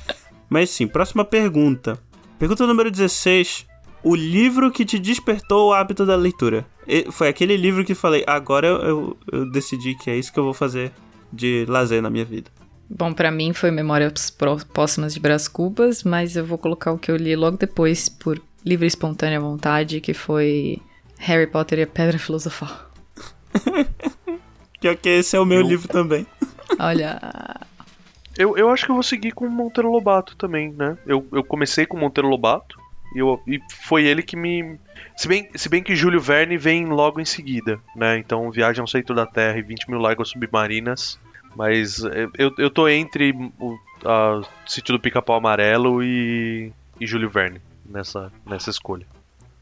Mas 0.48 0.70
sim, 0.70 0.86
próxima 0.86 1.24
pergunta. 1.24 1.98
Pergunta 2.38 2.66
número 2.66 2.90
16. 2.90 3.66
O 4.02 4.14
livro 4.14 4.70
que 4.70 4.84
te 4.84 4.98
despertou 4.98 5.68
o 5.70 5.72
hábito 5.72 6.04
da 6.04 6.14
leitura. 6.16 6.66
E- 6.86 7.06
foi 7.10 7.28
aquele 7.28 7.56
livro 7.56 7.84
que 7.84 7.94
falei, 7.94 8.22
agora 8.26 8.66
eu, 8.66 8.76
eu, 8.82 9.16
eu 9.32 9.50
decidi 9.50 9.94
que 9.94 10.10
é 10.10 10.16
isso 10.16 10.30
que 10.32 10.38
eu 10.38 10.44
vou 10.44 10.52
fazer 10.52 10.92
de 11.32 11.64
lazer 11.68 12.02
na 12.02 12.10
minha 12.10 12.24
vida. 12.24 12.50
Bom, 12.88 13.12
pra 13.12 13.30
mim 13.30 13.52
foi 13.52 13.70
Memórias 13.70 14.30
Pró- 14.30 14.58
Póstumas 14.72 15.14
de 15.14 15.20
Brás 15.20 15.48
Cubas, 15.48 16.02
mas 16.02 16.36
eu 16.36 16.44
vou 16.44 16.58
colocar 16.58 16.92
o 16.92 16.98
que 16.98 17.10
eu 17.10 17.16
li 17.16 17.34
logo 17.34 17.56
depois, 17.56 18.08
por 18.08 18.40
livre 18.64 18.86
e 18.86 18.88
espontânea 18.88 19.40
vontade, 19.40 20.00
que 20.00 20.14
foi 20.14 20.80
Harry 21.18 21.46
Potter 21.46 21.78
e 21.78 21.82
a 21.82 21.86
Pedra 21.86 22.18
Filosofal. 22.18 22.90
Pior 24.80 24.96
que 24.96 25.08
esse 25.08 25.36
é 25.36 25.40
o 25.40 25.44
meu 25.46 25.60
Eu- 25.60 25.66
livro 25.68 25.88
também. 25.88 26.26
Olha, 26.78 27.20
Eu, 28.36 28.56
eu 28.56 28.68
acho 28.70 28.84
que 28.84 28.90
eu 28.90 28.94
vou 28.96 29.02
seguir 29.02 29.32
com 29.32 29.46
o 29.46 29.50
Monteiro 29.50 29.90
Lobato 29.90 30.34
também, 30.36 30.72
né? 30.72 30.98
Eu, 31.06 31.26
eu 31.32 31.44
comecei 31.44 31.86
com 31.86 31.96
o 31.96 32.00
Monteiro 32.00 32.28
Lobato 32.28 32.76
e, 33.14 33.18
eu, 33.20 33.40
e 33.46 33.60
foi 33.86 34.04
ele 34.04 34.22
que 34.22 34.36
me. 34.36 34.76
Se 35.16 35.28
bem, 35.28 35.48
se 35.54 35.68
bem 35.68 35.82
que 35.82 35.94
Júlio 35.94 36.20
Verne 36.20 36.58
vem 36.58 36.86
logo 36.86 37.20
em 37.20 37.24
seguida, 37.24 37.78
né? 37.94 38.18
Então 38.18 38.50
Viagem 38.50 38.80
ao 38.80 38.88
Centro 38.88 39.14
da 39.14 39.24
Terra 39.24 39.56
e 39.58 39.62
20 39.62 39.88
mil 39.88 40.00
Láguas 40.00 40.30
Submarinas. 40.30 41.18
Mas 41.56 42.00
eu, 42.00 42.30
eu, 42.36 42.54
eu 42.58 42.70
tô 42.70 42.88
entre 42.88 43.32
o 43.58 43.76
a 44.04 44.42
Sítio 44.66 44.94
do 44.94 45.00
Pica-Pau 45.00 45.36
Amarelo 45.36 46.02
e, 46.02 46.70
e 47.00 47.06
Júlio 47.06 47.30
Verne 47.30 47.60
nessa, 47.84 48.30
nessa 48.46 48.70
escolha. 48.70 49.06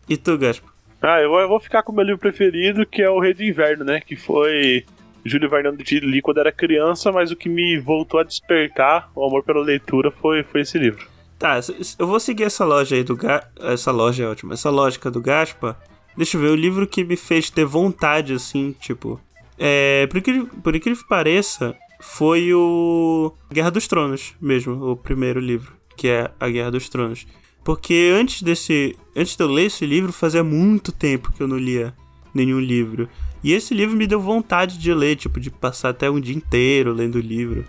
E 0.08 0.16
tu, 0.16 0.36
Gaspo? 0.36 0.72
Ah, 1.00 1.20
eu 1.20 1.30
vou, 1.30 1.40
eu 1.40 1.48
vou 1.48 1.60
ficar 1.60 1.82
com 1.82 1.92
o 1.92 1.94
meu 1.94 2.04
livro 2.04 2.20
preferido, 2.20 2.86
que 2.86 3.02
é 3.02 3.10
O 3.10 3.20
Rei 3.20 3.34
do 3.34 3.42
Inverno, 3.42 3.84
né? 3.84 4.00
Que 4.00 4.16
foi 4.16 4.84
Júlio 5.24 5.48
Verne 5.48 5.76
de 5.76 6.00
li 6.00 6.20
quando 6.20 6.38
era 6.38 6.52
criança, 6.52 7.10
mas 7.10 7.30
o 7.30 7.36
que 7.36 7.48
me 7.48 7.78
voltou 7.78 8.20
a 8.20 8.24
despertar 8.24 9.10
o 9.14 9.24
amor 9.24 9.42
pela 9.42 9.62
leitura 9.62 10.10
foi, 10.10 10.42
foi 10.42 10.62
esse 10.62 10.78
livro. 10.78 11.06
Tá, 11.38 11.58
eu 11.98 12.06
vou 12.06 12.20
seguir 12.20 12.44
essa 12.44 12.64
loja 12.64 12.94
aí 12.94 13.02
do 13.02 13.16
Ga... 13.16 13.44
Essa 13.60 13.90
loja 13.90 14.24
é 14.24 14.28
ótima. 14.28 14.54
Essa 14.54 14.70
lógica 14.70 15.10
do 15.10 15.20
Gaspa. 15.20 15.76
Deixa 16.16 16.36
eu 16.36 16.40
ver, 16.40 16.48
o 16.48 16.54
livro 16.54 16.86
que 16.86 17.02
me 17.02 17.16
fez 17.16 17.50
ter 17.50 17.64
vontade, 17.64 18.32
assim, 18.34 18.72
tipo... 18.78 19.20
É, 19.58 20.06
por 20.08 20.18
incrível, 20.18 20.46
por 20.62 20.74
incrível 20.74 21.02
que 21.02 21.08
pareça, 21.08 21.76
foi 22.02 22.52
o 22.52 23.32
Guerra 23.50 23.70
dos 23.70 23.86
Tronos 23.86 24.34
mesmo, 24.40 24.90
o 24.90 24.96
primeiro 24.96 25.38
livro, 25.38 25.72
que 25.96 26.08
é 26.08 26.32
a 26.38 26.48
Guerra 26.48 26.72
dos 26.72 26.88
Tronos. 26.88 27.28
Porque 27.62 28.12
antes 28.12 28.42
desse, 28.42 28.98
antes 29.14 29.36
de 29.36 29.42
eu 29.44 29.46
ler 29.46 29.66
esse 29.66 29.86
livro, 29.86 30.12
fazia 30.12 30.42
muito 30.42 30.90
tempo 30.90 31.32
que 31.32 31.40
eu 31.40 31.46
não 31.46 31.56
lia 31.56 31.94
nenhum 32.34 32.58
livro. 32.58 33.08
E 33.42 33.52
esse 33.52 33.72
livro 33.72 33.96
me 33.96 34.08
deu 34.08 34.20
vontade 34.20 34.78
de 34.78 34.92
ler, 34.92 35.14
tipo, 35.14 35.38
de 35.38 35.48
passar 35.48 35.90
até 35.90 36.10
um 36.10 36.20
dia 36.20 36.34
inteiro 36.34 36.92
lendo 36.92 37.16
o 37.16 37.20
livro. 37.20 37.64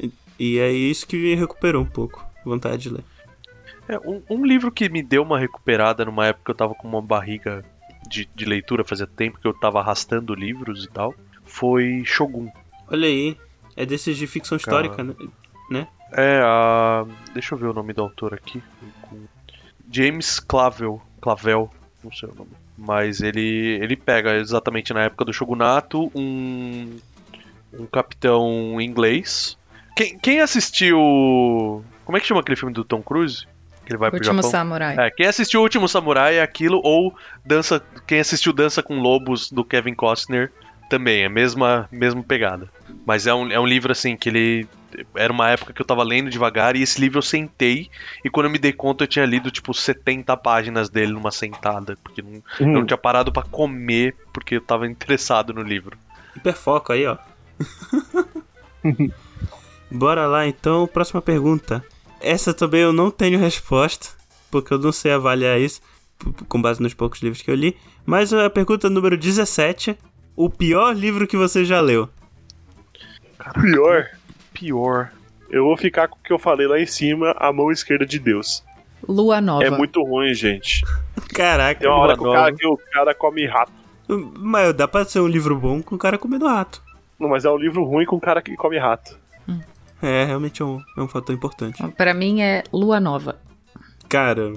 E, 0.00 0.12
e 0.36 0.58
é 0.58 0.72
isso 0.72 1.06
que 1.06 1.16
me 1.16 1.36
recuperou 1.36 1.82
um 1.82 1.86
pouco, 1.86 2.24
vontade 2.44 2.82
de 2.82 2.90
ler. 2.90 3.04
É, 3.86 3.98
um, 4.00 4.20
um 4.28 4.44
livro 4.44 4.72
que 4.72 4.88
me 4.88 5.00
deu 5.00 5.22
uma 5.22 5.38
recuperada 5.38 6.04
numa 6.04 6.26
época 6.26 6.46
que 6.46 6.50
eu 6.50 6.56
tava 6.56 6.74
com 6.74 6.88
uma 6.88 7.00
barriga 7.00 7.64
de, 8.08 8.28
de 8.34 8.44
leitura, 8.44 8.84
fazia 8.84 9.06
tempo 9.06 9.38
que 9.38 9.46
eu 9.46 9.54
tava 9.54 9.78
arrastando 9.78 10.34
livros 10.34 10.84
e 10.84 10.88
tal, 10.88 11.14
foi 11.44 12.02
Shogun. 12.04 12.50
Olha 12.92 13.06
aí. 13.06 13.36
É 13.74 13.86
desses 13.86 14.16
de 14.16 14.26
ficção 14.26 14.56
histórica, 14.56 15.02
né? 15.02 15.14
né? 15.70 15.88
É, 16.12 16.40
a. 16.44 17.06
Deixa 17.32 17.54
eu 17.54 17.58
ver 17.58 17.68
o 17.68 17.72
nome 17.72 17.92
do 17.94 18.02
autor 18.02 18.34
aqui. 18.34 18.62
James 19.90 20.38
Clavel. 20.38 21.00
Clavel, 21.20 21.70
não 22.04 22.12
sei 22.12 22.28
o 22.28 22.34
nome. 22.34 22.50
Mas 22.76 23.20
ele, 23.20 23.78
ele 23.80 23.96
pega 23.96 24.36
exatamente 24.36 24.92
na 24.92 25.04
época 25.04 25.24
do 25.24 25.32
Shogunato 25.32 26.10
um, 26.14 26.98
um 27.72 27.86
capitão 27.86 28.80
inglês. 28.80 29.56
Quem, 29.96 30.18
quem 30.18 30.40
assistiu. 30.40 31.84
Como 32.04 32.18
é 32.18 32.20
que 32.20 32.26
chama 32.26 32.40
aquele 32.40 32.56
filme 32.56 32.74
do 32.74 32.84
Tom 32.84 33.02
Cruise? 33.02 33.46
Que 33.84 33.92
ele 33.92 33.98
vai 33.98 34.10
pro 34.10 34.18
Último 34.18 34.36
Japão? 34.36 34.50
Samurai. 34.50 34.96
É, 34.98 35.10
quem 35.10 35.26
assistiu 35.26 35.60
o 35.60 35.62
Último 35.62 35.88
Samurai 35.88 36.36
é 36.36 36.42
aquilo, 36.42 36.80
ou 36.84 37.14
dança, 37.44 37.82
quem 38.06 38.20
assistiu 38.20 38.52
Dança 38.52 38.82
com 38.82 39.00
Lobos 39.00 39.50
do 39.50 39.64
Kevin 39.64 39.94
Costner 39.94 40.52
também, 40.92 41.22
é 41.22 41.26
a 41.26 41.30
mesma, 41.30 41.88
mesma 41.90 42.22
pegada. 42.22 42.68
Mas 43.06 43.26
é 43.26 43.32
um, 43.32 43.50
é 43.50 43.58
um 43.58 43.64
livro 43.66 43.90
assim 43.92 44.14
que 44.14 44.28
ele. 44.28 44.68
Era 45.14 45.32
uma 45.32 45.48
época 45.48 45.72
que 45.72 45.80
eu 45.80 45.86
tava 45.86 46.02
lendo 46.02 46.28
devagar 46.28 46.76
e 46.76 46.82
esse 46.82 47.00
livro 47.00 47.16
eu 47.18 47.22
sentei 47.22 47.88
e 48.22 48.28
quando 48.28 48.44
eu 48.44 48.52
me 48.52 48.58
dei 48.58 48.74
conta 48.74 49.04
eu 49.04 49.08
tinha 49.08 49.24
lido 49.24 49.50
tipo 49.50 49.72
70 49.72 50.36
páginas 50.36 50.90
dele 50.90 51.12
numa 51.12 51.30
sentada, 51.30 51.96
porque 52.04 52.20
não, 52.20 52.42
eu 52.60 52.66
não 52.66 52.84
tinha 52.84 52.98
parado 52.98 53.32
pra 53.32 53.42
comer 53.42 54.14
porque 54.34 54.56
eu 54.56 54.60
tava 54.60 54.86
interessado 54.86 55.54
no 55.54 55.62
livro. 55.62 55.96
Hiperfoco 56.36 56.92
aí, 56.92 57.06
ó. 57.06 57.16
Bora 59.90 60.26
lá 60.26 60.46
então, 60.46 60.86
próxima 60.86 61.22
pergunta. 61.22 61.82
Essa 62.20 62.52
também 62.52 62.82
eu 62.82 62.92
não 62.92 63.10
tenho 63.10 63.38
resposta, 63.38 64.08
porque 64.50 64.74
eu 64.74 64.78
não 64.78 64.92
sei 64.92 65.12
avaliar 65.12 65.58
isso 65.58 65.80
com 66.48 66.60
base 66.60 66.82
nos 66.82 66.92
poucos 66.92 67.22
livros 67.22 67.40
que 67.40 67.50
eu 67.50 67.54
li. 67.54 67.76
Mas 68.04 68.30
a 68.32 68.50
pergunta 68.50 68.90
número 68.90 69.16
17: 69.16 69.96
O 70.36 70.48
pior 70.48 70.94
livro 70.96 71.26
que 71.26 71.36
você 71.36 71.64
já 71.64 71.80
leu? 71.80 72.08
Pior, 73.60 74.06
Pior. 74.52 75.10
eu 75.50 75.64
vou 75.64 75.76
ficar 75.76 76.08
com 76.08 76.16
o 76.16 76.22
que 76.22 76.32
eu 76.32 76.38
falei 76.38 76.66
lá 76.66 76.78
em 76.80 76.86
cima, 76.86 77.34
a 77.38 77.52
mão 77.52 77.70
esquerda 77.70 78.06
de 78.06 78.18
Deus. 78.18 78.64
Lua 79.06 79.40
Nova. 79.40 79.64
É 79.64 79.70
muito 79.70 80.02
ruim, 80.02 80.32
gente. 80.32 80.82
Caraca, 81.34 81.80
Tem 81.80 81.88
uma 81.88 81.98
hora 81.98 82.14
que 82.14 82.20
o 82.22 82.24
nova. 82.24 82.36
cara, 82.38 82.54
que 82.54 82.66
o 82.66 82.76
cara 82.92 83.14
come 83.14 83.46
rato. 83.46 83.72
mas 84.38 84.72
dá 84.74 84.86
pra 84.86 85.04
ser 85.04 85.20
um 85.20 85.26
livro 85.26 85.58
bom 85.58 85.82
com 85.82 85.96
o 85.96 85.98
cara 85.98 86.16
comendo 86.18 86.46
rato. 86.46 86.82
Não, 87.18 87.28
mas 87.28 87.44
é 87.44 87.50
um 87.50 87.56
livro 87.56 87.82
ruim 87.84 88.04
com 88.04 88.16
um 88.16 88.20
cara 88.20 88.40
que 88.40 88.54
come 88.56 88.78
rato. 88.78 89.20
É, 90.00 90.24
realmente 90.24 90.60
é 90.60 90.64
um, 90.64 90.80
é 90.98 91.00
um 91.00 91.06
fator 91.06 91.32
importante. 91.34 91.80
Pra 91.92 92.12
mim 92.12 92.42
é 92.42 92.64
Lua 92.72 92.98
Nova. 92.98 93.38
Cara, 94.08 94.52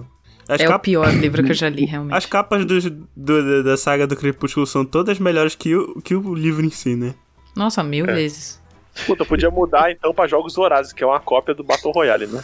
as, 0.48 0.62
é 0.62 0.70
o 0.70 0.80
pior 0.80 1.14
livro 1.14 1.44
que 1.44 1.52
eu 1.52 1.56
já 1.56 1.70
li, 1.70 1.86
realmente. 1.90 2.16
as 2.16 2.26
capas 2.26 2.66
dos- 2.66 2.90
do- 3.16 3.64
da 3.64 3.78
saga 3.78 4.06
do 4.08 4.16
Crepúsculo 4.16 4.66
são 4.68 4.86
todas 4.86 5.20
melhores 5.20 5.56
que 5.56 5.76
o, 5.76 6.02
que 6.02 6.16
o 6.16 6.34
livro 6.34 6.66
em 6.66 6.70
si, 6.70 6.96
né? 6.96 7.14
Nossa, 7.56 7.84
mil 7.84 8.06
vezes. 8.06 8.62
Puta, 9.06 9.26
podia 9.26 9.50
mudar 9.50 9.92
então 9.92 10.14
pra 10.14 10.28
Jogos 10.28 10.56
Vorazes, 10.56 10.94
que 10.94 11.04
é 11.04 11.08
uma 11.08 11.20
cópia 11.20 11.54
do 11.54 11.64
Battle 11.64 11.92
Royale, 11.92 12.28
né? 12.28 12.42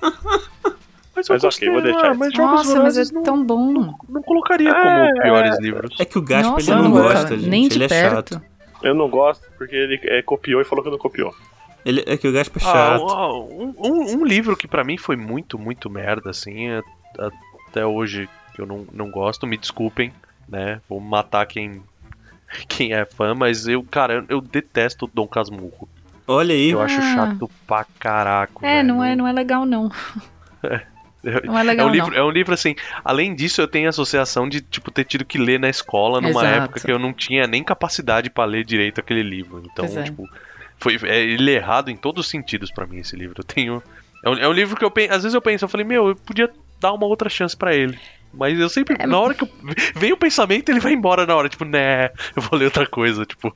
Mas, 1.16 1.28
Mas 1.28 1.44
ok, 1.44 1.68
vou 1.70 1.82
deixar 1.82 2.06
ah, 2.06 2.10
isso. 2.12 2.18
mas 2.18 2.32
Jogos 2.32 2.66
Nossa, 2.66 2.82
mas 2.82 2.96
é 2.96 3.12
não, 3.12 3.22
tão 3.22 3.44
bom. 3.44 3.94
não 4.08 4.22
colocaria 4.22 4.70
É, 4.70 4.82
como 4.82 5.22
piores 5.22 5.58
livros. 5.60 5.94
É 6.00 6.04
que 6.06 6.18
o 6.18 6.22
Gaspa 6.22 6.52
Nossa, 6.52 6.70
ele 6.72 6.80
não 6.82 6.88
nunca, 6.88 7.02
gosta, 7.02 7.36
gente. 7.36 7.48
nem 7.50 7.68
de 7.68 7.74
ele 7.76 7.84
é 7.84 7.88
perto. 7.88 8.34
chato. 8.34 8.42
Eu 8.82 8.94
não 8.94 9.10
gosto 9.10 9.44
porque 9.58 9.74
ele 9.76 10.00
é, 10.04 10.22
copiou 10.22 10.62
e 10.62 10.64
falou 10.64 10.82
que 10.82 10.90
não 10.90 10.96
copiou. 10.96 11.34
Ele, 11.84 12.02
é 12.06 12.16
que 12.16 12.26
o 12.28 12.32
Gaspa 12.32 12.58
é 12.58 12.62
Ah, 12.64 12.72
chato. 12.72 13.02
um, 13.52 13.74
um- 13.78 14.18
um 14.20 14.24
livro 14.24 14.56
que 14.56 14.66
pra 14.68 14.82
mim 14.84 14.96
foi 14.96 15.16
muito, 15.16 15.58
muito 15.58 15.90
merda, 15.90 16.30
assim, 16.30 16.68
é- 16.68 16.82
até 17.18 17.84
hoje 17.84 18.28
que 18.54 18.60
eu 18.60 18.66
não, 18.66 18.86
não 18.92 19.10
gosto, 19.10 19.46
me 19.46 19.56
desculpem, 19.56 20.12
né? 20.48 20.80
Vou 20.88 21.00
matar 21.00 21.46
quem, 21.46 21.82
quem 22.68 22.92
é 22.92 23.04
fã, 23.04 23.34
mas 23.34 23.66
eu, 23.68 23.82
cara, 23.82 24.14
eu, 24.14 24.24
eu 24.28 24.40
detesto 24.40 25.10
Dom 25.12 25.26
Casmurro. 25.26 25.88
Olha 26.26 26.54
aí. 26.54 26.70
Eu 26.70 26.80
acho 26.80 26.98
Ah. 26.98 27.14
chato 27.14 27.50
pra 27.66 27.84
caraco. 27.98 28.64
É, 28.64 28.76
velho. 28.76 28.88
não 28.88 29.02
é, 29.04 29.16
não 29.16 29.26
é 29.26 29.32
legal, 29.32 29.64
não. 29.66 29.90
Não 31.44 31.58
é 31.58 31.62
legal, 31.62 31.86
É 31.86 31.90
um, 31.90 31.92
livro, 31.92 32.10
não. 32.12 32.16
é 32.18 32.24
um 32.24 32.30
livro 32.30 32.54
assim, 32.54 32.74
além 33.04 33.34
disso 33.34 33.60
eu 33.60 33.68
tenho 33.68 33.86
a 33.86 33.90
associação 33.90 34.48
de, 34.48 34.62
tipo, 34.62 34.90
ter 34.90 35.04
tido 35.04 35.22
que 35.24 35.36
ler 35.36 35.60
na 35.60 35.68
escola 35.68 36.18
numa 36.18 36.30
Exato. 36.40 36.46
época 36.64 36.80
que 36.80 36.90
eu 36.90 36.98
não 36.98 37.12
tinha 37.12 37.46
nem 37.46 37.62
capacidade 37.62 38.30
pra 38.30 38.46
ler 38.46 38.64
direito 38.64 39.00
aquele 39.00 39.22
livro. 39.22 39.62
Então, 39.70 39.84
é. 39.84 40.02
tipo, 40.04 40.26
foi, 40.78 40.96
é, 41.02 41.20
ele 41.20 41.50
é 41.52 41.56
errado 41.56 41.90
em 41.90 41.96
todos 41.96 42.24
os 42.24 42.30
sentidos 42.30 42.70
pra 42.70 42.86
mim 42.86 42.98
esse 43.00 43.14
livro. 43.16 43.34
Eu 43.40 43.44
tenho... 43.44 43.82
É 44.24 44.30
um, 44.30 44.34
é 44.34 44.48
um 44.48 44.52
livro 44.52 44.76
que 44.76 44.84
eu 44.84 44.90
penso, 44.90 45.12
às 45.12 45.22
vezes 45.22 45.34
eu 45.34 45.42
penso, 45.42 45.64
eu 45.64 45.68
falei, 45.68 45.84
meu, 45.84 46.08
eu 46.08 46.16
podia 46.16 46.48
dar 46.80 46.92
uma 46.92 47.06
outra 47.06 47.28
chance 47.28 47.56
pra 47.56 47.74
ele. 47.74 47.98
Mas 48.32 48.58
eu 48.58 48.68
sempre, 48.68 48.96
É, 48.98 49.06
na 49.06 49.18
hora 49.18 49.34
que 49.34 49.42
eu, 49.44 49.48
vem 49.96 50.12
o 50.12 50.16
pensamento, 50.16 50.68
ele 50.68 50.80
vai 50.80 50.92
embora 50.92 51.26
na 51.26 51.34
hora, 51.36 51.48
tipo, 51.48 51.64
né, 51.64 52.10
eu 52.36 52.42
vou 52.42 52.58
ler 52.58 52.66
outra 52.66 52.86
coisa, 52.86 53.24
tipo. 53.26 53.52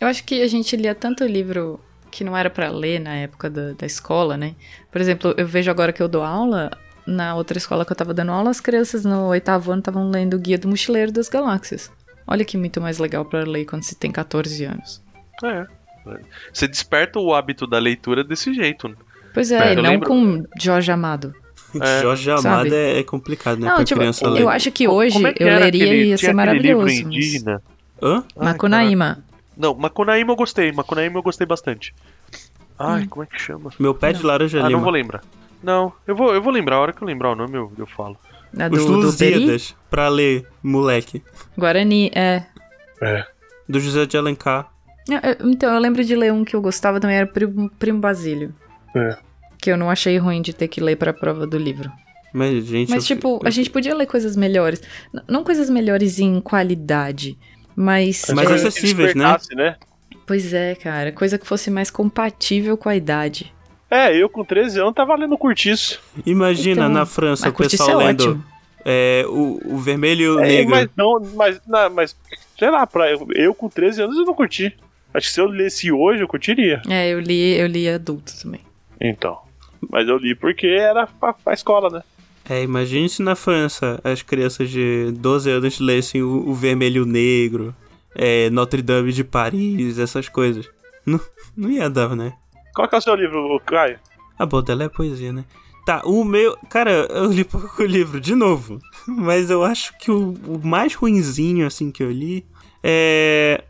Eu 0.00 0.06
acho 0.08 0.24
que 0.24 0.42
a 0.42 0.46
gente 0.48 0.76
lia 0.76 0.94
tanto 0.94 1.24
livro 1.24 1.80
que 2.10 2.22
não 2.24 2.36
era 2.36 2.50
pra 2.50 2.70
ler 2.70 3.00
na 3.00 3.14
época 3.14 3.48
da, 3.50 3.72
da 3.72 3.86
escola, 3.86 4.36
né? 4.36 4.54
Por 4.90 5.00
exemplo, 5.00 5.34
eu 5.36 5.46
vejo 5.46 5.70
agora 5.70 5.92
que 5.92 6.02
eu 6.02 6.08
dou 6.08 6.22
aula, 6.22 6.70
na 7.06 7.34
outra 7.34 7.56
escola 7.58 7.84
que 7.84 7.92
eu 7.92 7.96
tava 7.96 8.12
dando 8.14 8.30
aula, 8.32 8.50
as 8.50 8.60
crianças 8.60 9.04
no 9.04 9.26
oitavo 9.28 9.70
ano 9.72 9.80
estavam 9.80 10.10
lendo 10.10 10.34
o 10.34 10.38
Guia 10.38 10.58
do 10.58 10.68
Mochileiro 10.68 11.10
das 11.10 11.28
Galáxias. 11.28 11.90
Olha 12.26 12.44
que 12.44 12.56
muito 12.56 12.80
mais 12.80 12.98
legal 12.98 13.24
pra 13.24 13.40
ler 13.44 13.64
quando 13.64 13.82
se 13.82 13.94
tem 13.96 14.12
14 14.12 14.64
anos. 14.64 15.02
É. 15.42 15.66
Você 16.52 16.68
desperta 16.68 17.18
o 17.18 17.32
hábito 17.34 17.66
da 17.66 17.78
leitura 17.78 18.22
desse 18.22 18.52
jeito. 18.52 18.88
né? 18.88 18.94
Pois 19.34 19.50
é, 19.50 19.68
É, 19.70 19.72
e 19.72 19.76
eu 19.76 19.82
não 19.82 19.90
lembro- 19.90 20.08
com 20.08 20.44
Jorge 20.60 20.90
Amado. 20.92 21.34
É, 21.80 22.02
Jorge 22.02 22.30
Amado 22.30 22.74
é, 22.74 22.98
é 22.98 23.02
complicado, 23.02 23.58
né? 23.60 23.68
não, 23.68 23.76
pra 23.76 23.84
tipo, 23.84 23.98
criança 24.00 24.24
eu 24.26 24.30
ler. 24.32 24.48
acho 24.48 24.70
que 24.70 24.86
hoje 24.88 25.24
é 25.24 25.32
que 25.32 25.42
eu 25.42 25.46
leria 25.46 25.66
aquele- 25.84 26.02
e 26.04 26.08
ia 26.08 26.18
ser 26.18 26.26
livro 26.26 26.36
maravilhoso. 26.36 26.84
mas- 26.84 26.98
indígena? 27.00 27.62
Hã? 28.02 28.24
Ai, 28.38 28.44
Macunaíma. 28.46 29.24
Não, 29.56 29.74
Macunaíma 29.74 30.32
eu 30.32 30.36
gostei. 30.36 30.72
Macunaíma 30.72 31.18
eu 31.18 31.22
gostei 31.22 31.46
bastante. 31.46 31.94
Ai, 32.78 33.06
como 33.06 33.22
é 33.22 33.26
que 33.26 33.40
chama? 33.40 33.70
Meu 33.78 33.94
pé 33.94 34.12
de 34.12 34.22
laranja 34.24 34.58
Ah, 34.58 34.62
não 34.62 34.68
lima. 34.70 34.80
vou 34.82 34.90
lembrar. 34.90 35.22
Não, 35.62 35.92
eu 36.06 36.16
vou, 36.16 36.34
eu 36.34 36.42
vou 36.42 36.52
lembrar. 36.52 36.76
A 36.76 36.80
hora 36.80 36.92
que 36.92 37.00
eu 37.02 37.06
lembrar 37.06 37.30
o 37.32 37.36
nome, 37.36 37.56
eu, 37.56 37.72
eu 37.78 37.86
falo. 37.86 38.16
Os 38.70 38.84
do. 38.84 38.92
Lusíadas, 38.96 39.74
pra 39.88 40.08
ler, 40.08 40.46
moleque. 40.62 41.22
Guarani, 41.56 42.10
é. 42.14 42.42
É. 43.00 43.24
Do 43.68 43.78
José 43.78 44.04
de 44.04 44.16
Alencar. 44.16 44.70
É, 45.08 45.30
é, 45.30 45.38
Então, 45.42 45.72
eu 45.72 45.80
lembro 45.80 46.02
de 46.04 46.14
ler 46.16 46.32
um 46.32 46.44
que 46.44 46.54
eu 46.56 46.60
gostava 46.60 46.98
também, 47.00 47.16
era 47.16 47.26
Primo, 47.26 47.70
Primo 47.78 48.00
Basílio. 48.00 48.52
É. 48.96 49.16
Que 49.62 49.70
eu 49.70 49.76
não 49.78 49.88
achei 49.88 50.18
ruim 50.18 50.42
de 50.42 50.52
ter 50.52 50.66
que 50.68 50.80
ler 50.80 50.96
pra 50.96 51.12
prova 51.14 51.46
do 51.46 51.56
livro. 51.56 51.90
Mas, 52.34 52.64
gente. 52.66 52.90
Mas, 52.90 53.06
tipo, 53.06 53.38
eu- 53.40 53.46
a 53.46 53.50
gente 53.50 53.70
podia 53.70 53.94
ler 53.94 54.06
coisas 54.06 54.34
melhores. 54.36 54.82
N- 55.14 55.22
não 55.28 55.44
coisas 55.44 55.70
melhores 55.70 56.18
em 56.18 56.40
qualidade, 56.40 57.38
mas. 57.76 58.24
Mas 58.34 58.50
é, 58.50 58.54
essa- 58.56 58.68
acessíveis, 58.68 59.14
né? 59.14 59.36
Né? 59.54 59.76
Pois 60.26 60.52
é, 60.52 60.74
cara. 60.74 61.12
Coisa 61.12 61.38
que 61.38 61.46
fosse 61.46 61.70
mais 61.70 61.90
compatível 61.90 62.76
com 62.76 62.88
a 62.88 62.96
idade. 62.96 63.52
É, 63.90 64.16
eu 64.16 64.28
com 64.28 64.44
13 64.44 64.80
anos 64.80 64.94
tava 64.94 65.14
lendo 65.14 65.36
curtiço. 65.38 66.00
Imagina 66.26 66.82
Então, 66.82 66.88
na 66.88 67.06
França 67.06 67.48
o 67.50 67.52
pessoal 67.52 68.00
é 68.00 68.06
lendo 68.06 68.20
ótimo. 68.30 68.44
é, 68.84 69.24
o, 69.28 69.60
o 69.74 69.78
vermelho 69.78 70.22
e 70.22 70.28
o 70.28 70.40
É, 70.40 70.48
negro. 70.48 70.70
mas 70.70 70.88
não, 70.96 71.20
mas, 71.36 71.60
não, 71.68 71.90
mas 71.90 72.16
sei 72.58 72.70
lá, 72.70 72.86
pra, 72.86 73.10
eu, 73.12 73.28
eu 73.34 73.54
com 73.54 73.68
13 73.68 74.02
anos 74.02 74.16
eu 74.16 74.24
não 74.24 74.34
curti. 74.34 74.74
Acho 75.14 75.28
que 75.28 75.34
se 75.34 75.40
eu 75.40 75.46
lesse 75.46 75.92
hoje 75.92 76.22
eu 76.22 76.26
curtiria. 76.28 76.80
É, 76.88 77.10
eu 77.10 77.20
li, 77.20 77.52
eu 77.60 77.66
li 77.66 77.86
adulto 77.88 78.32
também. 78.42 78.60
Então. 78.98 79.38
Mas 79.90 80.08
eu 80.08 80.16
li 80.16 80.34
porque 80.34 80.66
era 80.66 81.06
pra, 81.06 81.32
pra 81.32 81.52
escola, 81.52 81.90
né? 81.90 82.02
É, 82.48 82.62
imagine 82.62 83.08
se 83.08 83.22
na 83.22 83.34
França 83.34 84.00
as 84.02 84.22
crianças 84.22 84.68
de 84.68 85.12
12 85.12 85.50
anos 85.50 85.80
lessem 85.80 86.22
o, 86.22 86.48
o 86.48 86.54
vermelho 86.54 86.98
e 86.98 87.00
o 87.00 87.06
negro, 87.06 87.74
é, 88.14 88.50
Notre 88.50 88.82
Dame 88.82 89.12
de 89.12 89.24
Paris, 89.24 89.98
essas 89.98 90.28
coisas. 90.28 90.68
Não, 91.06 91.20
não 91.56 91.70
ia 91.70 91.88
dar, 91.88 92.14
né? 92.16 92.32
Qual 92.74 92.88
que 92.88 92.94
é 92.94 92.98
o 92.98 93.02
seu 93.02 93.14
livro, 93.14 93.60
Caio? 93.66 93.98
A 94.38 94.46
Baudelaire 94.46 94.92
é 94.92 94.96
poesia, 94.96 95.32
né? 95.32 95.44
Tá, 95.84 96.02
o 96.04 96.24
meu. 96.24 96.56
Cara, 96.70 96.90
eu 96.90 97.26
li 97.26 97.44
pouco 97.44 97.82
livro, 97.84 98.20
de 98.20 98.34
novo. 98.34 98.78
Mas 99.06 99.50
eu 99.50 99.64
acho 99.64 99.96
que 99.98 100.10
o, 100.10 100.34
o 100.46 100.60
mais 100.64 100.94
ruinzinho, 100.94 101.66
assim, 101.66 101.90
que 101.90 102.02
eu 102.02 102.10
li 102.10 102.46
é. 102.82 103.64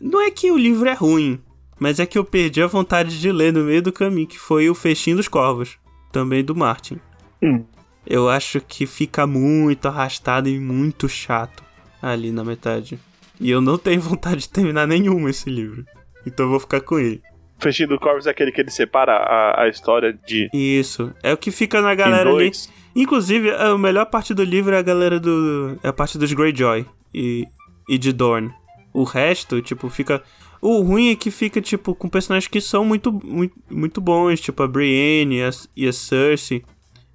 Não 0.00 0.20
é 0.20 0.30
que 0.30 0.50
o 0.50 0.56
livro 0.56 0.88
é 0.88 0.94
ruim, 0.94 1.40
mas 1.78 2.00
é 2.00 2.06
que 2.06 2.18
eu 2.18 2.24
perdi 2.24 2.62
a 2.62 2.66
vontade 2.66 3.20
de 3.20 3.30
ler 3.30 3.52
no 3.52 3.64
meio 3.64 3.82
do 3.82 3.92
caminho, 3.92 4.26
que 4.26 4.38
foi 4.38 4.68
o 4.68 4.74
Festim 4.74 5.14
dos 5.14 5.28
Corvos, 5.28 5.78
também 6.12 6.44
do 6.44 6.54
Martin. 6.54 6.98
Hum. 7.42 7.64
Eu 8.06 8.28
acho 8.28 8.60
que 8.60 8.86
fica 8.86 9.26
muito 9.26 9.86
arrastado 9.86 10.48
e 10.48 10.58
muito 10.58 11.08
chato 11.08 11.62
ali 12.00 12.32
na 12.32 12.42
metade. 12.42 12.98
E 13.40 13.50
eu 13.50 13.60
não 13.60 13.78
tenho 13.78 14.00
vontade 14.02 14.42
de 14.42 14.48
terminar 14.48 14.86
nenhum 14.86 15.28
esse 15.28 15.50
livro. 15.50 15.84
Então 16.26 16.46
eu 16.46 16.50
vou 16.50 16.60
ficar 16.60 16.80
com 16.80 16.98
ele. 16.98 17.22
O 17.58 17.62
Festinho 17.62 17.88
do 17.88 17.98
Corvus 17.98 18.26
é 18.26 18.30
aquele 18.30 18.52
que 18.52 18.60
ele 18.60 18.70
separa 18.70 19.12
a, 19.12 19.62
a 19.62 19.68
história 19.68 20.16
de 20.26 20.48
Isso. 20.52 21.12
É 21.22 21.32
o 21.32 21.36
que 21.36 21.50
fica 21.50 21.82
na 21.82 21.94
galera 21.94 22.30
ali. 22.30 22.52
Inclusive, 22.94 23.50
a 23.50 23.76
melhor 23.76 24.06
parte 24.06 24.32
do 24.32 24.44
livro 24.44 24.74
é 24.74 24.78
a 24.78 24.82
galera 24.82 25.18
do. 25.18 25.78
É 25.82 25.88
a 25.88 25.92
parte 25.92 26.18
dos 26.18 26.32
Greyjoy 26.32 26.86
e, 27.12 27.46
e 27.88 27.98
de 27.98 28.12
Dorne. 28.12 28.52
O 28.92 29.02
resto, 29.02 29.60
tipo, 29.60 29.88
fica. 29.88 30.22
O 30.60 30.80
ruim 30.82 31.10
é 31.10 31.16
que 31.16 31.30
fica, 31.30 31.60
tipo, 31.60 31.94
com 31.94 32.08
personagens 32.08 32.48
que 32.48 32.60
são 32.60 32.84
muito, 32.84 33.12
muito, 33.12 33.54
muito 33.70 34.00
bons, 34.00 34.40
tipo 34.40 34.62
a 34.62 34.68
Brienne 34.68 35.36
e 35.36 35.42
a, 35.42 35.50
e 35.76 35.86
a 35.88 35.92
Cersei. 35.92 36.64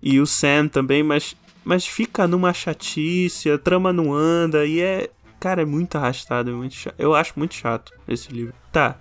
E 0.02 0.20
o 0.20 0.26
Sam 0.26 0.68
também, 0.68 1.04
mas, 1.04 1.36
mas 1.64 1.86
fica 1.86 2.28
numa 2.28 2.54
chatice, 2.54 3.50
a 3.50 3.58
trama 3.58 3.92
não 3.94 4.14
anda 4.14 4.66
e 4.66 4.80
é. 4.80 5.10
Cara, 5.40 5.62
é 5.62 5.66
muito 5.66 5.98
arrastado, 5.98 6.52
é 6.52 6.54
muito 6.54 6.74
chato. 6.76 6.96
Eu 6.98 7.14
acho 7.14 7.34
muito 7.36 7.54
chato 7.54 7.92
esse 8.08 8.32
livro. 8.32 8.54
Tá. 8.72 8.98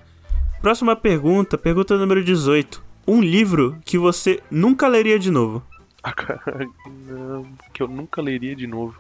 Próxima 0.61 0.95
pergunta, 0.97 1.57
pergunta 1.57 1.97
número 1.97 2.23
18. 2.23 2.83
Um 3.07 3.21
livro 3.21 3.79
que 3.85 3.97
você 3.99 4.41
nunca 4.51 4.87
leria 4.89 5.19
de 5.19 5.31
novo. 5.31 5.63
Ah, 6.05 6.13
não, 7.07 7.47
que 7.73 7.81
eu 7.81 7.87
nunca 7.87 8.21
leria 8.21 8.57
de 8.57 8.67
novo. 8.67 8.97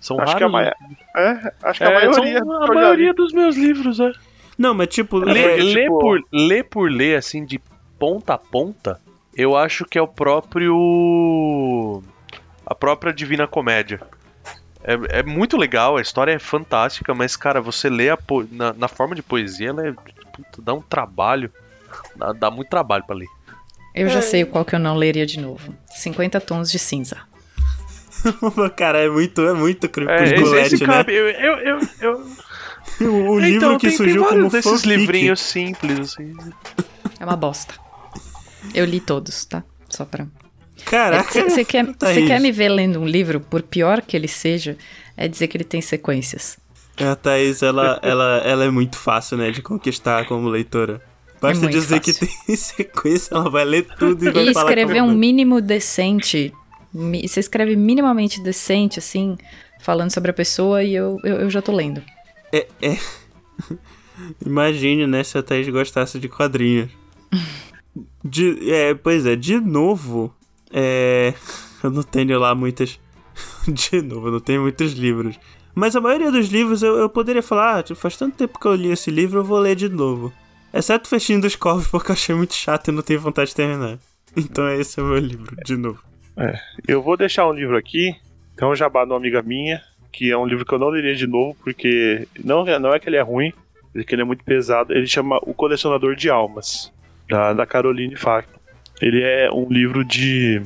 São 0.00 0.18
Acho 0.18 0.34
que 0.34 0.42
a, 0.44 0.46
raros. 0.48 0.52
maia... 0.52 0.74
é, 1.14 1.52
acho 1.62 1.78
que 1.80 1.84
a 1.84 1.90
É, 1.90 1.94
maioria. 1.94 2.38
são 2.38 2.62
a 2.62 2.66
maioria 2.74 3.12
dos 3.12 3.32
meus 3.34 3.54
livros, 3.54 4.00
é. 4.00 4.10
Não, 4.58 4.74
mas 4.74 4.88
tipo, 4.88 5.18
Ler, 5.18 5.36
é, 5.36 5.48
porque, 5.50 5.62
ler 5.62 5.82
tipo- 5.84 5.98
por, 6.00 6.20
ler 6.32 6.64
por 6.64 6.90
ler, 6.90 7.16
assim, 7.16 7.44
de 7.44 7.60
ponta 7.98 8.34
a 8.34 8.38
ponta, 8.38 9.00
eu 9.34 9.56
acho 9.56 9.84
que 9.84 9.96
é 9.98 10.02
o 10.02 10.08
próprio. 10.08 12.02
A 12.66 12.74
própria 12.74 13.12
Divina 13.12 13.46
Comédia. 13.46 14.00
É, 14.84 15.20
é 15.20 15.22
muito 15.22 15.56
legal, 15.56 15.96
a 15.96 16.02
história 16.02 16.32
é 16.32 16.38
fantástica, 16.38 17.14
mas, 17.14 17.36
cara, 17.36 17.60
você 17.60 17.88
lê 17.88 18.10
a 18.10 18.16
po- 18.16 18.46
na, 18.50 18.72
na 18.72 18.88
forma 18.88 19.14
de 19.14 19.22
poesia, 19.22 19.70
ela 19.70 19.86
é. 19.88 19.92
puta, 19.92 20.60
dá 20.62 20.74
um 20.74 20.82
trabalho. 20.82 21.50
Dá, 22.16 22.32
dá 22.32 22.50
muito 22.50 22.68
trabalho 22.68 23.04
pra 23.04 23.16
ler. 23.16 23.28
Eu 23.94 24.08
já 24.08 24.20
sei 24.22 24.44
qual 24.44 24.64
que 24.64 24.74
eu 24.74 24.78
não 24.78 24.96
leria 24.96 25.26
de 25.26 25.40
novo. 25.40 25.74
50 25.96 26.40
tons 26.40 26.70
de 26.70 26.78
cinza. 26.78 27.16
cara, 28.76 28.98
é 28.98 29.08
muito, 29.08 29.40
é 29.42 29.52
muito 29.54 29.86
É, 30.08 30.24
esse, 30.24 30.74
esse 30.74 30.86
né? 30.86 30.94
cabe. 30.94 31.14
Eu, 31.14 31.28
eu, 31.28 31.54
eu, 31.58 31.78
eu- 32.00 32.26
O, 33.00 33.30
o 33.32 33.38
livro 33.38 33.56
então, 33.66 33.78
que 33.78 33.88
tem, 33.88 33.96
surgiu 33.96 34.22
tem 34.24 34.30
como 34.38 34.50
desses 34.50 34.70
fanfic. 34.70 34.88
livrinhos 34.96 35.40
simples, 35.40 35.98
assim. 36.00 36.34
É 37.20 37.24
uma 37.24 37.36
bosta. 37.36 37.74
Eu 38.74 38.84
li 38.84 39.00
todos, 39.00 39.44
tá? 39.44 39.62
Só 39.88 40.04
pra. 40.04 40.26
Caraca, 40.84 41.48
Você 41.48 41.64
quer, 41.64 41.86
Thaís. 41.96 42.14
você 42.20 42.26
quer 42.26 42.40
me 42.40 42.50
ver 42.52 42.68
lendo 42.70 43.00
um 43.00 43.06
livro, 43.06 43.40
por 43.40 43.62
pior 43.62 44.00
que 44.02 44.16
ele 44.16 44.28
seja, 44.28 44.76
é 45.16 45.28
dizer 45.28 45.48
que 45.48 45.56
ele 45.56 45.64
tem 45.64 45.80
sequências. 45.80 46.58
A 47.00 47.14
Thaís, 47.14 47.62
ela, 47.62 47.98
ela, 48.02 48.38
ela 48.44 48.64
é 48.64 48.70
muito 48.70 48.96
fácil, 48.96 49.36
né, 49.36 49.50
de 49.50 49.62
conquistar 49.62 50.26
como 50.26 50.48
leitora. 50.48 51.00
Basta 51.40 51.62
muito 51.62 51.72
dizer 51.78 52.00
fácil. 52.02 52.14
que 52.14 52.26
tem 52.46 52.56
sequência, 52.56 53.32
ela 53.34 53.48
vai 53.48 53.64
ler 53.64 53.86
tudo 53.96 54.26
e 54.26 54.30
vai 54.30 54.42
E 54.48 54.52
falar 54.54 54.70
escrever 54.70 54.92
que 54.94 54.98
é 54.98 55.02
um 55.02 55.14
mínimo 55.14 55.60
decente. 55.60 56.52
Você 56.92 57.38
escreve 57.38 57.76
minimamente 57.76 58.42
decente, 58.42 58.98
assim, 58.98 59.36
falando 59.80 60.10
sobre 60.10 60.32
a 60.32 60.34
pessoa 60.34 60.82
e 60.82 60.94
eu, 60.96 61.16
eu, 61.22 61.36
eu 61.42 61.50
já 61.50 61.62
tô 61.62 61.70
lendo. 61.70 62.02
É, 62.52 62.66
é... 62.82 62.98
Imagine, 64.44 65.06
né, 65.06 65.22
se 65.22 65.38
a 65.38 65.42
Thaís 65.42 65.68
gostasse 65.68 66.18
de 66.18 66.28
quadrinhos. 66.28 66.90
De, 68.24 68.70
é, 68.72 68.94
pois 68.94 69.26
é, 69.26 69.36
de 69.36 69.60
novo, 69.60 70.34
é... 70.72 71.34
Eu 71.82 71.90
não 71.90 72.02
tenho 72.02 72.38
lá 72.38 72.54
muitas... 72.54 72.98
De 73.68 74.02
novo, 74.02 74.28
eu 74.28 74.32
não 74.32 74.40
tenho 74.40 74.62
muitos 74.62 74.92
livros. 74.92 75.38
Mas 75.74 75.94
a 75.94 76.00
maioria 76.00 76.32
dos 76.32 76.48
livros 76.48 76.82
eu, 76.82 76.96
eu 76.96 77.08
poderia 77.08 77.42
falar, 77.42 77.78
ah, 77.78 77.94
faz 77.94 78.16
tanto 78.16 78.36
tempo 78.36 78.58
que 78.58 78.66
eu 78.66 78.74
li 78.74 78.90
esse 78.90 79.10
livro, 79.10 79.38
eu 79.38 79.44
vou 79.44 79.58
ler 79.58 79.76
de 79.76 79.88
novo. 79.88 80.32
Exceto 80.72 81.06
o 81.06 81.08
Festinho 81.08 81.40
dos 81.40 81.54
Corvos, 81.54 81.86
porque 81.86 82.10
eu 82.10 82.14
achei 82.14 82.34
muito 82.34 82.54
chato 82.54 82.88
e 82.88 82.92
não 82.92 83.02
tenho 83.02 83.20
vontade 83.20 83.50
de 83.50 83.56
terminar. 83.56 83.98
Então 84.36 84.68
esse 84.70 84.98
é 84.98 85.02
o 85.02 85.06
meu 85.06 85.18
livro, 85.18 85.56
de 85.64 85.76
novo. 85.76 86.02
Eu 86.86 87.02
vou 87.02 87.16
deixar 87.16 87.48
um 87.48 87.52
livro 87.52 87.76
aqui, 87.76 88.14
é 88.56 88.66
um 88.66 88.74
jabá 88.74 89.04
de 89.04 89.12
uma 89.12 89.16
amiga 89.16 89.42
minha, 89.42 89.80
que 90.12 90.30
é 90.30 90.36
um 90.36 90.46
livro 90.46 90.64
que 90.64 90.72
eu 90.74 90.78
não 90.78 90.88
leria 90.88 91.14
de 91.14 91.26
novo, 91.26 91.56
porque 91.62 92.26
não, 92.44 92.66
é- 92.66 92.78
não 92.78 92.92
é 92.94 92.98
que 92.98 93.08
ele 93.08 93.16
é 93.16 93.22
ruim, 93.22 93.52
é 93.94 94.02
que 94.02 94.14
ele 94.14 94.22
é 94.22 94.24
muito 94.24 94.44
pesado. 94.44 94.92
Ele 94.92 95.06
chama 95.06 95.38
O 95.42 95.52
Colecionador 95.54 96.14
de 96.14 96.28
Almas, 96.30 96.92
da, 97.28 97.52
da 97.52 97.66
Caroline 97.66 98.16
Fack. 98.16 98.48
Ele 99.00 99.22
é 99.22 99.50
um 99.52 99.68
livro 99.68 100.04
de. 100.04 100.62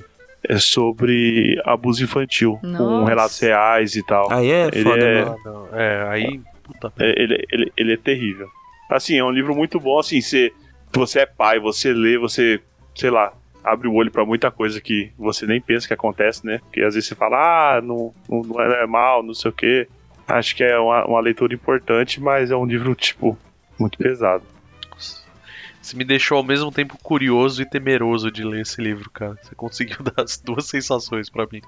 É 0.49 0.57
sobre 0.59 1.61
abuso 1.65 2.03
infantil, 2.03 2.59
com 2.61 2.67
Nossa. 2.67 3.09
relatos 3.09 3.39
reais 3.39 3.95
e 3.95 4.05
tal. 4.05 4.33
Aí 4.33 4.51
é 4.51 4.67
Ele 4.73 4.83
foda, 4.83 5.05
é-. 5.05 5.23
Ah, 5.23 5.37
não. 5.45 5.69
É, 5.79 6.09
aí. 6.09 6.41
Puta 6.65 6.93
É, 6.99 7.23
ele, 7.23 7.47
ele, 7.53 7.73
ele 7.77 7.93
é 7.93 7.97
terrível. 7.97 8.49
Assim, 8.91 9.17
é 9.19 9.25
um 9.25 9.31
livro 9.31 9.55
muito 9.55 9.79
bom, 9.79 9.99
assim, 10.01 10.21
você, 10.21 10.53
você 10.93 11.21
é 11.21 11.27
pai, 11.27 11.59
você 11.61 11.93
lê, 11.93 12.19
você, 12.19 12.61
sei 12.95 13.11
lá, 13.11 13.33
abre 13.65 13.89
o 13.89 13.95
olho 13.95 14.11
pra 14.11 14.25
muita 14.25 14.51
coisa 14.51 14.81
que 14.81 15.13
você 15.19 15.47
nem 15.47 15.61
pensa 15.61 15.87
que 15.87 15.95
acontece, 15.95 16.45
né? 16.47 16.59
Porque 16.59 16.81
às 16.83 16.95
vezes 16.95 17.09
você 17.09 17.15
fala, 17.15 17.77
ah, 17.77 17.81
não, 17.81 18.13
não, 18.29 18.41
não 18.43 18.61
é 18.61 18.87
mal, 18.87 19.23
não 19.23 19.35
sei 19.35 19.51
o 19.51 19.55
quê. 19.55 19.89
Acho 20.27 20.55
que 20.57 20.63
é 20.65 20.79
uma, 20.79 21.05
uma 21.07 21.21
leitura 21.21 21.55
importante, 21.55 22.21
mas 22.21 22.51
é 22.51 22.57
um 22.57 22.65
livro, 22.65 22.95
tipo, 22.95 23.37
muito 23.79 23.99
pesado. 23.99 24.45
Você 25.81 25.97
me 25.97 26.05
deixou 26.05 26.39
ao 26.39 26.45
mesmo 26.45 26.71
tempo 26.71 26.97
curioso 27.03 27.61
e 27.61 27.67
temeroso 27.69 28.31
de 28.31 28.45
ler 28.45 28.61
esse 28.63 28.81
livro, 28.81 29.11
cara. 29.11 29.37
Você 29.43 29.55
conseguiu 29.55 29.97
dar 30.15 30.23
as 30.23 30.39
duas 30.39 30.67
sensações 30.69 31.29
pra 31.29 31.47
mim. 31.51 31.61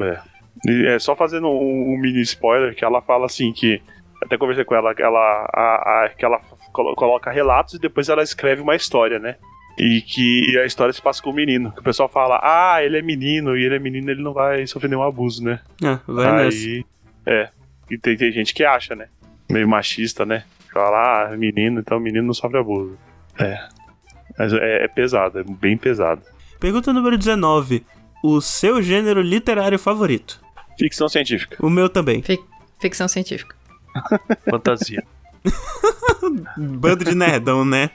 É. 0.00 0.18
E 0.66 0.86
é 0.86 0.98
só 0.98 1.14
fazendo 1.14 1.48
um, 1.48 1.94
um 1.94 1.98
mini 1.98 2.22
spoiler 2.22 2.74
que 2.74 2.84
ela 2.84 3.02
fala 3.02 3.26
assim 3.26 3.52
que 3.52 3.80
até 4.22 4.38
conversei 4.38 4.64
com 4.64 4.74
ela 4.74 4.94
ela 4.98 5.48
a, 5.52 6.04
a- 6.04 6.08
que 6.10 6.24
ela 6.24 6.38
colo- 6.72 6.94
coloca 6.94 7.30
relatos 7.30 7.74
e 7.74 7.78
depois 7.78 8.08
ela 8.08 8.22
escreve 8.22 8.62
uma 8.62 8.74
história, 8.76 9.18
né? 9.18 9.36
E 9.78 10.00
que 10.02 10.50
e 10.52 10.58
a 10.58 10.66
história 10.66 10.92
se 10.92 11.00
passa 11.00 11.22
com 11.22 11.30
o 11.30 11.34
menino. 11.34 11.72
Que 11.72 11.80
o 11.80 11.82
pessoal 11.82 12.08
fala, 12.08 12.38
ah, 12.42 12.82
ele 12.82 12.98
é 12.98 13.02
menino, 13.02 13.56
e 13.56 13.64
ele 13.64 13.76
é 13.76 13.78
menino, 13.78 14.10
ele 14.10 14.22
não 14.22 14.32
vai 14.32 14.66
sofrer 14.66 14.88
nenhum 14.88 15.02
abuso, 15.02 15.42
né? 15.42 15.60
Ah, 15.82 15.98
vai 16.06 16.44
nessa. 16.44 16.56
Aí. 16.58 16.84
É. 17.26 17.48
E 17.90 17.98
tem, 17.98 18.16
tem 18.16 18.30
gente 18.32 18.52
que 18.54 18.64
acha, 18.64 18.94
né? 18.94 19.06
Meio 19.50 19.68
machista, 19.68 20.24
né? 20.26 20.44
Fala, 20.72 21.28
ah, 21.32 21.36
menino, 21.36 21.80
então 21.80 21.98
menino 22.00 22.26
não 22.26 22.34
sofre 22.34 22.58
abuso. 22.58 22.98
É. 23.38 23.58
Mas 24.38 24.52
é, 24.52 24.84
é 24.84 24.88
pesado, 24.88 25.38
é 25.38 25.44
bem 25.44 25.76
pesado. 25.76 26.22
Pergunta 26.60 26.92
número 26.92 27.18
19. 27.18 27.84
O 28.24 28.40
seu 28.40 28.80
gênero 28.80 29.20
literário 29.20 29.78
favorito? 29.78 30.40
Ficção 30.78 31.08
científica. 31.08 31.56
O 31.60 31.68
meu 31.68 31.88
também. 31.88 32.22
Fic- 32.22 32.42
ficção 32.80 33.08
científica. 33.08 33.54
Fantasia. 34.48 35.02
Bando 36.56 37.04
de 37.04 37.14
nerdão, 37.14 37.64
né? 37.64 37.90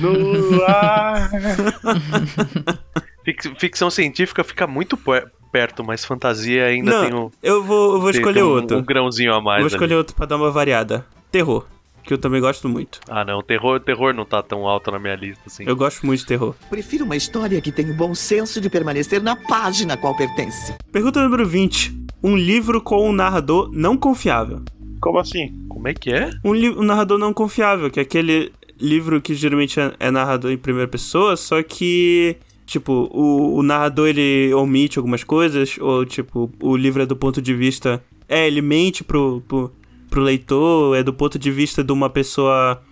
No 0.00 0.64
ar. 0.64 1.30
Fic- 3.24 3.54
ficção 3.60 3.88
científica 3.90 4.42
fica 4.42 4.66
muito 4.66 4.96
per- 4.96 5.30
perto, 5.52 5.84
mas 5.84 6.04
fantasia 6.04 6.66
ainda 6.66 6.90
Não, 6.90 7.04
tem 7.04 7.14
um. 7.14 7.30
Eu 7.42 7.62
vou, 7.62 7.94
eu 7.94 8.00
vou 8.00 8.10
tem- 8.10 8.18
escolher 8.20 8.34
tem 8.40 8.42
um, 8.42 8.48
outro. 8.52 8.78
Um 8.78 8.82
grãozinho 8.82 9.32
a 9.32 9.40
mais. 9.40 9.60
vou 9.60 9.66
ali. 9.66 9.74
escolher 9.74 9.94
outro 9.94 10.14
pra 10.16 10.26
dar 10.26 10.36
uma 10.36 10.50
variada. 10.50 11.06
Terror. 11.30 11.64
Que 12.02 12.12
eu 12.12 12.18
também 12.18 12.40
gosto 12.40 12.68
muito. 12.68 12.98
Ah, 13.08 13.24
não. 13.24 13.40
Terror, 13.42 13.78
terror 13.78 14.12
não 14.12 14.24
tá 14.24 14.42
tão 14.42 14.66
alto 14.66 14.90
na 14.90 14.98
minha 14.98 15.14
lista 15.14 15.44
assim. 15.46 15.62
Eu 15.64 15.76
gosto 15.76 16.04
muito 16.04 16.18
de 16.20 16.26
terror. 16.26 16.52
Prefiro 16.68 17.04
uma 17.04 17.14
história 17.14 17.60
que 17.60 17.70
tenha 17.70 17.92
o 17.92 17.96
bom 17.96 18.12
senso 18.12 18.60
de 18.60 18.68
permanecer 18.68 19.22
na 19.22 19.36
página 19.36 19.94
a 19.94 19.96
qual 19.96 20.16
pertence. 20.16 20.74
Pergunta 20.90 21.22
número 21.22 21.46
20. 21.46 21.96
Um 22.24 22.34
livro 22.36 22.80
com 22.82 23.08
um 23.08 23.12
narrador 23.12 23.70
não 23.72 23.96
confiável. 23.96 24.62
Como 25.00 25.18
assim? 25.20 25.64
Como 25.68 25.86
é 25.86 25.94
que 25.94 26.10
é? 26.12 26.30
Um, 26.44 26.50
um 26.80 26.82
narrador 26.82 27.18
não 27.18 27.32
confiável, 27.32 27.88
que 27.88 28.00
é 28.00 28.02
aquele 28.02 28.52
livro 28.82 29.20
que 29.20 29.34
geralmente 29.34 29.78
é, 29.80 29.94
é 30.00 30.10
narrador 30.10 30.50
em 30.50 30.58
primeira 30.58 30.88
pessoa, 30.88 31.36
só 31.36 31.62
que, 31.62 32.36
tipo, 32.66 33.08
o, 33.12 33.56
o 33.58 33.62
narrador 33.62 34.08
ele 34.08 34.52
omite 34.54 34.98
algumas 34.98 35.22
coisas, 35.24 35.76
ou, 35.80 36.04
tipo, 36.04 36.50
o 36.60 36.76
livro 36.76 37.02
é 37.02 37.06
do 37.06 37.14
ponto 37.16 37.40
de 37.40 37.54
vista. 37.54 38.02
É, 38.28 38.46
ele 38.46 38.60
mente 38.60 39.04
pro, 39.04 39.42
pro, 39.46 39.72
pro 40.10 40.20
leitor, 40.22 40.96
é 40.96 41.02
do 41.02 41.12
ponto 41.12 41.38
de 41.38 41.50
vista 41.50 41.84
de 41.84 41.92
uma 41.92 42.10
pessoa 42.10 42.82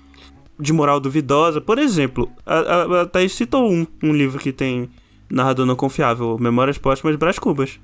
de 0.59 0.73
moral 0.73 1.01
duvidosa. 1.01 1.61
Por 1.61 1.79
exemplo, 1.79 2.31
a, 2.47 2.59
a, 2.59 3.01
a 3.03 3.07
Thaís 3.07 3.33
citou 3.33 3.71
um, 3.71 3.87
um 4.03 4.13
livro 4.13 4.39
que 4.39 4.53
tem 4.53 4.89
narrador 5.31 5.65
não 5.67 5.77
confiável, 5.77 6.37
Memórias 6.39 6.77
Póstumas 6.79 7.17
Brás 7.17 7.39
Cubas. 7.39 7.81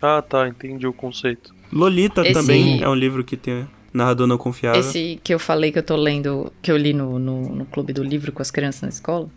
Ah, 0.00 0.22
tá. 0.22 0.48
Entendi 0.48 0.86
o 0.86 0.92
conceito. 0.92 1.54
Lolita 1.72 2.22
Esse- 2.22 2.32
também 2.32 2.82
é 2.82 2.88
um 2.88 2.94
livro 2.94 3.22
que 3.22 3.36
tem 3.36 3.66
narrador 3.92 4.26
não 4.26 4.38
confiável. 4.38 4.80
Esse 4.80 5.20
que 5.22 5.34
eu 5.34 5.38
falei 5.38 5.70
que 5.70 5.78
eu 5.78 5.82
tô 5.82 5.96
lendo, 5.96 6.52
que 6.62 6.70
eu 6.70 6.76
li 6.76 6.92
no, 6.92 7.18
no, 7.18 7.42
no 7.54 7.64
clube 7.66 7.92
do 7.92 8.02
livro 8.02 8.32
com 8.32 8.42
as 8.42 8.50
crianças 8.50 8.82
na 8.82 8.88
escola, 8.88 9.28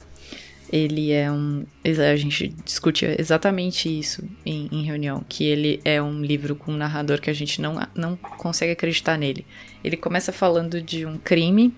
ele 0.71 1.11
é 1.11 1.31
um. 1.31 1.65
A 1.83 2.15
gente 2.15 2.47
discute 2.63 3.05
exatamente 3.17 3.87
isso 3.87 4.23
em, 4.45 4.67
em 4.71 4.83
reunião, 4.83 5.23
que 5.27 5.45
ele 5.45 5.79
é 5.85 6.01
um 6.01 6.21
livro 6.21 6.55
com 6.55 6.71
um 6.71 6.77
narrador 6.77 7.21
que 7.21 7.29
a 7.29 7.33
gente 7.33 7.61
não, 7.61 7.79
não 7.93 8.15
consegue 8.15 8.71
acreditar 8.71 9.17
nele. 9.17 9.45
Ele 9.83 9.97
começa 9.97 10.31
falando 10.31 10.81
de 10.81 11.05
um 11.05 11.17
crime, 11.17 11.73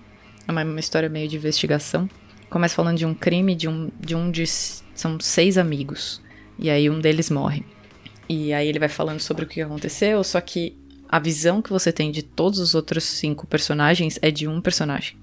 é 0.46 0.52
uma, 0.52 0.64
uma 0.64 0.80
história 0.80 1.08
meio 1.08 1.28
de 1.28 1.36
investigação. 1.36 2.08
Começa 2.48 2.74
falando 2.74 2.96
de 2.96 3.04
um 3.04 3.12
crime 3.14 3.54
de 3.54 3.68
um 3.68 3.90
de 4.00 4.14
um 4.14 4.30
de. 4.30 4.46
São 4.46 5.20
seis 5.20 5.58
amigos. 5.58 6.22
E 6.58 6.70
aí 6.70 6.88
um 6.88 6.98
deles 6.98 7.30
morre. 7.30 7.64
E 8.28 8.52
aí 8.52 8.68
ele 8.68 8.78
vai 8.78 8.88
falando 8.88 9.20
sobre 9.20 9.44
o 9.44 9.48
que 9.48 9.60
aconteceu, 9.60 10.22
só 10.24 10.40
que 10.40 10.76
a 11.08 11.18
visão 11.18 11.62
que 11.62 11.70
você 11.70 11.90
tem 11.90 12.10
de 12.10 12.22
todos 12.22 12.58
os 12.58 12.74
outros 12.74 13.04
cinco 13.04 13.46
personagens 13.46 14.18
é 14.20 14.30
de 14.30 14.46
um 14.46 14.60
personagem. 14.60 15.16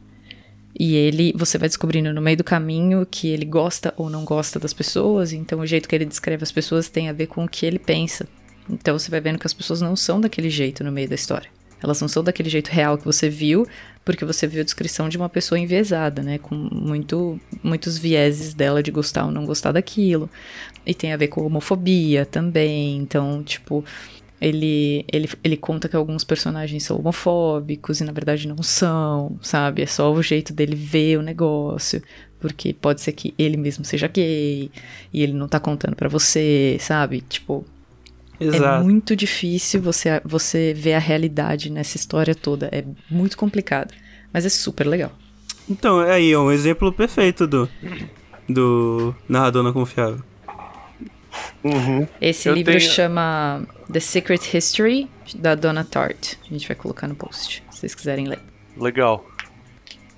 E 0.78 0.96
ele, 0.96 1.32
você 1.38 1.58
vai 1.58 1.70
descobrindo 1.70 2.14
no 2.14 2.22
meio 2.22 2.36
do 2.36 2.44
caminho 2.44 3.06
que 3.10 3.30
ele 3.30 3.46
gosta 3.46 3.94
ou 3.96 4.10
não 4.10 4.26
gosta 4.26 4.60
das 4.60 4.74
pessoas, 4.74 5.32
então 5.32 5.60
o 5.60 5.66
jeito 5.66 5.88
que 5.88 5.96
ele 5.96 6.06
descreve 6.06 6.44
as 6.44 6.52
pessoas 6.52 6.90
tem 6.90 7.08
a 7.08 7.14
ver 7.14 7.28
com 7.28 7.46
o 7.46 7.48
que 7.48 7.66
ele 7.66 7.80
pensa. 7.80 8.28
Então 8.70 8.98
você 8.98 9.10
vai 9.10 9.22
vendo 9.22 9.40
que 9.40 9.48
as 9.48 9.54
pessoas 9.54 9.80
não 9.80 9.96
são 9.96 10.20
daquele 10.20 10.50
jeito 10.50 10.84
no 10.84 10.92
meio 10.92 11.08
da 11.08 11.16
história. 11.16 11.50
Elas 11.82 12.02
não 12.02 12.08
são 12.08 12.24
daquele 12.24 12.50
jeito 12.50 12.70
real 12.70 12.98
que 12.98 13.06
você 13.06 13.30
viu, 13.30 13.68
porque 14.04 14.26
você 14.26 14.48
viu 14.48 14.62
a 14.62 14.64
descrição 14.64 15.08
de 15.08 15.18
uma 15.18 15.30
pessoa 15.30 15.60
enviesada, 15.60 16.24
né? 16.24 16.40
Com 16.40 16.56
muito, 16.56 17.40
muitos 17.62 17.98
vieses 17.98 18.54
dela 18.54 18.82
de 18.82 18.92
gostar 18.92 19.26
ou 19.26 19.32
não 19.32 19.46
gostar 19.46 19.72
daquilo. 19.72 20.30
E 20.86 20.94
tem 20.94 21.14
a 21.14 21.18
ver 21.18 21.28
com 21.28 21.46
homofobia 21.46 22.26
também. 22.26 22.98
Então, 22.98 23.44
tipo, 23.44 23.86
ele, 24.46 25.04
ele, 25.12 25.28
ele 25.44 25.58
conta 25.58 25.90
que 25.90 25.96
alguns 25.96 26.24
personagens 26.24 26.84
são 26.84 27.00
homofóbicos 27.00 28.00
e 28.00 28.04
na 28.04 28.12
verdade 28.12 28.48
não 28.48 28.62
são, 28.62 29.40
sabe? 29.42 29.82
É 29.82 29.88
só 29.88 30.14
o 30.14 30.22
jeito 30.22 30.54
dele 30.54 30.76
ver 30.76 31.18
o 31.18 31.24
negócio. 31.24 32.00
Porque 32.40 32.72
pode 32.72 33.02
ser 33.02 33.14
que 33.14 33.34
ele 33.40 33.58
mesmo 33.58 33.84
seja 33.84 34.08
gay 34.08 34.70
e 35.12 35.24
ele 35.24 35.34
não 35.34 35.48
tá 35.48 35.60
contando 35.60 35.96
pra 35.96 36.08
você, 36.08 36.78
sabe? 36.80 37.22
Tipo, 37.22 37.66
é 38.40 38.46
Exato. 38.46 38.84
muito 38.84 39.16
difícil 39.16 39.82
você, 39.82 40.22
você 40.24 40.76
ver 40.76 40.94
a 40.94 41.00
realidade 41.00 41.72
nessa 41.72 41.98
história 41.98 42.36
toda. 42.36 42.70
É 42.72 42.84
muito 43.10 43.36
complicado. 43.36 43.96
Mas 44.32 44.46
é 44.46 44.50
super 44.50 44.86
legal. 44.86 45.12
Então, 45.68 46.04
é 46.04 46.12
aí, 46.12 46.32
é 46.32 46.38
um 46.38 46.52
exemplo 46.52 46.94
perfeito 46.94 47.48
do, 47.48 47.68
do 48.48 49.16
narrador 49.28 49.64
não 49.64 49.74
confiável. 49.74 50.22
Uhum. 51.64 52.08
Esse 52.22 52.48
Eu 52.50 52.54
livro 52.54 52.74
tenho- 52.78 52.90
chama 52.92 53.64
The 53.92 54.00
Secret 54.00 54.56
History, 54.56 55.10
da 55.36 55.56
Donna 55.56 55.84
Tartt. 55.84 56.38
A 56.46 56.54
gente 56.54 56.68
vai 56.68 56.76
colocar 56.76 57.08
no 57.08 57.16
post, 57.16 57.64
se 57.72 57.80
vocês 57.80 57.96
quiserem 57.96 58.28
ler. 58.28 58.40
Legal. 58.78 59.26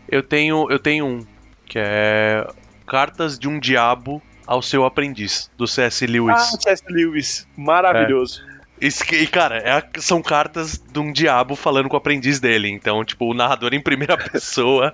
Eu 0.09 0.23
tenho, 0.23 0.69
eu 0.71 0.79
tenho 0.79 1.05
um 1.05 1.25
que 1.65 1.77
é 1.79 2.47
Cartas 2.85 3.37
de 3.37 3.47
um 3.47 3.59
Diabo 3.59 4.21
ao 4.45 4.61
seu 4.61 4.85
aprendiz, 4.85 5.51
do 5.57 5.67
C.S. 5.67 6.05
Lewis. 6.07 6.35
Ah, 6.35 6.57
C.S. 6.61 6.81
Lewis. 6.89 7.47
Maravilhoso. 7.57 8.41
Que- 8.45 8.56
e, 8.79 9.27
cara, 9.27 9.57
é 9.57 9.71
a- 9.71 9.83
são 9.97 10.21
cartas 10.21 10.77
de 10.77 10.99
um 10.99 11.11
diabo 11.11 11.55
falando 11.55 11.89
com 11.89 11.95
o 11.95 11.97
aprendiz 11.97 12.39
dele. 12.39 12.69
Então, 12.69 13.03
tipo, 13.03 13.25
o 13.25 13.33
narrador 13.33 13.73
em 13.73 13.81
primeira 13.81 14.15
pessoa. 14.31 14.93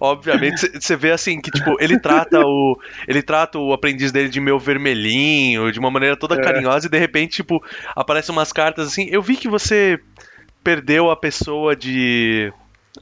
Obviamente, 0.00 0.70
você 0.80 0.96
vê 0.96 1.10
assim 1.12 1.40
que, 1.40 1.50
tipo, 1.50 1.76
ele 1.80 1.98
trata 1.98 2.40
o. 2.40 2.78
Ele 3.08 3.22
trata 3.22 3.58
o 3.58 3.72
aprendiz 3.72 4.12
dele 4.12 4.28
de 4.28 4.40
meu 4.40 4.58
vermelhinho, 4.58 5.70
de 5.72 5.78
uma 5.78 5.90
maneira 5.90 6.16
toda 6.16 6.34
É. 6.36 6.40
carinhosa, 6.42 6.86
e 6.86 6.90
de 6.90 6.98
repente, 6.98 7.36
tipo, 7.36 7.62
aparecem 7.94 8.32
umas 8.34 8.52
cartas 8.52 8.88
assim. 8.88 9.06
Eu 9.10 9.22
vi 9.22 9.36
que 9.36 9.48
você 9.48 9.98
perdeu 10.62 11.10
a 11.10 11.16
pessoa 11.16 11.74
de. 11.74 12.52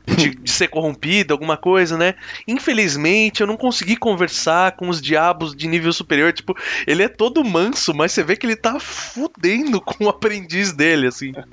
De, 0.07 0.35
de 0.35 0.51
ser 0.51 0.69
corrompida, 0.69 1.35
alguma 1.35 1.57
coisa, 1.57 1.97
né? 1.97 2.15
Infelizmente, 2.47 3.41
eu 3.41 3.47
não 3.47 3.57
consegui 3.57 3.97
conversar 3.97 4.73
com 4.73 4.89
os 4.89 5.01
diabos 5.01 5.55
de 5.55 5.69
nível 5.69 5.93
superior. 5.93 6.33
Tipo, 6.33 6.57
ele 6.87 7.03
é 7.03 7.09
todo 7.09 7.45
manso, 7.45 7.95
mas 7.95 8.13
você 8.13 8.23
vê 8.23 8.37
que 8.37 8.47
ele 8.47 8.57
tá 8.57 8.79
fudendo 8.81 9.81
com 9.81 10.05
o 10.05 10.09
aprendiz 10.09 10.73
dele, 10.73 11.07
assim. 11.07 11.33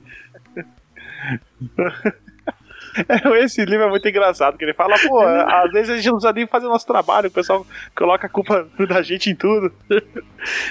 Esse 3.44 3.64
livro 3.64 3.86
é 3.86 3.90
muito 3.90 4.08
engraçado, 4.08 4.58
que 4.58 4.66
ele 4.66 4.74
fala, 4.74 4.98
pô, 5.00 5.22
às 5.24 5.72
vezes 5.72 5.90
a 5.90 5.96
gente 5.96 6.06
não 6.06 6.14
precisa 6.14 6.34
nem 6.34 6.48
fazer 6.48 6.66
o 6.66 6.70
nosso 6.70 6.86
trabalho, 6.86 7.30
o 7.30 7.32
pessoal 7.32 7.66
coloca 7.96 8.28
a 8.28 8.30
culpa 8.30 8.68
da 8.88 9.02
gente 9.02 9.30
em 9.30 9.36
tudo. 9.36 9.72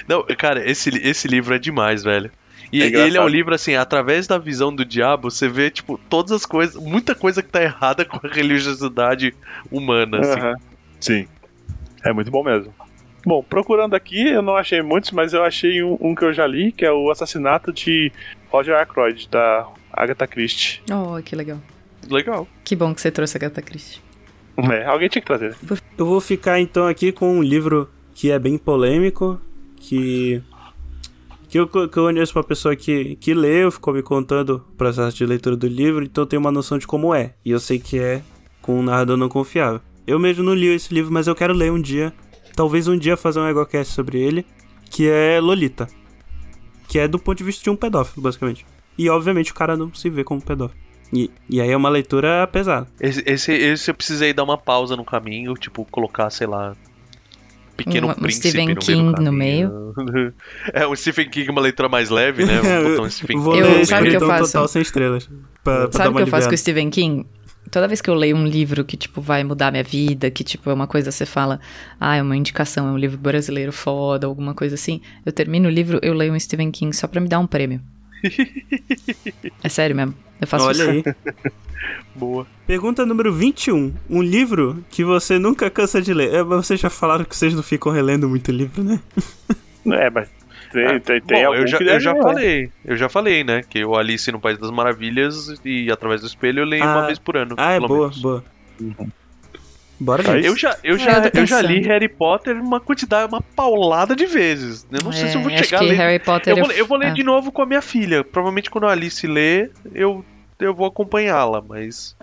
Não, 0.07 0.23
cara, 0.37 0.69
esse, 0.69 0.89
esse 0.89 1.27
livro 1.27 1.55
é 1.55 1.59
demais, 1.59 2.03
velho. 2.03 2.31
E 2.71 2.81
É 2.81 2.85
ele 2.85 3.17
é 3.17 3.21
um 3.21 3.27
livro, 3.27 3.53
assim, 3.53 3.75
através 3.75 4.27
da 4.27 4.37
visão 4.37 4.73
do 4.73 4.85
diabo, 4.85 5.29
você 5.29 5.47
vê, 5.47 5.69
tipo, 5.69 5.99
todas 6.09 6.31
as 6.31 6.45
coisas, 6.45 6.75
muita 6.81 7.13
coisa 7.13 7.43
que 7.43 7.49
tá 7.49 7.61
errada 7.61 8.05
com 8.05 8.19
a 8.25 8.29
religiosidade 8.29 9.33
humana, 9.69 10.19
assim. 10.19 10.39
Aham. 10.39 10.55
Sim. 10.99 11.27
É 12.03 12.13
muito 12.13 12.31
bom 12.31 12.43
mesmo. 12.43 12.73
Bom, 13.25 13.43
procurando 13.43 13.93
aqui, 13.93 14.29
eu 14.29 14.41
não 14.41 14.55
achei 14.55 14.81
muitos, 14.81 15.11
mas 15.11 15.33
eu 15.33 15.43
achei 15.43 15.83
um, 15.83 15.97
um 16.01 16.15
que 16.15 16.23
eu 16.23 16.33
já 16.33 16.47
li, 16.47 16.71
que 16.71 16.85
é 16.85 16.91
o 16.91 17.11
Assassinato 17.11 17.71
de 17.71 18.11
Roger 18.49 18.75
Ackroyd, 18.75 19.27
da 19.29 19.67
Agatha 19.93 20.25
Christie. 20.25 20.81
Oh, 20.91 21.21
que 21.21 21.35
legal. 21.35 21.59
Legal. 22.09 22.47
Que 22.63 22.75
bom 22.75 22.95
que 22.95 23.01
você 23.01 23.11
trouxe 23.11 23.37
a 23.37 23.39
Gata 23.39 23.61
Christie. 23.61 24.01
É, 24.71 24.85
alguém 24.85 25.07
tinha 25.07 25.21
que 25.21 25.27
trazer. 25.27 25.55
Eu 25.97 26.05
vou 26.05 26.19
ficar 26.19 26.59
então 26.59 26.87
aqui 26.87 27.11
com 27.11 27.37
um 27.37 27.43
livro 27.43 27.89
que 28.13 28.31
é 28.31 28.39
bem 28.39 28.57
polêmico, 28.57 29.39
que 29.77 30.41
que 31.51 31.59
eu, 31.59 31.67
que 31.67 31.77
eu 31.77 31.89
conheço 31.89 32.37
uma 32.37 32.45
pessoa 32.45 32.73
que, 32.77 33.17
que 33.17 33.33
leu, 33.33 33.69
ficou 33.69 33.93
me 33.93 34.01
contando 34.01 34.63
o 34.71 34.75
processo 34.77 35.17
de 35.17 35.25
leitura 35.25 35.57
do 35.57 35.67
livro, 35.67 36.01
então 36.01 36.21
eu 36.21 36.25
tenho 36.25 36.39
uma 36.39 36.49
noção 36.49 36.77
de 36.77 36.87
como 36.87 37.13
é. 37.13 37.33
E 37.43 37.51
eu 37.51 37.59
sei 37.59 37.77
que 37.77 37.99
é 37.99 38.21
com 38.61 38.79
um 38.79 38.81
narrador 38.81 39.17
não 39.17 39.27
confiável. 39.27 39.81
Eu 40.07 40.17
mesmo 40.17 40.45
não 40.45 40.53
li 40.53 40.67
esse 40.67 40.93
livro, 40.93 41.11
mas 41.11 41.27
eu 41.27 41.35
quero 41.35 41.53
ler 41.53 41.69
um 41.69 41.81
dia, 41.81 42.13
talvez 42.55 42.87
um 42.87 42.97
dia 42.97 43.17
fazer 43.17 43.41
um 43.41 43.49
egocast 43.49 43.93
sobre 43.93 44.17
ele, 44.17 44.45
que 44.89 45.09
é 45.09 45.41
Lolita. 45.41 45.89
Que 46.87 46.99
é 46.99 47.07
do 47.07 47.19
ponto 47.19 47.39
de 47.39 47.43
vista 47.43 47.61
de 47.61 47.69
um 47.69 47.75
pedófilo, 47.75 48.21
basicamente. 48.21 48.65
E 48.97 49.09
obviamente 49.09 49.51
o 49.51 49.55
cara 49.55 49.75
não 49.75 49.93
se 49.93 50.09
vê 50.09 50.23
como 50.23 50.41
pedófilo. 50.41 50.79
E, 51.11 51.29
e 51.49 51.59
aí 51.59 51.69
é 51.69 51.75
uma 51.75 51.89
leitura 51.89 52.47
pesada. 52.47 52.87
Esse, 52.97 53.21
esse, 53.25 53.51
esse 53.51 53.91
eu 53.91 53.95
precisei 53.95 54.31
dar 54.31 54.43
uma 54.43 54.57
pausa 54.57 54.95
no 54.95 55.03
caminho, 55.03 55.53
tipo, 55.55 55.83
colocar, 55.91 56.29
sei 56.29 56.47
lá. 56.47 56.77
Pequeno 57.85 58.07
Um- 58.07 58.11
um 58.11 58.13
Príncipe 58.15 58.49
Stephen 58.49 58.69
no 58.69 58.75
King 58.75 59.01
meio 59.01 59.13
do 59.13 59.21
no 59.21 59.25
caminho. 59.25 60.33
é, 60.73 60.85
o 60.87 60.95
Stephen 60.95 61.29
King 61.29 61.49
uma 61.49 61.61
leitura 61.61 61.87
mais 61.89 62.09
leve, 62.09 62.45
né? 62.45 62.57
Botar 62.61 63.01
um 63.03 63.09
Stephen 63.09 63.37
King. 63.41 63.57
Eu- 63.59 63.85
sabe 63.85 64.01
o 64.01 64.11
que 64.11 64.17
meio. 64.17 64.23
eu 64.23 64.27
faço? 64.27 64.51
Total 64.53 64.67
sem 64.67 64.81
estrelas. 64.81 65.29
Pra, 65.63 65.87
pra 65.87 65.91
Sabe 65.91 66.09
o 66.09 66.15
que 66.15 66.21
eu 66.23 66.27
faço 66.27 66.47
com 66.47 66.55
o. 66.55 66.57
Stephen 66.57 66.89
King? 66.89 67.25
Toda 67.69 67.87
vez 67.87 68.01
que 68.01 68.09
eu 68.09 68.15
leio 68.15 68.35
um 68.35 68.45
livro 68.45 68.83
que, 68.83 68.97
tipo, 68.97 69.21
vai 69.21 69.43
mudar 69.43 69.71
minha 69.71 69.83
vida, 69.83 70.29
que, 70.31 70.43
tipo, 70.43 70.69
é 70.69 70.73
uma 70.73 70.87
coisa 70.87 71.11
você 71.11 71.25
fala, 71.25 71.59
ah, 71.99 72.15
é 72.17 72.21
uma 72.21 72.35
indicação, 72.35 72.87
é 72.87 72.91
um 72.91 72.97
livro 72.97 73.17
brasileiro 73.17 73.71
foda, 73.71 74.25
alguma 74.27 74.53
coisa 74.53 74.75
assim, 74.75 74.99
eu 75.25 75.31
termino 75.31 75.69
o 75.69 75.71
livro, 75.71 75.99
eu 76.01 76.13
leio 76.13 76.33
um 76.33 76.39
Stephen 76.39 76.71
King 76.71 76.93
só 76.93 77.07
pra 77.07 77.21
me 77.21 77.29
dar 77.29 77.39
um 77.39 77.47
prêmio. 77.47 77.79
É 79.63 79.69
sério 79.69 79.95
mesmo. 79.95 80.13
Eu 80.39 80.47
faço 80.47 80.65
Olha 80.65 80.73
isso. 80.73 80.89
aí. 80.89 81.03
Boa. 82.15 82.45
Pergunta 82.67 83.05
número 83.05 83.33
21. 83.33 83.93
Um 84.09 84.21
livro 84.21 84.83
que 84.89 85.03
você 85.03 85.39
nunca 85.39 85.69
cansa 85.69 86.01
de 86.01 86.13
ler. 86.13 86.33
É, 86.33 86.43
mas 86.43 86.65
vocês 86.67 86.79
já 86.79 86.89
falaram 86.89 87.23
que 87.25 87.35
vocês 87.35 87.53
não 87.53 87.63
ficam 87.63 87.91
relendo 87.91 88.27
muito 88.29 88.51
livro, 88.51 88.83
né? 88.83 88.99
É, 89.83 90.11
mas 90.11 90.29
tem, 90.71 90.99
tem, 90.99 91.21
tem 91.21 91.41
Bom, 91.41 91.47
algum 91.47 91.61
eu 91.61 91.67
já, 91.67 91.79
eu 91.79 91.99
já 91.99 92.13
ler. 92.13 92.21
falei, 92.21 92.71
eu 92.85 92.95
já 92.95 93.09
falei, 93.09 93.43
né? 93.43 93.63
Que 93.67 93.83
o 93.83 93.95
Alice 93.95 94.31
no 94.31 94.39
País 94.39 94.59
das 94.59 94.69
Maravilhas 94.69 95.59
e 95.65 95.91
através 95.91 96.21
do 96.21 96.27
espelho 96.27 96.59
eu 96.59 96.65
leio 96.65 96.83
uma 96.83 97.01
Ah, 97.01 97.05
vez 97.07 97.17
por 97.17 97.35
ano. 97.35 97.55
Ah, 97.57 97.71
é 97.71 97.79
boa, 97.79 98.09
menos. 98.09 98.21
boa. 98.21 98.43
Bora 100.03 100.23
ver. 100.23 100.43
Eu 100.43 100.57
já, 100.57 100.75
eu 100.83 100.95
Ah, 100.95 100.97
já, 100.97 101.25
eu 101.33 101.41
eu 101.41 101.45
já 101.45 101.61
li. 101.61 101.81
Harry 101.83 102.09
Potter 102.09 102.55
uma 102.59 102.79
quantidade, 102.79 103.31
uma 103.31 103.39
paulada 103.41 104.15
de 104.15 104.25
vezes. 104.25 104.85
Eu 104.91 105.03
não 105.03 105.11
sei 105.11 105.27
se 105.29 105.35
eu 105.35 105.41
vou 105.41 105.51
É, 105.51 105.61
chegar 105.63 105.77
a 105.77 105.79
que 105.81 105.85
ler. 105.89 105.95
Harry 105.95 106.17
Potter 106.19 106.57
Eu 106.57 106.63
vou, 106.63 106.71
é- 106.71 106.79
eu 106.81 106.85
vou 106.87 106.97
ler 106.97 107.07
ah. 107.07 107.13
de 107.13 107.23
novo 107.23 107.51
com 107.51 107.61
a 107.61 107.65
minha 107.67 107.81
filha. 107.83 108.23
Provavelmente 108.23 108.69
quando 108.71 108.85
a 108.87 108.91
Alice 108.91 109.25
lê, 109.27 109.69
eu, 109.93 110.25
eu 110.59 110.73
vou 110.73 110.87
acompanhá-la, 110.87 111.61
mas. 111.61 112.15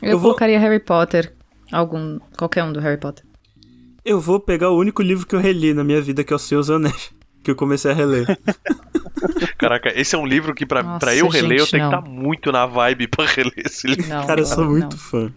Eu, 0.00 0.10
Eu 0.12 0.18
vou- 0.18 0.28
colocaria 0.30 0.58
Harry 0.60 0.78
Potter, 0.78 1.32
algum, 1.72 2.20
qualquer 2.38 2.62
um 2.62 2.72
do 2.72 2.78
Harry 2.80 2.98
Potter. 2.98 3.24
Eu 4.04 4.20
vou 4.20 4.38
pegar 4.38 4.70
o 4.70 4.78
único 4.78 5.02
livro 5.02 5.26
que 5.26 5.34
eu 5.34 5.40
reli 5.40 5.74
na 5.74 5.82
minha 5.82 6.00
vida, 6.00 6.22
que 6.22 6.32
é 6.32 6.36
o 6.36 6.38
Seus 6.38 6.70
Anéis. 6.70 7.10
Que 7.42 7.50
eu 7.50 7.56
comecei 7.56 7.90
a 7.90 7.94
reler. 7.94 8.24
Caraca, 9.58 9.92
esse 10.00 10.14
é 10.14 10.18
um 10.18 10.24
livro 10.26 10.54
que 10.54 10.64
pra, 10.64 10.82
Nossa, 10.82 11.00
pra 11.00 11.14
eu 11.16 11.26
reler 11.28 11.58
eu 11.58 11.64
gente, 11.64 11.70
tenho 11.72 11.88
que 11.88 11.90
não. 11.90 11.98
estar 12.00 12.10
muito 12.10 12.52
na 12.52 12.66
vibe 12.66 13.08
pra 13.08 13.26
reler 13.26 13.52
esse 13.66 13.86
livro. 13.88 14.08
Não, 14.08 14.24
Cara, 14.26 14.40
eu 14.40 14.46
sou 14.46 14.64
não, 14.64 14.70
muito 14.70 14.92
não. 14.92 14.98
fã. 14.98 15.32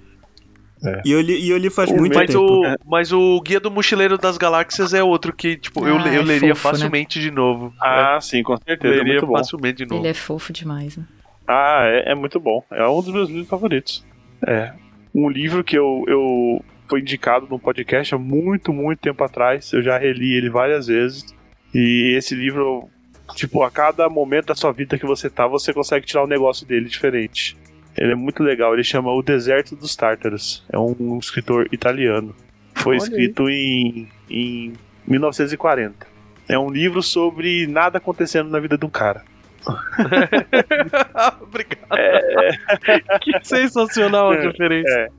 É. 0.84 1.02
E, 1.06 1.12
eu 1.12 1.22
li, 1.22 1.40
e 1.46 1.50
eu 1.50 1.58
li 1.58 1.70
faz 1.70 1.90
O 1.90 1.96
muito 1.96 2.16
Mas 2.16 2.28
tempo. 2.30 2.44
o, 2.44 2.76
mas 2.86 3.12
o 3.12 3.42
Guia 3.42 3.60
do 3.60 3.72
Mochileiro 3.72 4.18
das 4.18 4.38
Galáxias 4.38 4.94
é 4.94 5.02
outro 5.04 5.34
que, 5.34 5.56
tipo, 5.58 5.88
eu, 5.88 5.98
Ah, 5.98 6.08
eu 6.14 6.22
é 6.22 6.24
leria 6.24 6.56
fofo, 6.56 6.68
né? 6.68 6.74
facilmente 6.74 7.20
de 7.20 7.32
novo. 7.32 7.74
Ah, 7.82 8.20
sim, 8.22 8.44
com 8.44 8.54
é, 8.54 8.58
certeza. 8.66 8.94
É 8.94 8.98
leria 8.98 9.14
muito 9.14 9.28
bom. 9.28 9.38
facilmente 9.38 9.78
de 9.78 9.86
novo. 9.86 10.02
Ele 10.02 10.10
é 10.10 10.14
fofo 10.14 10.52
demais, 10.54 10.98
né? 10.98 11.06
Ah, 11.48 11.82
é, 11.86 12.12
é 12.12 12.16
muito 12.16 12.40
bom. 12.40 12.64
É 12.72 12.88
um 12.88 13.02
dos 13.02 13.14
meus 13.14 13.30
livros 13.30 13.48
favoritos. 13.48 14.06
É. 14.46 14.74
Um 15.14 15.30
livro 15.30 15.64
que 15.64 15.78
eu, 15.78 16.04
eu 16.08 16.64
foi 16.88 17.00
indicado 17.00 17.48
num 17.50 17.58
podcast 17.58 18.14
há 18.14 18.18
muito, 18.18 18.74
muito 18.74 19.00
tempo 19.00 19.24
atrás. 19.24 19.72
Eu 19.74 19.82
já 19.82 19.98
reli 19.98 20.34
ele 20.36 20.50
várias 20.50 20.88
vezes. 20.88 21.26
E 21.74 22.16
esse 22.18 22.36
livro, 22.36 22.90
tipo, 23.36 23.64
a 23.64 23.72
cada 23.72 24.08
momento 24.10 24.48
da 24.48 24.56
sua 24.56 24.72
vida 24.72 24.98
que 25.00 25.06
você 25.06 25.30
tá, 25.30 25.48
você 25.48 25.74
consegue 25.74 26.06
tirar 26.06 26.24
um 26.24 26.28
negócio 26.28 26.66
dele 26.66 26.88
diferente. 26.90 27.58
Ele 27.98 28.12
é 28.12 28.16
muito 28.16 28.44
legal. 28.44 28.74
Ele 28.74 28.84
chama 28.84 29.12
O 29.12 29.22
Deserto 29.22 29.76
dos 29.76 29.96
Tártaros. 29.96 30.64
É 30.72 30.78
um 30.78 31.18
escritor 31.20 31.68
italiano. 31.72 32.36
Foi 32.74 32.96
Olha 32.98 33.04
aí. 33.04 33.10
escrito 33.10 33.50
em, 33.50 34.08
em 34.30 34.74
1940. 35.08 36.08
É 36.48 36.60
um 36.60 36.70
livro 36.70 37.02
sobre 37.02 37.66
nada 37.68 37.98
acontecendo 37.98 38.50
na 38.50 38.60
vida 38.60 38.78
de 38.78 38.86
um 38.86 38.90
cara. 38.90 39.24
Obrigado. 41.42 41.90
que 43.22 43.32
sensacional 43.44 44.32
a 44.32 44.36
É, 44.36 44.42
referência. 44.42 45.12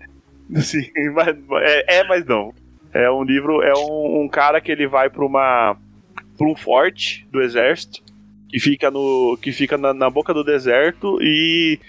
Sim, 0.57 0.89
mas, 1.13 1.37
é, 1.63 1.99
é, 1.99 2.05
mas 2.05 2.25
não. 2.25 2.55
É 2.93 3.11
um 3.11 3.25
livro, 3.25 3.63
é 3.63 3.73
um, 3.75 4.23
um 4.23 4.29
cara 4.29 4.61
que 4.61 4.71
ele 4.71 4.87
vai 4.87 5.11
pra 5.11 5.25
uma 5.25 5.77
pra 6.39 6.47
um 6.47 6.55
forte 6.55 7.27
do 7.33 7.41
exército 7.43 8.03
que 8.49 8.61
fica 8.61 8.91
no 8.91 9.39
que 9.41 9.51
fica 9.53 9.77
na, 9.77 9.93
na 9.93 10.09
boca 10.09 10.33
do 10.33 10.45
deserto 10.45 11.19
e, 11.21 11.81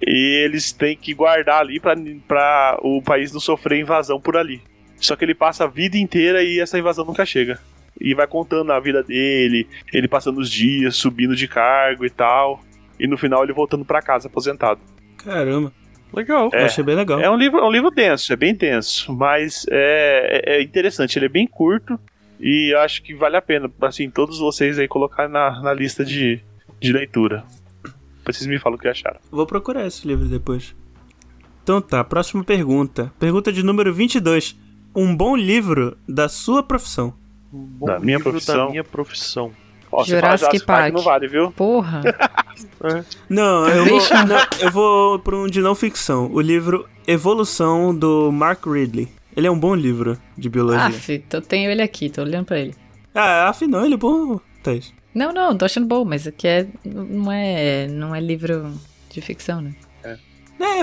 e 0.00 0.42
eles 0.44 0.72
têm 0.72 0.96
que 0.96 1.14
guardar 1.14 1.60
ali 1.60 1.78
pra 1.80 1.94
pra 2.26 2.78
o 2.82 3.02
país 3.02 3.32
não 3.32 3.40
sofrer 3.40 3.80
invasão 3.80 4.20
por 4.20 4.36
ali. 4.36 4.60
Só 4.96 5.16
que 5.16 5.24
ele 5.24 5.34
passa 5.34 5.64
a 5.64 5.66
vida 5.68 5.96
inteira 5.98 6.42
e 6.42 6.60
essa 6.60 6.78
invasão 6.78 7.04
nunca 7.04 7.26
chega. 7.26 7.58
E 8.00 8.14
vai 8.14 8.26
contando 8.26 8.72
a 8.72 8.80
vida 8.80 9.02
dele, 9.02 9.68
ele 9.92 10.08
passando 10.08 10.38
os 10.38 10.50
dias, 10.50 10.96
subindo 10.96 11.36
de 11.36 11.46
cargo 11.46 12.04
e 12.04 12.10
tal. 12.10 12.62
E 12.98 13.06
no 13.06 13.16
final 13.18 13.42
ele 13.44 13.52
voltando 13.52 13.84
pra 13.84 14.00
casa 14.02 14.28
aposentado. 14.28 14.80
Caramba. 15.22 15.72
Legal. 16.12 16.48
Eu 16.52 16.64
achei 16.66 16.84
bem 16.84 16.94
legal. 16.94 17.18
É 17.20 17.28
um 17.28 17.36
livro, 17.36 17.58
é 17.58 17.64
um 17.66 17.70
livro 17.72 17.90
denso, 17.90 18.32
é 18.32 18.36
bem 18.36 18.54
denso, 18.54 19.12
mas 19.12 19.66
é, 19.70 20.42
é- 20.46 20.56
é 20.58 20.62
interessante. 20.62 21.18
Ele 21.18 21.26
é 21.26 21.28
bem 21.28 21.46
curto 21.46 21.98
e 22.40 22.72
acho 22.76 23.02
que 23.02 23.14
vale 23.14 23.36
a 23.36 23.42
pena, 23.42 23.70
assim, 23.82 24.08
todos 24.08 24.38
vocês 24.38 24.78
aí 24.78 24.86
colocar 24.86 25.28
na, 25.28 25.60
na 25.60 25.72
lista 25.74 26.04
de, 26.04 26.40
de 26.80 26.92
leitura. 26.92 27.42
Depois 28.24 28.38
vocês 28.38 28.48
me 28.48 28.58
falam 28.58 28.78
o 28.78 28.80
que 28.80 28.88
acharam. 28.88 29.20
Vou 29.30 29.46
procurar 29.46 29.86
esse 29.86 30.08
livro 30.08 30.24
depois. 30.26 30.74
Então 31.62 31.78
tá, 31.80 32.02
próxima 32.02 32.42
pergunta. 32.42 33.12
Pergunta 33.18 33.52
de 33.52 33.62
número 33.62 33.92
22. 33.92 34.56
Um 34.96 35.14
bom 35.14 35.36
livro 35.36 35.94
da 36.08 36.26
sua 36.26 36.62
profissão. 36.62 37.12
Um 37.52 37.58
bom 37.58 37.86
Da 37.86 38.00
minha 38.00 38.16
livro 38.16 38.30
profissão. 38.32 38.64
Da 38.64 38.70
minha 38.70 38.84
profissão. 38.84 39.52
Ó, 39.92 40.02
Jurassic 40.04 40.40
Jurassic 40.46 40.66
Park 40.66 40.80
Park. 40.80 40.94
não 40.94 41.02
vale, 41.02 41.28
viu? 41.28 41.52
Porra. 41.52 42.00
Não, 43.28 43.68
eu 43.68 43.84
vou, 43.84 44.00
não, 44.00 44.36
eu 44.60 44.70
vou 44.70 45.18
por 45.18 45.34
um 45.34 45.46
de 45.48 45.60
não 45.60 45.74
ficção. 45.74 46.30
O 46.32 46.40
livro 46.40 46.88
Evolução, 47.06 47.92
do 47.92 48.30
Mark 48.30 48.64
Ridley. 48.64 49.08
Ele 49.36 49.48
é 49.48 49.50
um 49.50 49.58
bom 49.58 49.74
livro 49.74 50.16
de 50.38 50.48
biologia. 50.48 50.86
Aff, 50.86 51.24
eu 51.32 51.42
tenho 51.42 51.68
ele 51.70 51.82
aqui, 51.82 52.08
tô 52.08 52.22
olhando 52.22 52.44
pra 52.46 52.60
ele. 52.60 52.74
Ah, 53.12 53.48
afinal, 53.48 53.84
ele 53.84 53.94
é 53.94 53.96
bom, 53.96 54.38
Thaís. 54.62 54.93
Não, 55.14 55.32
não, 55.32 55.56
tô 55.56 55.64
achando 55.64 55.86
bom, 55.86 56.04
mas 56.04 56.26
aqui 56.26 56.48
é, 56.48 56.66
não, 56.84 57.30
é, 57.32 57.86
não 57.88 58.14
é 58.14 58.20
livro 58.20 58.72
de 59.10 59.20
ficção, 59.20 59.60
né? 59.62 59.72
É, 60.04 60.16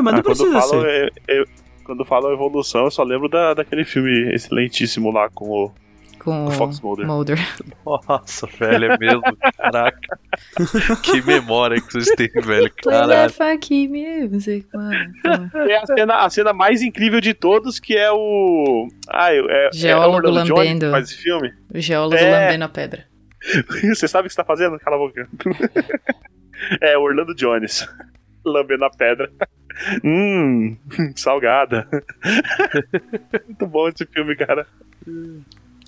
mas 0.02 0.14
não 0.14 0.20
Ah, 0.20 0.24
quando 0.24 0.24
precisa 0.24 0.62
falam, 0.62 0.82
ser. 0.82 1.14
eu, 1.28 1.36
eu- 1.38 1.46
quando 1.84 2.06
falam 2.06 2.32
evolução, 2.32 2.86
eu 2.86 2.92
só 2.92 3.04
lembro 3.04 3.28
da, 3.28 3.54
daquele 3.54 3.84
filme 3.84 4.34
excelentíssimo 4.34 5.12
lá 5.12 5.30
com 5.30 5.50
o, 5.50 5.72
Com 6.20 6.46
o 6.46 6.52
Fox 6.52 6.80
Mulder. 6.80 7.06
Mulder. 7.08 7.40
Nossa, 8.08 8.48
velho, 8.48 8.92
é 8.92 8.98
mesmo. 8.98 9.22
Caraca. 9.58 10.20
que 11.04 11.22
memória 11.24 11.82
que 11.82 11.92
vocês 11.92 12.08
têm, 12.16 12.30
velho. 12.30 12.72
Mano. 14.74 15.52
É 15.68 15.76
a 15.78 15.86
cena, 15.86 16.16
a 16.26 16.30
cena 16.30 16.54
mais 16.54 16.82
incrível 16.82 17.20
de 17.20 17.34
todos, 17.34 17.80
que 17.80 17.98
é 17.98 18.12
o. 18.12 18.88
Ah, 19.10 19.34
é, 19.34 19.40
é 19.40 19.70
Geólogo 19.74 20.28
é 20.28 20.30
o 20.30 20.30
Orlando 20.34 20.54
lambendo. 20.56 20.86
que 20.86 20.92
faz 20.92 21.10
esse 21.10 21.18
filme. 21.22 21.52
O 21.74 21.80
geólogo 21.80 22.16
É. 22.16 22.32
lambendo 22.46 22.64
a 22.66 22.70
pedra. 22.70 23.06
Você 23.96 24.08
sabe 24.08 24.26
o 24.26 24.30
que 24.30 24.34
você 24.34 24.42
tá 24.42 24.46
fazendo? 24.46 24.80
Cala 24.80 24.96
a 24.96 25.00
boca. 25.00 25.28
é, 26.82 26.98
o 26.98 27.02
Orlando 27.02 27.36
Jones. 27.36 27.88
Lambendo 28.46 28.86
a 28.86 28.90
pedra. 28.90 29.32
Hum, 30.04 30.76
salgada. 31.16 31.88
Muito 33.46 33.68
bom 33.68 33.88
esse 33.88 34.06
filme, 34.08 34.36
cara. 34.36 34.66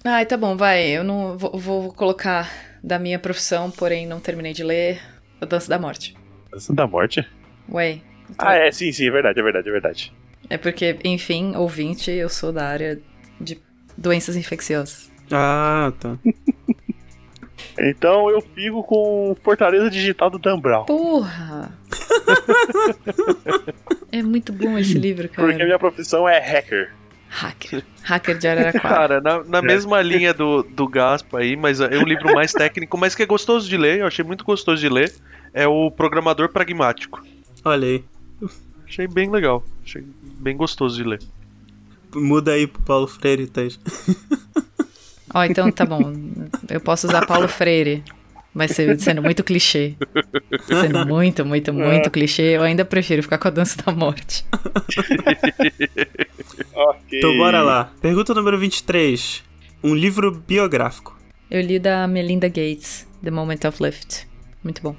Ai, 0.05 0.25
tá 0.25 0.37
bom, 0.37 0.55
vai. 0.55 0.85
Eu 0.85 1.03
não 1.03 1.35
vou, 1.37 1.57
vou 1.57 1.93
colocar 1.93 2.49
da 2.83 2.99
minha 2.99 3.17
profissão, 3.17 3.71
porém 3.71 4.05
não 4.05 4.19
terminei 4.19 4.53
de 4.53 4.63
ler 4.63 5.01
A 5.41 5.45
Dança 5.45 5.67
da 5.67 5.79
Morte. 5.79 6.15
Dança 6.51 6.73
da 6.73 6.85
morte? 6.85 7.27
Ué. 7.71 8.01
Ah, 8.37 8.55
é, 8.55 8.71
sim, 8.71 8.91
sim, 8.91 9.07
é 9.07 9.11
verdade, 9.11 9.39
é 9.39 9.43
verdade, 9.43 9.69
é 9.69 9.71
verdade. 9.71 10.13
É 10.49 10.57
porque, 10.57 10.97
enfim, 11.03 11.55
ouvinte, 11.55 12.11
eu 12.11 12.29
sou 12.29 12.51
da 12.51 12.67
área 12.67 13.01
de 13.39 13.59
doenças 13.97 14.35
infecciosas. 14.35 15.11
Ah, 15.31 15.91
tá. 15.99 16.17
Então 17.79 18.29
eu 18.29 18.41
fico 18.41 18.83
com 18.83 19.35
Fortaleza 19.43 19.89
Digital 19.89 20.29
do 20.29 20.37
Dan 20.37 20.59
Brown. 20.59 20.85
Porra! 20.85 21.71
é 24.11 24.21
muito 24.21 24.53
bom 24.53 24.77
esse 24.77 24.93
livro, 24.93 25.27
cara. 25.29 25.47
Porque 25.47 25.61
a 25.61 25.65
minha 25.65 25.79
profissão 25.79 26.27
é 26.27 26.39
hacker. 26.39 26.93
Hacker. 27.29 27.83
Hacker 28.03 28.37
de 28.37 28.47
Araraquara. 28.47 28.81
Cara, 28.81 29.21
na, 29.21 29.43
na 29.43 29.61
mesma 29.61 30.01
linha 30.01 30.33
do, 30.33 30.61
do 30.61 30.87
Gaspa 30.87 31.39
aí, 31.39 31.55
mas 31.55 31.79
é 31.79 31.97
um 31.97 32.03
livro 32.03 32.31
mais 32.31 32.53
técnico, 32.53 32.95
mas 32.95 33.15
que 33.15 33.23
é 33.23 33.25
gostoso 33.25 33.67
de 33.67 33.75
ler, 33.75 33.99
eu 33.99 34.07
achei 34.07 34.23
muito 34.23 34.45
gostoso 34.45 34.79
de 34.79 34.87
ler, 34.87 35.11
é 35.51 35.67
o 35.67 35.89
Programador 35.89 36.49
Pragmático. 36.49 37.25
Olha 37.65 37.87
aí. 37.87 38.03
Achei 38.87 39.07
bem 39.07 39.31
legal, 39.31 39.63
achei 39.83 40.03
bem 40.21 40.55
gostoso 40.55 40.95
de 40.95 41.03
ler. 41.03 41.19
Muda 42.13 42.51
aí 42.51 42.67
pro 42.67 42.83
Paulo 42.83 43.07
Freire, 43.07 43.47
Thaís. 43.47 43.79
Ó, 45.33 45.43
então 45.43 45.71
tá 45.71 45.85
bom. 45.85 46.13
Eu 46.69 46.79
posso 46.81 47.07
usar 47.07 47.25
Paulo 47.25 47.47
Freire. 47.47 48.03
Mas 48.53 48.69
se- 48.71 48.99
sendo 48.99 49.19
muito 49.23 49.43
clichê. 49.43 49.95
Sendo 50.67 51.07
muito, 51.07 51.43
muito, 51.43 51.73
muito 51.73 52.11
clichê, 52.11 52.55
eu 52.55 52.61
ainda 52.61 52.85
prefiro 52.85 53.23
ficar 53.23 53.39
com 53.39 53.47
a 53.47 53.51
dança 53.51 53.81
da 53.83 53.91
morte. 53.91 54.45
Ok. 56.75 57.17
Então 57.19 57.37
bora 57.37 57.61
lá. 57.61 57.91
Pergunta 58.01 58.33
número 58.33 58.57
23. 58.59 59.43
Um 59.83 59.95
livro 59.95 60.31
biográfico. 60.31 61.17
Eu 61.49 61.61
li 61.61 61.79
da 61.79 62.07
Melinda 62.07 62.47
Gates, 62.47 63.07
The 63.23 63.31
Moment 63.31 63.59
of 63.67 63.81
Lift. 63.83 64.27
Muito 64.63 64.81
bom. 64.81 64.95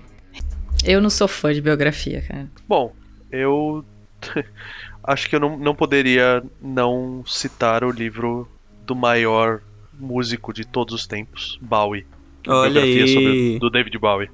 Eu 0.85 1.01
não 1.01 1.11
sou 1.11 1.27
fã 1.27 1.53
de 1.53 1.61
biografia, 1.61 2.23
cara. 2.23 2.49
Bom, 2.69 2.95
eu 3.31 3.85
acho 5.03 5.29
que 5.29 5.37
eu 5.37 5.41
não, 5.41 5.59
não 5.59 5.75
poderia 5.75 6.43
não 6.61 7.25
citar 7.27 7.83
o 7.85 7.91
livro 7.91 8.49
do 8.87 8.95
maior 8.95 9.61
músico 9.99 10.53
de 10.53 10.65
todos 10.67 10.95
os 10.95 11.07
tempos, 11.07 11.59
Bowie. 11.61 12.07
Olha 12.47 12.81
Biografia 12.83 13.07
sobre 13.09 13.29
aí. 13.31 13.57
o- 13.57 13.61
do 13.61 13.71
David 13.71 13.99
Bowie. 13.99 14.31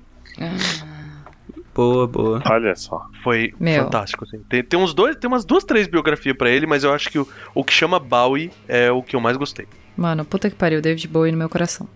Boa, 1.75 2.07
boa. 2.07 2.43
Olha 2.51 2.75
só. 2.75 3.07
Foi 3.23 3.55
Meu. 3.59 3.85
fantástico, 3.85 4.25
assim. 4.25 4.41
Tem, 4.49 4.63
tem, 4.63 4.79
uns 4.79 4.93
dois, 4.93 5.17
tem 5.17 5.29
umas 5.29 5.45
duas, 5.45 5.65
três 5.65 5.87
biografias 5.87 6.37
pra 6.37 6.51
ele, 6.51 6.67
mas 6.67 6.83
eu 6.85 6.93
acho 6.93 7.09
que 7.09 7.19
o, 7.19 7.29
o 7.55 7.63
que 7.65 7.73
chama 7.73 7.99
Bowie 7.99 8.51
é 8.69 8.91
o 8.91 9.03
que 9.03 9.15
eu 9.15 9.21
mais 9.21 9.37
gostei. 9.37 9.67
Mano, 9.97 10.25
puta 10.25 10.51
que 10.51 10.57
pariu, 10.57 10.81
David 10.81 11.07
Bowie 11.09 11.33
no 11.33 11.39
meu 11.39 11.49
coração. 11.49 11.89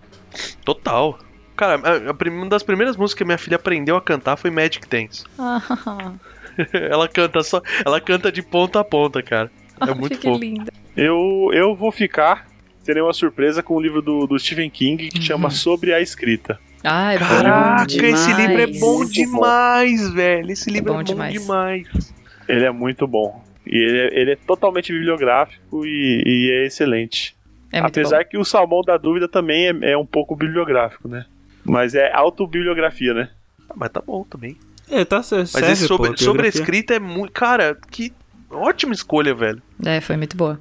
Total. 0.64 1.18
Cara, 1.56 1.74
a- 1.84 2.10
a 2.10 2.30
uma 2.30 2.46
das 2.48 2.62
primeiras 2.62 2.96
músicas 2.96 3.18
que 3.18 3.24
minha 3.24 3.38
filha 3.38 3.56
aprendeu 3.56 3.96
a 3.96 4.00
cantar 4.02 4.36
foi 4.36 4.50
Magic 4.50 4.88
Dance. 4.88 5.24
ela 6.72 7.08
canta 7.08 7.42
só, 7.42 7.60
ela 7.84 8.00
canta 8.00 8.30
de 8.30 8.42
ponta 8.42 8.80
a 8.80 8.84
ponta, 8.84 9.22
cara. 9.22 9.50
É 9.80 9.92
muito 9.92 10.16
que 10.18 10.28
fofo. 10.28 10.38
linda. 10.40 10.72
Eu, 10.96 11.50
eu 11.52 11.74
vou 11.74 11.90
ficar, 11.90 12.46
terei 12.84 13.02
uma 13.02 13.12
surpresa 13.12 13.62
com 13.62 13.74
o 13.74 13.80
livro 13.80 14.00
do, 14.00 14.26
do 14.26 14.38
Stephen 14.38 14.70
King 14.70 15.08
que 15.08 15.22
chama 15.22 15.50
Sobre 15.50 15.92
a 15.92 16.00
Escrita. 16.00 16.58
Ah, 16.82 17.14
é 17.14 17.18
Caraca, 17.18 17.86
esse 17.90 18.32
livro 18.34 18.60
é 18.60 18.66
bom 18.66 19.04
demais, 19.06 20.12
velho. 20.12 20.52
Esse 20.52 20.70
livro 20.70 20.90
é 20.90 20.92
bom 20.92 20.98
bom, 20.98 21.02
demais. 21.02 21.32
demais. 21.32 22.14
Ele 22.46 22.64
é 22.64 22.70
muito 22.70 23.06
bom. 23.06 23.42
E 23.66 23.76
ele 23.76 23.98
é, 23.98 24.20
ele 24.20 24.30
é 24.32 24.36
totalmente 24.36 24.92
bibliográfico 24.92 25.86
e, 25.86 26.22
e 26.26 26.50
é 26.52 26.66
excelente. 26.66 27.34
É 27.72 27.80
Apesar 27.80 28.22
bom. 28.22 28.28
que 28.30 28.38
o 28.38 28.44
Salmão 28.44 28.82
da 28.82 28.98
Dúvida 28.98 29.26
também 29.26 29.68
é, 29.68 29.92
é 29.92 29.96
um 29.96 30.04
pouco 30.04 30.36
bibliográfico, 30.36 31.08
né? 31.08 31.24
Mas 31.64 31.94
é 31.94 32.12
autobibliografia, 32.12 33.14
né? 33.14 33.30
Ah, 33.68 33.74
Mas 33.74 33.90
tá 33.90 34.02
bom 34.06 34.22
também. 34.24 34.56
É, 34.90 35.04
tá 35.04 35.22
certo. 35.22 35.52
Mas 35.54 35.70
esse 35.70 35.86
sobre, 35.86 36.16
sobre 36.18 36.46
a 36.46 36.48
escrita 36.48 36.94
é 36.94 37.00
muito. 37.00 37.32
Cara, 37.32 37.76
que 37.90 38.12
ótima 38.50 38.92
escolha, 38.92 39.34
velho. 39.34 39.62
É, 39.84 40.00
foi 40.02 40.16
muito 40.16 40.36
boa. 40.36 40.60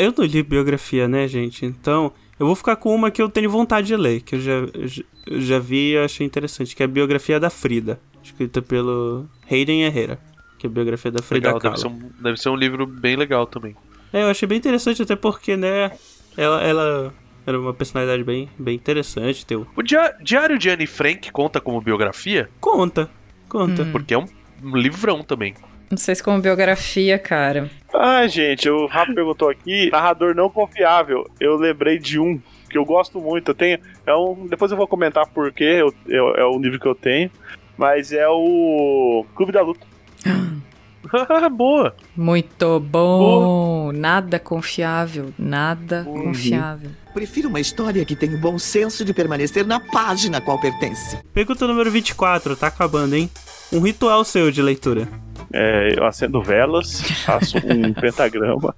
Eu 0.00 0.14
não 0.16 0.24
li 0.24 0.42
biografia, 0.42 1.08
né, 1.08 1.26
gente? 1.28 1.64
Então, 1.66 2.12
eu 2.38 2.46
vou 2.46 2.54
ficar 2.54 2.76
com 2.76 2.94
uma 2.94 3.10
que 3.10 3.20
eu 3.20 3.28
tenho 3.28 3.50
vontade 3.50 3.86
de 3.88 3.96
ler, 3.96 4.20
que 4.22 4.36
eu 4.36 4.40
já, 4.40 4.52
eu 4.52 5.40
já- 5.40 5.58
vi 5.58 5.92
e 5.92 5.98
achei 5.98 6.26
interessante, 6.26 6.74
que 6.76 6.82
é 6.82 6.86
a 6.86 6.88
biografia 6.88 7.38
da 7.40 7.50
Frida, 7.50 8.00
escrita 8.22 8.62
pelo 8.62 9.26
Hayden 9.50 9.82
Herrera, 9.84 10.18
que 10.58 10.66
é 10.66 10.70
a 10.70 10.72
biografia 10.72 11.10
da 11.10 11.22
Frida 11.22 11.48
Legal, 11.48 11.60
Kahlo. 11.60 11.74
deve 11.76 11.80
ser, 11.80 11.88
um, 11.88 12.22
deve 12.22 12.36
ser 12.40 12.48
um 12.50 12.56
livro 12.56 12.86
bem 12.86 13.16
legal 13.16 13.46
também. 13.46 13.74
É, 14.12 14.22
eu 14.22 14.28
achei 14.28 14.46
bem 14.48 14.58
interessante, 14.58 15.02
até 15.02 15.16
porque, 15.16 15.56
né, 15.56 15.90
ela, 16.36 16.62
ela 16.62 17.14
era 17.46 17.58
uma 17.58 17.74
personalidade 17.74 18.22
bem, 18.24 18.48
bem 18.58 18.74
interessante, 18.76 19.44
teu. 19.44 19.66
O 19.76 19.82
Dia- 19.82 20.14
Diário 20.22 20.58
de 20.58 20.70
Anne 20.70 20.86
Frank 20.86 21.30
conta 21.32 21.60
como 21.60 21.80
biografia? 21.80 22.48
Conta, 22.60 23.10
conta. 23.48 23.82
Hum. 23.82 23.92
Porque 23.92 24.14
é 24.14 24.18
um, 24.18 24.26
um 24.62 24.76
livrão 24.76 25.22
também. 25.22 25.54
Não 25.90 25.96
sei 25.96 26.14
se 26.14 26.22
como 26.22 26.40
biografia, 26.40 27.18
cara. 27.18 27.70
Ah, 27.94 28.26
gente, 28.26 28.68
o 28.68 28.86
Rafa 28.86 29.12
perguntou 29.14 29.48
aqui, 29.48 29.90
narrador 29.90 30.34
não 30.34 30.50
confiável. 30.50 31.26
Eu 31.40 31.56
lembrei 31.56 31.98
de 31.98 32.18
um 32.18 32.38
que 32.68 32.76
eu 32.76 32.84
gosto 32.84 33.18
muito. 33.20 33.50
Eu 33.50 33.54
tenho, 33.54 33.78
é 34.06 34.14
um, 34.14 34.46
depois 34.46 34.70
eu 34.70 34.76
vou 34.76 34.86
comentar 34.86 35.26
porque 35.28 35.64
eu, 35.64 35.94
eu- 36.06 36.34
é 36.34 36.44
o 36.44 36.58
livro 36.58 36.78
que 36.78 36.86
eu 36.86 36.94
tenho, 36.94 37.30
mas 37.76 38.12
é 38.12 38.28
o 38.28 39.24
Clube 39.34 39.52
da 39.52 39.62
Luta. 39.62 39.86
Boa. 41.52 41.94
Muito 42.14 42.80
bom. 42.80 43.90
Nada 43.92 44.38
confiável. 44.38 45.32
Nada 45.38 46.04
Uhum. 46.06 46.24
confiável. 46.24 46.90
Prefiro 47.14 47.48
uma 47.48 47.60
história 47.60 48.04
que 48.04 48.14
tem 48.14 48.34
o 48.34 48.38
bom 48.40 48.58
senso 48.58 49.04
de 49.04 49.14
permanecer 49.14 49.66
na 49.66 49.80
página 49.80 50.38
a 50.38 50.40
qual 50.40 50.60
pertence. 50.60 51.16
Pergunta 51.32 51.66
número 51.66 51.90
24, 51.90 52.54
tá 52.56 52.66
acabando, 52.66 53.14
hein? 53.16 53.30
Um 53.72 53.80
ritual 53.80 54.22
seu 54.24 54.50
de 54.50 54.60
leitura. 54.60 55.08
É, 55.52 55.94
eu 55.96 56.04
acendo 56.04 56.42
velas, 56.42 57.00
faço 57.24 57.56
um 57.58 57.92
pentagrama. 57.98 58.74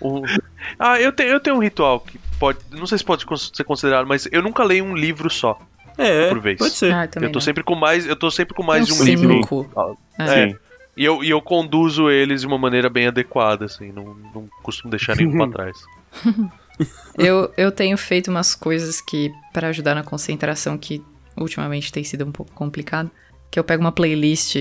Um- 0.00 0.22
Ah, 0.78 1.00
eu 1.00 1.12
tenho, 1.12 1.30
eu 1.30 1.40
tenho 1.40 1.56
um 1.56 1.60
ritual 1.60 2.00
que 2.00 2.18
pode. 2.38 2.58
Não 2.70 2.86
sei 2.86 2.98
se 2.98 3.04
pode 3.04 3.24
ser 3.54 3.64
considerado, 3.64 4.06
mas 4.06 4.28
eu 4.30 4.42
nunca 4.42 4.62
leio 4.62 4.84
um 4.84 4.94
livro 4.94 5.28
só. 5.30 5.58
É, 5.96 6.28
Por 6.28 6.38
vez. 6.40 6.58
pode 6.58 6.74
ser. 6.74 6.92
Ah, 6.94 7.08
eu 7.16 7.22
eu 7.22 7.28
tô 7.32 7.38
não. 7.38 7.40
sempre 7.40 7.62
com 7.64 7.74
mais. 7.74 8.06
Eu 8.06 8.14
tô 8.16 8.30
sempre 8.30 8.54
com 8.54 8.62
mais 8.62 8.86
de 8.86 8.92
um 8.92 9.04
livro. 9.04 9.32
cinco. 9.34 9.96
É. 10.18 10.22
É. 10.24 10.48
Sim. 10.50 10.56
E 10.96 11.04
eu, 11.04 11.22
e 11.22 11.30
eu 11.30 11.40
conduzo 11.40 12.10
eles 12.10 12.40
de 12.42 12.46
uma 12.46 12.58
maneira 12.58 12.88
bem 12.88 13.06
adequada, 13.08 13.64
assim. 13.66 13.90
Não, 13.92 14.14
não 14.34 14.48
costumo 14.62 14.90
deixar 14.90 15.16
nenhum 15.16 15.36
pra 15.36 15.48
trás. 15.72 15.76
Eu, 17.18 17.52
eu 17.56 17.72
tenho 17.72 17.98
feito 17.98 18.30
umas 18.30 18.54
coisas 18.54 19.00
que, 19.00 19.32
para 19.52 19.66
ajudar 19.66 19.96
na 19.96 20.04
concentração, 20.04 20.78
que 20.78 21.02
ultimamente 21.36 21.90
tem 21.90 22.04
sido 22.04 22.24
um 22.24 22.30
pouco 22.30 22.52
complicado. 22.52 23.10
Que 23.50 23.58
eu 23.58 23.64
pego 23.64 23.82
uma 23.82 23.92
playlist 23.92 24.56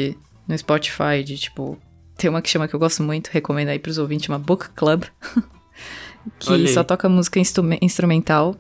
no 0.47 0.57
Spotify 0.57 1.23
de 1.26 1.38
tipo. 1.38 1.77
Tem 2.18 2.30
uma 2.30 2.41
que 2.41 2.49
chama 2.49 2.68
que 2.68 2.73
eu 2.76 2.80
gosto 2.80 3.03
muito, 3.03 3.27
recomendo 3.27 3.69
aí 3.69 3.77
pros 3.80 3.97
ouvintes, 3.97 4.26
chama 4.26 4.39
Book 4.39 4.69
Club. 4.76 5.03
que 6.39 6.51
Olha 6.51 6.68
aí. 6.68 6.73
só 6.73 6.84
toca 6.84 7.07
música 7.07 7.39
instrume- 7.39 7.77
instrumental. 7.81 8.55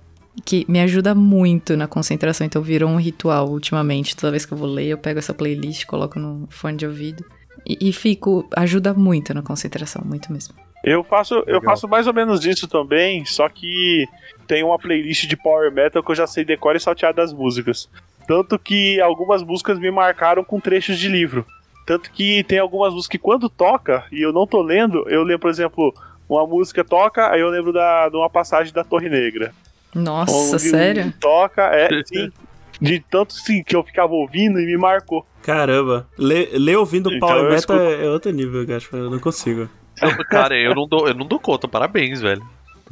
que 0.45 0.63
me 0.69 0.79
ajuda 0.79 1.15
muito 1.15 1.75
na 1.75 1.87
concentração, 1.87 2.45
então 2.45 2.61
virou 2.61 2.89
um 2.89 2.97
ritual 2.97 3.49
ultimamente. 3.49 4.15
Toda 4.15 4.29
vez 4.31 4.45
que 4.45 4.53
eu 4.53 4.57
vou 4.57 4.67
ler, 4.67 4.87
eu 4.87 4.97
pego 4.97 5.17
essa 5.19 5.33
playlist, 5.33 5.85
coloco 5.85 6.19
no 6.19 6.45
fone 6.51 6.77
de 6.77 6.85
ouvido 6.85 7.25
e, 7.65 7.89
e 7.89 7.91
fico. 7.91 8.47
ajuda 8.55 8.93
muito 8.93 9.33
na 9.33 9.41
concentração, 9.41 10.03
muito 10.05 10.31
mesmo. 10.31 10.53
Eu 10.89 11.03
faço, 11.03 11.43
eu 11.47 11.61
faço 11.61 11.87
mais 11.87 12.07
ou 12.07 12.13
menos 12.13 12.45
isso 12.45 12.67
também, 12.67 13.25
só 13.25 13.49
que 13.49 14.07
tem 14.47 14.63
uma 14.63 14.79
playlist 14.79 15.27
de 15.27 15.35
power 15.35 15.71
metal 15.71 16.01
que 16.01 16.11
eu 16.11 16.15
já 16.15 16.25
sei 16.25 16.45
decorar 16.45 16.77
e 16.77 16.79
saltear 16.79 17.13
das 17.13 17.33
músicas. 17.33 17.89
Tanto 18.25 18.57
que 18.57 18.99
algumas 19.01 19.43
músicas 19.43 19.77
me 19.79 19.91
marcaram 19.91 20.43
com 20.43 20.59
trechos 20.59 20.97
de 20.97 21.09
livro. 21.09 21.45
Tanto 21.85 22.11
que 22.11 22.43
tem 22.43 22.59
algumas 22.59 22.93
músicas 22.93 23.11
que 23.11 23.17
quando 23.17 23.49
toca 23.49 24.05
e 24.11 24.21
eu 24.21 24.31
não 24.31 24.47
tô 24.47 24.61
lendo, 24.61 25.05
eu 25.09 25.23
lembro, 25.23 25.39
por 25.39 25.49
exemplo, 25.49 25.93
uma 26.27 26.45
música 26.47 26.83
toca, 26.83 27.31
aí 27.31 27.41
eu 27.41 27.49
lembro 27.49 27.73
da, 27.73 28.07
de 28.09 28.15
uma 28.15 28.29
passagem 28.29 28.73
da 28.73 28.83
Torre 28.83 29.09
Negra. 29.09 29.53
Nossa, 29.93 30.59
sério? 30.59 31.13
Toca, 31.19 31.63
é, 31.63 31.89
sim. 32.05 32.31
De 32.79 32.99
tanto 32.99 33.33
sim 33.33 33.63
que 33.63 33.75
eu 33.75 33.83
ficava 33.83 34.13
ouvindo 34.13 34.59
e 34.59 34.65
me 34.65 34.77
marcou. 34.77 35.25
Caramba. 35.41 36.07
Ler 36.17 36.77
ouvindo 36.77 37.11
Então 37.11 37.27
Power 37.27 37.43
eu 37.43 37.49
Metal 37.49 37.75
escuto. 37.75 37.81
é 38.01 38.05
é 38.05 38.09
outro 38.09 38.31
nível, 38.31 38.65
Gaspar. 38.65 38.99
Eu 38.99 39.09
não 39.09 39.19
consigo. 39.19 39.67
Eu- 40.01 40.25
cara, 40.25 40.55
eu 40.57 40.73
não, 40.75 40.87
dou, 40.87 41.07
eu 41.07 41.13
não 41.13 41.25
dou 41.25 41.39
conta, 41.39 41.67
parabéns, 41.67 42.21
velho. 42.21 42.43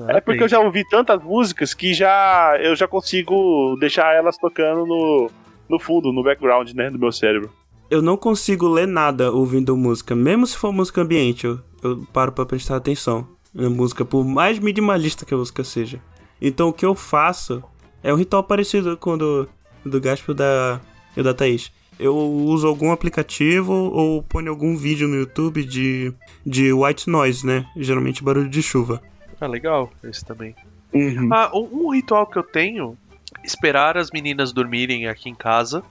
É 0.09 0.19
porque 0.19 0.43
eu 0.43 0.47
já 0.49 0.59
ouvi 0.59 0.83
tantas 0.89 1.23
músicas 1.23 1.73
que 1.73 1.93
já 1.93 2.57
eu 2.61 2.75
já 2.75 2.85
consigo 2.87 3.77
deixar 3.79 4.13
elas 4.13 4.37
tocando 4.37 4.85
no, 4.85 5.31
no 5.69 5.79
fundo, 5.79 6.11
no 6.11 6.21
background, 6.21 6.69
né, 6.73 6.89
do 6.89 6.99
meu 6.99 7.11
cérebro. 7.13 7.49
Eu 7.89 8.01
não 8.01 8.17
consigo 8.17 8.67
ler 8.67 8.87
nada 8.87 9.31
ouvindo 9.31 9.77
música. 9.77 10.13
Mesmo 10.13 10.45
se 10.47 10.57
for 10.57 10.73
música 10.73 11.01
ambiente, 11.01 11.45
eu, 11.45 11.59
eu 11.81 12.05
paro 12.11 12.31
pra 12.33 12.45
prestar 12.45 12.75
atenção 12.75 13.25
na 13.53 13.69
música, 13.69 14.03
por 14.03 14.25
mais 14.25 14.59
minimalista 14.59 15.23
que 15.25 15.33
a 15.33 15.37
música 15.37 15.63
seja. 15.63 16.01
Então 16.41 16.67
o 16.67 16.73
que 16.73 16.85
eu 16.85 16.93
faço 16.93 17.63
é 18.03 18.11
um 18.13 18.17
ritual 18.17 18.43
parecido 18.43 18.97
com 18.97 19.11
o 19.11 19.17
do, 19.17 19.49
do 19.85 20.01
Gaspar 20.01 20.29
e 20.29 20.31
o 20.31 20.35
da, 20.35 20.81
e 21.15 21.21
o 21.21 21.23
da 21.23 21.33
Thaís. 21.33 21.71
Eu 21.99 22.15
uso 22.15 22.67
algum 22.67 22.91
aplicativo 22.91 23.73
ou 23.73 24.21
ponho 24.21 24.49
algum 24.49 24.75
vídeo 24.75 25.07
no 25.07 25.15
YouTube 25.15 25.63
de, 25.63 26.13
de 26.45 26.73
white 26.73 27.09
noise, 27.09 27.45
né? 27.45 27.65
Geralmente 27.75 28.23
barulho 28.23 28.49
de 28.49 28.61
chuva. 28.61 29.01
Ah, 29.39 29.47
legal, 29.47 29.91
esse 30.03 30.23
também. 30.23 30.55
Uhum. 30.93 31.29
Ah, 31.31 31.51
um, 31.53 31.89
ritual 31.89 32.25
que 32.27 32.37
eu 32.37 32.43
tenho: 32.43 32.97
esperar 33.43 33.97
as 33.97 34.11
meninas 34.11 34.51
dormirem 34.51 35.07
aqui 35.07 35.29
em 35.29 35.35
casa 35.35 35.83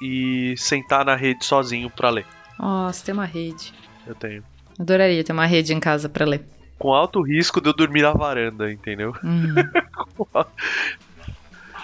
e 0.00 0.54
sentar 0.56 1.04
na 1.04 1.14
rede 1.14 1.44
sozinho 1.44 1.90
pra 1.90 2.10
ler. 2.10 2.26
Nossa, 2.58 3.04
tem 3.04 3.14
uma 3.14 3.24
rede. 3.24 3.72
Eu 4.06 4.14
tenho. 4.14 4.42
Adoraria 4.78 5.24
ter 5.24 5.32
uma 5.32 5.46
rede 5.46 5.72
em 5.72 5.80
casa 5.80 6.08
pra 6.08 6.26
ler. 6.26 6.44
Com 6.78 6.92
alto 6.92 7.22
risco 7.22 7.60
de 7.60 7.70
eu 7.70 7.74
dormir 7.74 8.02
na 8.02 8.12
varanda, 8.12 8.70
entendeu? 8.70 9.14
Hum. 9.24 9.54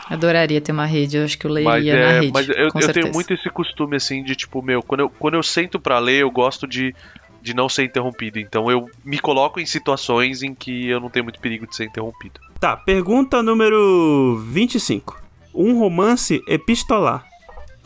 Adoraria 0.08 0.60
ter 0.60 0.72
uma 0.72 0.86
rede, 0.86 1.16
eu 1.16 1.24
acho 1.24 1.38
que 1.38 1.46
eu 1.46 1.50
leria 1.50 1.70
Mas, 1.70 1.84
na 1.84 1.90
é, 1.92 2.20
rede. 2.20 2.32
mas 2.32 2.48
eu, 2.48 2.68
com 2.70 2.80
eu 2.80 2.92
tenho 2.92 3.12
muito 3.12 3.32
esse 3.32 3.48
costume, 3.50 3.96
assim, 3.96 4.22
de 4.22 4.34
tipo, 4.34 4.60
meu, 4.62 4.82
quando 4.82 5.00
eu, 5.00 5.10
quando 5.10 5.34
eu 5.34 5.42
sento 5.42 5.78
pra 5.80 5.98
ler, 5.98 6.22
eu 6.22 6.30
gosto 6.30 6.66
de, 6.66 6.94
de 7.40 7.54
não 7.54 7.68
ser 7.68 7.84
interrompido. 7.84 8.38
Então 8.38 8.70
eu 8.70 8.88
me 9.04 9.18
coloco 9.18 9.60
em 9.60 9.66
situações 9.66 10.42
em 10.42 10.54
que 10.54 10.88
eu 10.88 11.00
não 11.00 11.08
tenho 11.08 11.24
muito 11.24 11.40
perigo 11.40 11.66
de 11.66 11.76
ser 11.76 11.84
interrompido. 11.84 12.40
Tá, 12.58 12.76
pergunta 12.76 13.42
número 13.42 14.42
25. 14.48 15.20
Um 15.54 15.78
romance 15.78 16.42
epistolar. 16.46 17.24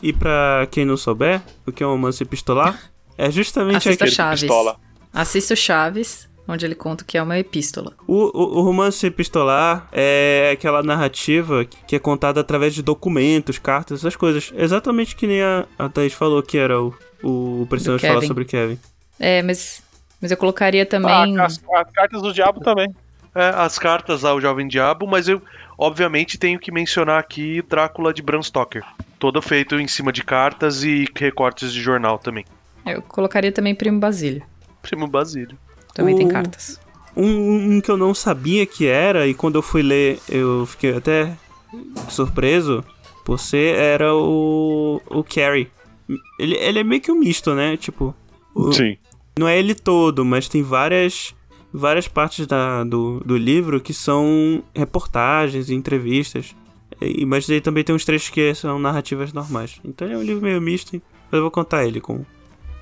E 0.01 0.13
pra 0.13 0.67
quem 0.69 0.85
não 0.85 0.95
souber, 0.95 1.41
o 1.65 1.71
que 1.71 1.81
é 1.83 1.87
um 1.87 1.91
romance 1.91 2.21
epistolar? 2.21 2.91
É 3.17 3.31
justamente 3.31 3.77
Assista 3.77 4.05
aquele. 4.05 4.15
Chaves. 4.15 4.41
pistola. 4.41 4.75
Assista 5.11 5.53
o 5.53 5.57
Chaves, 5.57 6.29
onde 6.47 6.65
ele 6.65 6.75
conta 6.75 7.03
que 7.03 7.17
é 7.17 7.21
uma 7.21 7.37
epístola. 7.37 7.93
O, 8.07 8.15
o, 8.15 8.59
o 8.59 8.61
romance 8.61 9.05
epistolar 9.05 9.87
é 9.91 10.51
aquela 10.53 10.81
narrativa 10.81 11.65
que 11.65 11.95
é 11.95 11.99
contada 11.99 12.39
através 12.39 12.73
de 12.73 12.81
documentos, 12.81 13.59
cartas, 13.59 13.99
essas 13.99 14.15
coisas. 14.15 14.53
Exatamente 14.55 15.15
que 15.15 15.27
nem 15.27 15.41
a, 15.41 15.65
a 15.77 15.89
Thaís 15.89 16.13
falou 16.13 16.41
que 16.41 16.57
era 16.57 16.81
o, 16.81 16.93
o 17.23 17.67
Precisamos 17.69 18.01
falar 18.01 18.21
sobre 18.21 18.45
Kevin. 18.45 18.79
É, 19.19 19.41
mas, 19.41 19.83
mas 20.21 20.31
eu 20.31 20.37
colocaria 20.37 20.85
também. 20.85 21.37
Ah, 21.37 21.45
as, 21.45 21.61
as 21.73 21.91
cartas 21.91 22.21
do 22.21 22.31
diabo 22.31 22.61
também. 22.61 22.93
É, 23.35 23.49
as 23.49 23.77
cartas 23.77 24.25
ao 24.25 24.41
Jovem 24.41 24.67
Diabo, 24.67 25.05
mas 25.05 25.27
eu, 25.27 25.39
obviamente, 25.77 26.39
tenho 26.39 26.57
que 26.59 26.71
mencionar 26.71 27.19
aqui 27.19 27.61
Drácula 27.61 28.11
de 28.11 28.21
Bram 28.21 28.41
Stoker. 28.41 28.83
Todo 29.19 29.41
feito 29.43 29.79
em 29.79 29.87
cima 29.87 30.11
de 30.11 30.23
cartas 30.23 30.83
e 30.83 31.05
recortes 31.15 31.71
de 31.71 31.79
jornal 31.79 32.17
também. 32.17 32.45
Eu 32.83 33.01
colocaria 33.03 33.51
também 33.51 33.75
Primo 33.75 33.99
Basílio. 33.99 34.41
Primo 34.81 35.07
Basílio. 35.07 35.57
Também 35.97 36.15
tem 36.15 36.27
O- 36.27 36.29
cartas. 36.29 36.79
Um, 37.15 37.77
um 37.77 37.81
que 37.81 37.89
eu 37.89 37.97
não 37.97 38.13
sabia 38.13 38.65
que 38.65 38.85
era, 38.85 39.27
e 39.27 39.33
quando 39.33 39.55
eu 39.55 39.61
fui 39.63 39.81
ler 39.81 40.19
eu 40.29 40.65
fiquei 40.67 40.95
até 40.95 41.35
surpreso 42.09 42.83
por 43.25 43.39
ser, 43.39 43.75
era 43.75 44.13
o, 44.15 45.01
o 45.09 45.23
Carrie. 45.23 45.67
Ele, 46.39 46.55
ele 46.55 46.79
é 46.79 46.83
meio 46.83 47.01
que 47.01 47.11
um 47.11 47.15
misto, 47.19 47.53
né? 47.53 47.75
Tipo, 47.75 48.15
o- 48.55 48.71
Sim. 48.71 48.97
não 49.37 49.47
é 49.47 49.57
ele 49.57 49.73
todo, 49.75 50.23
mas 50.23 50.47
tem 50.47 50.61
várias 50.63 51.35
várias 51.73 52.07
partes 52.07 52.47
da, 52.47 52.83
do, 52.83 53.19
do 53.25 53.35
livro 53.37 53.81
que 53.81 53.93
são 53.93 54.63
reportagens 54.73 55.69
e 55.69 55.75
entrevistas. 55.75 56.55
E, 57.01 57.25
mas 57.25 57.47
aí 57.49 57.59
também 57.59 57.83
tem 57.83 57.93
uns 57.95 58.05
trechos 58.05 58.29
que 58.29 58.53
são 58.55 58.79
narrativas 58.79 59.33
normais. 59.33 59.79
Então 59.83 60.07
ele 60.07 60.15
é 60.15 60.17
um 60.17 60.23
livro 60.23 60.41
meio 60.43 60.61
misto, 60.61 60.93
mas 60.93 61.33
eu 61.33 61.41
vou 61.41 61.51
contar 61.51 61.85
ele 61.85 61.99
com. 61.99 62.23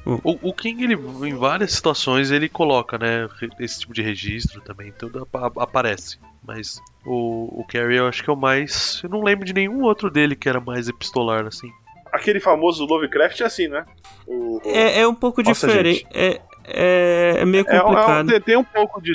O, 0.06 0.50
o 0.50 0.54
King, 0.54 0.84
ele, 0.84 0.94
em 0.94 1.34
várias 1.36 1.74
situações, 1.74 2.30
ele 2.30 2.48
coloca, 2.48 2.98
né, 2.98 3.28
esse 3.60 3.80
tipo 3.80 3.94
de 3.94 4.04
registro 4.04 4.62
também, 4.62 4.92
tudo 4.92 5.24
apa- 5.24 5.52
aparece. 5.64 6.20
Mas 6.48 6.80
o, 7.04 7.62
o 7.62 7.66
Carrie 7.68 7.98
eu 7.98 8.08
acho 8.08 8.24
que 8.24 8.30
é 8.30 8.34
o 8.34 8.38
mais. 8.38 9.02
Eu 9.04 9.10
não 9.10 9.24
lembro 9.24 9.46
de 9.46 9.54
nenhum 9.54 9.82
outro 9.82 10.12
dele 10.12 10.36
que 10.36 10.48
era 10.48 10.60
mais 10.62 10.88
epistolar, 10.88 11.46
assim. 11.48 11.72
Aquele 12.14 12.40
famoso 12.40 12.86
Lovecraft 12.86 13.42
é 13.42 13.46
assim, 13.46 13.68
né? 13.68 13.84
O, 14.28 14.62
É, 14.64 15.02
é 15.02 15.08
um 15.08 15.16
pouco 15.16 15.42
Nossa, 15.42 15.68
diferente. 15.68 16.06
É, 16.14 16.40
é, 16.66 17.36
é 17.40 17.46
meio 17.46 17.66
é, 17.68 17.76
é, 17.76 17.80
complicado. 17.80 18.28
tem, 18.28 18.42
tem 18.42 18.58
um 18.58 18.64
pouco 18.64 19.02
de. 19.02 19.12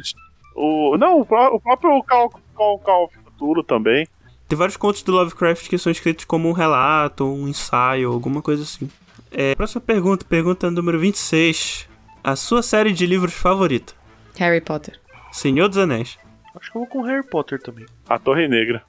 O, 0.56 0.96
não, 0.98 1.20
o, 1.20 1.24
pró- 1.24 1.54
o 1.54 1.60
próprio 1.60 2.02
Call, 2.02 2.30
Call, 2.54 2.78
Call 2.80 3.04
of 3.04 3.16
Cthulhu 3.18 3.62
também. 3.62 4.08
Tem 4.48 4.58
vários 4.58 4.76
contos 4.76 5.02
do 5.04 5.12
Lovecraft 5.12 5.68
que 5.68 5.78
são 5.78 5.92
escritos 5.92 6.24
como 6.24 6.48
um 6.48 6.52
relato, 6.52 7.24
um 7.24 7.46
ensaio, 7.46 8.12
alguma 8.12 8.42
coisa 8.42 8.64
assim. 8.64 8.90
É, 9.30 9.54
próxima 9.54 9.80
pergunta, 9.80 10.24
pergunta 10.24 10.70
número 10.70 10.98
26. 10.98 11.88
A 12.22 12.36
sua 12.36 12.62
série 12.62 12.92
de 12.92 13.06
livros 13.06 13.32
favorita? 13.32 13.92
Harry 14.38 14.60
Potter. 14.60 14.98
Senhor 15.32 15.68
dos 15.68 15.78
Anéis. 15.78 16.18
Acho 16.54 16.72
que 16.72 16.76
eu 16.76 16.80
vou 16.80 16.88
com 16.88 17.02
Harry 17.02 17.26
Potter 17.26 17.60
também. 17.60 17.86
A 18.08 18.18
Torre 18.18 18.48
Negra. 18.48 18.82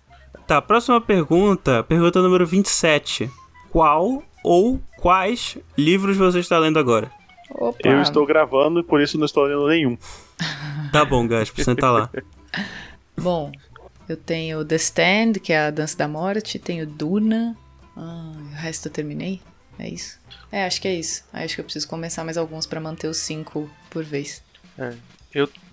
Tá, 0.47 0.61
próxima 0.61 0.99
pergunta, 0.99 1.83
pergunta 1.83 2.21
número 2.21 2.45
27. 2.45 3.29
Qual 3.69 4.23
ou 4.43 4.81
quais 4.97 5.57
livros 5.77 6.17
você 6.17 6.39
está 6.39 6.57
lendo 6.57 6.79
agora? 6.79 7.11
Opa. 7.51 7.87
Eu 7.87 8.01
estou 8.01 8.25
gravando 8.25 8.79
e 8.79 8.83
por 8.83 9.01
isso 9.01 9.17
não 9.17 9.25
estou 9.25 9.43
lendo 9.43 9.67
nenhum. 9.67 9.97
Tá 10.91 11.05
bom, 11.05 11.27
Gaspo, 11.27 11.63
senta 11.63 11.89
lá. 11.89 12.09
Bom, 13.15 13.51
eu 14.09 14.17
tenho 14.17 14.65
The 14.65 14.75
Stand, 14.75 15.33
que 15.33 15.53
é 15.53 15.67
a 15.67 15.71
Dança 15.71 15.97
da 15.97 16.07
Morte, 16.07 16.57
tenho 16.57 16.87
Duna. 16.87 17.55
Ah, 17.95 18.31
o 18.35 18.55
resto 18.55 18.87
eu 18.87 18.91
terminei? 18.91 19.41
É 19.77 19.87
isso? 19.87 20.19
É, 20.51 20.65
acho 20.65 20.81
que 20.81 20.87
é 20.87 20.93
isso. 20.93 21.23
Acho 21.31 21.55
que 21.55 21.61
eu 21.61 21.65
preciso 21.65 21.87
começar 21.87 22.23
mais 22.23 22.37
alguns 22.37 22.65
pra 22.65 22.79
manter 22.79 23.07
os 23.07 23.17
cinco 23.17 23.69
por 23.89 24.03
vez. 24.03 24.43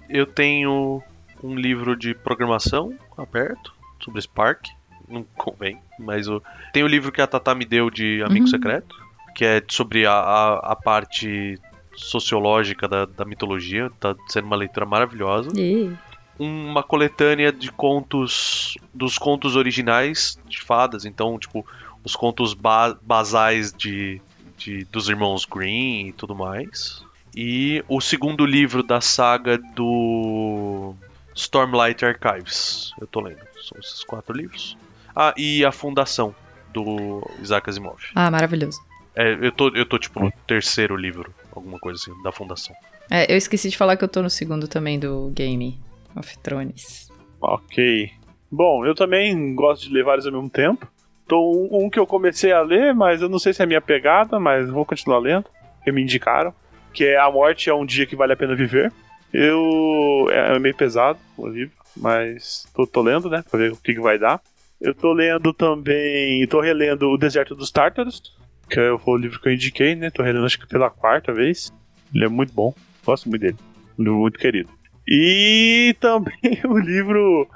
Eu 0.08 0.26
tenho 0.26 1.02
um 1.42 1.54
livro 1.54 1.96
de 1.96 2.14
programação 2.14 2.94
aberto 3.16 3.74
sobre 4.00 4.20
Spark. 4.20 4.66
Não 5.08 5.24
convém, 5.36 5.78
mas 5.98 6.28
o... 6.28 6.42
tem 6.72 6.82
o 6.82 6.86
livro 6.86 7.10
que 7.10 7.20
a 7.20 7.26
Tata 7.26 7.54
me 7.54 7.64
deu 7.64 7.90
de 7.90 8.22
Amigo 8.22 8.44
Uhum. 8.44 8.50
Secreto, 8.50 8.94
que 9.34 9.44
é 9.44 9.62
sobre 9.66 10.06
a, 10.06 10.12
a, 10.12 10.72
a 10.72 10.76
parte 10.76 11.58
sociológica 11.96 12.86
da, 12.86 13.06
da 13.06 13.24
mitologia. 13.24 13.90
Tá 13.98 14.14
sendo 14.28 14.44
uma 14.44 14.56
leitura 14.56 14.84
maravilhosa. 14.84 15.50
E 15.56 15.90
uma 16.38 16.82
coletânea 16.82 17.50
de 17.50 17.72
contos 17.72 18.76
dos 18.94 19.18
contos 19.18 19.56
originais 19.56 20.38
de 20.46 20.60
fadas, 20.60 21.04
então 21.04 21.38
tipo 21.38 21.66
os 22.04 22.14
contos 22.14 22.54
ba 22.54 22.96
basais 23.02 23.72
de, 23.72 24.22
de 24.58 24.84
dos 24.84 25.08
irmãos 25.08 25.44
Green 25.44 26.08
e 26.08 26.12
tudo 26.12 26.34
mais. 26.34 27.02
E 27.34 27.84
o 27.88 28.00
segundo 28.00 28.44
livro 28.44 28.82
da 28.82 29.00
saga 29.00 29.58
do 29.58 30.94
Stormlight 31.34 32.04
Archives. 32.04 32.92
Eu 33.00 33.06
tô 33.06 33.20
lendo. 33.20 33.38
São 33.62 33.78
esses 33.78 34.02
quatro 34.04 34.36
livros. 34.36 34.76
Ah, 35.14 35.32
e 35.36 35.64
a 35.64 35.72
Fundação 35.72 36.34
do 36.72 37.22
Isaac 37.40 37.70
Asimov. 37.70 38.02
Ah, 38.14 38.30
maravilhoso. 38.30 38.80
É, 39.14 39.34
eu 39.34 39.52
tô, 39.52 39.68
eu 39.74 39.86
tô 39.86 39.98
tipo 39.98 40.20
no 40.20 40.32
terceiro 40.46 40.96
livro, 40.96 41.34
alguma 41.52 41.78
coisa 41.78 42.00
assim, 42.00 42.22
da 42.22 42.30
Fundação. 42.30 42.74
É, 43.10 43.32
eu 43.32 43.36
esqueci 43.36 43.70
de 43.70 43.76
falar 43.76 43.96
que 43.96 44.04
eu 44.04 44.08
tô 44.08 44.22
no 44.22 44.30
segundo 44.30 44.68
também 44.68 44.98
do 44.98 45.30
Game 45.34 45.80
of 46.14 46.38
Thrones. 46.38 47.10
Ok. 47.40 48.12
Bom, 48.50 48.86
eu 48.86 48.94
também 48.94 49.54
gosto 49.54 49.88
de 49.88 49.94
ler 49.94 50.04
vários 50.04 50.26
ao 50.26 50.32
mesmo 50.32 50.48
tempo. 50.48 50.86
Então, 51.28 51.68
um, 51.70 51.90
que 51.90 51.98
eu 51.98 52.06
comecei 52.06 52.52
a 52.52 52.62
ler, 52.62 52.94
mas 52.94 53.20
eu 53.20 53.28
não 53.28 53.38
sei 53.38 53.52
se 53.52 53.62
é 53.62 53.66
minha 53.66 53.82
pegada, 53.82 54.40
mas 54.40 54.70
vou 54.70 54.86
continuar 54.86 55.18
lendo, 55.18 55.44
porque 55.76 55.92
me 55.92 56.00
indicaram. 56.00 56.54
Que 56.90 57.04
é 57.04 57.18
A 57.18 57.30
Morte 57.30 57.68
é 57.68 57.74
um 57.74 57.84
Dia 57.84 58.06
que 58.06 58.16
Vale 58.16 58.32
a 58.32 58.36
Pena 58.36 58.56
Viver. 58.56 58.90
Eu. 59.30 60.26
É, 60.30 60.56
é 60.56 60.58
meio 60.58 60.74
pesado 60.74 61.18
o 61.36 61.46
livro, 61.46 61.76
mas 61.94 62.66
tô, 62.74 62.86
tô 62.86 63.02
lendo, 63.02 63.28
né? 63.28 63.44
Pra 63.50 63.58
ver 63.58 63.72
o 63.72 63.76
que, 63.76 63.92
que 63.92 64.00
vai 64.00 64.18
dar. 64.18 64.40
Eu 64.80 64.94
tô 64.94 65.12
lendo 65.12 65.52
também. 65.52 66.46
tô 66.46 66.62
relendo 66.62 67.10
O 67.10 67.18
Deserto 67.18 67.54
dos 67.54 67.70
Tártaros, 67.70 68.22
que 68.70 68.80
é 68.80 68.90
o 68.90 69.16
livro 69.18 69.38
que 69.38 69.50
eu 69.50 69.52
indiquei, 69.52 69.94
né? 69.94 70.08
Tô 70.08 70.22
relendo 70.22 70.46
acho 70.46 70.58
que 70.58 70.66
pela 70.66 70.88
quarta 70.88 71.30
vez. 71.30 71.70
Ele 72.14 72.24
é 72.24 72.28
muito 72.28 72.54
bom, 72.54 72.74
gosto 73.04 73.28
muito 73.28 73.42
dele. 73.42 73.58
Um 73.98 74.02
livro 74.02 74.18
muito 74.20 74.38
querido. 74.38 74.70
E 75.06 75.94
também 76.00 76.58
o 76.64 76.78
livro. 76.78 77.46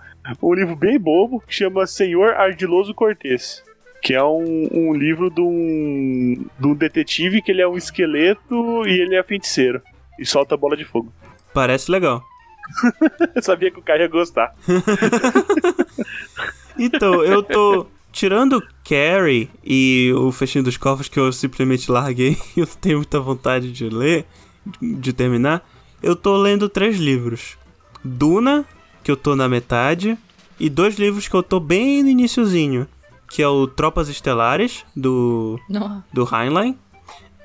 Um 0.41 0.55
livro 0.55 0.77
bem 0.77 0.99
bobo 0.99 1.41
que 1.41 1.55
chama 1.55 1.87
Senhor 1.87 2.35
Ardiloso 2.35 2.95
Cortês. 2.95 3.63
Que 4.03 4.15
é 4.15 4.23
um, 4.23 4.69
um 4.73 4.95
livro 4.95 5.31
de 5.31 5.41
um, 5.41 6.45
de 6.59 6.67
um 6.67 6.75
detetive 6.75 7.41
que 7.41 7.53
ele 7.53 7.63
é 7.63 7.69
um 7.69 7.77
esqueleto 7.77 8.87
e 8.87 9.01
ele 9.01 9.17
é 9.17 9.23
feiticeiro. 9.23 9.81
E 10.19 10.27
solta 10.27 10.57
bola 10.57 10.77
de 10.77 10.85
fogo. 10.85 11.13
Parece 11.55 11.91
legal. 11.91 12.23
eu 13.35 13.43
sabia 13.43 13.71
que 13.71 13.79
o 13.79 13.83
cara 13.83 14.03
ia 14.03 14.09
gostar. 14.09 14.55
então, 16.79 17.25
eu 17.25 17.43
tô. 17.43 17.87
Tirando 18.13 18.63
Carrie 18.85 19.49
e 19.65 20.13
o 20.15 20.31
Fechinho 20.31 20.63
dos 20.63 20.77
Cofres, 20.77 21.09
que 21.09 21.19
eu 21.19 21.33
simplesmente 21.33 21.91
larguei, 21.91 22.37
eu 22.55 22.67
tenho 22.67 22.99
muita 22.99 23.19
vontade 23.19 23.73
de 23.73 23.89
ler, 23.89 24.27
de 24.83 25.15
terminar. 25.15 25.67
Eu 26.03 26.15
tô 26.15 26.37
lendo 26.37 26.69
três 26.69 26.99
livros: 26.99 27.57
Duna, 28.05 28.67
que 29.03 29.11
eu 29.11 29.17
tô 29.17 29.35
na 29.35 29.49
metade, 29.49 30.17
e 30.59 30.69
dois 30.69 30.97
livros 30.97 31.29
que 31.29 31.35
eu 31.35 31.43
tô 31.43 31.59
bem 31.59 32.03
no 32.03 32.09
iníciozinho, 32.09 32.87
que 33.29 33.43
é 33.43 33.49
o 33.49 33.67
Tropas 33.67 34.09
Estelares, 34.09 34.85
do, 34.95 35.59
do 36.13 36.29
Heinlein, 36.31 36.79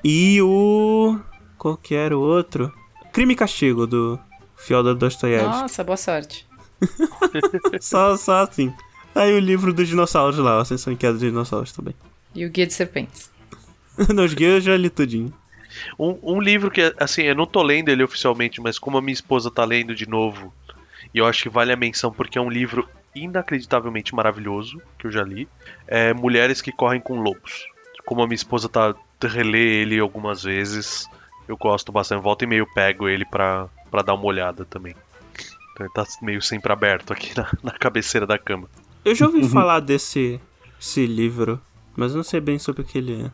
e 0.04 0.40
o. 0.42 1.18
Qual 1.56 1.76
que 1.76 1.94
era 1.94 2.16
o 2.16 2.20
outro? 2.20 2.72
Crime 3.12 3.32
e 3.32 3.36
Castigo, 3.36 3.86
do 3.86 4.18
Fyodor 4.56 4.94
Dostoiévski. 4.94 5.62
Nossa, 5.62 5.82
boa 5.82 5.96
sorte. 5.96 6.46
só, 7.80 8.16
só 8.16 8.42
assim. 8.42 8.72
Aí 9.14 9.34
o 9.34 9.40
livro 9.40 9.72
dos 9.72 9.88
dinossauros 9.88 10.38
lá, 10.38 10.60
Ascensão 10.60 10.92
e 10.92 10.96
Queda 10.96 11.14
dos 11.14 11.22
Dinossauros 11.22 11.72
também. 11.72 11.94
E 12.34 12.44
o 12.44 12.50
Guia 12.50 12.66
de 12.66 12.74
Serpentes. 12.74 13.30
Nos 14.14 14.32
guias 14.34 14.54
eu 14.54 14.60
já 14.60 14.76
li 14.76 14.88
tudinho. 14.88 15.32
Um, 15.98 16.18
um, 16.22 16.40
livro 16.40 16.70
que, 16.70 16.94
assim, 16.98 17.22
eu 17.22 17.34
não 17.34 17.46
tô 17.46 17.62
lendo 17.62 17.88
ele 17.88 18.02
oficialmente, 18.02 18.60
mas 18.60 18.78
como 18.78 18.96
a 18.96 19.02
minha 19.02 19.12
esposa 19.12 19.50
tá 19.50 19.64
lendo 19.64 19.94
de 19.94 20.08
novo, 20.08 20.52
e 21.14 21.18
eu 21.18 21.26
acho 21.26 21.44
que 21.44 21.48
vale 21.48 21.72
a 21.72 21.76
menção 21.76 22.12
porque 22.12 22.38
é 22.38 22.40
um 22.40 22.50
livro 22.50 22.88
inacreditavelmente 23.14 24.14
maravilhoso, 24.14 24.80
que 24.98 25.06
eu 25.06 25.10
já 25.10 25.22
li, 25.22 25.48
é 25.86 26.12
Mulheres 26.14 26.60
que 26.60 26.72
Correm 26.72 27.00
com 27.00 27.20
Lobos. 27.20 27.66
Como 28.04 28.22
a 28.22 28.26
minha 28.26 28.36
esposa 28.36 28.68
tá 28.68 28.94
relê 29.22 29.82
ele 29.82 29.98
algumas 29.98 30.42
vezes, 30.42 31.08
eu 31.48 31.56
gosto 31.56 31.90
bastante. 31.90 32.22
Volta 32.22 32.44
e 32.44 32.46
meio 32.46 32.66
pego 32.74 33.08
ele 33.08 33.24
pra, 33.24 33.68
pra 33.90 34.02
dar 34.02 34.14
uma 34.14 34.24
olhada 34.24 34.64
também. 34.64 34.94
Então 35.72 35.86
ele 35.86 35.92
tá 35.92 36.04
meio 36.22 36.40
sempre 36.40 36.72
aberto 36.72 37.12
aqui 37.12 37.32
na, 37.36 37.50
na 37.62 37.72
cabeceira 37.72 38.26
da 38.26 38.38
cama. 38.38 38.68
Eu 39.04 39.14
já 39.14 39.26
ouvi 39.26 39.48
falar 39.48 39.80
desse 39.80 40.40
esse 40.80 41.06
livro, 41.06 41.60
mas 41.96 42.14
não 42.14 42.22
sei 42.22 42.40
bem 42.40 42.58
sobre 42.58 42.82
o 42.82 42.84
que 42.84 42.98
ele 42.98 43.24
é. 43.24 43.30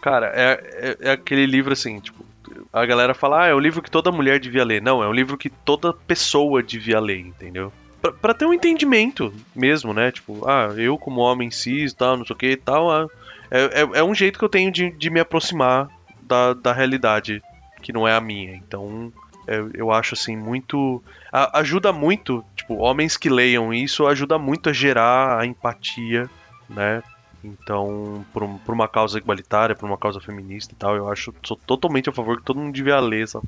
Cara, 0.00 0.32
é, 0.34 0.60
é, 0.62 1.08
é, 1.08 1.10
aquele 1.12 1.46
livro 1.46 1.72
assim, 1.72 2.00
tipo, 2.00 2.24
a 2.72 2.86
galera 2.86 3.14
fala, 3.14 3.44
ah, 3.44 3.46
é 3.48 3.54
um 3.54 3.58
livro 3.58 3.82
que 3.82 3.90
toda 3.90 4.12
mulher 4.12 4.38
devia 4.38 4.64
ler. 4.64 4.82
Não, 4.82 5.02
é 5.02 5.08
um 5.08 5.12
livro 5.12 5.36
que 5.36 5.50
toda 5.50 5.92
pessoa 5.92 6.62
devia 6.62 7.00
ler, 7.00 7.20
entendeu? 7.20 7.72
Pra, 8.00 8.12
pra 8.12 8.34
ter 8.34 8.46
um 8.46 8.54
entendimento 8.54 9.32
mesmo, 9.54 9.92
né? 9.92 10.10
Tipo, 10.10 10.48
ah, 10.48 10.72
eu 10.76 10.96
como 10.96 11.20
homem 11.20 11.50
cis 11.50 11.92
tal, 11.92 12.16
não 12.16 12.24
sei 12.24 12.34
o 12.34 12.38
que 12.38 12.50
e 12.52 12.56
tal, 12.56 12.90
ah, 12.90 13.06
é, 13.50 13.82
é, 13.82 13.88
é, 13.98 14.04
um 14.04 14.14
jeito 14.14 14.38
que 14.38 14.44
eu 14.44 14.48
tenho 14.48 14.70
de, 14.70 14.90
de 14.90 15.10
me 15.10 15.20
aproximar 15.20 15.88
da, 16.22 16.54
da 16.54 16.72
realidade 16.72 17.42
que 17.82 17.92
não 17.92 18.06
é 18.06 18.14
a 18.14 18.20
minha. 18.20 18.54
Então, 18.54 19.12
eu, 19.46 19.66
é, 19.66 19.70
eu 19.74 19.90
acho 19.90 20.14
assim 20.14 20.36
muito. 20.36 21.02
A, 21.32 21.58
ajuda 21.60 21.92
muito, 21.92 22.44
tipo, 22.56 22.76
homens 22.76 23.16
que 23.16 23.28
leiam 23.28 23.74
isso 23.74 24.06
ajuda 24.06 24.38
muito 24.38 24.70
a 24.70 24.72
gerar 24.72 25.38
a 25.38 25.46
empatia, 25.46 26.30
né? 26.68 27.02
Então, 27.42 28.24
por, 28.32 28.42
um, 28.42 28.58
por 28.58 28.74
uma 28.74 28.88
causa 28.88 29.18
igualitária, 29.18 29.74
por 29.74 29.86
uma 29.86 29.96
causa 29.96 30.20
feminista 30.20 30.74
e 30.74 30.76
tal, 30.76 30.96
eu 30.96 31.10
acho, 31.10 31.34
sou 31.42 31.56
totalmente 31.56 32.08
a 32.08 32.12
favor 32.12 32.38
que 32.38 32.44
todo 32.44 32.60
mundo 32.60 32.74
devia 32.74 33.00
ler 33.00 33.24
essa, 33.24 33.40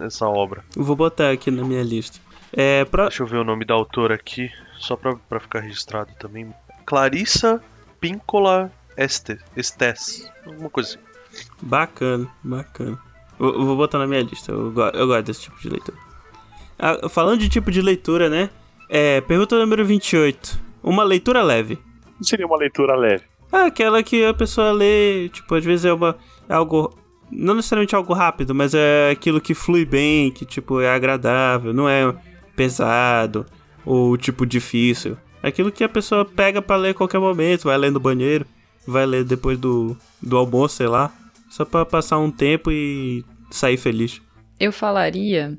essa 0.00 0.26
obra. 0.28 0.64
vou 0.76 0.94
botar 0.94 1.30
aqui 1.30 1.50
na 1.50 1.64
minha 1.64 1.82
lista. 1.82 2.20
É, 2.52 2.84
pra... 2.84 3.04
Deixa 3.04 3.22
eu 3.22 3.26
ver 3.26 3.38
o 3.38 3.44
nome 3.44 3.64
da 3.64 3.74
autora 3.74 4.14
aqui, 4.14 4.50
só 4.78 4.96
pra, 4.96 5.16
pra 5.28 5.40
ficar 5.40 5.60
registrado 5.60 6.10
também. 6.18 6.52
Clarissa 6.84 7.62
Píncola 8.00 8.70
Estes, 8.96 9.38
Estes, 9.56 10.30
alguma 10.46 10.70
coisa 10.70 10.90
assim. 10.90 10.98
Bacana, 11.60 12.28
bacana. 12.42 12.98
Eu, 13.38 13.64
vou 13.64 13.76
botar 13.76 13.98
na 13.98 14.06
minha 14.06 14.22
lista. 14.22 14.50
Eu, 14.50 14.74
eu 14.94 15.06
gosto 15.06 15.22
desse 15.22 15.42
tipo 15.42 15.60
de 15.60 15.68
leitura. 15.68 15.98
Ah, 16.78 17.08
falando 17.08 17.38
de 17.38 17.48
tipo 17.48 17.70
de 17.70 17.80
leitura, 17.80 18.28
né? 18.28 18.50
É, 18.88 19.20
pergunta 19.20 19.58
número 19.58 19.84
28. 19.84 20.58
Uma 20.82 21.04
leitura 21.04 21.42
leve. 21.42 21.74
O 22.16 22.18
que 22.18 22.24
seria 22.24 22.46
uma 22.46 22.56
leitura 22.56 22.96
leve? 22.96 23.24
É 23.52 23.62
aquela 23.66 24.02
que 24.02 24.24
a 24.24 24.34
pessoa 24.34 24.72
lê, 24.72 25.28
tipo, 25.30 25.54
às 25.54 25.64
vezes 25.64 25.84
é 25.84 25.92
uma. 25.92 26.16
É 26.48 26.54
algo. 26.54 26.96
Não 27.30 27.54
necessariamente 27.54 27.94
algo 27.94 28.14
rápido, 28.14 28.54
mas 28.54 28.72
é 28.74 29.10
aquilo 29.10 29.40
que 29.40 29.54
flui 29.54 29.84
bem, 29.84 30.30
que, 30.30 30.46
tipo, 30.46 30.80
é 30.80 30.88
agradável, 30.88 31.74
não 31.74 31.86
é 31.88 32.14
pesado 32.56 33.44
ou, 33.84 34.16
tipo, 34.16 34.46
difícil. 34.46 35.16
É 35.42 35.48
aquilo 35.48 35.70
que 35.70 35.84
a 35.84 35.88
pessoa 35.88 36.24
pega 36.24 36.60
para 36.62 36.76
ler 36.76 36.90
a 36.90 36.94
qualquer 36.94 37.18
momento, 37.18 37.64
vai 37.64 37.76
ler 37.76 37.92
no 37.92 38.00
banheiro, 38.00 38.46
vai 38.86 39.04
ler 39.04 39.24
depois 39.24 39.58
do, 39.58 39.96
do 40.22 40.36
almoço, 40.36 40.76
sei 40.76 40.86
lá. 40.86 41.12
Só 41.50 41.64
para 41.64 41.84
passar 41.84 42.18
um 42.18 42.30
tempo 42.30 42.70
e 42.70 43.24
sair 43.50 43.76
feliz. 43.76 44.20
Eu 44.58 44.72
falaria 44.72 45.56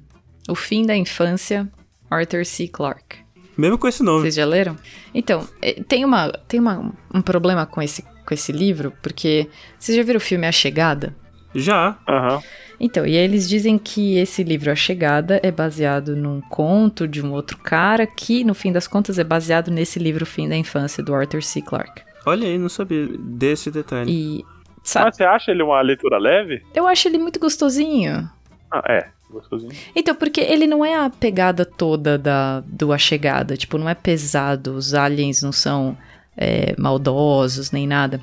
O 0.48 0.56
Fim 0.56 0.86
da 0.86 0.96
Infância, 0.96 1.72
Arthur 2.10 2.46
C. 2.46 2.68
Clarke. 2.68 3.18
Mesmo 3.60 3.78
com 3.78 3.88
esse 3.88 4.02
nome. 4.02 4.22
Vocês 4.22 4.36
já 4.36 4.46
leram? 4.46 4.76
Então, 5.14 5.48
é, 5.62 5.74
tem, 5.84 6.06
uma, 6.06 6.32
tem 6.48 6.60
uma, 6.60 6.94
um 7.14 7.22
problema 7.22 7.66
com 7.66 7.82
esse, 7.82 8.04
com 8.26 8.34
esse 8.34 8.52
livro, 8.52 8.94
porque. 9.02 9.48
Vocês 9.78 9.98
já 9.98 10.04
viram 10.04 10.18
o 10.18 10.22
filme 10.22 10.48
A 10.48 10.52
Chegada? 10.52 11.16
Já. 11.54 11.98
Aham. 12.08 12.36
Uhum. 12.36 12.42
Então, 12.82 13.06
e 13.06 13.18
aí 13.18 13.24
eles 13.26 13.50
dizem 13.50 13.78
que 13.78 14.18
esse 14.18 14.42
livro 14.42 14.72
A 14.72 14.76
Chegada 14.76 15.38
é 15.44 15.52
baseado 15.52 16.16
num 16.16 16.40
conto 16.40 17.06
de 17.06 17.22
um 17.22 17.34
outro 17.34 17.58
cara 17.58 18.08
que, 18.08 18.46
no 18.46 18.54
fim 18.54 18.72
das 18.72 18.88
contas, 18.88 19.20
é 19.20 19.24
baseado 19.24 19.70
nesse 19.70 20.00
livro 20.00 20.26
Fim 20.26 20.48
da 20.48 20.56
Infância 20.56 21.04
do 21.04 21.14
Arthur 21.14 21.44
C. 21.44 21.62
Clarke. 21.62 22.04
Olha 22.26 22.48
aí, 22.48 22.58
não 22.58 22.70
sabia 22.70 23.08
desse 23.18 23.70
detalhe. 23.70 24.10
E 24.10 24.46
Sabe? 24.84 25.06
Mas 25.08 25.18
você 25.18 25.24
acha 25.24 25.52
ele 25.52 25.62
uma 25.62 25.82
leitura 25.82 26.18
leve? 26.18 26.64
Eu 26.74 26.88
acho 26.88 27.08
ele 27.08 27.18
muito 27.18 27.40
gostosinho. 27.40 28.30
Ah, 28.72 28.84
é. 28.88 29.10
Gostosinho. 29.30 29.72
Então, 29.96 30.16
porque 30.16 30.42
ele 30.42 30.66
não 30.66 30.84
é 30.84 30.96
a 30.96 31.10
pegada 31.10 31.64
toda 31.66 32.18
da, 32.18 32.62
do 32.62 32.92
A 32.92 32.98
Chegada. 32.98 33.56
Tipo, 33.56 33.78
não 33.78 33.88
é 33.88 33.96
pesado. 33.96 34.74
Os 34.74 34.94
aliens 34.94 35.42
não 35.42 35.52
são 35.52 35.98
é, 36.36 36.74
maldosos 36.78 37.72
nem 37.72 37.86
nada. 37.86 38.20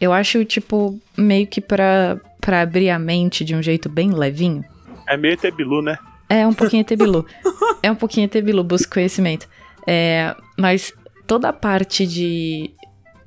Eu 0.00 0.12
acho, 0.12 0.44
tipo, 0.44 0.98
meio 1.16 1.46
que 1.46 1.60
pra, 1.60 2.18
pra 2.40 2.62
abrir 2.62 2.90
a 2.90 2.98
mente 2.98 3.44
de 3.44 3.54
um 3.54 3.62
jeito 3.62 3.88
bem 3.88 4.12
levinho. 4.12 4.64
É 5.06 5.16
meio 5.16 5.36
Tebilu, 5.36 5.82
né? 5.82 5.98
É 6.28 6.46
um 6.46 6.54
pouquinho 6.54 6.84
Tebilu. 6.84 7.26
é 7.82 7.90
um 7.90 7.96
pouquinho 7.96 8.28
Tebilu, 8.28 8.62
busca 8.62 8.94
conhecimento. 8.94 9.48
É, 9.86 10.34
mas 10.56 10.92
toda 11.26 11.48
a 11.48 11.52
parte 11.52 12.06
de 12.06 12.70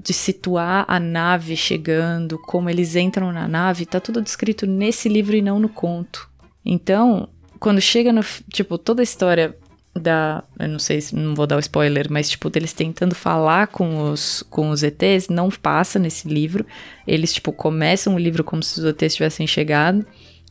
de 0.03 0.13
situar 0.13 0.83
a 0.87 0.99
nave 0.99 1.55
chegando, 1.55 2.39
como 2.39 2.69
eles 2.69 2.95
entram 2.95 3.31
na 3.31 3.47
nave, 3.47 3.85
tá 3.85 3.99
tudo 3.99 4.21
descrito 4.21 4.65
nesse 4.65 5.07
livro 5.07 5.35
e 5.35 5.41
não 5.41 5.59
no 5.59 5.69
conto. 5.69 6.27
Então, 6.65 7.27
quando 7.59 7.81
chega 7.81 8.11
no. 8.11 8.21
Tipo, 8.51 8.77
toda 8.77 9.01
a 9.01 9.03
história 9.03 9.55
da. 9.93 10.43
Eu 10.59 10.69
não 10.69 10.79
sei 10.79 11.01
se 11.01 11.15
não 11.15 11.35
vou 11.35 11.47
dar 11.47 11.57
o 11.57 11.59
spoiler, 11.59 12.07
mas, 12.09 12.29
tipo, 12.29 12.49
deles 12.49 12.73
tentando 12.73 13.15
falar 13.15 13.67
com 13.67 14.11
os, 14.11 14.43
com 14.49 14.69
os 14.69 14.83
ETs, 14.83 15.27
não 15.29 15.49
passa 15.49 15.99
nesse 15.99 16.27
livro. 16.27 16.65
Eles, 17.07 17.33
tipo, 17.33 17.51
começam 17.51 18.15
o 18.15 18.19
livro 18.19 18.43
como 18.43 18.63
se 18.63 18.79
os 18.79 18.85
ETs 18.85 19.15
tivessem 19.15 19.45
chegado 19.45 20.05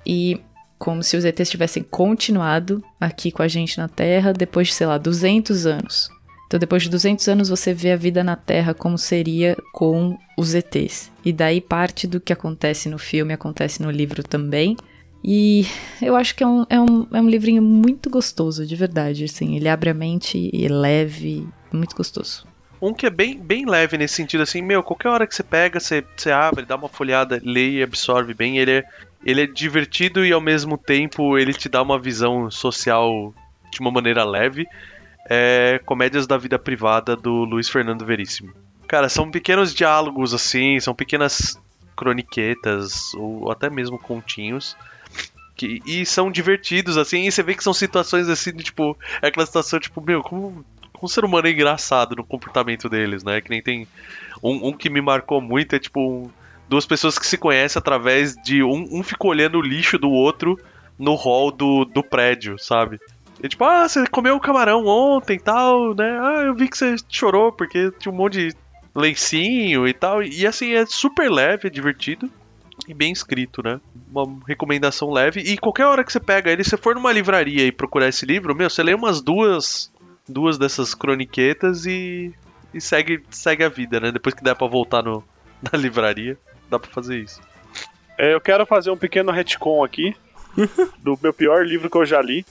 e 0.07 0.41
como 0.79 1.03
se 1.03 1.17
os 1.17 1.25
ETs 1.25 1.51
tivessem 1.51 1.83
continuado 1.83 2.83
aqui 2.99 3.31
com 3.31 3.43
a 3.43 3.49
gente 3.49 3.77
na 3.77 3.87
Terra 3.87 4.33
depois 4.33 4.69
de, 4.69 4.75
sei 4.75 4.87
lá, 4.87 4.97
200 4.97 5.67
anos. 5.67 6.09
Então, 6.47 6.59
depois 6.59 6.83
de 6.83 6.89
200 6.89 7.29
anos, 7.29 7.49
você 7.49 7.73
vê 7.73 7.93
a 7.93 7.97
vida 7.97 8.25
na 8.25 8.35
Terra 8.35 8.75
como 8.75 8.99
seria 8.99 9.57
com 9.73 10.19
os 10.37 10.55
ETs. 10.55 11.13
E 11.25 11.33
daí 11.33 11.61
parte 11.61 12.07
do 12.07 12.21
que 12.21 12.33
acontece 12.33 12.89
no 12.89 12.99
filme 12.99 13.33
acontece 13.33 13.81
no 13.81 13.91
livro 13.91 14.23
também. 14.25 14.77
E 15.23 15.67
eu 16.01 16.17
acho 16.17 16.35
que 16.35 16.43
é 16.43 16.47
um, 16.47 16.65
é 16.69 16.81
um, 16.81 17.07
é 17.13 17.21
um 17.21 17.29
livrinho 17.29 17.63
muito 17.63 18.09
gostoso, 18.09 18.67
de 18.67 18.75
verdade. 18.75 19.25
Assim, 19.25 19.57
ele 19.57 19.69
abre 19.69 19.91
a 19.91 19.95
mente 19.95 20.51
e 20.53 20.65
é 20.65 20.69
leve, 20.69 21.47
muito 21.73 21.95
gostoso. 21.95 22.47
Um 22.81 22.95
que 22.95 23.05
é 23.05 23.11
bem, 23.11 23.39
bem 23.39 23.67
leve 23.67 23.99
nesse 23.99 24.15
sentido, 24.15 24.43
assim, 24.43 24.63
meu, 24.63 24.83
qualquer 24.83 25.11
hora 25.11 25.27
que 25.27 25.35
você 25.35 25.43
pega, 25.43 25.79
você, 25.79 26.03
você 26.17 26.31
abre, 26.31 26.65
dá 26.65 26.77
uma 26.77 26.89
folhada, 26.89 27.41
lê 27.45 27.79
e 27.79 27.83
absorve 27.83 28.33
bem. 28.33 28.57
Ele 28.57 28.79
é, 28.79 28.85
ele 29.25 29.43
é 29.43 29.47
divertido 29.47 30.25
e 30.25 30.33
ao 30.33 30.41
mesmo 30.41 30.79
tempo 30.79 31.37
ele 31.37 31.53
te 31.53 31.69
dá 31.69 31.83
uma 31.83 31.99
visão 31.99 32.51
social 32.51 33.35
de 33.71 33.81
uma 33.81 33.91
maneira 33.91 34.25
leve 34.25 34.67
é 35.29 35.81
Comédias 35.87 36.27
da 36.27 36.37
Vida 36.37 36.59
Privada 36.59 37.17
do 37.17 37.45
Luiz 37.45 37.69
Fernando 37.69 38.05
Veríssimo. 38.05 38.53
Cara, 38.89 39.09
são 39.09 39.31
pequenos 39.31 39.73
diálogos 39.73 40.35
assim, 40.35 40.81
são 40.81 40.93
pequenas 40.93 41.57
croniquetas 41.97 43.15
ou 43.15 43.51
até 43.51 43.71
mesmo 43.71 43.97
continhos 43.97 44.77
que, 45.61 45.83
e 45.85 46.07
são 46.07 46.31
divertidos 46.31 46.97
assim, 46.97 47.27
e 47.27 47.31
você 47.31 47.43
vê 47.43 47.55
que 47.55 47.63
são 47.63 47.75
situações 47.75 48.31
assim, 48.31 48.53
tipo, 48.53 48.97
é 49.21 49.27
aquela 49.27 49.45
situação 49.45 49.79
tipo, 49.79 50.01
meu, 50.01 50.23
como 50.23 50.65
como 50.95 51.07
o 51.07 51.09
ser 51.09 51.25
humano 51.25 51.49
é 51.49 51.51
engraçado 51.51 52.17
no 52.17 52.25
comportamento 52.25 52.89
deles, 52.89 53.25
né? 53.25 53.41
Que 53.41 53.49
nem 53.49 53.63
tem. 53.63 53.89
Um, 54.43 54.69
um 54.69 54.73
que 54.73 54.91
me 54.91 55.01
marcou 55.01 55.41
muito 55.41 55.75
é 55.75 55.79
tipo. 55.79 55.99
Um, 55.99 56.31
duas 56.69 56.85
pessoas 56.85 57.19
que 57.19 57.27
se 57.27 57.39
conhecem 57.39 57.79
através 57.79 58.35
de. 58.37 58.63
Um, 58.63 58.87
um 58.93 59.03
fica 59.03 59.27
olhando 59.27 59.57
o 59.57 59.63
lixo 59.63 59.99
do 59.99 60.11
outro 60.11 60.59
no 60.99 61.15
hall 61.15 61.51
do, 61.51 61.87
do 61.87 62.03
prédio, 62.03 62.59
sabe? 62.59 63.01
E 63.43 63.49
tipo, 63.49 63.65
ah, 63.65 63.89
você 63.89 64.07
comeu 64.07 64.39
camarão 64.39 64.87
ontem 64.87 65.37
e 65.37 65.41
tal, 65.41 65.95
né? 65.95 66.19
Ah, 66.21 66.43
eu 66.45 66.55
vi 66.55 66.69
que 66.69 66.77
você 66.77 66.97
chorou 67.09 67.51
porque 67.51 67.91
tinha 67.99 68.13
um 68.13 68.17
monte 68.17 68.49
de 68.49 68.57
lencinho 68.95 69.89
e 69.89 69.95
tal. 69.95 70.23
E 70.23 70.47
assim, 70.47 70.73
é 70.73 70.85
super 70.85 71.31
leve, 71.31 71.69
é 71.69 71.71
divertido 71.71 72.31
e 72.91 72.95
bem 72.95 73.13
escrito, 73.13 73.63
né? 73.63 73.81
Uma 74.11 74.27
recomendação 74.47 75.11
leve. 75.11 75.41
E 75.41 75.57
qualquer 75.57 75.87
hora 75.87 76.05
que 76.05 76.13
você 76.13 76.19
pega 76.19 76.51
ele, 76.51 76.65
se 76.65 76.71
você 76.71 76.77
for 76.77 76.95
numa 76.95 77.13
livraria 77.13 77.65
e 77.65 77.73
procurar 77.73 78.09
esse 78.09 78.27
livro, 78.27 78.55
meu, 78.55 78.69
você 78.69 78.83
lê 78.83 78.93
umas 78.93 79.21
duas 79.21 79.91
duas 80.29 80.59
dessas 80.59 80.95
croniquetas 80.95 81.87
e, 81.87 82.33
e 82.73 82.81
segue, 82.81 83.23
segue 83.31 83.65
a 83.65 83.69
vida, 83.69 83.99
né? 84.01 84.13
Depois 84.13 84.35
que 84.35 84.43
der 84.43 84.55
pra 84.55 84.67
voltar 84.67 85.03
no, 85.03 85.25
na 85.73 85.79
livraria, 85.79 86.37
dá 86.69 86.79
pra 86.79 86.91
fazer 86.91 87.19
isso. 87.19 87.41
É, 88.19 88.35
eu 88.35 88.41
quero 88.41 88.67
fazer 88.67 88.91
um 88.91 88.97
pequeno 88.97 89.33
retcon 89.33 89.85
aqui 89.85 90.15
do 90.99 91.19
meu 91.23 91.33
pior 91.33 91.65
livro 91.65 91.89
que 91.89 91.97
eu 91.97 92.05
já 92.05 92.21
li, 92.21 92.45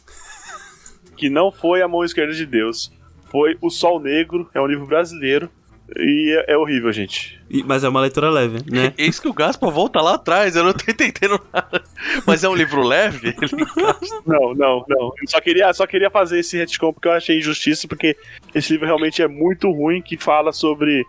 que 1.18 1.30
não 1.30 1.52
foi 1.52 1.82
A 1.82 1.88
Mão 1.88 2.04
Esquerda 2.04 2.34
de 2.34 2.46
Deus, 2.46 2.92
foi 3.26 3.58
O 3.62 3.70
Sol 3.70 4.00
Negro, 4.00 4.50
é 4.54 4.62
um 4.62 4.66
livro 4.66 4.88
brasileiro 4.88 5.50
e 5.98 6.36
é, 6.48 6.54
é 6.54 6.58
horrível, 6.58 6.92
gente. 6.92 7.40
E- 7.50 7.64
mas 7.64 7.84
é 7.84 7.90
uma 7.90 8.02
leitura 8.02 8.30
leve, 8.30 8.60
né? 8.70 8.94
Eis 8.98 9.20
que 9.20 9.28
o 9.28 9.34
Gaspa 9.34 9.70
volta 9.70 10.02
lá 10.02 10.16
atrás, 10.16 10.56
eu 10.56 10.64
não 10.64 10.74
tô 10.74 10.90
entendendo 10.92 11.40
nada. 11.54 11.82
Mas 12.26 12.44
é 12.44 12.50
um 12.50 12.56
livro 12.56 12.82
leve? 12.84 13.36
Não, 14.26 14.54
não, 14.54 14.86
não. 14.88 15.12
Eu 15.22 15.28
só 15.28 15.40
queria, 15.42 15.72
só 15.74 15.86
queria 15.88 16.10
fazer 16.10 16.40
esse 16.40 16.58
retcon 16.58 16.94
porque 16.94 17.08
eu 17.08 17.12
achei 17.14 17.38
injustiça, 17.38 17.88
porque 17.88 18.16
esse 18.54 18.72
livro 18.74 18.86
realmente 18.86 19.22
é 19.22 19.28
muito 19.28 19.70
ruim, 19.72 20.02
que 20.02 20.18
fala 20.18 20.52
sobre... 20.52 21.04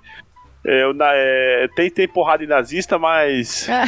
é, 0.65 0.93
na- 0.93 1.12
é, 1.15 1.69
tem, 1.77 1.90
tem 1.90 2.09
porrada 2.09 2.43
em 2.44 2.47
nazista, 2.47 2.98
mas... 2.98 3.69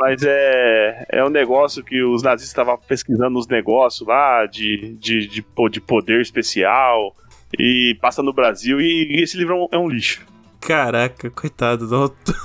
Mas 0.00 0.22
é, 0.22 1.06
é 1.08 1.24
um 1.24 1.28
negócio 1.28 1.82
que 1.82 2.00
os 2.04 2.22
nazistas 2.22 2.50
estavam 2.50 2.78
pesquisando 2.78 3.36
os 3.36 3.48
negócios 3.48 4.06
lá 4.06 4.46
de, 4.46 4.96
de, 5.00 5.26
de, 5.26 5.44
de 5.72 5.80
poder 5.80 6.20
especial 6.20 7.16
e 7.58 7.96
passa 8.00 8.22
no 8.22 8.32
Brasil 8.32 8.80
e 8.80 9.20
esse 9.22 9.36
livro 9.36 9.54
é 9.54 9.56
um, 9.58 9.68
é 9.72 9.78
um 9.78 9.88
lixo. 9.88 10.26
Caraca, 10.60 11.30
coitado 11.30 11.86
do 11.86 11.94
autor. 11.96 12.36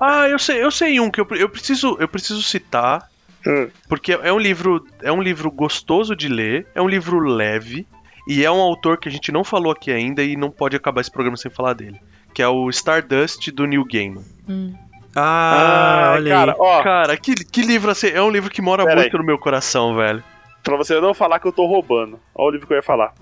Ah, 0.00 0.28
eu 0.28 0.38
sei, 0.38 0.62
eu 0.62 0.70
sei 0.70 1.00
um 1.00 1.10
que 1.10 1.20
eu, 1.20 1.26
eu 1.30 1.48
preciso, 1.48 1.96
eu 2.00 2.08
preciso 2.08 2.42
citar, 2.42 3.08
Hum. 3.46 3.68
porque 3.88 4.12
é 4.12 4.32
um 4.32 4.38
livro, 4.38 4.84
é 5.00 5.12
um 5.12 5.22
livro 5.22 5.48
gostoso 5.50 6.14
de 6.16 6.28
ler, 6.28 6.66
é 6.74 6.82
um 6.82 6.88
livro 6.88 7.20
leve 7.20 7.86
e 8.26 8.44
é 8.44 8.50
um 8.50 8.60
autor 8.60 8.98
que 8.98 9.08
a 9.08 9.12
gente 9.12 9.30
não 9.30 9.44
falou 9.44 9.70
aqui 9.72 9.92
ainda 9.92 10.22
e 10.24 10.36
não 10.36 10.50
pode 10.50 10.74
acabar 10.76 11.00
esse 11.00 11.10
programa 11.10 11.36
sem 11.36 11.50
falar 11.50 11.72
dele, 11.74 11.98
que 12.34 12.42
é 12.42 12.48
o 12.48 12.68
Stardust 12.68 13.50
do 13.52 13.64
Neil 13.64 13.84
Gaiman. 13.84 14.24
Ah, 15.14 16.14
olha 16.16 16.30
cara, 16.30 16.52
aí. 16.52 16.58
ó, 16.60 16.82
Cara, 16.82 17.16
que, 17.16 17.34
que 17.36 17.62
livro 17.62 17.90
assim, 17.90 18.08
é 18.08 18.20
um 18.20 18.30
livro 18.30 18.50
que 18.50 18.60
mora 18.60 18.84
Pera 18.84 19.00
muito 19.00 19.16
no 19.16 19.24
meu 19.24 19.38
coração, 19.38 19.94
velho. 19.94 20.22
Pra 20.68 20.76
você 20.76 21.00
não 21.00 21.12
falar 21.14 21.38
que 21.40 21.46
eu 21.46 21.52
tô 21.52 21.66
roubando. 21.66 22.18
Olha 22.34 22.48
o 22.48 22.50
livro 22.52 22.66
que 22.66 22.72
eu 22.72 22.76
ia 22.78 22.82
falar. 22.82 23.14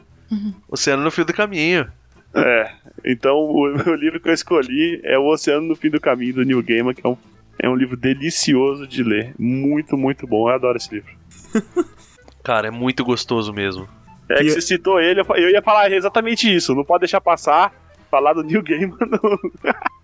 Oceano 0.69 1.03
no 1.03 1.11
fio 1.11 1.25
do 1.25 1.33
caminho. 1.33 1.91
É, 2.35 2.71
então 3.05 3.37
o, 3.37 3.63
o 3.91 3.95
livro 3.95 4.21
que 4.21 4.29
eu 4.29 4.33
escolhi 4.35 5.01
é 5.05 5.19
O 5.19 5.27
Oceano 5.27 5.67
no 5.67 5.77
Fim 5.77 5.89
do 5.91 6.01
Caminho, 6.01 6.35
do 6.35 6.45
Neil 6.45 6.63
Gaiman, 6.63 6.93
que 6.95 7.07
é 7.07 7.09
um, 7.09 7.17
é 7.59 7.69
um 7.69 7.75
livro 7.77 7.97
delicioso 7.97 8.87
de 8.87 9.03
ler. 9.03 9.35
Muito, 9.39 9.97
muito 9.97 10.27
bom. 10.27 10.49
Eu 10.51 10.55
adoro 10.55 10.77
esse 10.77 10.93
livro. 10.95 11.11
Cara, 12.45 12.69
é 12.69 12.71
muito 12.71 13.05
gostoso 13.05 13.53
mesmo. 13.53 13.89
É 14.29 14.37
que 14.37 14.45
E- 14.45 14.51
você 14.51 14.61
citou 14.61 15.01
ele, 15.01 15.21
eu 15.21 15.51
ia 15.51 15.63
falar 15.63 15.91
exatamente 15.93 16.53
isso. 16.55 16.75
Não 16.75 16.85
pode 16.85 17.01
deixar 17.03 17.21
passar, 17.21 17.73
falar 18.11 18.33
do 18.35 18.43
Neil 18.43 18.63
Gaiman. 18.63 18.97
Não. 19.01 19.39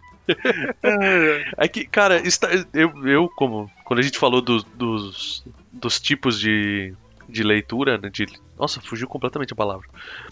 É 1.58 1.68
que, 1.68 1.84
cara, 1.84 2.16
está- 2.26 2.48
eu, 2.72 2.92
eu 3.06 3.28
como. 3.36 3.68
Quando 3.84 3.98
a 3.98 4.02
gente 4.02 4.18
falou 4.18 4.40
dos, 4.40 4.62
dos, 4.64 5.44
dos 5.72 6.00
tipos 6.00 6.38
de, 6.38 6.94
de 7.32 7.42
leitura, 7.42 7.98
né? 7.98 8.08
De, 8.10 8.26
nossa, 8.58 8.80
fugiu 8.80 9.08
completamente 9.08 9.52
a 9.52 9.56
palavra. 9.56 9.88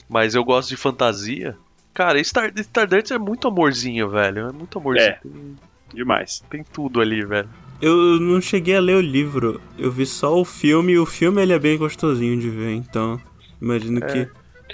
Mas 0.09 0.35
eu 0.35 0.44
gosto 0.44 0.68
de 0.68 0.77
fantasia. 0.77 1.56
Cara, 1.93 2.22
Star, 2.22 2.52
Stardust 2.56 3.10
é 3.10 3.18
muito 3.18 3.48
amorzinho, 3.48 4.09
velho. 4.09 4.48
É 4.48 4.52
muito 4.52 4.78
amorzinho. 4.78 5.10
É. 5.10 5.18
Tem, 5.22 5.56
Demais. 5.94 6.44
tem 6.48 6.62
tudo 6.62 7.01
ali, 7.01 7.24
velho. 7.24 7.48
Eu 7.82 8.20
não 8.20 8.40
cheguei 8.40 8.77
a 8.77 8.81
ler 8.81 8.97
o 8.97 9.01
livro, 9.01 9.59
eu 9.78 9.90
vi 9.90 10.05
só 10.05 10.39
o 10.39 10.44
filme, 10.44 10.93
e 10.93 10.98
o 10.98 11.06
filme 11.06 11.40
ele 11.40 11.55
é 11.55 11.59
bem 11.59 11.78
gostosinho 11.78 12.39
de 12.39 12.51
ver, 12.51 12.72
então 12.74 13.18
imagino 13.60 14.02
que, 14.02 14.28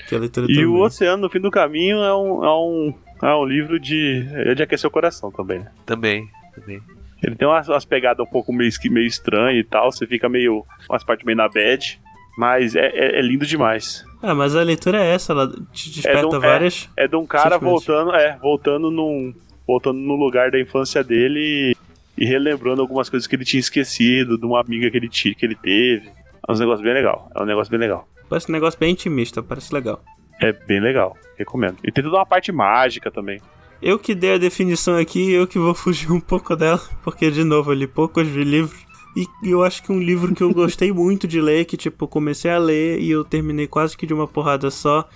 que 0.08 0.14
a 0.14 0.18
leitura 0.18 0.46
E 0.46 0.54
também. 0.54 0.66
O 0.66 0.80
Oceano 0.80 1.22
no 1.22 1.30
Fim 1.30 1.38
do 1.38 1.48
Caminho 1.48 1.98
é 1.98 2.12
um, 2.12 2.44
é 2.44 2.52
um, 2.52 2.94
é 3.22 3.34
um 3.36 3.44
livro 3.44 3.78
de, 3.78 4.26
é 4.32 4.54
de 4.56 4.62
aquecer 4.64 4.88
o 4.88 4.90
coração 4.90 5.30
também. 5.30 5.60
né? 5.60 5.70
Também. 5.86 6.28
também. 6.52 6.82
Ele 7.22 7.36
tem 7.36 7.46
umas, 7.46 7.68
umas 7.68 7.84
pegadas 7.84 8.26
um 8.26 8.28
pouco 8.28 8.52
meio, 8.52 8.70
meio 8.90 9.06
estranhas 9.06 9.64
e 9.64 9.68
tal, 9.68 9.90
você 9.90 10.04
fica 10.04 10.28
meio. 10.28 10.64
umas 10.90 11.04
partes 11.04 11.24
meio 11.24 11.36
na 11.36 11.48
bad. 11.48 12.00
Mas 12.36 12.74
é, 12.76 12.86
é- 12.86 13.18
é 13.18 13.22
lindo 13.22 13.46
demais. 13.46 14.04
Ah, 14.22 14.34
mas 14.34 14.54
a 14.54 14.62
leitura 14.62 15.02
é 15.02 15.14
essa, 15.14 15.32
ela 15.32 15.48
te 15.72 15.90
desperta 15.90 16.28
de 16.28 16.36
um- 16.36 16.40
várias. 16.40 16.88
É 16.96 17.08
de 17.08 17.16
um 17.16 17.24
cara 17.26 17.58
voltando, 17.58 18.14
é, 18.14 18.36
voltando 18.40 18.90
num. 18.90 19.34
voltando 19.66 19.98
no 19.98 20.14
lugar 20.14 20.50
da 20.50 20.60
infância 20.60 21.02
dele 21.02 21.74
e, 22.18 22.22
e 22.22 22.24
relembrando 22.26 22.80
algumas 22.82 23.08
coisas 23.08 23.26
que 23.26 23.34
ele 23.34 23.44
tinha 23.44 23.58
esquecido, 23.60 24.38
de 24.38 24.46
uma 24.46 24.60
amiga 24.60 24.88
que 24.90 24.96
ele, 24.96 25.08
ti- 25.08 25.34
que 25.34 25.44
ele 25.44 25.56
teve. 25.56 26.08
É 26.48 26.52
um 26.52 26.56
negócio 26.56 26.84
bem 26.84 26.94
legal. 26.94 27.28
É 27.34 27.42
um 27.42 27.46
negócio 27.46 27.70
bem 27.70 27.80
legal. 27.80 28.06
Parece 28.28 28.48
um 28.50 28.52
negócio 28.52 28.78
bem 28.78 28.92
intimista, 28.92 29.42
parece 29.42 29.72
legal. 29.74 30.00
É 30.40 30.52
bem 30.52 30.80
legal. 30.80 31.16
Recomendo. 31.36 31.78
E 31.82 31.90
tem 31.90 32.04
toda 32.04 32.16
uma 32.18 32.26
parte 32.26 32.52
mágica 32.52 33.10
também. 33.10 33.40
Eu 33.82 33.98
que 33.98 34.14
dei 34.14 34.34
a 34.34 34.38
definição 34.38 34.96
aqui, 34.96 35.32
eu 35.32 35.46
que 35.46 35.58
vou 35.58 35.74
fugir 35.74 36.10
um 36.12 36.20
pouco 36.20 36.54
dela, 36.54 36.80
porque 37.02 37.30
de 37.30 37.42
novo 37.42 37.72
eu 37.72 37.74
li 37.74 37.86
poucos 37.88 38.26
de 38.30 38.44
livros. 38.44 38.85
E 39.16 39.26
eu 39.42 39.64
acho 39.64 39.82
que 39.82 39.90
um 39.90 39.98
livro 39.98 40.34
que 40.34 40.42
eu 40.42 40.52
gostei 40.52 40.92
muito 40.92 41.26
de 41.26 41.40
ler, 41.40 41.64
que 41.64 41.76
tipo, 41.76 42.06
comecei 42.06 42.50
a 42.50 42.58
ler 42.58 43.00
e 43.00 43.10
eu 43.10 43.24
terminei 43.24 43.66
quase 43.66 43.96
que 43.96 44.06
de 44.06 44.12
uma 44.12 44.28
porrada 44.28 44.70
só, 44.70 45.08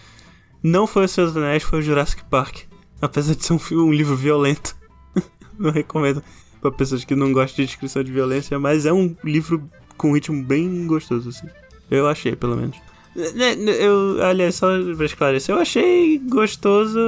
não 0.62 0.86
foi 0.86 1.04
o 1.04 1.08
Seus 1.08 1.36
Anéis, 1.36 1.62
foi 1.62 1.80
o 1.80 1.82
Jurassic 1.82 2.24
Park. 2.24 2.60
Apesar 3.00 3.34
de 3.34 3.44
ser 3.44 3.52
um, 3.52 3.60
um 3.72 3.92
livro 3.92 4.16
violento. 4.16 4.74
não 5.58 5.70
recomendo 5.70 6.22
pra 6.62 6.70
pessoas 6.70 7.04
que 7.04 7.14
não 7.14 7.30
gostam 7.30 7.56
de 7.56 7.66
descrição 7.66 8.02
de 8.02 8.10
violência, 8.10 8.58
mas 8.58 8.86
é 8.86 8.92
um 8.92 9.14
livro 9.22 9.68
com 9.98 10.10
um 10.10 10.14
ritmo 10.14 10.42
bem 10.42 10.86
gostoso, 10.86 11.28
assim. 11.28 11.46
Eu 11.90 12.08
achei, 12.08 12.34
pelo 12.34 12.56
menos. 12.56 12.78
Né, 13.14 13.54
né, 13.54 13.72
Eu, 13.78 14.22
aliás, 14.22 14.54
só 14.54 14.68
pra 14.96 15.04
esclarecer, 15.04 15.54
eu 15.54 15.60
achei 15.60 16.18
gostoso, 16.18 16.98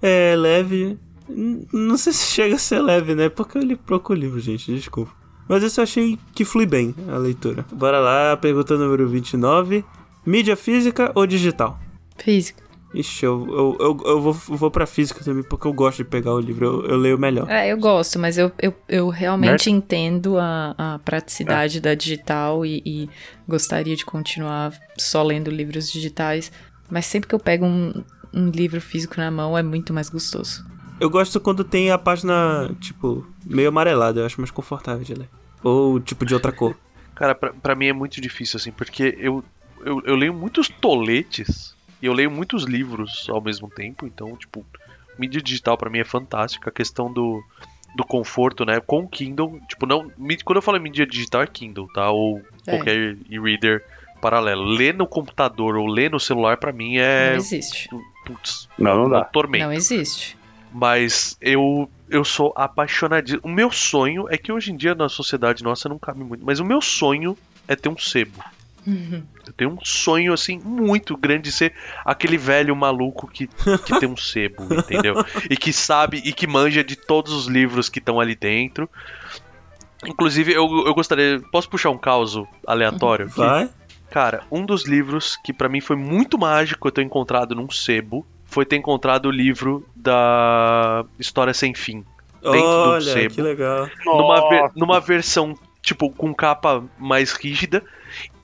é 0.00 0.36
leve. 0.36 0.96
Não 1.28 1.96
sei 1.96 2.12
se 2.12 2.26
chega 2.26 2.54
a 2.54 2.58
ser 2.58 2.80
leve, 2.80 3.14
né? 3.16 3.28
Porque 3.28 3.58
eu 3.58 3.62
li 3.62 3.74
pouco 3.74 4.14
livro, 4.14 4.38
gente, 4.38 4.72
desculpa. 4.72 5.21
Mas 5.52 5.62
esse 5.62 5.78
eu 5.78 5.82
achei 5.82 6.18
que 6.34 6.46
flui 6.46 6.64
bem 6.64 6.94
a 7.12 7.18
leitura. 7.18 7.66
Bora 7.70 8.00
lá, 8.00 8.34
pergunta 8.38 8.74
número 8.78 9.06
29. 9.06 9.84
Mídia 10.24 10.56
física 10.56 11.12
ou 11.14 11.26
digital? 11.26 11.78
Física. 12.16 12.62
Ixi, 12.94 13.26
eu, 13.26 13.46
eu, 13.50 13.76
eu, 13.78 14.00
eu 14.06 14.22
vou, 14.22 14.32
vou 14.32 14.70
pra 14.70 14.86
física 14.86 15.22
também, 15.22 15.42
porque 15.42 15.66
eu 15.66 15.72
gosto 15.74 15.98
de 15.98 16.04
pegar 16.04 16.32
o 16.32 16.40
livro, 16.40 16.64
eu, 16.64 16.86
eu 16.86 16.96
leio 16.96 17.18
melhor. 17.18 17.50
É, 17.50 17.70
eu 17.70 17.76
gosto, 17.76 18.18
mas 18.18 18.38
eu, 18.38 18.50
eu, 18.58 18.74
eu 18.88 19.10
realmente 19.10 19.70
entendo 19.70 20.38
a, 20.38 20.74
a 20.78 20.98
praticidade 21.00 21.82
da 21.82 21.94
digital 21.94 22.64
e, 22.64 22.82
e 22.86 23.10
gostaria 23.46 23.94
de 23.94 24.06
continuar 24.06 24.72
só 24.98 25.22
lendo 25.22 25.50
livros 25.50 25.92
digitais. 25.92 26.50
Mas 26.90 27.04
sempre 27.04 27.28
que 27.28 27.34
eu 27.34 27.38
pego 27.38 27.66
um, 27.66 28.02
um 28.32 28.48
livro 28.48 28.80
físico 28.80 29.18
na 29.18 29.30
mão 29.30 29.58
é 29.58 29.62
muito 29.62 29.92
mais 29.92 30.08
gostoso. 30.08 30.64
Eu 30.98 31.10
gosto 31.10 31.38
quando 31.38 31.62
tem 31.62 31.90
a 31.90 31.98
página, 31.98 32.74
tipo, 32.80 33.26
meio 33.44 33.68
amarelada, 33.68 34.20
eu 34.20 34.24
acho 34.24 34.40
mais 34.40 34.50
confortável 34.50 35.04
de 35.04 35.12
ler. 35.12 35.28
Ou, 35.62 36.00
tipo, 36.00 36.24
de 36.26 36.34
outra 36.34 36.52
cor. 36.52 36.76
Cara, 37.14 37.34
pra, 37.34 37.52
pra 37.52 37.74
mim 37.74 37.86
é 37.86 37.92
muito 37.92 38.20
difícil, 38.20 38.56
assim, 38.56 38.72
porque 38.72 39.16
eu, 39.18 39.44
eu, 39.84 40.02
eu 40.04 40.16
leio 40.16 40.34
muitos 40.34 40.68
toletes 40.68 41.74
e 42.00 42.06
eu 42.06 42.12
leio 42.12 42.30
muitos 42.30 42.64
livros 42.64 43.26
ao 43.28 43.40
mesmo 43.40 43.68
tempo, 43.70 44.06
então, 44.06 44.34
tipo, 44.36 44.64
mídia 45.18 45.40
digital 45.40 45.76
pra 45.76 45.90
mim 45.90 45.98
é 45.98 46.04
fantástica. 46.04 46.70
A 46.70 46.72
questão 46.72 47.12
do, 47.12 47.42
do 47.94 48.04
conforto, 48.04 48.64
né? 48.64 48.80
Com 48.80 49.00
o 49.00 49.08
Kindle, 49.08 49.60
tipo, 49.68 49.86
não. 49.86 50.10
Quando 50.44 50.56
eu 50.56 50.62
falo 50.62 50.80
mídia 50.80 51.06
digital 51.06 51.42
é 51.42 51.46
Kindle, 51.46 51.86
tá? 51.92 52.10
Ou 52.10 52.40
É. 52.66 52.70
qualquer 52.76 53.16
e-reader 53.28 53.84
paralelo. 54.20 54.64
Ler 54.64 54.94
no 54.94 55.06
computador 55.06 55.76
ou 55.76 55.86
ler 55.86 56.10
no 56.10 56.18
celular 56.18 56.56
pra 56.56 56.72
mim 56.72 56.96
Não 56.96 57.02
é. 57.02 57.34
existe. 57.36 57.88
Putz, 58.24 58.68
Não, 58.78 58.96
não 58.96 59.06
um 59.06 59.10
dá. 59.10 59.24
tormento. 59.24 59.64
Não 59.64 59.72
existe. 59.72 60.36
Mas 60.72 61.36
eu 61.40 61.88
eu 62.12 62.24
sou 62.24 62.52
apaixonadíssimo. 62.56 63.42
O 63.44 63.48
meu 63.48 63.70
sonho 63.70 64.26
é 64.28 64.36
que 64.36 64.52
hoje 64.52 64.72
em 64.72 64.76
dia 64.76 64.94
na 64.94 65.08
sociedade 65.08 65.64
nossa 65.64 65.88
não 65.88 65.98
cabe 65.98 66.22
muito, 66.22 66.44
mas 66.44 66.60
o 66.60 66.64
meu 66.64 66.80
sonho 66.80 67.36
é 67.66 67.74
ter 67.74 67.88
um 67.88 67.98
sebo. 67.98 68.42
Eu 69.46 69.52
tenho 69.52 69.70
um 69.70 69.78
sonho 69.84 70.32
assim 70.32 70.58
muito 70.58 71.16
grande 71.16 71.44
de 71.44 71.52
ser 71.52 71.72
aquele 72.04 72.36
velho 72.36 72.74
maluco 72.74 73.28
que, 73.28 73.46
que 73.46 73.98
tem 73.98 74.08
um 74.08 74.16
sebo, 74.16 74.64
entendeu? 74.74 75.14
E 75.48 75.56
que 75.56 75.72
sabe 75.72 76.20
e 76.24 76.32
que 76.32 76.46
manja 76.46 76.82
de 76.82 76.96
todos 76.96 77.32
os 77.32 77.46
livros 77.46 77.88
que 77.88 77.98
estão 77.98 78.20
ali 78.20 78.34
dentro. 78.34 78.90
Inclusive, 80.04 80.52
eu, 80.52 80.84
eu 80.84 80.94
gostaria. 80.94 81.40
Posso 81.52 81.68
puxar 81.68 81.90
um 81.90 81.98
caos 81.98 82.36
aleatório? 82.66 83.28
Vai? 83.28 83.70
Cara, 84.10 84.42
um 84.50 84.66
dos 84.66 84.84
livros 84.84 85.36
que 85.42 85.52
pra 85.52 85.68
mim 85.68 85.80
foi 85.80 85.96
muito 85.96 86.36
mágico 86.36 86.88
eu 86.88 86.92
ter 86.92 87.02
encontrado 87.02 87.54
num 87.54 87.70
sebo 87.70 88.26
foi 88.52 88.64
ter 88.66 88.76
encontrado 88.76 89.26
o 89.26 89.30
livro 89.30 89.84
da 89.96 91.04
História 91.18 91.54
Sem 91.54 91.74
Fim. 91.74 92.04
Dentro 92.42 92.60
do 92.60 92.90
Olha, 92.90 93.00
sebo. 93.12 93.34
que 93.34 93.42
legal. 93.42 93.88
Numa, 94.04 94.48
ver- 94.48 94.70
numa 94.76 95.00
versão, 95.00 95.56
tipo, 95.80 96.10
com 96.10 96.34
capa 96.34 96.84
mais 96.98 97.32
rígida. 97.32 97.82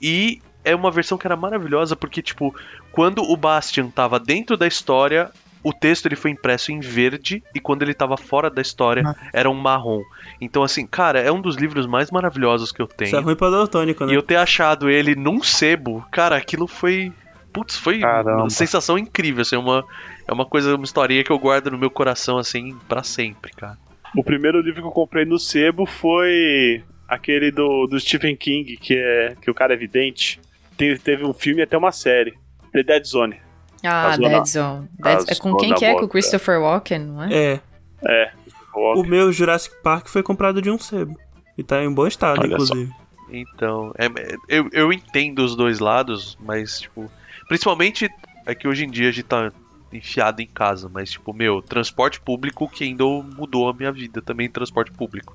E 0.01 0.41
é 0.65 0.75
uma 0.75 0.91
versão 0.91 1.19
que 1.19 1.27
era 1.27 1.37
maravilhosa, 1.37 1.95
porque, 1.97 2.23
tipo, 2.23 2.55
quando 2.93 3.23
o 3.23 3.37
Bastian 3.37 3.89
tava 3.89 4.19
dentro 4.21 4.57
da 4.57 4.67
história, 4.67 5.31
o 5.65 5.73
texto 5.73 6.07
ele 6.07 6.15
foi 6.17 6.31
impresso 6.31 6.71
em 6.71 6.79
verde, 6.81 7.43
e 7.55 7.59
quando 7.59 7.83
ele 7.83 7.93
tava 7.93 8.17
fora 8.17 8.49
da 8.49 8.63
história, 8.63 9.03
era 9.33 9.51
um 9.51 9.55
marrom. 9.55 10.03
Então, 10.41 10.63
assim, 10.63 10.87
cara, 10.87 11.21
é 11.21 11.33
um 11.33 11.41
dos 11.41 11.57
livros 11.57 11.85
mais 11.87 12.11
maravilhosos 12.11 12.71
que 12.71 12.81
eu 12.81 12.87
tenho. 12.87 13.09
Isso 13.09 13.17
é 13.17 13.21
ruim 13.21 13.35
pra 13.35 13.51
daltônico, 13.51 14.07
né? 14.07 14.13
E 14.13 14.15
eu 14.15 14.23
ter 14.23 14.37
achado 14.37 14.89
ele 14.89 15.15
num 15.17 15.43
sebo, 15.43 16.05
cara, 16.11 16.37
aquilo 16.37 16.67
foi. 16.69 17.13
Putz, 17.53 17.77
foi 17.77 18.01
Caramba. 18.01 18.43
uma 18.43 18.51
sensação 18.51 18.99
incrível, 18.99 19.43
assim, 19.43 19.57
é 19.57 19.59
uma, 19.59 19.85
é 20.27 20.33
uma 20.33 20.45
coisa, 20.47 20.75
uma 20.75 20.85
historinha 20.85 21.25
que 21.25 21.31
eu 21.33 21.39
guardo 21.39 21.71
no 21.71 21.79
meu 21.79 21.91
coração, 21.91 22.39
assim, 22.39 22.77
pra 22.89 23.03
sempre, 23.03 23.53
cara. 23.53 23.79
O 24.17 24.23
primeiro 24.23 24.61
livro 24.61 24.83
que 24.83 24.89
eu 24.89 24.93
comprei 24.93 25.25
no 25.25 25.39
sebo 25.39 25.85
foi 25.87 26.83
aquele 27.09 27.51
do, 27.51 27.87
do 27.87 27.99
Stephen 27.99 28.37
King, 28.37 28.77
que 28.77 28.95
é 28.97 29.35
que 29.41 29.51
o 29.51 29.55
cara 29.55 29.75
é 29.75 29.77
vidente. 29.77 30.41
Te- 30.77 30.99
teve 30.99 31.25
um 31.25 31.33
filme 31.33 31.61
e 31.61 31.65
até 31.65 31.77
uma 31.77 31.93
série. 31.93 32.35
The 32.73 32.83
Dead 32.83 33.05
Zone. 33.05 33.37
Ah, 33.85 34.09
A 34.09 34.17
zona- 34.17 34.29
Dead 34.29 34.47
Zone. 34.47 34.89
Dead- 34.99 35.25
é 35.31 35.35
com 35.37 35.57
quem 35.57 35.75
que 35.75 35.85
é? 35.85 35.95
Com 35.95 36.05
o 36.05 36.09
Christopher 36.09 36.61
Walken, 36.61 36.99
não 37.01 37.23
é? 37.25 37.29
É. 37.35 37.61
É. 38.05 38.33
O 38.75 39.03
meu 39.03 39.33
Jurassic 39.33 39.75
Park 39.83 40.07
foi 40.09 40.23
comprado 40.23 40.63
de 40.63 40.71
um 40.71 40.79
sebo. 40.79 41.19
E 41.57 41.63
tá 41.65 41.83
em 41.83 41.93
bom 41.93 42.07
estado, 42.07 42.41
Olha 42.41 42.49
só. 42.61 42.65
inclusive. 42.75 42.93
Então, 43.31 43.93
é- 43.99 44.07
é- 44.07 44.37
eu, 44.49 44.69
eu 44.73 44.93
entendo 44.93 45.41
os 45.41 45.55
dois 45.57 45.81
lados, 45.81 46.39
mas, 46.41 46.81
tipo, 46.81 47.11
principalmente 47.49 48.09
é 48.47 48.55
que 48.55 48.69
hoje 48.69 48.85
em 48.85 48.91
dia 48.91 49.09
a 49.09 49.13
gente 49.13 49.25
tá 49.25 49.51
enfiado 49.93 50.43
em 50.43 50.47
casa, 50.47 50.91
mas, 50.93 51.11
tipo, 51.11 51.33
meu, 51.33 51.63
transporte 51.63 52.21
público 52.21 52.69
que 52.69 52.85
ainda 52.85 53.05
mudou 53.05 53.69
a 53.69 53.73
minha 53.75 53.91
vida 53.91 54.21
também, 54.21 54.49
transporte 54.49 54.93
público. 54.93 55.35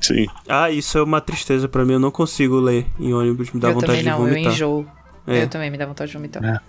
Sim. 0.00 0.26
Ah, 0.48 0.70
isso 0.70 0.98
é 0.98 1.02
uma 1.02 1.20
tristeza 1.20 1.68
pra 1.68 1.84
mim. 1.84 1.92
Eu 1.94 2.00
não 2.00 2.10
consigo 2.10 2.58
ler 2.58 2.84
em 2.98 3.14
ônibus. 3.14 3.52
Me 3.52 3.60
dá 3.60 3.68
eu 3.68 3.74
vontade 3.74 3.92
também 3.92 4.02
de 4.02 4.10
não, 4.10 4.18
eu 4.26 4.28
vomitar. 4.28 4.52
enjoo. 4.52 4.86
É. 5.26 5.42
Eu 5.44 5.48
também 5.48 5.70
me 5.70 5.78
dá 5.78 5.86
vontade 5.86 6.10
de 6.10 6.16
vomitar. 6.16 6.44
É. 6.44 6.60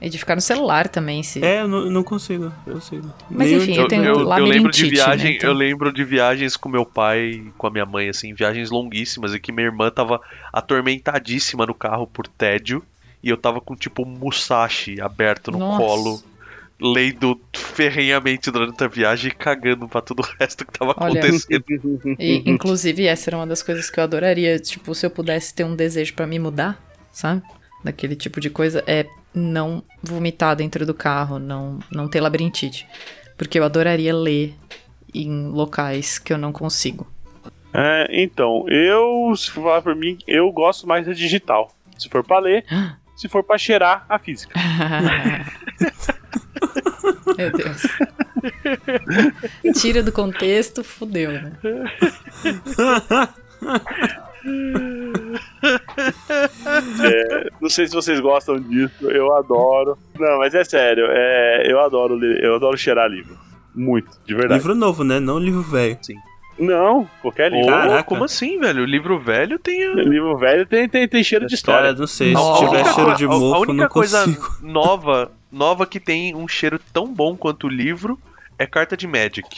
E 0.00 0.10
de 0.10 0.18
ficar 0.18 0.34
no 0.34 0.40
celular 0.40 0.88
também, 0.88 1.22
se. 1.22 1.42
É, 1.42 1.60
eu 1.62 1.68
não, 1.68 1.88
não 1.88 2.02
consigo. 2.02 2.52
Não 2.66 2.74
consigo. 2.74 3.08
Mas 3.30 3.48
Nem 3.48 3.56
o- 3.58 3.62
enfim, 3.62 3.76
eu 3.76 3.86
tenho 3.88 4.04
eu, 4.04 4.16
lembro 4.18 4.34
de 4.34 4.40
labirintite, 4.48 4.90
viagem, 4.90 5.30
né, 5.30 5.36
então. 5.36 5.50
eu 5.50 5.54
lembro 5.56 5.92
de 5.92 6.04
viagens 6.04 6.56
com 6.56 6.68
meu 6.68 6.84
pai 6.84 7.20
e 7.26 7.52
com 7.56 7.68
a 7.68 7.70
minha 7.70 7.86
mãe, 7.86 8.08
assim, 8.08 8.34
viagens 8.34 8.70
longuíssimas, 8.70 9.32
e 9.32 9.38
que 9.38 9.52
minha 9.52 9.66
irmã 9.68 9.90
tava 9.90 10.20
atormentadíssima 10.52 11.64
no 11.64 11.72
carro 11.74 12.06
por 12.06 12.26
tédio, 12.26 12.82
e 13.24 13.30
eu 13.30 13.38
tava 13.38 13.58
com 13.58 13.74
tipo 13.74 14.02
um 14.02 14.06
Musashi 14.06 15.00
aberto 15.00 15.50
no 15.50 15.58
Nossa. 15.58 15.78
colo, 15.78 16.22
lendo 16.78 17.40
ferrenhamente 17.54 18.50
durante 18.50 18.84
a 18.84 18.86
viagem 18.86 19.30
e 19.30 19.34
cagando 19.34 19.88
pra 19.88 20.02
todo 20.02 20.20
o 20.20 20.28
resto 20.38 20.66
que 20.66 20.78
tava 20.78 20.94
Olha, 20.98 21.20
acontecendo. 21.20 21.64
E, 22.20 22.42
inclusive, 22.44 23.06
essa 23.06 23.30
era 23.30 23.38
uma 23.38 23.46
das 23.46 23.62
coisas 23.62 23.88
que 23.88 23.98
eu 23.98 24.04
adoraria. 24.04 24.58
Tipo, 24.58 24.94
se 24.94 25.06
eu 25.06 25.10
pudesse 25.10 25.54
ter 25.54 25.64
um 25.64 25.74
desejo 25.74 26.12
pra 26.12 26.26
me 26.26 26.38
mudar, 26.38 26.78
sabe? 27.10 27.42
Daquele 27.82 28.14
tipo 28.14 28.40
de 28.40 28.50
coisa, 28.50 28.84
é 28.86 29.06
não 29.32 29.82
vomitar 30.02 30.54
dentro 30.54 30.84
do 30.84 30.92
carro, 30.92 31.38
não, 31.38 31.78
não 31.90 32.06
ter 32.06 32.20
labirintite. 32.20 32.86
Porque 33.38 33.58
eu 33.58 33.64
adoraria 33.64 34.14
ler 34.14 34.54
em 35.14 35.48
locais 35.48 36.18
que 36.18 36.30
eu 36.30 36.36
não 36.36 36.52
consigo. 36.52 37.06
É, 37.72 38.06
então, 38.10 38.66
eu, 38.68 39.34
se 39.34 39.50
for 39.50 39.62
falar 39.62 39.82
por 39.82 39.96
mim, 39.96 40.18
eu 40.26 40.52
gosto 40.52 40.86
mais 40.86 41.06
da 41.06 41.14
digital. 41.14 41.74
Se 41.98 42.08
for 42.08 42.22
pra 42.22 42.38
ler, 42.38 42.64
se 43.16 43.28
for 43.28 43.42
pra 43.42 43.58
cheirar, 43.58 44.06
a 44.08 44.18
física. 44.18 44.58
Meu 47.36 47.50
Deus. 47.52 47.82
Tira 49.80 50.02
do 50.02 50.12
contexto, 50.12 50.84
fudeu, 50.84 51.32
né? 51.32 51.52
É, 57.02 57.50
não 57.60 57.70
sei 57.70 57.86
se 57.86 57.94
vocês 57.94 58.20
gostam 58.20 58.60
disso, 58.60 59.10
eu 59.10 59.34
adoro. 59.34 59.96
Não, 60.18 60.38
mas 60.38 60.54
é 60.54 60.62
sério, 60.64 61.06
é, 61.08 61.64
eu 61.66 61.80
adoro 61.80 62.14
ler, 62.14 62.44
eu 62.44 62.54
adoro 62.54 62.76
cheirar 62.76 63.08
livro. 63.08 63.38
Muito, 63.74 64.10
de 64.24 64.34
verdade. 64.34 64.60
Livro 64.60 64.74
novo, 64.74 65.02
né? 65.02 65.18
Não 65.18 65.38
livro 65.38 65.62
velho. 65.62 65.98
Não, 66.58 67.08
qualquer 67.20 67.50
livro. 67.50 67.66
Caraca. 67.66 68.04
como 68.04 68.24
assim, 68.24 68.58
velho? 68.60 68.82
O 68.82 68.86
livro 68.86 69.18
velho 69.18 69.58
tem. 69.58 69.82
a- 69.84 69.94
Livro 69.94 70.36
velho 70.38 70.64
tem, 70.66 70.88
tem, 70.88 71.08
tem 71.08 71.24
cheiro 71.24 71.46
de 71.46 71.54
história. 71.54 71.88
Cara, 71.88 71.98
não 71.98 72.06
sei. 72.06 72.34
Se 72.34 72.40
A 72.42 72.58
tiver 72.58 72.84
cheiro 72.94 73.14
de 73.16 73.26
mofo, 73.26 73.54
a 73.54 73.58
única 73.60 73.74
não 73.82 73.88
coisa 73.88 74.24
consigo. 74.24 74.56
nova, 74.62 75.32
nova 75.50 75.86
que 75.86 75.98
tem 75.98 76.34
um 76.34 76.46
cheiro 76.46 76.78
tão 76.92 77.12
bom 77.12 77.36
quanto 77.36 77.66
o 77.66 77.70
livro 77.70 78.16
é 78.58 78.66
carta 78.66 78.96
de 78.96 79.06
Magic. 79.06 79.48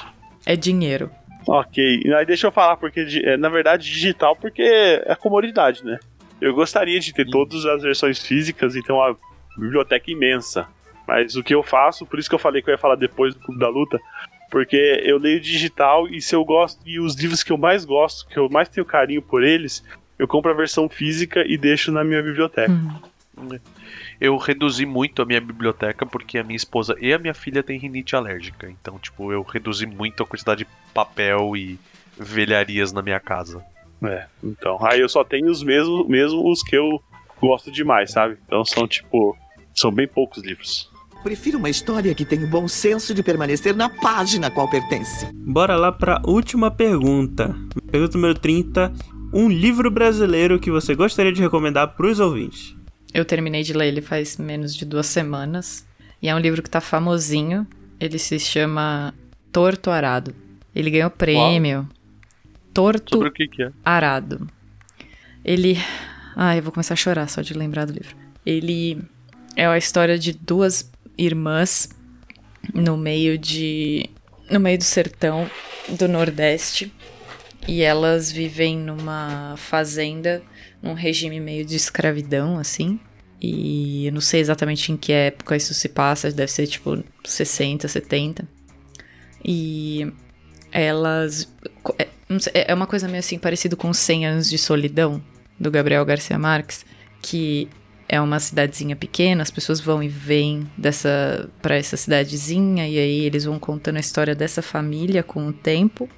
É 0.47 0.57
dinheiro. 0.57 1.11
Ok, 1.47 2.03
aí 2.17 2.27
deixa 2.27 2.47
eu 2.47 2.53
falar, 2.53 2.77
porque 2.77 3.07
é, 3.25 3.37
na 3.37 3.49
verdade 3.49 3.85
digital, 3.89 4.35
porque 4.35 4.63
é 4.63 5.15
comodidade, 5.15 5.85
né? 5.85 5.99
Eu 6.41 6.55
gostaria 6.55 6.99
de 6.99 7.13
ter 7.15 7.25
todas 7.29 7.65
as 7.67 7.83
versões 7.83 8.21
físicas 8.21 8.75
e 8.75 8.83
ter 8.83 8.93
uma 8.93 9.15
biblioteca 9.57 10.11
imensa. 10.11 10.67
Mas 11.07 11.37
o 11.37 11.43
que 11.45 11.55
eu 11.55 11.63
faço, 11.63 12.05
por 12.05 12.19
isso 12.19 12.29
que 12.29 12.35
eu 12.35 12.39
falei 12.39 12.61
que 12.63 12.69
eu 12.69 12.73
ia 12.73 12.79
falar 12.79 12.97
depois 12.97 13.33
do 13.35 13.41
Clube 13.41 13.61
da 13.61 13.69
Luta, 13.69 14.01
porque 14.51 15.03
eu 15.05 15.19
leio 15.19 15.41
digital 15.41 16.09
e 16.09 16.21
se 16.21 16.35
eu 16.35 16.45
gosto, 16.45 16.81
e 16.87 17.01
os 17.01 17.15
livros 17.15 17.43
que 17.43 17.53
eu 17.53 17.59
mais 17.59 17.85
gosto, 17.85 18.29
que 18.29 18.39
eu 18.39 18.49
mais 18.49 18.69
tenho 18.69 18.85
carinho 18.85 19.23
por 19.23 19.43
eles, 19.43 19.85
eu 20.19 20.27
compro 20.27 20.51
a 20.51 20.55
versão 20.55 20.89
física 20.89 21.45
e 21.47 21.57
deixo 21.57 21.93
na 21.93 22.03
minha 22.03 22.23
biblioteca. 22.23 22.73
Eu 24.19 24.37
reduzi 24.39 24.87
muito 24.87 25.21
a 25.21 25.27
minha 25.27 25.41
biblioteca 25.41 26.07
porque 26.07 26.39
a 26.39 26.45
minha 26.45 26.57
esposa 26.57 26.97
e 27.01 27.13
a 27.13 27.19
minha 27.19 27.35
filha 27.35 27.63
têm 27.63 27.79
rinite 27.79 28.17
alérgica. 28.17 28.71
Então, 28.71 28.99
tipo, 28.99 29.31
eu 29.31 29.43
reduzi 29.43 29.85
muito 29.85 30.23
a 30.23 30.27
quantidade 30.27 30.65
de 30.65 30.71
papel 30.95 31.55
e 31.57 31.79
velharias 32.19 32.93
na 32.93 33.03
minha 33.03 33.21
casa. 33.21 33.63
É, 34.03 34.27
então. 34.43 34.79
Aí 34.85 35.01
eu 35.01 35.09
só 35.09 35.23
tenho 35.23 35.51
os 35.51 35.63
mesmos, 35.63 36.07
mesmo 36.09 36.51
os 36.51 36.63
que 36.63 36.77
eu 36.77 37.03
gosto 37.41 37.71
demais, 37.71 38.13
sabe? 38.13 38.39
Então 38.47 38.65
são 38.65 38.87
tipo. 38.87 39.37
São 39.75 39.93
bem 39.93 40.09
poucos 40.09 40.43
livros. 40.43 40.91
Prefiro 41.23 41.59
uma 41.59 41.69
história 41.69 42.15
que 42.15 42.25
tenha 42.25 42.45
o 42.45 42.49
bom 42.49 42.69
senso 42.69 43.15
de 43.15 43.23
permanecer 43.23 43.75
na 43.75 43.89
página 43.89 44.47
a 44.47 44.51
qual 44.51 44.69
pertence. 44.71 45.27
Bora 45.35 45.77
lá 45.77 45.91
pra 45.91 46.23
última 46.25 46.71
pergunta. 46.71 47.55
Pergunta 47.91 48.17
número 48.17 48.39
30. 48.39 48.93
Um 49.33 49.49
livro 49.49 49.91
brasileiro 49.91 50.59
que 50.61 50.71
você 50.71 50.95
gostaria 50.95 51.33
de 51.33 51.43
recomendar 51.43 51.97
pros 51.97 52.21
ouvintes. 52.21 52.77
Eu 53.13 53.25
terminei 53.25 53.63
de 53.63 53.73
ler 53.73 53.89
ele 53.89 54.01
faz 54.01 54.37
menos 54.37 54.75
de 54.75 54.85
duas 54.85 55.07
semanas. 55.07 55.87
E 56.23 56.29
é 56.29 56.35
um 56.35 56.39
livro 56.39 56.63
que 56.63 56.71
tá 56.71 56.81
famosinho. 56.81 57.67
Ele 57.99 58.19
se 58.19 58.39
chama 58.39 59.15
Torto 59.51 59.91
Arado. 59.91 60.35
Ele 60.75 60.91
ganhou 60.91 61.11
prêmio. 61.11 61.89
Torto 62.73 63.17
Sobre 63.17 63.29
o 63.29 63.33
que 63.33 63.49
que 63.49 63.63
é? 63.63 63.73
Arado. 63.85 64.47
Ele. 65.45 65.79
Ai, 66.37 66.59
eu 66.59 66.63
vou 66.63 66.73
começar 66.73 66.95
a 66.95 66.97
chorar 66.97 67.29
só 67.29 67.41
de 67.41 67.55
lembrar 67.55 67.87
do 67.87 67.95
livro. 67.95 68.15
Ele 68.45 69.03
é 69.57 69.67
a 69.67 69.79
história 69.79 70.19
de 70.19 70.33
duas 70.33 70.91
irmãs 71.19 71.89
no 72.75 72.97
meio 72.97 73.39
de. 73.39 74.09
no 74.51 74.59
meio 74.61 74.79
do 74.79 74.85
sertão 74.85 75.51
do 75.89 76.09
Nordeste. 76.09 76.93
E 77.69 77.83
elas 77.83 78.31
vivem 78.31 78.79
numa 78.79 79.55
fazenda, 79.57 80.41
num 80.81 80.95
regime 80.95 81.41
meio 81.41 81.65
de 81.65 81.75
escravidão, 81.75 82.59
assim. 82.59 83.01
E 83.41 84.07
eu 84.07 84.13
não 84.13 84.21
sei 84.21 84.41
exatamente 84.41 84.93
em 84.93 84.97
que 84.97 85.13
época 85.13 85.57
isso 85.57 85.75
se 85.75 85.89
passa, 85.89 86.31
deve 86.31 86.51
ser 86.51 86.67
tipo 86.69 87.03
60, 87.25 87.89
70. 87.89 88.47
E 89.45 90.07
elas. 90.71 91.53
é- 91.99 92.09
É 92.71 92.75
uma 92.75 92.87
coisa 92.87 93.07
meio 93.09 93.19
assim, 93.21 93.39
parecido 93.39 93.77
com 93.77 93.93
100 93.93 94.27
Anos 94.27 94.49
de 94.49 94.59
Solidão, 94.59 95.23
do 95.59 95.71
Gabriel 95.71 96.05
Garcia 96.05 96.39
Marques, 96.39 96.85
que 97.21 97.69
é 98.09 98.21
uma 98.21 98.39
cidadezinha 98.39 98.95
pequena, 98.95 99.43
as 99.43 99.51
pessoas 99.51 99.81
vão 99.81 100.03
e 100.03 100.09
vêm 100.09 100.71
dessa 100.79 101.49
para 101.61 101.77
essa 101.77 101.97
cidadezinha 101.97 102.89
e 102.89 102.99
aí 102.99 103.21
eles 103.25 103.45
vão 103.45 103.59
contando 103.59 103.97
a 103.97 104.01
história 104.01 104.35
dessa 104.35 104.63
família 104.63 105.23
com 105.23 105.49
o 105.49 105.53
tempo 105.53 106.09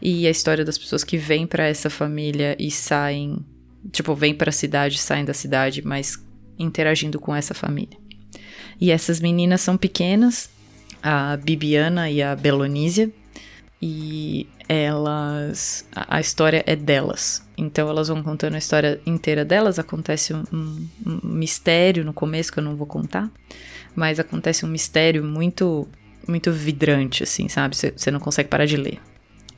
e 0.00 0.26
a 0.26 0.30
história 0.30 0.64
das 0.64 0.76
pessoas 0.76 1.04
que 1.04 1.16
vêm 1.16 1.46
para 1.46 1.64
essa 1.66 1.88
família 1.88 2.56
e 2.58 2.70
saem, 2.70 3.38
tipo, 3.92 4.14
vêm 4.14 4.34
para 4.34 4.48
a 4.48 4.52
cidade, 4.52 4.98
saem 4.98 5.24
da 5.24 5.32
cidade, 5.32 5.80
mas 5.86 6.18
interagindo 6.58 7.20
com 7.20 7.34
essa 7.34 7.54
família. 7.54 7.96
E 8.80 8.90
essas 8.90 9.20
meninas 9.20 9.60
são 9.60 9.76
pequenas, 9.76 10.50
a 11.00 11.36
Bibiana 11.36 12.10
e 12.10 12.20
a 12.20 12.34
Belonísia, 12.34 13.12
e 13.80 14.48
elas. 14.72 15.86
A, 15.94 16.20
história 16.20 16.62
é 16.66 16.74
delas. 16.74 17.46
Então 17.56 17.88
elas 17.88 18.08
vão 18.08 18.22
contando 18.22 18.54
a 18.54 18.58
história 18.58 19.00
inteira 19.06 19.44
delas. 19.44 19.78
Acontece 19.78 20.32
um, 20.34 20.42
um- 20.52 20.88
um 21.06 21.28
mistério 21.28 22.04
no 22.04 22.12
começo 22.12 22.52
que 22.52 22.58
eu 22.58 22.64
não 22.64 22.76
vou 22.76 22.86
contar, 22.86 23.30
mas 23.94 24.18
acontece 24.18 24.64
um 24.64 24.68
mistério 24.68 25.22
muito 25.24 25.88
muito 26.26 26.52
vidrante, 26.52 27.24
assim, 27.24 27.48
sabe? 27.48 27.76
Você 27.76 28.10
não 28.10 28.20
consegue 28.20 28.48
parar 28.48 28.64
de 28.64 28.76
ler. 28.76 29.00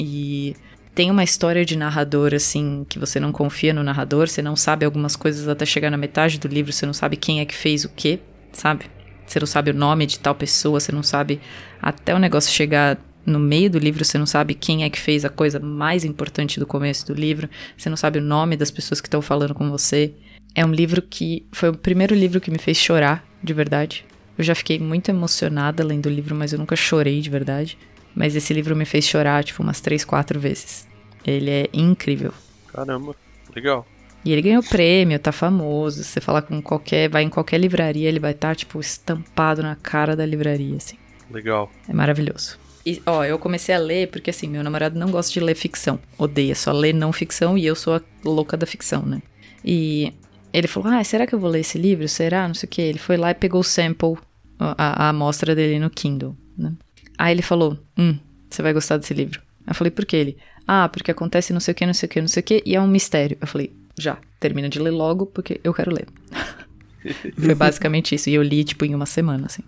E 0.00 0.56
tem 0.94 1.10
uma 1.10 1.22
história 1.22 1.62
de 1.64 1.76
narrador, 1.76 2.32
assim, 2.32 2.86
que 2.88 2.98
você 2.98 3.20
não 3.20 3.32
confia 3.32 3.74
no 3.74 3.82
narrador, 3.82 4.28
você 4.28 4.40
não 4.40 4.56
sabe 4.56 4.86
algumas 4.86 5.14
coisas 5.14 5.46
até 5.46 5.66
chegar 5.66 5.90
na 5.90 5.96
metade 5.98 6.38
do 6.38 6.48
livro, 6.48 6.72
você 6.72 6.86
não 6.86 6.94
sabe 6.94 7.16
quem 7.18 7.40
é 7.40 7.44
que 7.44 7.54
fez 7.54 7.84
o 7.84 7.90
quê, 7.90 8.18
sabe? 8.52 8.86
Você 9.26 9.38
não 9.40 9.46
sabe 9.46 9.72
o 9.72 9.74
nome 9.74 10.06
de 10.06 10.18
tal 10.18 10.34
pessoa, 10.34 10.80
você 10.80 10.90
não 10.92 11.02
sabe 11.02 11.38
até 11.82 12.14
o 12.14 12.18
negócio 12.18 12.50
chegar 12.52 12.98
no 13.26 13.38
meio 13.38 13.70
do 13.70 13.78
livro, 13.78 14.04
você 14.04 14.18
não 14.18 14.26
sabe 14.26 14.54
quem 14.54 14.84
é 14.84 14.90
que 14.90 15.00
fez 15.00 15.24
a 15.24 15.30
coisa 15.30 15.58
mais 15.58 16.04
importante 16.04 16.60
do 16.60 16.66
começo 16.66 17.06
do 17.06 17.14
livro, 17.14 17.48
você 17.76 17.88
não 17.88 17.96
sabe 17.96 18.18
o 18.18 18.22
nome 18.22 18.56
das 18.56 18.70
pessoas 18.70 19.00
que 19.00 19.06
estão 19.06 19.22
falando 19.22 19.54
com 19.54 19.70
você. 19.70 20.14
É 20.54 20.64
um 20.64 20.72
livro 20.72 21.02
que 21.02 21.46
foi 21.52 21.70
o 21.70 21.76
primeiro 21.76 22.14
livro 22.14 22.40
que 22.40 22.50
me 22.50 22.58
fez 22.58 22.76
chorar, 22.76 23.24
de 23.42 23.52
verdade. 23.52 24.04
Eu 24.36 24.44
já 24.44 24.54
fiquei 24.54 24.78
muito 24.78 25.08
emocionada 25.08 25.84
lendo 25.84 26.06
o 26.06 26.10
livro, 26.10 26.34
mas 26.34 26.52
eu 26.52 26.58
nunca 26.58 26.76
chorei 26.76 27.20
de 27.20 27.30
verdade. 27.30 27.78
Mas 28.14 28.36
esse 28.36 28.52
livro 28.54 28.76
me 28.76 28.84
fez 28.84 29.04
chorar, 29.04 29.42
tipo, 29.42 29.62
umas 29.62 29.80
três, 29.80 30.04
quatro 30.04 30.38
vezes. 30.38 30.86
Ele 31.26 31.50
é 31.50 31.68
incrível. 31.72 32.32
Caramba, 32.72 33.16
legal. 33.54 33.86
E 34.24 34.32
ele 34.32 34.42
ganhou 34.42 34.62
prêmio, 34.62 35.18
tá 35.18 35.32
famoso. 35.32 36.02
Se 36.02 36.10
você 36.10 36.20
falar 36.20 36.42
com 36.42 36.62
qualquer. 36.62 37.08
Vai 37.08 37.22
em 37.22 37.28
qualquer 37.28 37.58
livraria, 37.58 38.08
ele 38.08 38.20
vai 38.20 38.32
estar, 38.32 38.48
tá, 38.48 38.54
tipo, 38.54 38.80
estampado 38.80 39.62
na 39.62 39.76
cara 39.76 40.16
da 40.16 40.24
livraria, 40.24 40.76
assim. 40.76 40.96
Legal. 41.30 41.70
É 41.88 41.92
maravilhoso. 41.92 42.58
E, 42.86 43.00
ó, 43.06 43.24
eu 43.24 43.38
comecei 43.38 43.74
a 43.74 43.78
ler 43.78 44.08
porque, 44.08 44.30
assim, 44.30 44.46
meu 44.46 44.62
namorado 44.62 44.98
não 44.98 45.10
gosta 45.10 45.32
de 45.32 45.40
ler 45.40 45.54
ficção. 45.54 45.98
Odeia, 46.18 46.54
só 46.54 46.70
lê 46.72 46.92
não 46.92 47.12
ficção 47.12 47.56
e 47.56 47.64
eu 47.64 47.74
sou 47.74 47.94
a 47.94 48.00
louca 48.24 48.56
da 48.56 48.66
ficção, 48.66 49.04
né? 49.06 49.22
E 49.64 50.12
ele 50.52 50.68
falou: 50.68 50.92
Ah, 50.92 51.02
será 51.02 51.26
que 51.26 51.34
eu 51.34 51.38
vou 51.38 51.48
ler 51.50 51.60
esse 51.60 51.78
livro? 51.78 52.06
Será? 52.08 52.46
Não 52.46 52.54
sei 52.54 52.66
o 52.66 52.70
que. 52.70 52.82
Ele 52.82 52.98
foi 52.98 53.16
lá 53.16 53.30
e 53.30 53.34
pegou 53.34 53.60
o 53.60 53.64
sample, 53.64 54.16
a, 54.58 55.06
a 55.06 55.08
amostra 55.08 55.54
dele 55.54 55.78
no 55.78 55.88
Kindle, 55.88 56.36
né? 56.58 56.72
Aí 57.16 57.32
ele 57.32 57.42
falou: 57.42 57.78
Hum, 57.98 58.18
você 58.50 58.60
vai 58.62 58.72
gostar 58.74 58.98
desse 58.98 59.14
livro. 59.14 59.40
Eu 59.66 59.74
falei: 59.74 59.90
Por 59.90 60.04
que 60.04 60.16
ele? 60.16 60.36
Ah, 60.66 60.88
porque 60.88 61.10
acontece 61.10 61.52
não 61.52 61.60
sei 61.60 61.72
o 61.72 61.74
que, 61.74 61.86
não 61.86 61.94
sei 61.94 62.06
o 62.06 62.10
que, 62.10 62.20
não 62.20 62.28
sei 62.28 62.40
o 62.40 62.44
que, 62.44 62.62
e 62.66 62.76
é 62.76 62.80
um 62.80 62.86
mistério. 62.86 63.38
Eu 63.40 63.46
falei: 63.46 63.72
Já, 63.98 64.18
termina 64.38 64.68
de 64.68 64.78
ler 64.78 64.90
logo, 64.90 65.24
porque 65.24 65.58
eu 65.64 65.72
quero 65.72 65.90
ler. 65.94 66.06
Foi 67.38 67.54
basicamente 67.54 68.14
isso. 68.14 68.28
E 68.30 68.34
eu 68.34 68.42
li, 68.42 68.62
tipo, 68.64 68.84
em 68.84 68.94
uma 68.94 69.06
semana, 69.06 69.46
assim. 69.46 69.62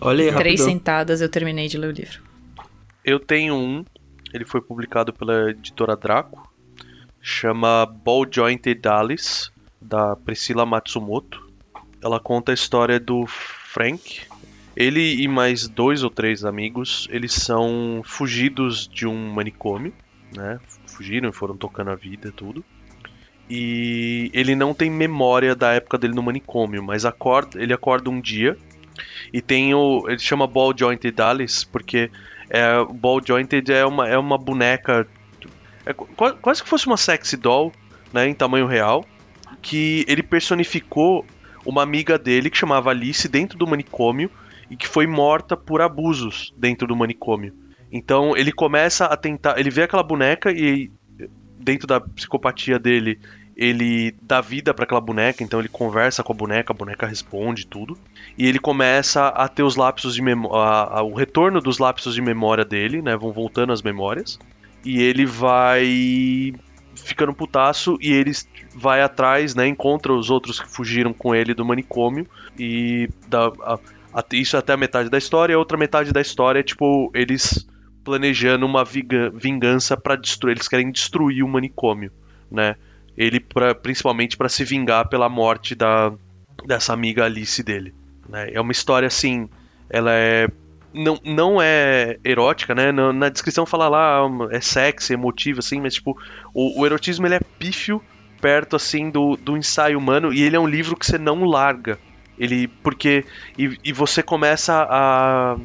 Olha 0.00 0.24
aí, 0.24 0.32
Três 0.34 0.60
rapidão. 0.60 0.66
sentadas 0.66 1.20
eu 1.20 1.28
terminei 1.28 1.66
de 1.68 1.76
ler 1.78 1.88
o 1.88 1.92
livro. 1.92 2.20
Eu 3.04 3.18
tenho 3.18 3.54
um, 3.54 3.84
ele 4.32 4.44
foi 4.44 4.60
publicado 4.60 5.12
pela 5.12 5.50
editora 5.50 5.96
Draco, 5.96 6.52
chama 7.20 7.86
Ball 7.86 8.26
Jointed 8.30 8.86
Alice, 8.86 9.50
da 9.80 10.16
Priscila 10.16 10.66
Matsumoto. 10.66 11.46
Ela 12.02 12.20
conta 12.20 12.52
a 12.52 12.54
história 12.54 13.00
do 13.00 13.26
Frank. 13.26 14.22
Ele 14.76 15.22
e 15.22 15.26
mais 15.26 15.66
dois 15.66 16.04
ou 16.04 16.10
três 16.10 16.44
amigos, 16.44 17.08
eles 17.10 17.32
são 17.32 18.02
fugidos 18.04 18.86
de 18.86 19.06
um 19.06 19.32
manicômio, 19.32 19.92
né? 20.34 20.60
Fugiram 20.86 21.28
e 21.28 21.32
foram 21.32 21.56
tocando 21.56 21.90
a 21.90 21.96
vida, 21.96 22.30
tudo. 22.30 22.64
E 23.50 24.30
ele 24.32 24.54
não 24.54 24.74
tem 24.74 24.90
memória 24.90 25.56
da 25.56 25.72
época 25.72 25.98
dele 25.98 26.14
no 26.14 26.22
manicômio, 26.22 26.82
mas 26.82 27.04
acorda, 27.04 27.60
ele 27.60 27.72
acorda 27.72 28.10
um 28.10 28.20
dia 28.20 28.56
e 29.32 29.40
tem 29.40 29.74
o. 29.74 30.04
Ele 30.08 30.18
chama 30.18 30.46
Ball 30.46 30.76
Jointed 30.76 31.20
Alice, 31.20 31.66
porque 31.66 32.10
é, 32.50 32.84
Ball 32.84 33.20
Jointed 33.24 33.70
é 33.72 33.84
uma, 33.84 34.08
é 34.08 34.16
uma 34.18 34.38
boneca. 34.38 35.06
É 35.86 35.92
qu- 35.92 36.06
quase 36.40 36.62
que 36.62 36.68
fosse 36.68 36.86
uma 36.86 36.96
sexy 36.96 37.36
doll, 37.36 37.72
né? 38.12 38.28
Em 38.28 38.34
tamanho 38.34 38.66
real. 38.66 39.04
Que 39.62 40.04
ele 40.08 40.22
personificou 40.22 41.24
uma 41.66 41.82
amiga 41.82 42.18
dele 42.18 42.50
que 42.50 42.56
chamava 42.56 42.90
Alice 42.90 43.28
dentro 43.28 43.58
do 43.58 43.66
manicômio 43.66 44.30
e 44.70 44.76
que 44.76 44.86
foi 44.86 45.06
morta 45.06 45.56
por 45.56 45.80
abusos 45.80 46.52
dentro 46.56 46.86
do 46.86 46.94
manicômio. 46.96 47.54
Então 47.90 48.36
ele 48.36 48.52
começa 48.52 49.06
a 49.06 49.16
tentar. 49.16 49.58
Ele 49.58 49.70
vê 49.70 49.82
aquela 49.82 50.02
boneca 50.02 50.50
e 50.52 50.90
dentro 51.58 51.86
da 51.86 52.00
psicopatia 52.00 52.78
dele, 52.78 53.18
ele 53.58 54.14
dá 54.22 54.40
vida 54.40 54.72
para 54.72 54.84
aquela 54.84 55.00
boneca, 55.00 55.42
então 55.42 55.58
ele 55.58 55.68
conversa 55.68 56.22
com 56.22 56.32
a 56.32 56.36
boneca, 56.36 56.72
a 56.72 56.76
boneca 56.76 57.06
responde 57.08 57.66
tudo. 57.66 57.98
E 58.38 58.46
ele 58.46 58.60
começa 58.60 59.26
a 59.26 59.48
ter 59.48 59.64
os 59.64 59.74
lapsos 59.74 60.14
de 60.14 60.22
memória. 60.22 61.02
O 61.02 61.12
retorno 61.14 61.60
dos 61.60 61.78
lapsos 61.80 62.14
de 62.14 62.22
memória 62.22 62.64
dele, 62.64 63.02
né? 63.02 63.16
Vão 63.16 63.32
voltando 63.32 63.72
as 63.72 63.82
memórias. 63.82 64.38
E 64.84 65.02
ele 65.02 65.26
vai 65.26 66.54
ficando 66.94 67.34
putaço 67.34 67.96
e 68.00 68.12
ele 68.12 68.30
vai 68.74 69.02
atrás, 69.02 69.56
né? 69.56 69.66
Encontra 69.66 70.12
os 70.12 70.30
outros 70.30 70.60
que 70.60 70.68
fugiram 70.68 71.12
com 71.12 71.34
ele 71.34 71.52
do 71.52 71.64
manicômio. 71.64 72.28
E 72.56 73.08
dá, 73.26 73.50
a- 73.62 73.78
a- 74.14 74.24
isso 74.32 74.56
até 74.56 74.72
a 74.72 74.76
metade 74.76 75.10
da 75.10 75.18
história. 75.18 75.56
A 75.56 75.58
outra 75.58 75.76
metade 75.76 76.12
da 76.12 76.20
história 76.20 76.60
é 76.60 76.62
tipo 76.62 77.10
eles 77.12 77.66
planejando 78.04 78.64
uma 78.64 78.84
vingança 78.84 79.96
para 79.96 80.14
destruir. 80.14 80.52
Eles 80.56 80.68
querem 80.68 80.92
destruir 80.92 81.42
o 81.42 81.48
manicômio, 81.48 82.12
né? 82.50 82.76
Ele 83.18 83.40
pra, 83.40 83.74
principalmente 83.74 84.36
para 84.36 84.48
se 84.48 84.64
vingar 84.64 85.08
pela 85.08 85.28
morte 85.28 85.74
da 85.74 86.12
dessa 86.64 86.92
amiga 86.92 87.24
Alice 87.24 87.62
dele. 87.62 87.92
Né? 88.28 88.50
É 88.52 88.60
uma 88.60 88.72
história 88.72 89.06
assim, 89.06 89.48
ela 89.90 90.12
é 90.12 90.48
não, 90.94 91.18
não 91.24 91.60
é 91.60 92.16
erótica, 92.24 92.74
né? 92.74 92.92
Na, 92.92 93.12
na 93.12 93.28
descrição 93.28 93.66
fala 93.66 93.88
lá 93.88 94.20
é 94.50 94.60
sexy, 94.60 95.12
emotivo 95.12 95.58
assim, 95.58 95.80
mas 95.80 95.94
tipo 95.94 96.16
o, 96.54 96.80
o 96.80 96.86
erotismo 96.86 97.26
ele 97.26 97.34
é 97.34 97.40
pífio 97.58 98.00
perto 98.40 98.76
assim 98.76 99.10
do, 99.10 99.36
do 99.36 99.56
ensaio 99.56 99.98
humano 99.98 100.32
e 100.32 100.42
ele 100.42 100.54
é 100.56 100.60
um 100.60 100.66
livro 100.66 100.96
que 100.96 101.04
você 101.04 101.18
não 101.18 101.44
larga. 101.44 101.98
Ele 102.38 102.68
porque 102.68 103.24
e, 103.58 103.76
e 103.84 103.92
você 103.92 104.22
começa 104.22 104.86
a 104.88 105.56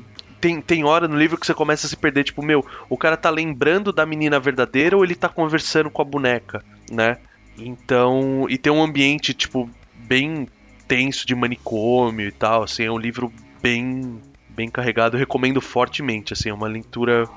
tem, 0.41 0.59
tem 0.59 0.83
hora 0.83 1.07
no 1.07 1.17
livro 1.17 1.37
que 1.37 1.45
você 1.45 1.53
começa 1.53 1.87
a 1.87 1.89
se 1.89 1.95
perder, 1.95 2.25
tipo, 2.25 2.43
meu, 2.43 2.65
o 2.89 2.97
cara 2.97 3.15
tá 3.15 3.29
lembrando 3.29 3.93
da 3.93 4.05
menina 4.05 4.41
verdadeira 4.41 4.97
ou 4.97 5.01
ele 5.05 5.15
tá 5.15 5.29
conversando 5.29 5.89
com 5.89 6.01
a 6.01 6.05
boneca, 6.05 6.61
né? 6.91 7.17
Então, 7.57 8.47
e 8.49 8.57
tem 8.57 8.71
um 8.71 8.83
ambiente, 8.83 9.33
tipo, 9.33 9.69
bem 9.93 10.47
tenso 10.87 11.25
de 11.25 11.35
manicômio 11.35 12.27
e 12.27 12.31
tal, 12.31 12.63
assim, 12.63 12.83
é 12.83 12.91
um 12.91 12.97
livro 12.97 13.31
bem 13.61 14.21
bem 14.49 14.69
carregado, 14.69 15.15
eu 15.15 15.19
recomendo 15.19 15.59
fortemente, 15.59 16.33
assim, 16.33 16.49
é 16.49 16.53
uma 16.53 16.67
leitura 16.67 17.27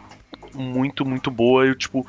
muito, 0.55 1.03
muito 1.03 1.31
boa, 1.31 1.65
eu, 1.65 1.75
tipo, 1.75 2.07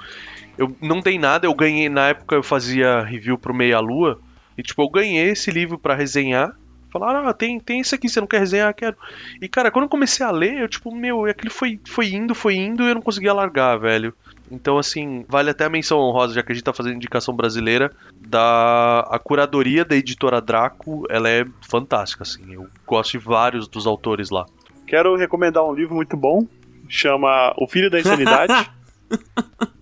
eu 0.58 0.76
não 0.82 1.00
dei 1.00 1.18
nada, 1.18 1.48
eu 1.48 1.54
ganhei, 1.54 1.88
na 1.88 2.10
época 2.10 2.36
eu 2.36 2.44
fazia 2.44 3.02
review 3.04 3.38
pro 3.38 3.54
Meia 3.54 3.80
Lua, 3.80 4.20
e, 4.58 4.64
tipo, 4.64 4.82
eu 4.82 4.90
ganhei 4.90 5.30
esse 5.30 5.50
livro 5.50 5.78
pra 5.78 5.96
resenhar, 5.96 6.54
falaram, 6.92 7.28
ah, 7.28 7.34
tem, 7.34 7.60
tem 7.60 7.80
esse 7.80 7.96
aqui, 7.96 8.10
você 8.10 8.20
não 8.20 8.28
quer 8.28 8.40
resenhar? 8.40 8.74
Quero. 8.74 8.98
E, 9.42 9.48
cara, 9.48 9.70
quando 9.70 9.84
eu 9.84 9.90
comecei 9.90 10.26
a 10.26 10.32
ler, 10.32 10.60
eu, 10.60 10.68
tipo, 10.68 10.94
meu, 10.94 11.26
aquilo 11.26 11.52
foi, 11.52 11.80
foi 11.88 12.08
indo, 12.10 12.34
foi 12.34 12.56
indo, 12.56 12.84
e 12.84 12.90
eu 12.90 12.96
não 12.96 13.02
conseguia 13.02 13.34
largar, 13.34 13.78
velho. 13.78 14.14
Então, 14.50 14.78
assim, 14.78 15.26
vale 15.28 15.50
até 15.50 15.66
a 15.66 15.70
menção 15.70 16.00
honrosa, 16.00 16.34
já 16.34 16.44
que 16.44 16.52
a 16.52 16.56
gente 16.56 16.64
tá 16.64 16.74
fazendo 16.74 16.96
indicação 16.96 17.36
brasileira, 17.36 17.92
da 18.20 19.02
a 19.10 19.20
curadoria 19.20 19.84
da 19.84 19.96
editora 19.96 20.40
Draco, 20.42 21.04
ela 21.10 21.30
é 21.30 21.46
fantástica, 21.70 22.24
assim. 22.24 22.54
Eu 22.54 22.68
gosto 22.86 23.12
de 23.12 23.18
vários 23.18 23.68
dos 23.68 23.86
autores 23.86 24.30
lá. 24.30 24.46
Quero 24.86 25.16
recomendar 25.16 25.66
um 25.66 25.74
livro 25.74 25.96
muito 25.96 26.16
bom, 26.16 26.48
chama 26.88 27.54
O 27.58 27.68
Filho 27.68 27.90
da 27.90 28.00
Insanidade. 28.00 28.72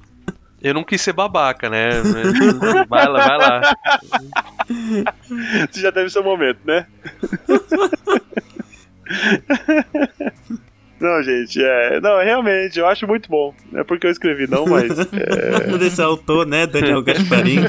Eu 0.62 0.74
não 0.74 0.84
quis 0.84 1.00
ser 1.00 1.14
babaca, 1.14 1.70
né? 1.70 1.90
Vai 2.90 3.08
lá, 3.08 3.28
vai 3.28 3.38
lá. 3.38 3.62
Você 5.70 5.80
já 5.80 5.92
teve 5.92 6.10
seu 6.10 6.24
momento, 6.24 6.58
né? 6.66 6.88
Não, 11.06 11.22
gente, 11.22 11.64
é. 11.64 12.02
Não, 12.02 12.18
realmente, 12.18 12.80
eu 12.80 12.88
acho 12.88 13.06
muito 13.06 13.30
bom. 13.30 13.54
Não 13.72 13.82
é 13.82 13.84
porque 13.84 14.08
eu 14.08 14.12
escrevi, 14.12 14.48
não, 14.50 14.66
mas. 14.66 14.86
É... 15.16 15.78
Desse 15.78 16.02
autor, 16.02 16.48
né? 16.48 16.66
Daniel 16.66 17.02
Gasparin. 17.04 17.60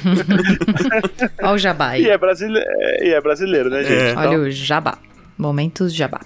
Olha 1.42 1.52
o 1.52 1.58
jabá 1.58 1.88
aí. 1.90 2.04
E 2.04 2.10
é, 2.10 2.16
brasile... 2.16 2.58
é, 2.58 3.08
e 3.08 3.12
é 3.12 3.20
brasileiro, 3.20 3.68
né, 3.68 3.84
gente? 3.84 3.92
É. 3.92 4.10
Então, 4.12 4.22
Olha 4.22 4.38
o 4.38 4.50
jabá. 4.50 4.98
Momentos 5.36 5.94
jabá. 5.94 6.20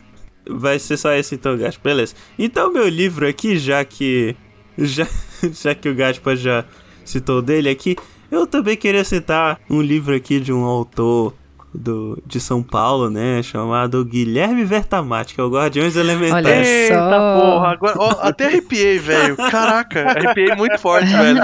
Vai 0.48 0.78
ser 0.78 0.96
só 0.96 1.12
esse 1.12 1.34
então, 1.34 1.58
Gaspa. 1.58 1.88
Beleza. 1.88 2.14
Então, 2.38 2.72
meu 2.72 2.88
livro 2.88 3.26
aqui, 3.26 3.58
já 3.58 3.84
que. 3.84 4.36
Já, 4.78 5.06
já 5.52 5.74
que 5.74 5.88
o 5.88 5.94
Gaspa 5.94 6.36
já 6.36 6.64
citou 7.04 7.42
dele 7.42 7.68
aqui, 7.68 7.96
eu 8.30 8.46
também 8.46 8.76
queria 8.76 9.02
citar 9.02 9.60
um 9.68 9.82
livro 9.82 10.14
aqui 10.14 10.38
de 10.38 10.52
um 10.52 10.64
autor 10.64 11.34
do, 11.74 12.20
de 12.26 12.40
São 12.40 12.62
Paulo, 12.62 13.09
né? 13.10 13.42
Chamado 13.42 14.05
Guilherme 14.05 14.64
Vertamati, 14.64 15.34
que 15.34 15.40
é 15.40 15.44
o 15.44 15.51
Guardiões 15.51 15.97
Elementares. 15.97 16.47
Olha 16.47 16.66
Eita 16.66 16.94
só. 16.94 17.40
porra, 17.40 17.68
agora, 17.68 17.94
ó, 17.98 18.10
até 18.22 18.47
arrepiei, 18.47 18.98
velho. 18.98 19.36
Caraca, 19.36 20.10
arrepiei 20.10 20.55
muito 20.56 20.78
forte, 20.78 21.09
velho. 21.12 21.40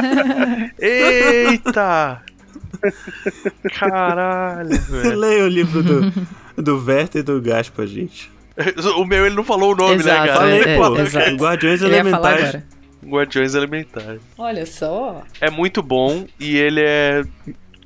Eita! 0.79 2.23
Caralho, 3.79 4.81
velho. 4.81 5.17
Leia 5.19 5.45
o 5.45 5.49
livro 5.49 5.83
do, 5.83 6.13
do 6.57 6.85
Werther 6.85 7.21
e 7.21 7.25
do 7.25 7.41
Gaspa, 7.41 7.87
gente. 7.87 8.31
O 8.97 9.05
meu 9.05 9.27
ele 9.27 9.35
não 9.35 9.45
falou 9.45 9.73
o 9.73 9.77
nome, 9.77 9.97
Exato, 9.97 10.21
né, 10.21 10.27
cara? 10.27 10.41
Falei, 10.41 10.61
é, 10.63 10.77
pô. 10.77 10.97
exato. 10.99 11.37
Guardiões 11.37 11.83
Ele 11.83 11.99
agora. 11.99 12.65
Guardiões 13.05 13.55
Elementares. 13.55 14.23
Olha 14.39 14.65
só. 14.65 15.23
É 15.41 15.51
muito 15.51 15.83
bom 15.83 16.27
e 16.41 16.57
ele 16.57 16.81
é 16.81 17.23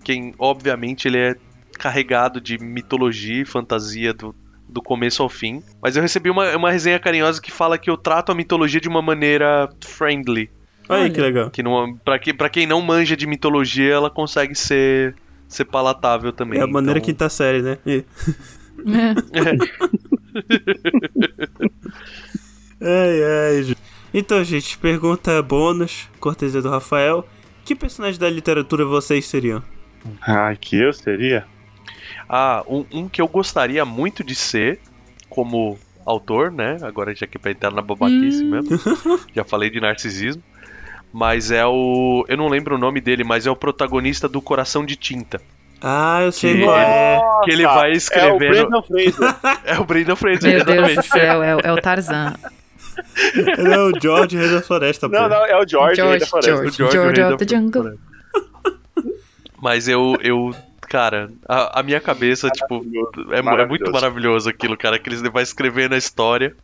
quem, 0.05 0.33
obviamente, 0.39 1.09
ele 1.09 1.19
é 1.19 1.37
carregado 1.81 2.41
de 2.43 2.59
mitologia 2.59 3.41
e 3.41 3.47
fantasia 3.47 4.13
do, 4.13 4.35
do 4.69 4.83
começo 4.83 5.23
ao 5.23 5.31
fim. 5.31 5.63
Mas 5.83 5.97
eu 5.97 6.03
recebi 6.03 6.29
uma, 6.29 6.55
uma 6.55 6.71
resenha 6.71 6.99
carinhosa 6.99 7.41
que 7.41 7.51
fala 7.51 7.79
que 7.79 7.89
eu 7.89 7.97
trato 7.97 8.31
a 8.31 8.35
mitologia 8.35 8.79
de 8.81 8.89
uma 8.89 9.01
maneira 9.01 9.71
friendly. 9.81 10.51
Olha 10.91 11.09
que 11.09 11.19
legal. 11.21 11.51
Que 11.51 11.63
não, 11.63 11.97
pra, 12.05 12.19
que, 12.19 12.35
pra 12.35 12.51
quem 12.51 12.67
não 12.67 12.83
manja 12.83 13.17
de 13.17 13.27
mitologia, 13.27 13.95
ela 13.95 14.11
consegue 14.11 14.55
ser, 14.55 15.15
ser 15.49 15.65
palatável 15.65 16.33
também. 16.33 16.61
É 16.61 16.65
a 16.65 16.67
maneira 16.67 16.99
então... 16.99 17.07
quinta 17.07 17.29
série, 17.31 17.63
né? 17.63 17.79
E- 17.87 18.05
Ai, 22.83 23.23
ai, 23.23 23.63
gente. 23.63 23.81
Então, 24.13 24.43
gente, 24.43 24.77
pergunta 24.79 25.41
bônus, 25.43 26.09
cortesia 26.19 26.61
do 26.61 26.69
Rafael. 26.69 27.27
Que 27.65 27.75
personagem 27.75 28.19
da 28.19 28.29
literatura 28.29 28.85
vocês 28.85 29.27
seriam? 29.27 29.63
Ai, 30.23 30.57
que 30.57 30.77
eu 30.77 30.93
seria? 30.93 31.47
Ah, 32.33 32.63
um, 32.69 32.85
um 32.93 33.09
que 33.09 33.21
eu 33.21 33.27
gostaria 33.27 33.85
muito 33.85 34.23
de 34.23 34.37
ser, 34.37 34.79
como 35.29 35.77
autor, 36.07 36.51
né? 36.53 36.79
Agora 36.83 37.13
já 37.15 37.27
que 37.27 37.39
pra 37.41 37.51
entrar 37.51 37.73
na 37.73 37.83
babaquice 37.83 38.45
mesmo. 38.45 38.79
Já 39.35 39.43
falei 39.43 39.69
de 39.69 39.81
narcisismo. 39.81 40.43
Mas 41.13 41.51
é 41.51 41.67
o. 41.67 42.25
Eu 42.29 42.37
não 42.37 42.47
lembro 42.47 42.77
o 42.77 42.79
nome 42.79 43.01
dele, 43.01 43.25
mas 43.25 43.47
é 43.47 43.51
o 43.51 43.57
protagonista 43.57 44.29
do 44.29 44.41
Coração 44.41 44.87
de 44.87 44.95
Tinta. 44.95 45.41
Ah, 45.83 46.21
eu 46.23 46.31
sei 46.31 46.59
Que- 46.59 46.63
qual 46.65 46.79
é. 46.79 47.21
Que 47.45 47.51
ele 47.51 47.65
vai 47.65 47.93
É 48.13 48.33
o. 48.33 48.39
Brendan 48.39 48.83
Fraser. 48.83 49.37
É 49.65 49.79
o 49.81 49.85
Brendan 49.85 50.15
Fraser, 50.17 50.55
Meu 50.55 50.65
Deus 50.65 50.95
do 50.95 51.03
céu, 51.03 51.43
é, 51.43 51.57
o- 51.57 51.61
é 51.61 51.73
o 51.73 51.77
Tarzan. 51.81 52.35
Ele 53.35 53.75
é 53.75 53.79
o 53.81 53.93
George, 54.01 54.37
rei 54.37 54.51
da 54.51 54.63
floresta, 54.63 55.09
pô. 55.09 55.15
não, 55.17 55.29
não, 55.29 55.45
é 55.47 55.57
o 55.57 55.67
George, 55.67 56.01
rei 56.01 56.19
da 56.19 56.19
George, 56.19 56.27
floresta. 56.27 56.53
George, 56.53 56.77
George, 56.77 56.93
George 56.97 57.21
rei 57.21 57.25
of 57.33 57.37
da 57.39 57.45
the 57.45 57.57
Jungle. 57.57 57.99
Mas 59.61 59.89
eu, 59.89 60.17
eu 60.23 60.55
cara, 60.91 61.31
a, 61.49 61.81
a 61.81 61.83
minha 61.83 62.01
cabeça, 62.01 62.51
tipo, 62.51 62.85
é, 63.33 63.41
mu- 63.41 63.49
é 63.51 63.67
muito 63.67 63.85
Maravilhoso. 63.85 63.93
maravilhoso 63.93 64.51
aquilo, 64.51 64.77
cara, 64.77 64.99
que 64.99 65.09
ele 65.09 65.31
vai 65.31 65.43
escrevendo 65.43 65.95
a 65.95 65.99
história 65.99 66.55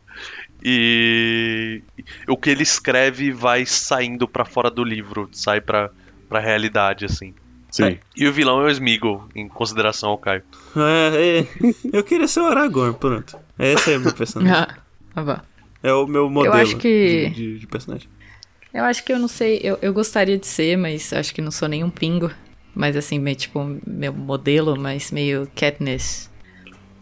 e 0.62 1.80
o 2.28 2.36
que 2.36 2.50
ele 2.50 2.62
escreve 2.64 3.30
vai 3.30 3.64
saindo 3.64 4.26
pra 4.26 4.44
fora 4.44 4.70
do 4.70 4.82
livro, 4.82 5.28
sai 5.32 5.60
pra, 5.60 5.90
pra 6.28 6.40
realidade, 6.40 7.04
assim. 7.04 7.32
Sim. 7.70 7.98
E 8.16 8.26
o 8.26 8.32
vilão 8.32 8.62
é 8.62 8.64
o 8.64 8.70
Smeagol, 8.70 9.28
em 9.34 9.46
consideração 9.48 10.10
ao 10.10 10.18
Caio. 10.18 10.42
É, 10.76 11.40
é. 11.40 11.46
Eu 11.92 12.02
queria 12.02 12.26
ser 12.26 12.40
o 12.40 12.46
Aragorn, 12.46 12.94
pronto. 12.98 13.36
Esse 13.58 13.92
é 13.92 13.96
o 13.98 14.00
meu 14.00 14.12
personagem. 14.14 14.54
Ah, 14.54 14.76
tá 15.14 15.22
bom. 15.22 15.38
É 15.82 15.92
o 15.92 16.06
meu 16.06 16.28
modelo 16.30 16.54
acho 16.56 16.76
que- 16.78 17.28
de, 17.30 17.34
de- 17.34 17.58
de 17.60 17.66
personagem. 17.66 18.08
Eu 18.72 18.84
acho 18.84 19.04
que 19.04 19.12
eu 19.12 19.18
não 19.18 19.28
sei, 19.28 19.60
eu, 19.62 19.78
eu 19.80 19.92
gostaria 19.92 20.36
de 20.36 20.46
ser, 20.46 20.76
mas 20.76 21.12
acho 21.12 21.32
que 21.34 21.40
não 21.40 21.50
sou 21.50 21.68
nem 21.68 21.84
um 21.84 21.90
pingo. 21.90 22.30
Mas 22.76 22.94
assim, 22.94 23.18
meio 23.18 23.34
tipo, 23.36 23.78
meu 23.86 24.12
modelo, 24.12 24.78
mas 24.78 25.10
meio 25.10 25.48
Katniss 25.56 26.30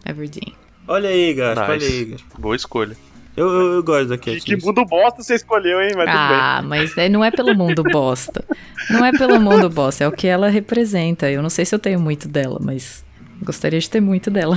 Everdeen. 0.05 0.53
Olha 0.87 1.09
aí, 1.09 1.33
Gaspa, 1.33 1.63
olha 1.65 1.73
Nice. 1.75 1.85
aí, 1.93 2.05
Gaspa. 2.05 2.39
Boa 2.39 2.55
escolha. 2.55 2.95
Eu, 3.35 3.47
eu, 3.49 3.73
eu 3.73 3.83
gosto 3.83 4.07
da 4.07 4.17
Katniss. 4.17 4.45
que 4.45 4.55
mundo 4.55 4.85
bosta 4.85 5.21
você 5.21 5.35
escolheu, 5.35 5.81
hein? 5.81 5.91
Mas 5.93 6.07
Ah, 6.07 6.61
mas 6.63 6.97
é, 6.97 7.09
não 7.09 7.21
é 7.25 7.29
pelo 7.29 7.53
mundo 7.53 7.83
bosta. 7.83 8.45
Não 8.89 9.03
é 9.03 9.11
pelo 9.11 9.37
mundo 9.41 9.69
bosta, 9.69 10.05
é 10.05 10.07
o 10.07 10.11
que 10.13 10.25
ela 10.27 10.47
representa. 10.47 11.29
Eu 11.29 11.41
não 11.41 11.49
sei 11.49 11.65
se 11.65 11.75
eu 11.75 11.79
tenho 11.79 11.99
muito 11.99 12.29
dela, 12.29 12.57
mas 12.63 13.03
gostaria 13.43 13.77
de 13.79 13.89
ter 13.89 13.99
muito 13.99 14.31
dela. 14.31 14.55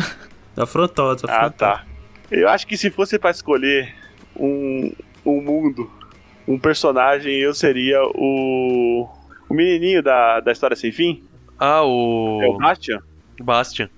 Afrontosa, 0.56 1.22
tudo 1.22 1.26
bem. 1.30 1.36
Ah, 1.36 1.46
afrontosa. 1.46 1.72
tá. 1.74 1.84
Eu 2.30 2.48
acho 2.48 2.64
que 2.66 2.76
se 2.76 2.90
fosse 2.90 3.18
pra 3.18 3.30
escolher 3.32 3.92
um, 4.36 4.92
um 5.26 5.40
mundo, 5.42 5.90
um 6.46 6.58
personagem, 6.58 7.32
eu 7.38 7.52
seria 7.54 7.98
o. 8.14 9.08
O 9.48 9.54
menininho 9.54 10.02
da, 10.02 10.40
da 10.40 10.52
história 10.52 10.76
sem 10.76 10.92
fim. 10.92 11.22
Ah, 11.58 11.78
É 11.78 11.80
o 11.82 12.54
o 12.54 12.58
Bastian. 12.58 13.00
Bastian. 13.40 13.90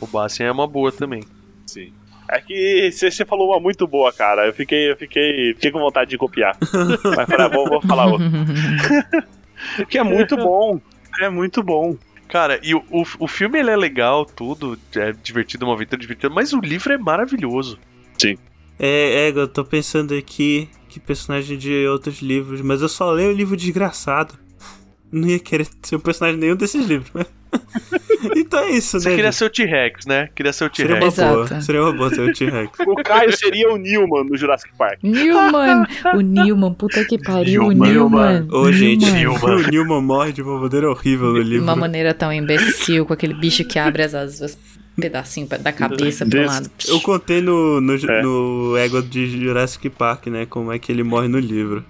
O 0.00 0.06
Bastian 0.06 0.46
é 0.46 0.52
uma 0.52 0.66
boa 0.66 0.90
também. 0.90 1.22
Sim. 1.66 1.92
É 2.28 2.40
que 2.40 2.90
você 2.90 3.24
falou 3.24 3.50
uma 3.50 3.60
muito 3.60 3.86
boa, 3.86 4.12
cara. 4.12 4.46
Eu 4.46 4.52
fiquei, 4.52 4.90
eu 4.90 4.96
fiquei, 4.96 5.54
fiquei 5.54 5.70
com 5.70 5.78
vontade 5.78 6.10
de 6.10 6.18
copiar. 6.18 6.56
Mas 7.16 7.26
falei, 7.28 7.46
ah, 7.46 7.48
vou, 7.48 7.68
vou 7.68 7.82
falar 7.82 8.06
outra. 8.06 8.26
Porque 9.76 9.98
é 9.98 10.02
muito 10.02 10.36
bom. 10.36 10.80
É 11.20 11.28
muito 11.28 11.62
bom. 11.62 11.96
Cara, 12.28 12.58
e 12.62 12.74
o, 12.74 12.82
o, 12.90 13.04
o 13.20 13.28
filme 13.28 13.58
ele 13.58 13.70
é 13.70 13.76
legal, 13.76 14.24
tudo, 14.24 14.78
é 14.96 15.12
divertido, 15.12 15.66
uma 15.66 15.74
aventura 15.74 16.00
divertida, 16.00 16.32
mas 16.32 16.52
o 16.52 16.60
livro 16.60 16.92
é 16.92 16.98
maravilhoso. 16.98 17.78
É, 18.78 19.28
é, 19.28 19.30
eu 19.30 19.46
tô 19.46 19.64
pensando 19.64 20.14
aqui 20.14 20.68
que 20.88 20.98
personagem 20.98 21.56
de 21.56 21.86
outros 21.86 22.20
livros, 22.20 22.60
mas 22.60 22.82
eu 22.82 22.88
só 22.88 23.10
leio 23.12 23.30
o 23.30 23.34
livro 23.34 23.56
desgraçado. 23.56 24.34
Não 25.12 25.28
ia 25.28 25.38
querer 25.38 25.66
ser 25.82 25.96
um 25.96 26.00
personagem 26.00 26.38
de 26.40 26.44
nenhum 26.46 26.56
desses 26.56 26.86
livros, 26.86 27.10
mas... 27.14 27.26
então 28.36 28.58
é 28.60 28.70
isso, 28.72 28.98
Você 28.98 29.08
né? 29.08 29.14
queria 29.14 29.30
gente? 29.30 29.38
ser 29.38 29.44
o 29.44 29.50
T-Rex, 29.50 30.06
né? 30.06 30.28
Queria 30.34 30.52
ser 30.52 30.64
o 30.68 30.74
Seria 30.74 30.94
uma 30.96 30.98
T-Rex. 31.00 31.18
Exato. 31.18 31.34
boa. 31.48 31.60
Seria 31.60 31.82
uma 31.82 31.92
boa 31.92 32.10
ser 32.10 32.20
o 32.28 32.32
T-Rex. 32.32 32.70
O 32.86 32.94
Caio 32.96 33.36
seria 33.36 33.70
o 33.72 33.76
Newman 33.76 34.24
no 34.24 34.36
Jurassic 34.36 34.72
Park. 34.76 34.98
Newman! 35.02 35.86
O 36.14 36.20
Newman, 36.20 36.74
puta 36.74 37.04
que 37.04 37.16
pariu, 37.18 37.62
o 37.66 37.70
Newman. 37.72 37.92
Newman. 37.92 38.48
Ô, 38.50 38.72
gente, 38.72 39.08
Newman. 39.10 39.38
o 39.56 39.70
Newman 39.70 40.02
morre 40.02 40.32
de 40.32 40.42
uma 40.42 40.58
maneira 40.60 40.90
horrível 40.90 41.28
no 41.32 41.38
livro. 41.38 41.62
Uma 41.62 41.76
maneira 41.76 42.12
tão 42.12 42.32
imbecil, 42.32 43.06
com 43.06 43.12
aquele 43.12 43.34
bicho 43.34 43.64
que 43.64 43.78
abre 43.78 44.02
as 44.02 44.14
asas, 44.14 44.58
um 44.98 45.00
pedacinho 45.00 45.46
da 45.46 45.72
cabeça 45.72 46.24
pro 46.26 46.38
Des- 46.40 46.46
lado. 46.48 46.70
Eu 46.88 47.00
contei 47.00 47.40
no, 47.40 47.80
no, 47.80 47.94
É. 47.94 48.22
no 48.22 48.76
Ego 48.78 49.00
de 49.02 49.26
Jurassic 49.40 49.90
Park, 49.90 50.26
né? 50.26 50.44
Como 50.46 50.72
é 50.72 50.78
que 50.78 50.90
ele 50.90 51.02
morre 51.04 51.28
no 51.28 51.38
livro. 51.38 51.84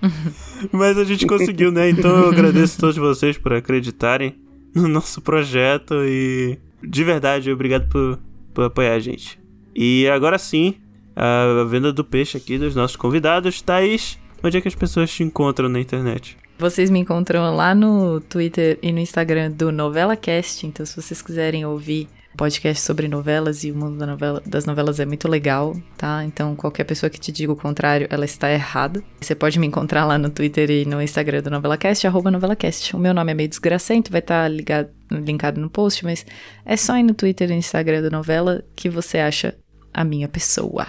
Mas 0.71 0.97
a 0.97 1.03
gente 1.03 1.25
conseguiu, 1.25 1.71
né? 1.71 1.89
Então 1.89 2.11
eu 2.11 2.29
agradeço 2.29 2.77
a 2.77 2.81
todos 2.81 2.97
vocês 2.97 3.37
por 3.37 3.53
acreditarem 3.53 4.35
no 4.73 4.87
nosso 4.87 5.21
projeto 5.21 5.95
e 6.05 6.57
de 6.83 7.03
verdade, 7.03 7.51
obrigado 7.51 7.87
por, 7.87 8.19
por 8.53 8.65
apoiar 8.65 8.93
a 8.93 8.99
gente. 8.99 9.39
E 9.75 10.07
agora 10.07 10.37
sim, 10.37 10.75
a 11.15 11.63
venda 11.65 11.93
do 11.93 12.03
peixe 12.03 12.37
aqui 12.37 12.57
dos 12.57 12.75
nossos 12.75 12.95
convidados. 12.95 13.61
Thaís, 13.61 14.17
onde 14.43 14.57
é 14.57 14.61
que 14.61 14.67
as 14.67 14.75
pessoas 14.75 15.11
te 15.11 15.23
encontram 15.23 15.69
na 15.69 15.79
internet? 15.79 16.37
Vocês 16.57 16.89
me 16.89 16.99
encontram 16.99 17.55
lá 17.55 17.73
no 17.73 18.19
Twitter 18.21 18.77
e 18.81 18.91
no 18.91 18.99
Instagram 18.99 19.51
do 19.51 19.71
NovelaCast, 19.71 20.67
então 20.67 20.85
se 20.85 20.95
vocês 20.95 21.21
quiserem 21.21 21.65
ouvir 21.65 22.07
podcast 22.37 22.83
sobre 22.83 23.07
novelas 23.07 23.63
e 23.63 23.71
o 23.71 23.75
mundo 23.75 23.97
da 23.97 24.05
novela- 24.05 24.41
das 24.45 24.65
novelas 24.65 24.99
é 24.99 25.05
muito 25.05 25.27
legal, 25.27 25.75
tá? 25.97 26.23
Então 26.25 26.55
qualquer 26.55 26.83
pessoa 26.85 27.09
que 27.09 27.19
te 27.19 27.31
diga 27.31 27.51
o 27.51 27.55
contrário, 27.55 28.07
ela 28.09 28.25
está 28.25 28.51
errada. 28.51 29.03
Você 29.19 29.35
pode 29.35 29.59
me 29.59 29.67
encontrar 29.67 30.05
lá 30.05 30.17
no 30.17 30.29
Twitter 30.29 30.69
e 30.69 30.85
no 30.85 31.01
Instagram 31.01 31.41
do 31.41 31.49
NovelaCast, 31.49 32.05
arroba 32.07 32.31
NovelaCast. 32.31 32.95
O 32.95 32.99
meu 32.99 33.13
nome 33.13 33.31
é 33.31 33.35
meio 33.35 33.49
desgracento, 33.49 34.11
vai 34.11 34.19
estar 34.19 34.47
ligado, 34.47 34.89
linkado 35.11 35.59
no 35.59 35.69
post, 35.69 36.03
mas 36.03 36.25
é 36.65 36.77
só 36.77 36.97
ir 36.97 37.03
no 37.03 37.13
Twitter 37.13 37.49
e 37.49 37.53
no 37.53 37.59
Instagram 37.59 38.01
do 38.01 38.11
Novela 38.11 38.63
que 38.75 38.89
você 38.89 39.19
acha 39.19 39.55
a 39.93 40.03
minha 40.03 40.27
pessoa. 40.27 40.87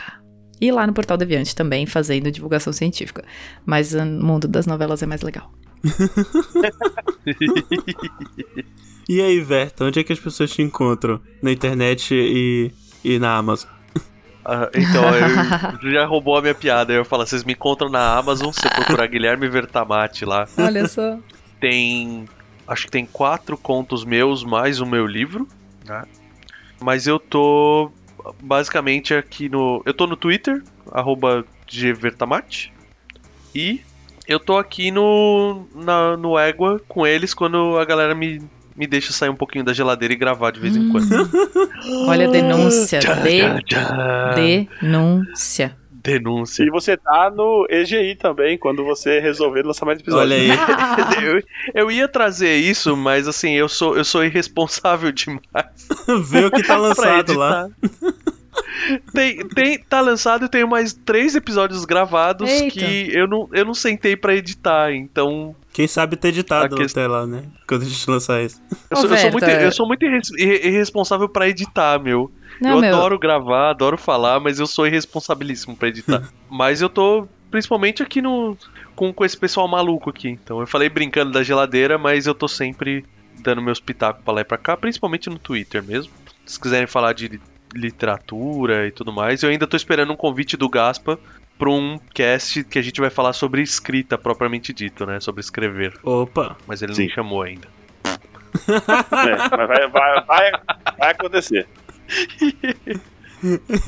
E 0.60 0.70
lá 0.70 0.86
no 0.86 0.92
Portal 0.92 1.16
Deviante 1.16 1.56
também, 1.56 1.86
fazendo 1.86 2.30
divulgação 2.30 2.72
científica. 2.72 3.24
Mas 3.66 3.94
o 3.94 4.04
mundo 4.04 4.46
das 4.46 4.64
novelas 4.64 5.02
é 5.02 5.06
mais 5.06 5.22
legal. 5.22 5.50
E 9.08 9.20
aí, 9.20 9.40
Verta, 9.40 9.84
onde 9.84 10.00
é 10.00 10.04
que 10.04 10.12
as 10.12 10.20
pessoas 10.20 10.50
te 10.50 10.62
encontram? 10.62 11.20
Na 11.42 11.50
internet 11.50 12.14
e, 12.14 12.72
e 13.04 13.18
na 13.18 13.36
Amazon? 13.36 13.70
Ah, 14.44 14.68
então, 14.74 15.04
eu, 15.14 15.90
já 15.92 16.04
roubou 16.04 16.36
a 16.36 16.42
minha 16.42 16.54
piada. 16.54 16.92
Eu 16.92 17.04
falo, 17.04 17.26
vocês 17.26 17.44
me 17.44 17.52
encontram 17.52 17.88
na 17.88 18.16
Amazon, 18.16 18.50
se 18.52 18.68
procurar 18.68 19.06
Guilherme 19.06 19.48
Vertamati 19.48 20.24
lá. 20.24 20.46
Olha 20.58 20.86
só. 20.88 21.18
Tem. 21.60 22.28
Acho 22.66 22.86
que 22.86 22.90
tem 22.90 23.06
quatro 23.06 23.56
contos 23.56 24.04
meus, 24.04 24.44
mais 24.44 24.80
o 24.80 24.86
meu 24.86 25.06
livro. 25.06 25.46
Né? 25.84 26.04
Mas 26.80 27.06
eu 27.06 27.18
tô 27.18 27.90
basicamente 28.42 29.14
aqui 29.14 29.48
no. 29.48 29.82
Eu 29.84 29.94
tô 29.94 30.06
no 30.06 30.16
Twitter, 30.16 30.62
arroba 30.90 31.44
gvertamati. 31.66 32.72
E 33.54 33.80
eu 34.26 34.40
tô 34.40 34.56
aqui 34.58 34.90
no. 34.90 35.66
Na, 35.74 36.16
no 36.16 36.38
Égua 36.38 36.80
com 36.88 37.06
eles 37.06 37.34
quando 37.34 37.78
a 37.78 37.84
galera 37.84 38.14
me, 38.14 38.42
me 38.76 38.86
deixa 38.86 39.12
sair 39.12 39.28
um 39.28 39.36
pouquinho 39.36 39.64
da 39.64 39.72
geladeira 39.72 40.14
e 40.14 40.16
gravar 40.16 40.50
de 40.50 40.60
vez 40.60 40.76
em 40.76 40.88
quando. 40.90 41.08
Olha 42.08 42.28
a 42.28 42.30
denúncia. 42.30 42.98
Tchá, 42.98 43.14
De, 44.34 44.68
denúncia. 44.80 45.76
Denúncia. 45.90 46.64
E 46.64 46.70
você 46.70 46.96
tá 46.96 47.30
no 47.30 47.66
EGI 47.70 48.16
também, 48.16 48.58
quando 48.58 48.84
você 48.84 49.20
resolver 49.20 49.62
lançar 49.62 49.86
mais 49.86 50.00
episódios. 50.00 50.32
Olha 50.32 50.36
aí. 50.36 50.50
eu, 51.22 51.42
eu 51.74 51.90
ia 51.90 52.08
trazer 52.08 52.56
isso, 52.56 52.96
mas 52.96 53.28
assim, 53.28 53.52
eu 53.52 53.68
sou, 53.68 53.96
eu 53.96 54.04
sou 54.04 54.24
irresponsável 54.24 55.12
demais. 55.12 55.42
Vê 56.28 56.44
o 56.44 56.50
que 56.50 56.62
tá 56.62 56.76
lançado 56.76 57.34
lá. 57.34 57.68
Tem, 59.14 59.46
tem, 59.48 59.78
tá 59.78 60.00
lançado 60.00 60.44
e 60.44 60.48
tenho 60.48 60.68
mais 60.68 60.92
três 60.92 61.34
episódios 61.34 61.84
gravados 61.84 62.50
Eita. 62.50 62.70
que 62.70 63.08
eu 63.16 63.26
não, 63.26 63.48
eu 63.52 63.64
não 63.64 63.74
sentei 63.74 64.16
pra 64.16 64.34
editar, 64.34 64.92
então. 64.92 65.54
Quem 65.72 65.86
sabe 65.88 66.16
ter 66.16 66.28
editado 66.28 66.74
A 66.74 66.78
quest- 66.78 66.96
até 66.96 67.06
lá, 67.08 67.26
né? 67.26 67.44
Quando 67.66 67.82
a 67.82 67.84
gente 67.86 68.10
lançar 68.10 68.42
isso. 68.42 68.60
Eu 68.90 68.96
sou, 68.98 69.10
eu 69.10 69.16
sou 69.16 69.30
muito, 69.30 69.44
eu 69.44 69.72
sou 69.72 69.86
muito 69.88 70.04
irres- 70.04 70.30
irre- 70.38 70.68
irresponsável 70.68 71.28
pra 71.28 71.48
editar, 71.48 71.98
meu. 71.98 72.30
Não, 72.60 72.72
eu 72.72 72.80
meu. 72.80 72.94
adoro 72.94 73.18
gravar, 73.18 73.70
adoro 73.70 73.96
falar, 73.96 74.38
mas 74.38 74.58
eu 74.60 74.66
sou 74.66 74.86
irresponsabilíssimo 74.86 75.74
pra 75.76 75.88
editar. 75.88 76.28
mas 76.50 76.82
eu 76.82 76.88
tô 76.90 77.26
principalmente 77.50 78.02
aqui 78.02 78.20
no. 78.20 78.56
Com, 78.94 79.12
com 79.14 79.24
esse 79.24 79.36
pessoal 79.36 79.66
maluco 79.66 80.10
aqui. 80.10 80.28
Então 80.28 80.60
eu 80.60 80.66
falei 80.66 80.90
brincando 80.90 81.32
da 81.32 81.42
geladeira, 81.42 81.96
mas 81.96 82.26
eu 82.26 82.34
tô 82.34 82.46
sempre 82.46 83.04
dando 83.42 83.62
meus 83.62 83.80
pitacos 83.80 84.22
pra 84.22 84.34
lá 84.34 84.40
e 84.42 84.44
pra 84.44 84.58
cá, 84.58 84.76
principalmente 84.76 85.30
no 85.30 85.38
Twitter 85.38 85.82
mesmo. 85.82 86.12
Se 86.44 86.60
quiserem 86.60 86.86
falar 86.86 87.14
de 87.14 87.28
li- 87.28 87.40
literatura 87.74 88.86
e 88.86 88.90
tudo 88.90 89.10
mais, 89.12 89.42
eu 89.42 89.48
ainda 89.50 89.66
tô 89.66 89.76
esperando 89.76 90.12
um 90.12 90.16
convite 90.16 90.56
do 90.56 90.68
Gaspa 90.68 91.18
pra 91.58 91.70
um 91.70 91.98
cast 92.14 92.64
que 92.64 92.78
a 92.78 92.82
gente 92.82 93.00
vai 93.00 93.10
falar 93.10 93.32
sobre 93.32 93.62
escrita 93.62 94.18
propriamente 94.18 94.72
dito, 94.72 95.06
né? 95.06 95.20
Sobre 95.20 95.40
escrever. 95.40 95.98
Opa. 96.02 96.56
Mas 96.66 96.82
ele 96.82 96.94
Sim. 96.94 97.02
não 97.02 97.08
me 97.08 97.14
chamou 97.14 97.42
ainda. 97.42 97.68
É, 98.68 99.56
mas 99.56 99.68
vai, 99.68 99.88
vai, 99.88 100.24
vai, 100.24 100.52
vai 100.98 101.10
acontecer. 101.10 101.66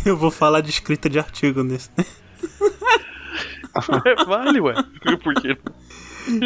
Eu 0.05 0.17
vou 0.17 0.31
falar 0.31 0.61
de 0.61 0.71
escrita 0.71 1.09
de 1.09 1.19
artigo 1.19 1.63
nesse. 1.63 1.91
vale, 4.27 4.61
ué. 4.61 4.75
Por 5.23 5.35
quê? 5.35 5.57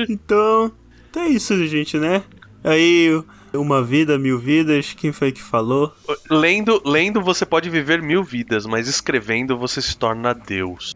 Então, 0.08 0.72
então 1.10 1.22
é 1.22 1.28
isso, 1.28 1.66
gente, 1.66 1.98
né? 1.98 2.22
Aí, 2.62 3.22
uma 3.58 3.82
vida, 3.82 4.18
mil 4.18 4.38
vidas, 4.38 4.94
quem 4.94 5.12
foi 5.12 5.32
que 5.32 5.42
falou? 5.42 5.92
Lendo, 6.30 6.80
lendo 6.84 7.20
você 7.20 7.44
pode 7.44 7.68
viver 7.68 8.00
mil 8.00 8.22
vidas, 8.22 8.66
mas 8.66 8.88
escrevendo 8.88 9.56
você 9.56 9.82
se 9.82 9.96
torna 9.96 10.32
Deus. 10.32 10.92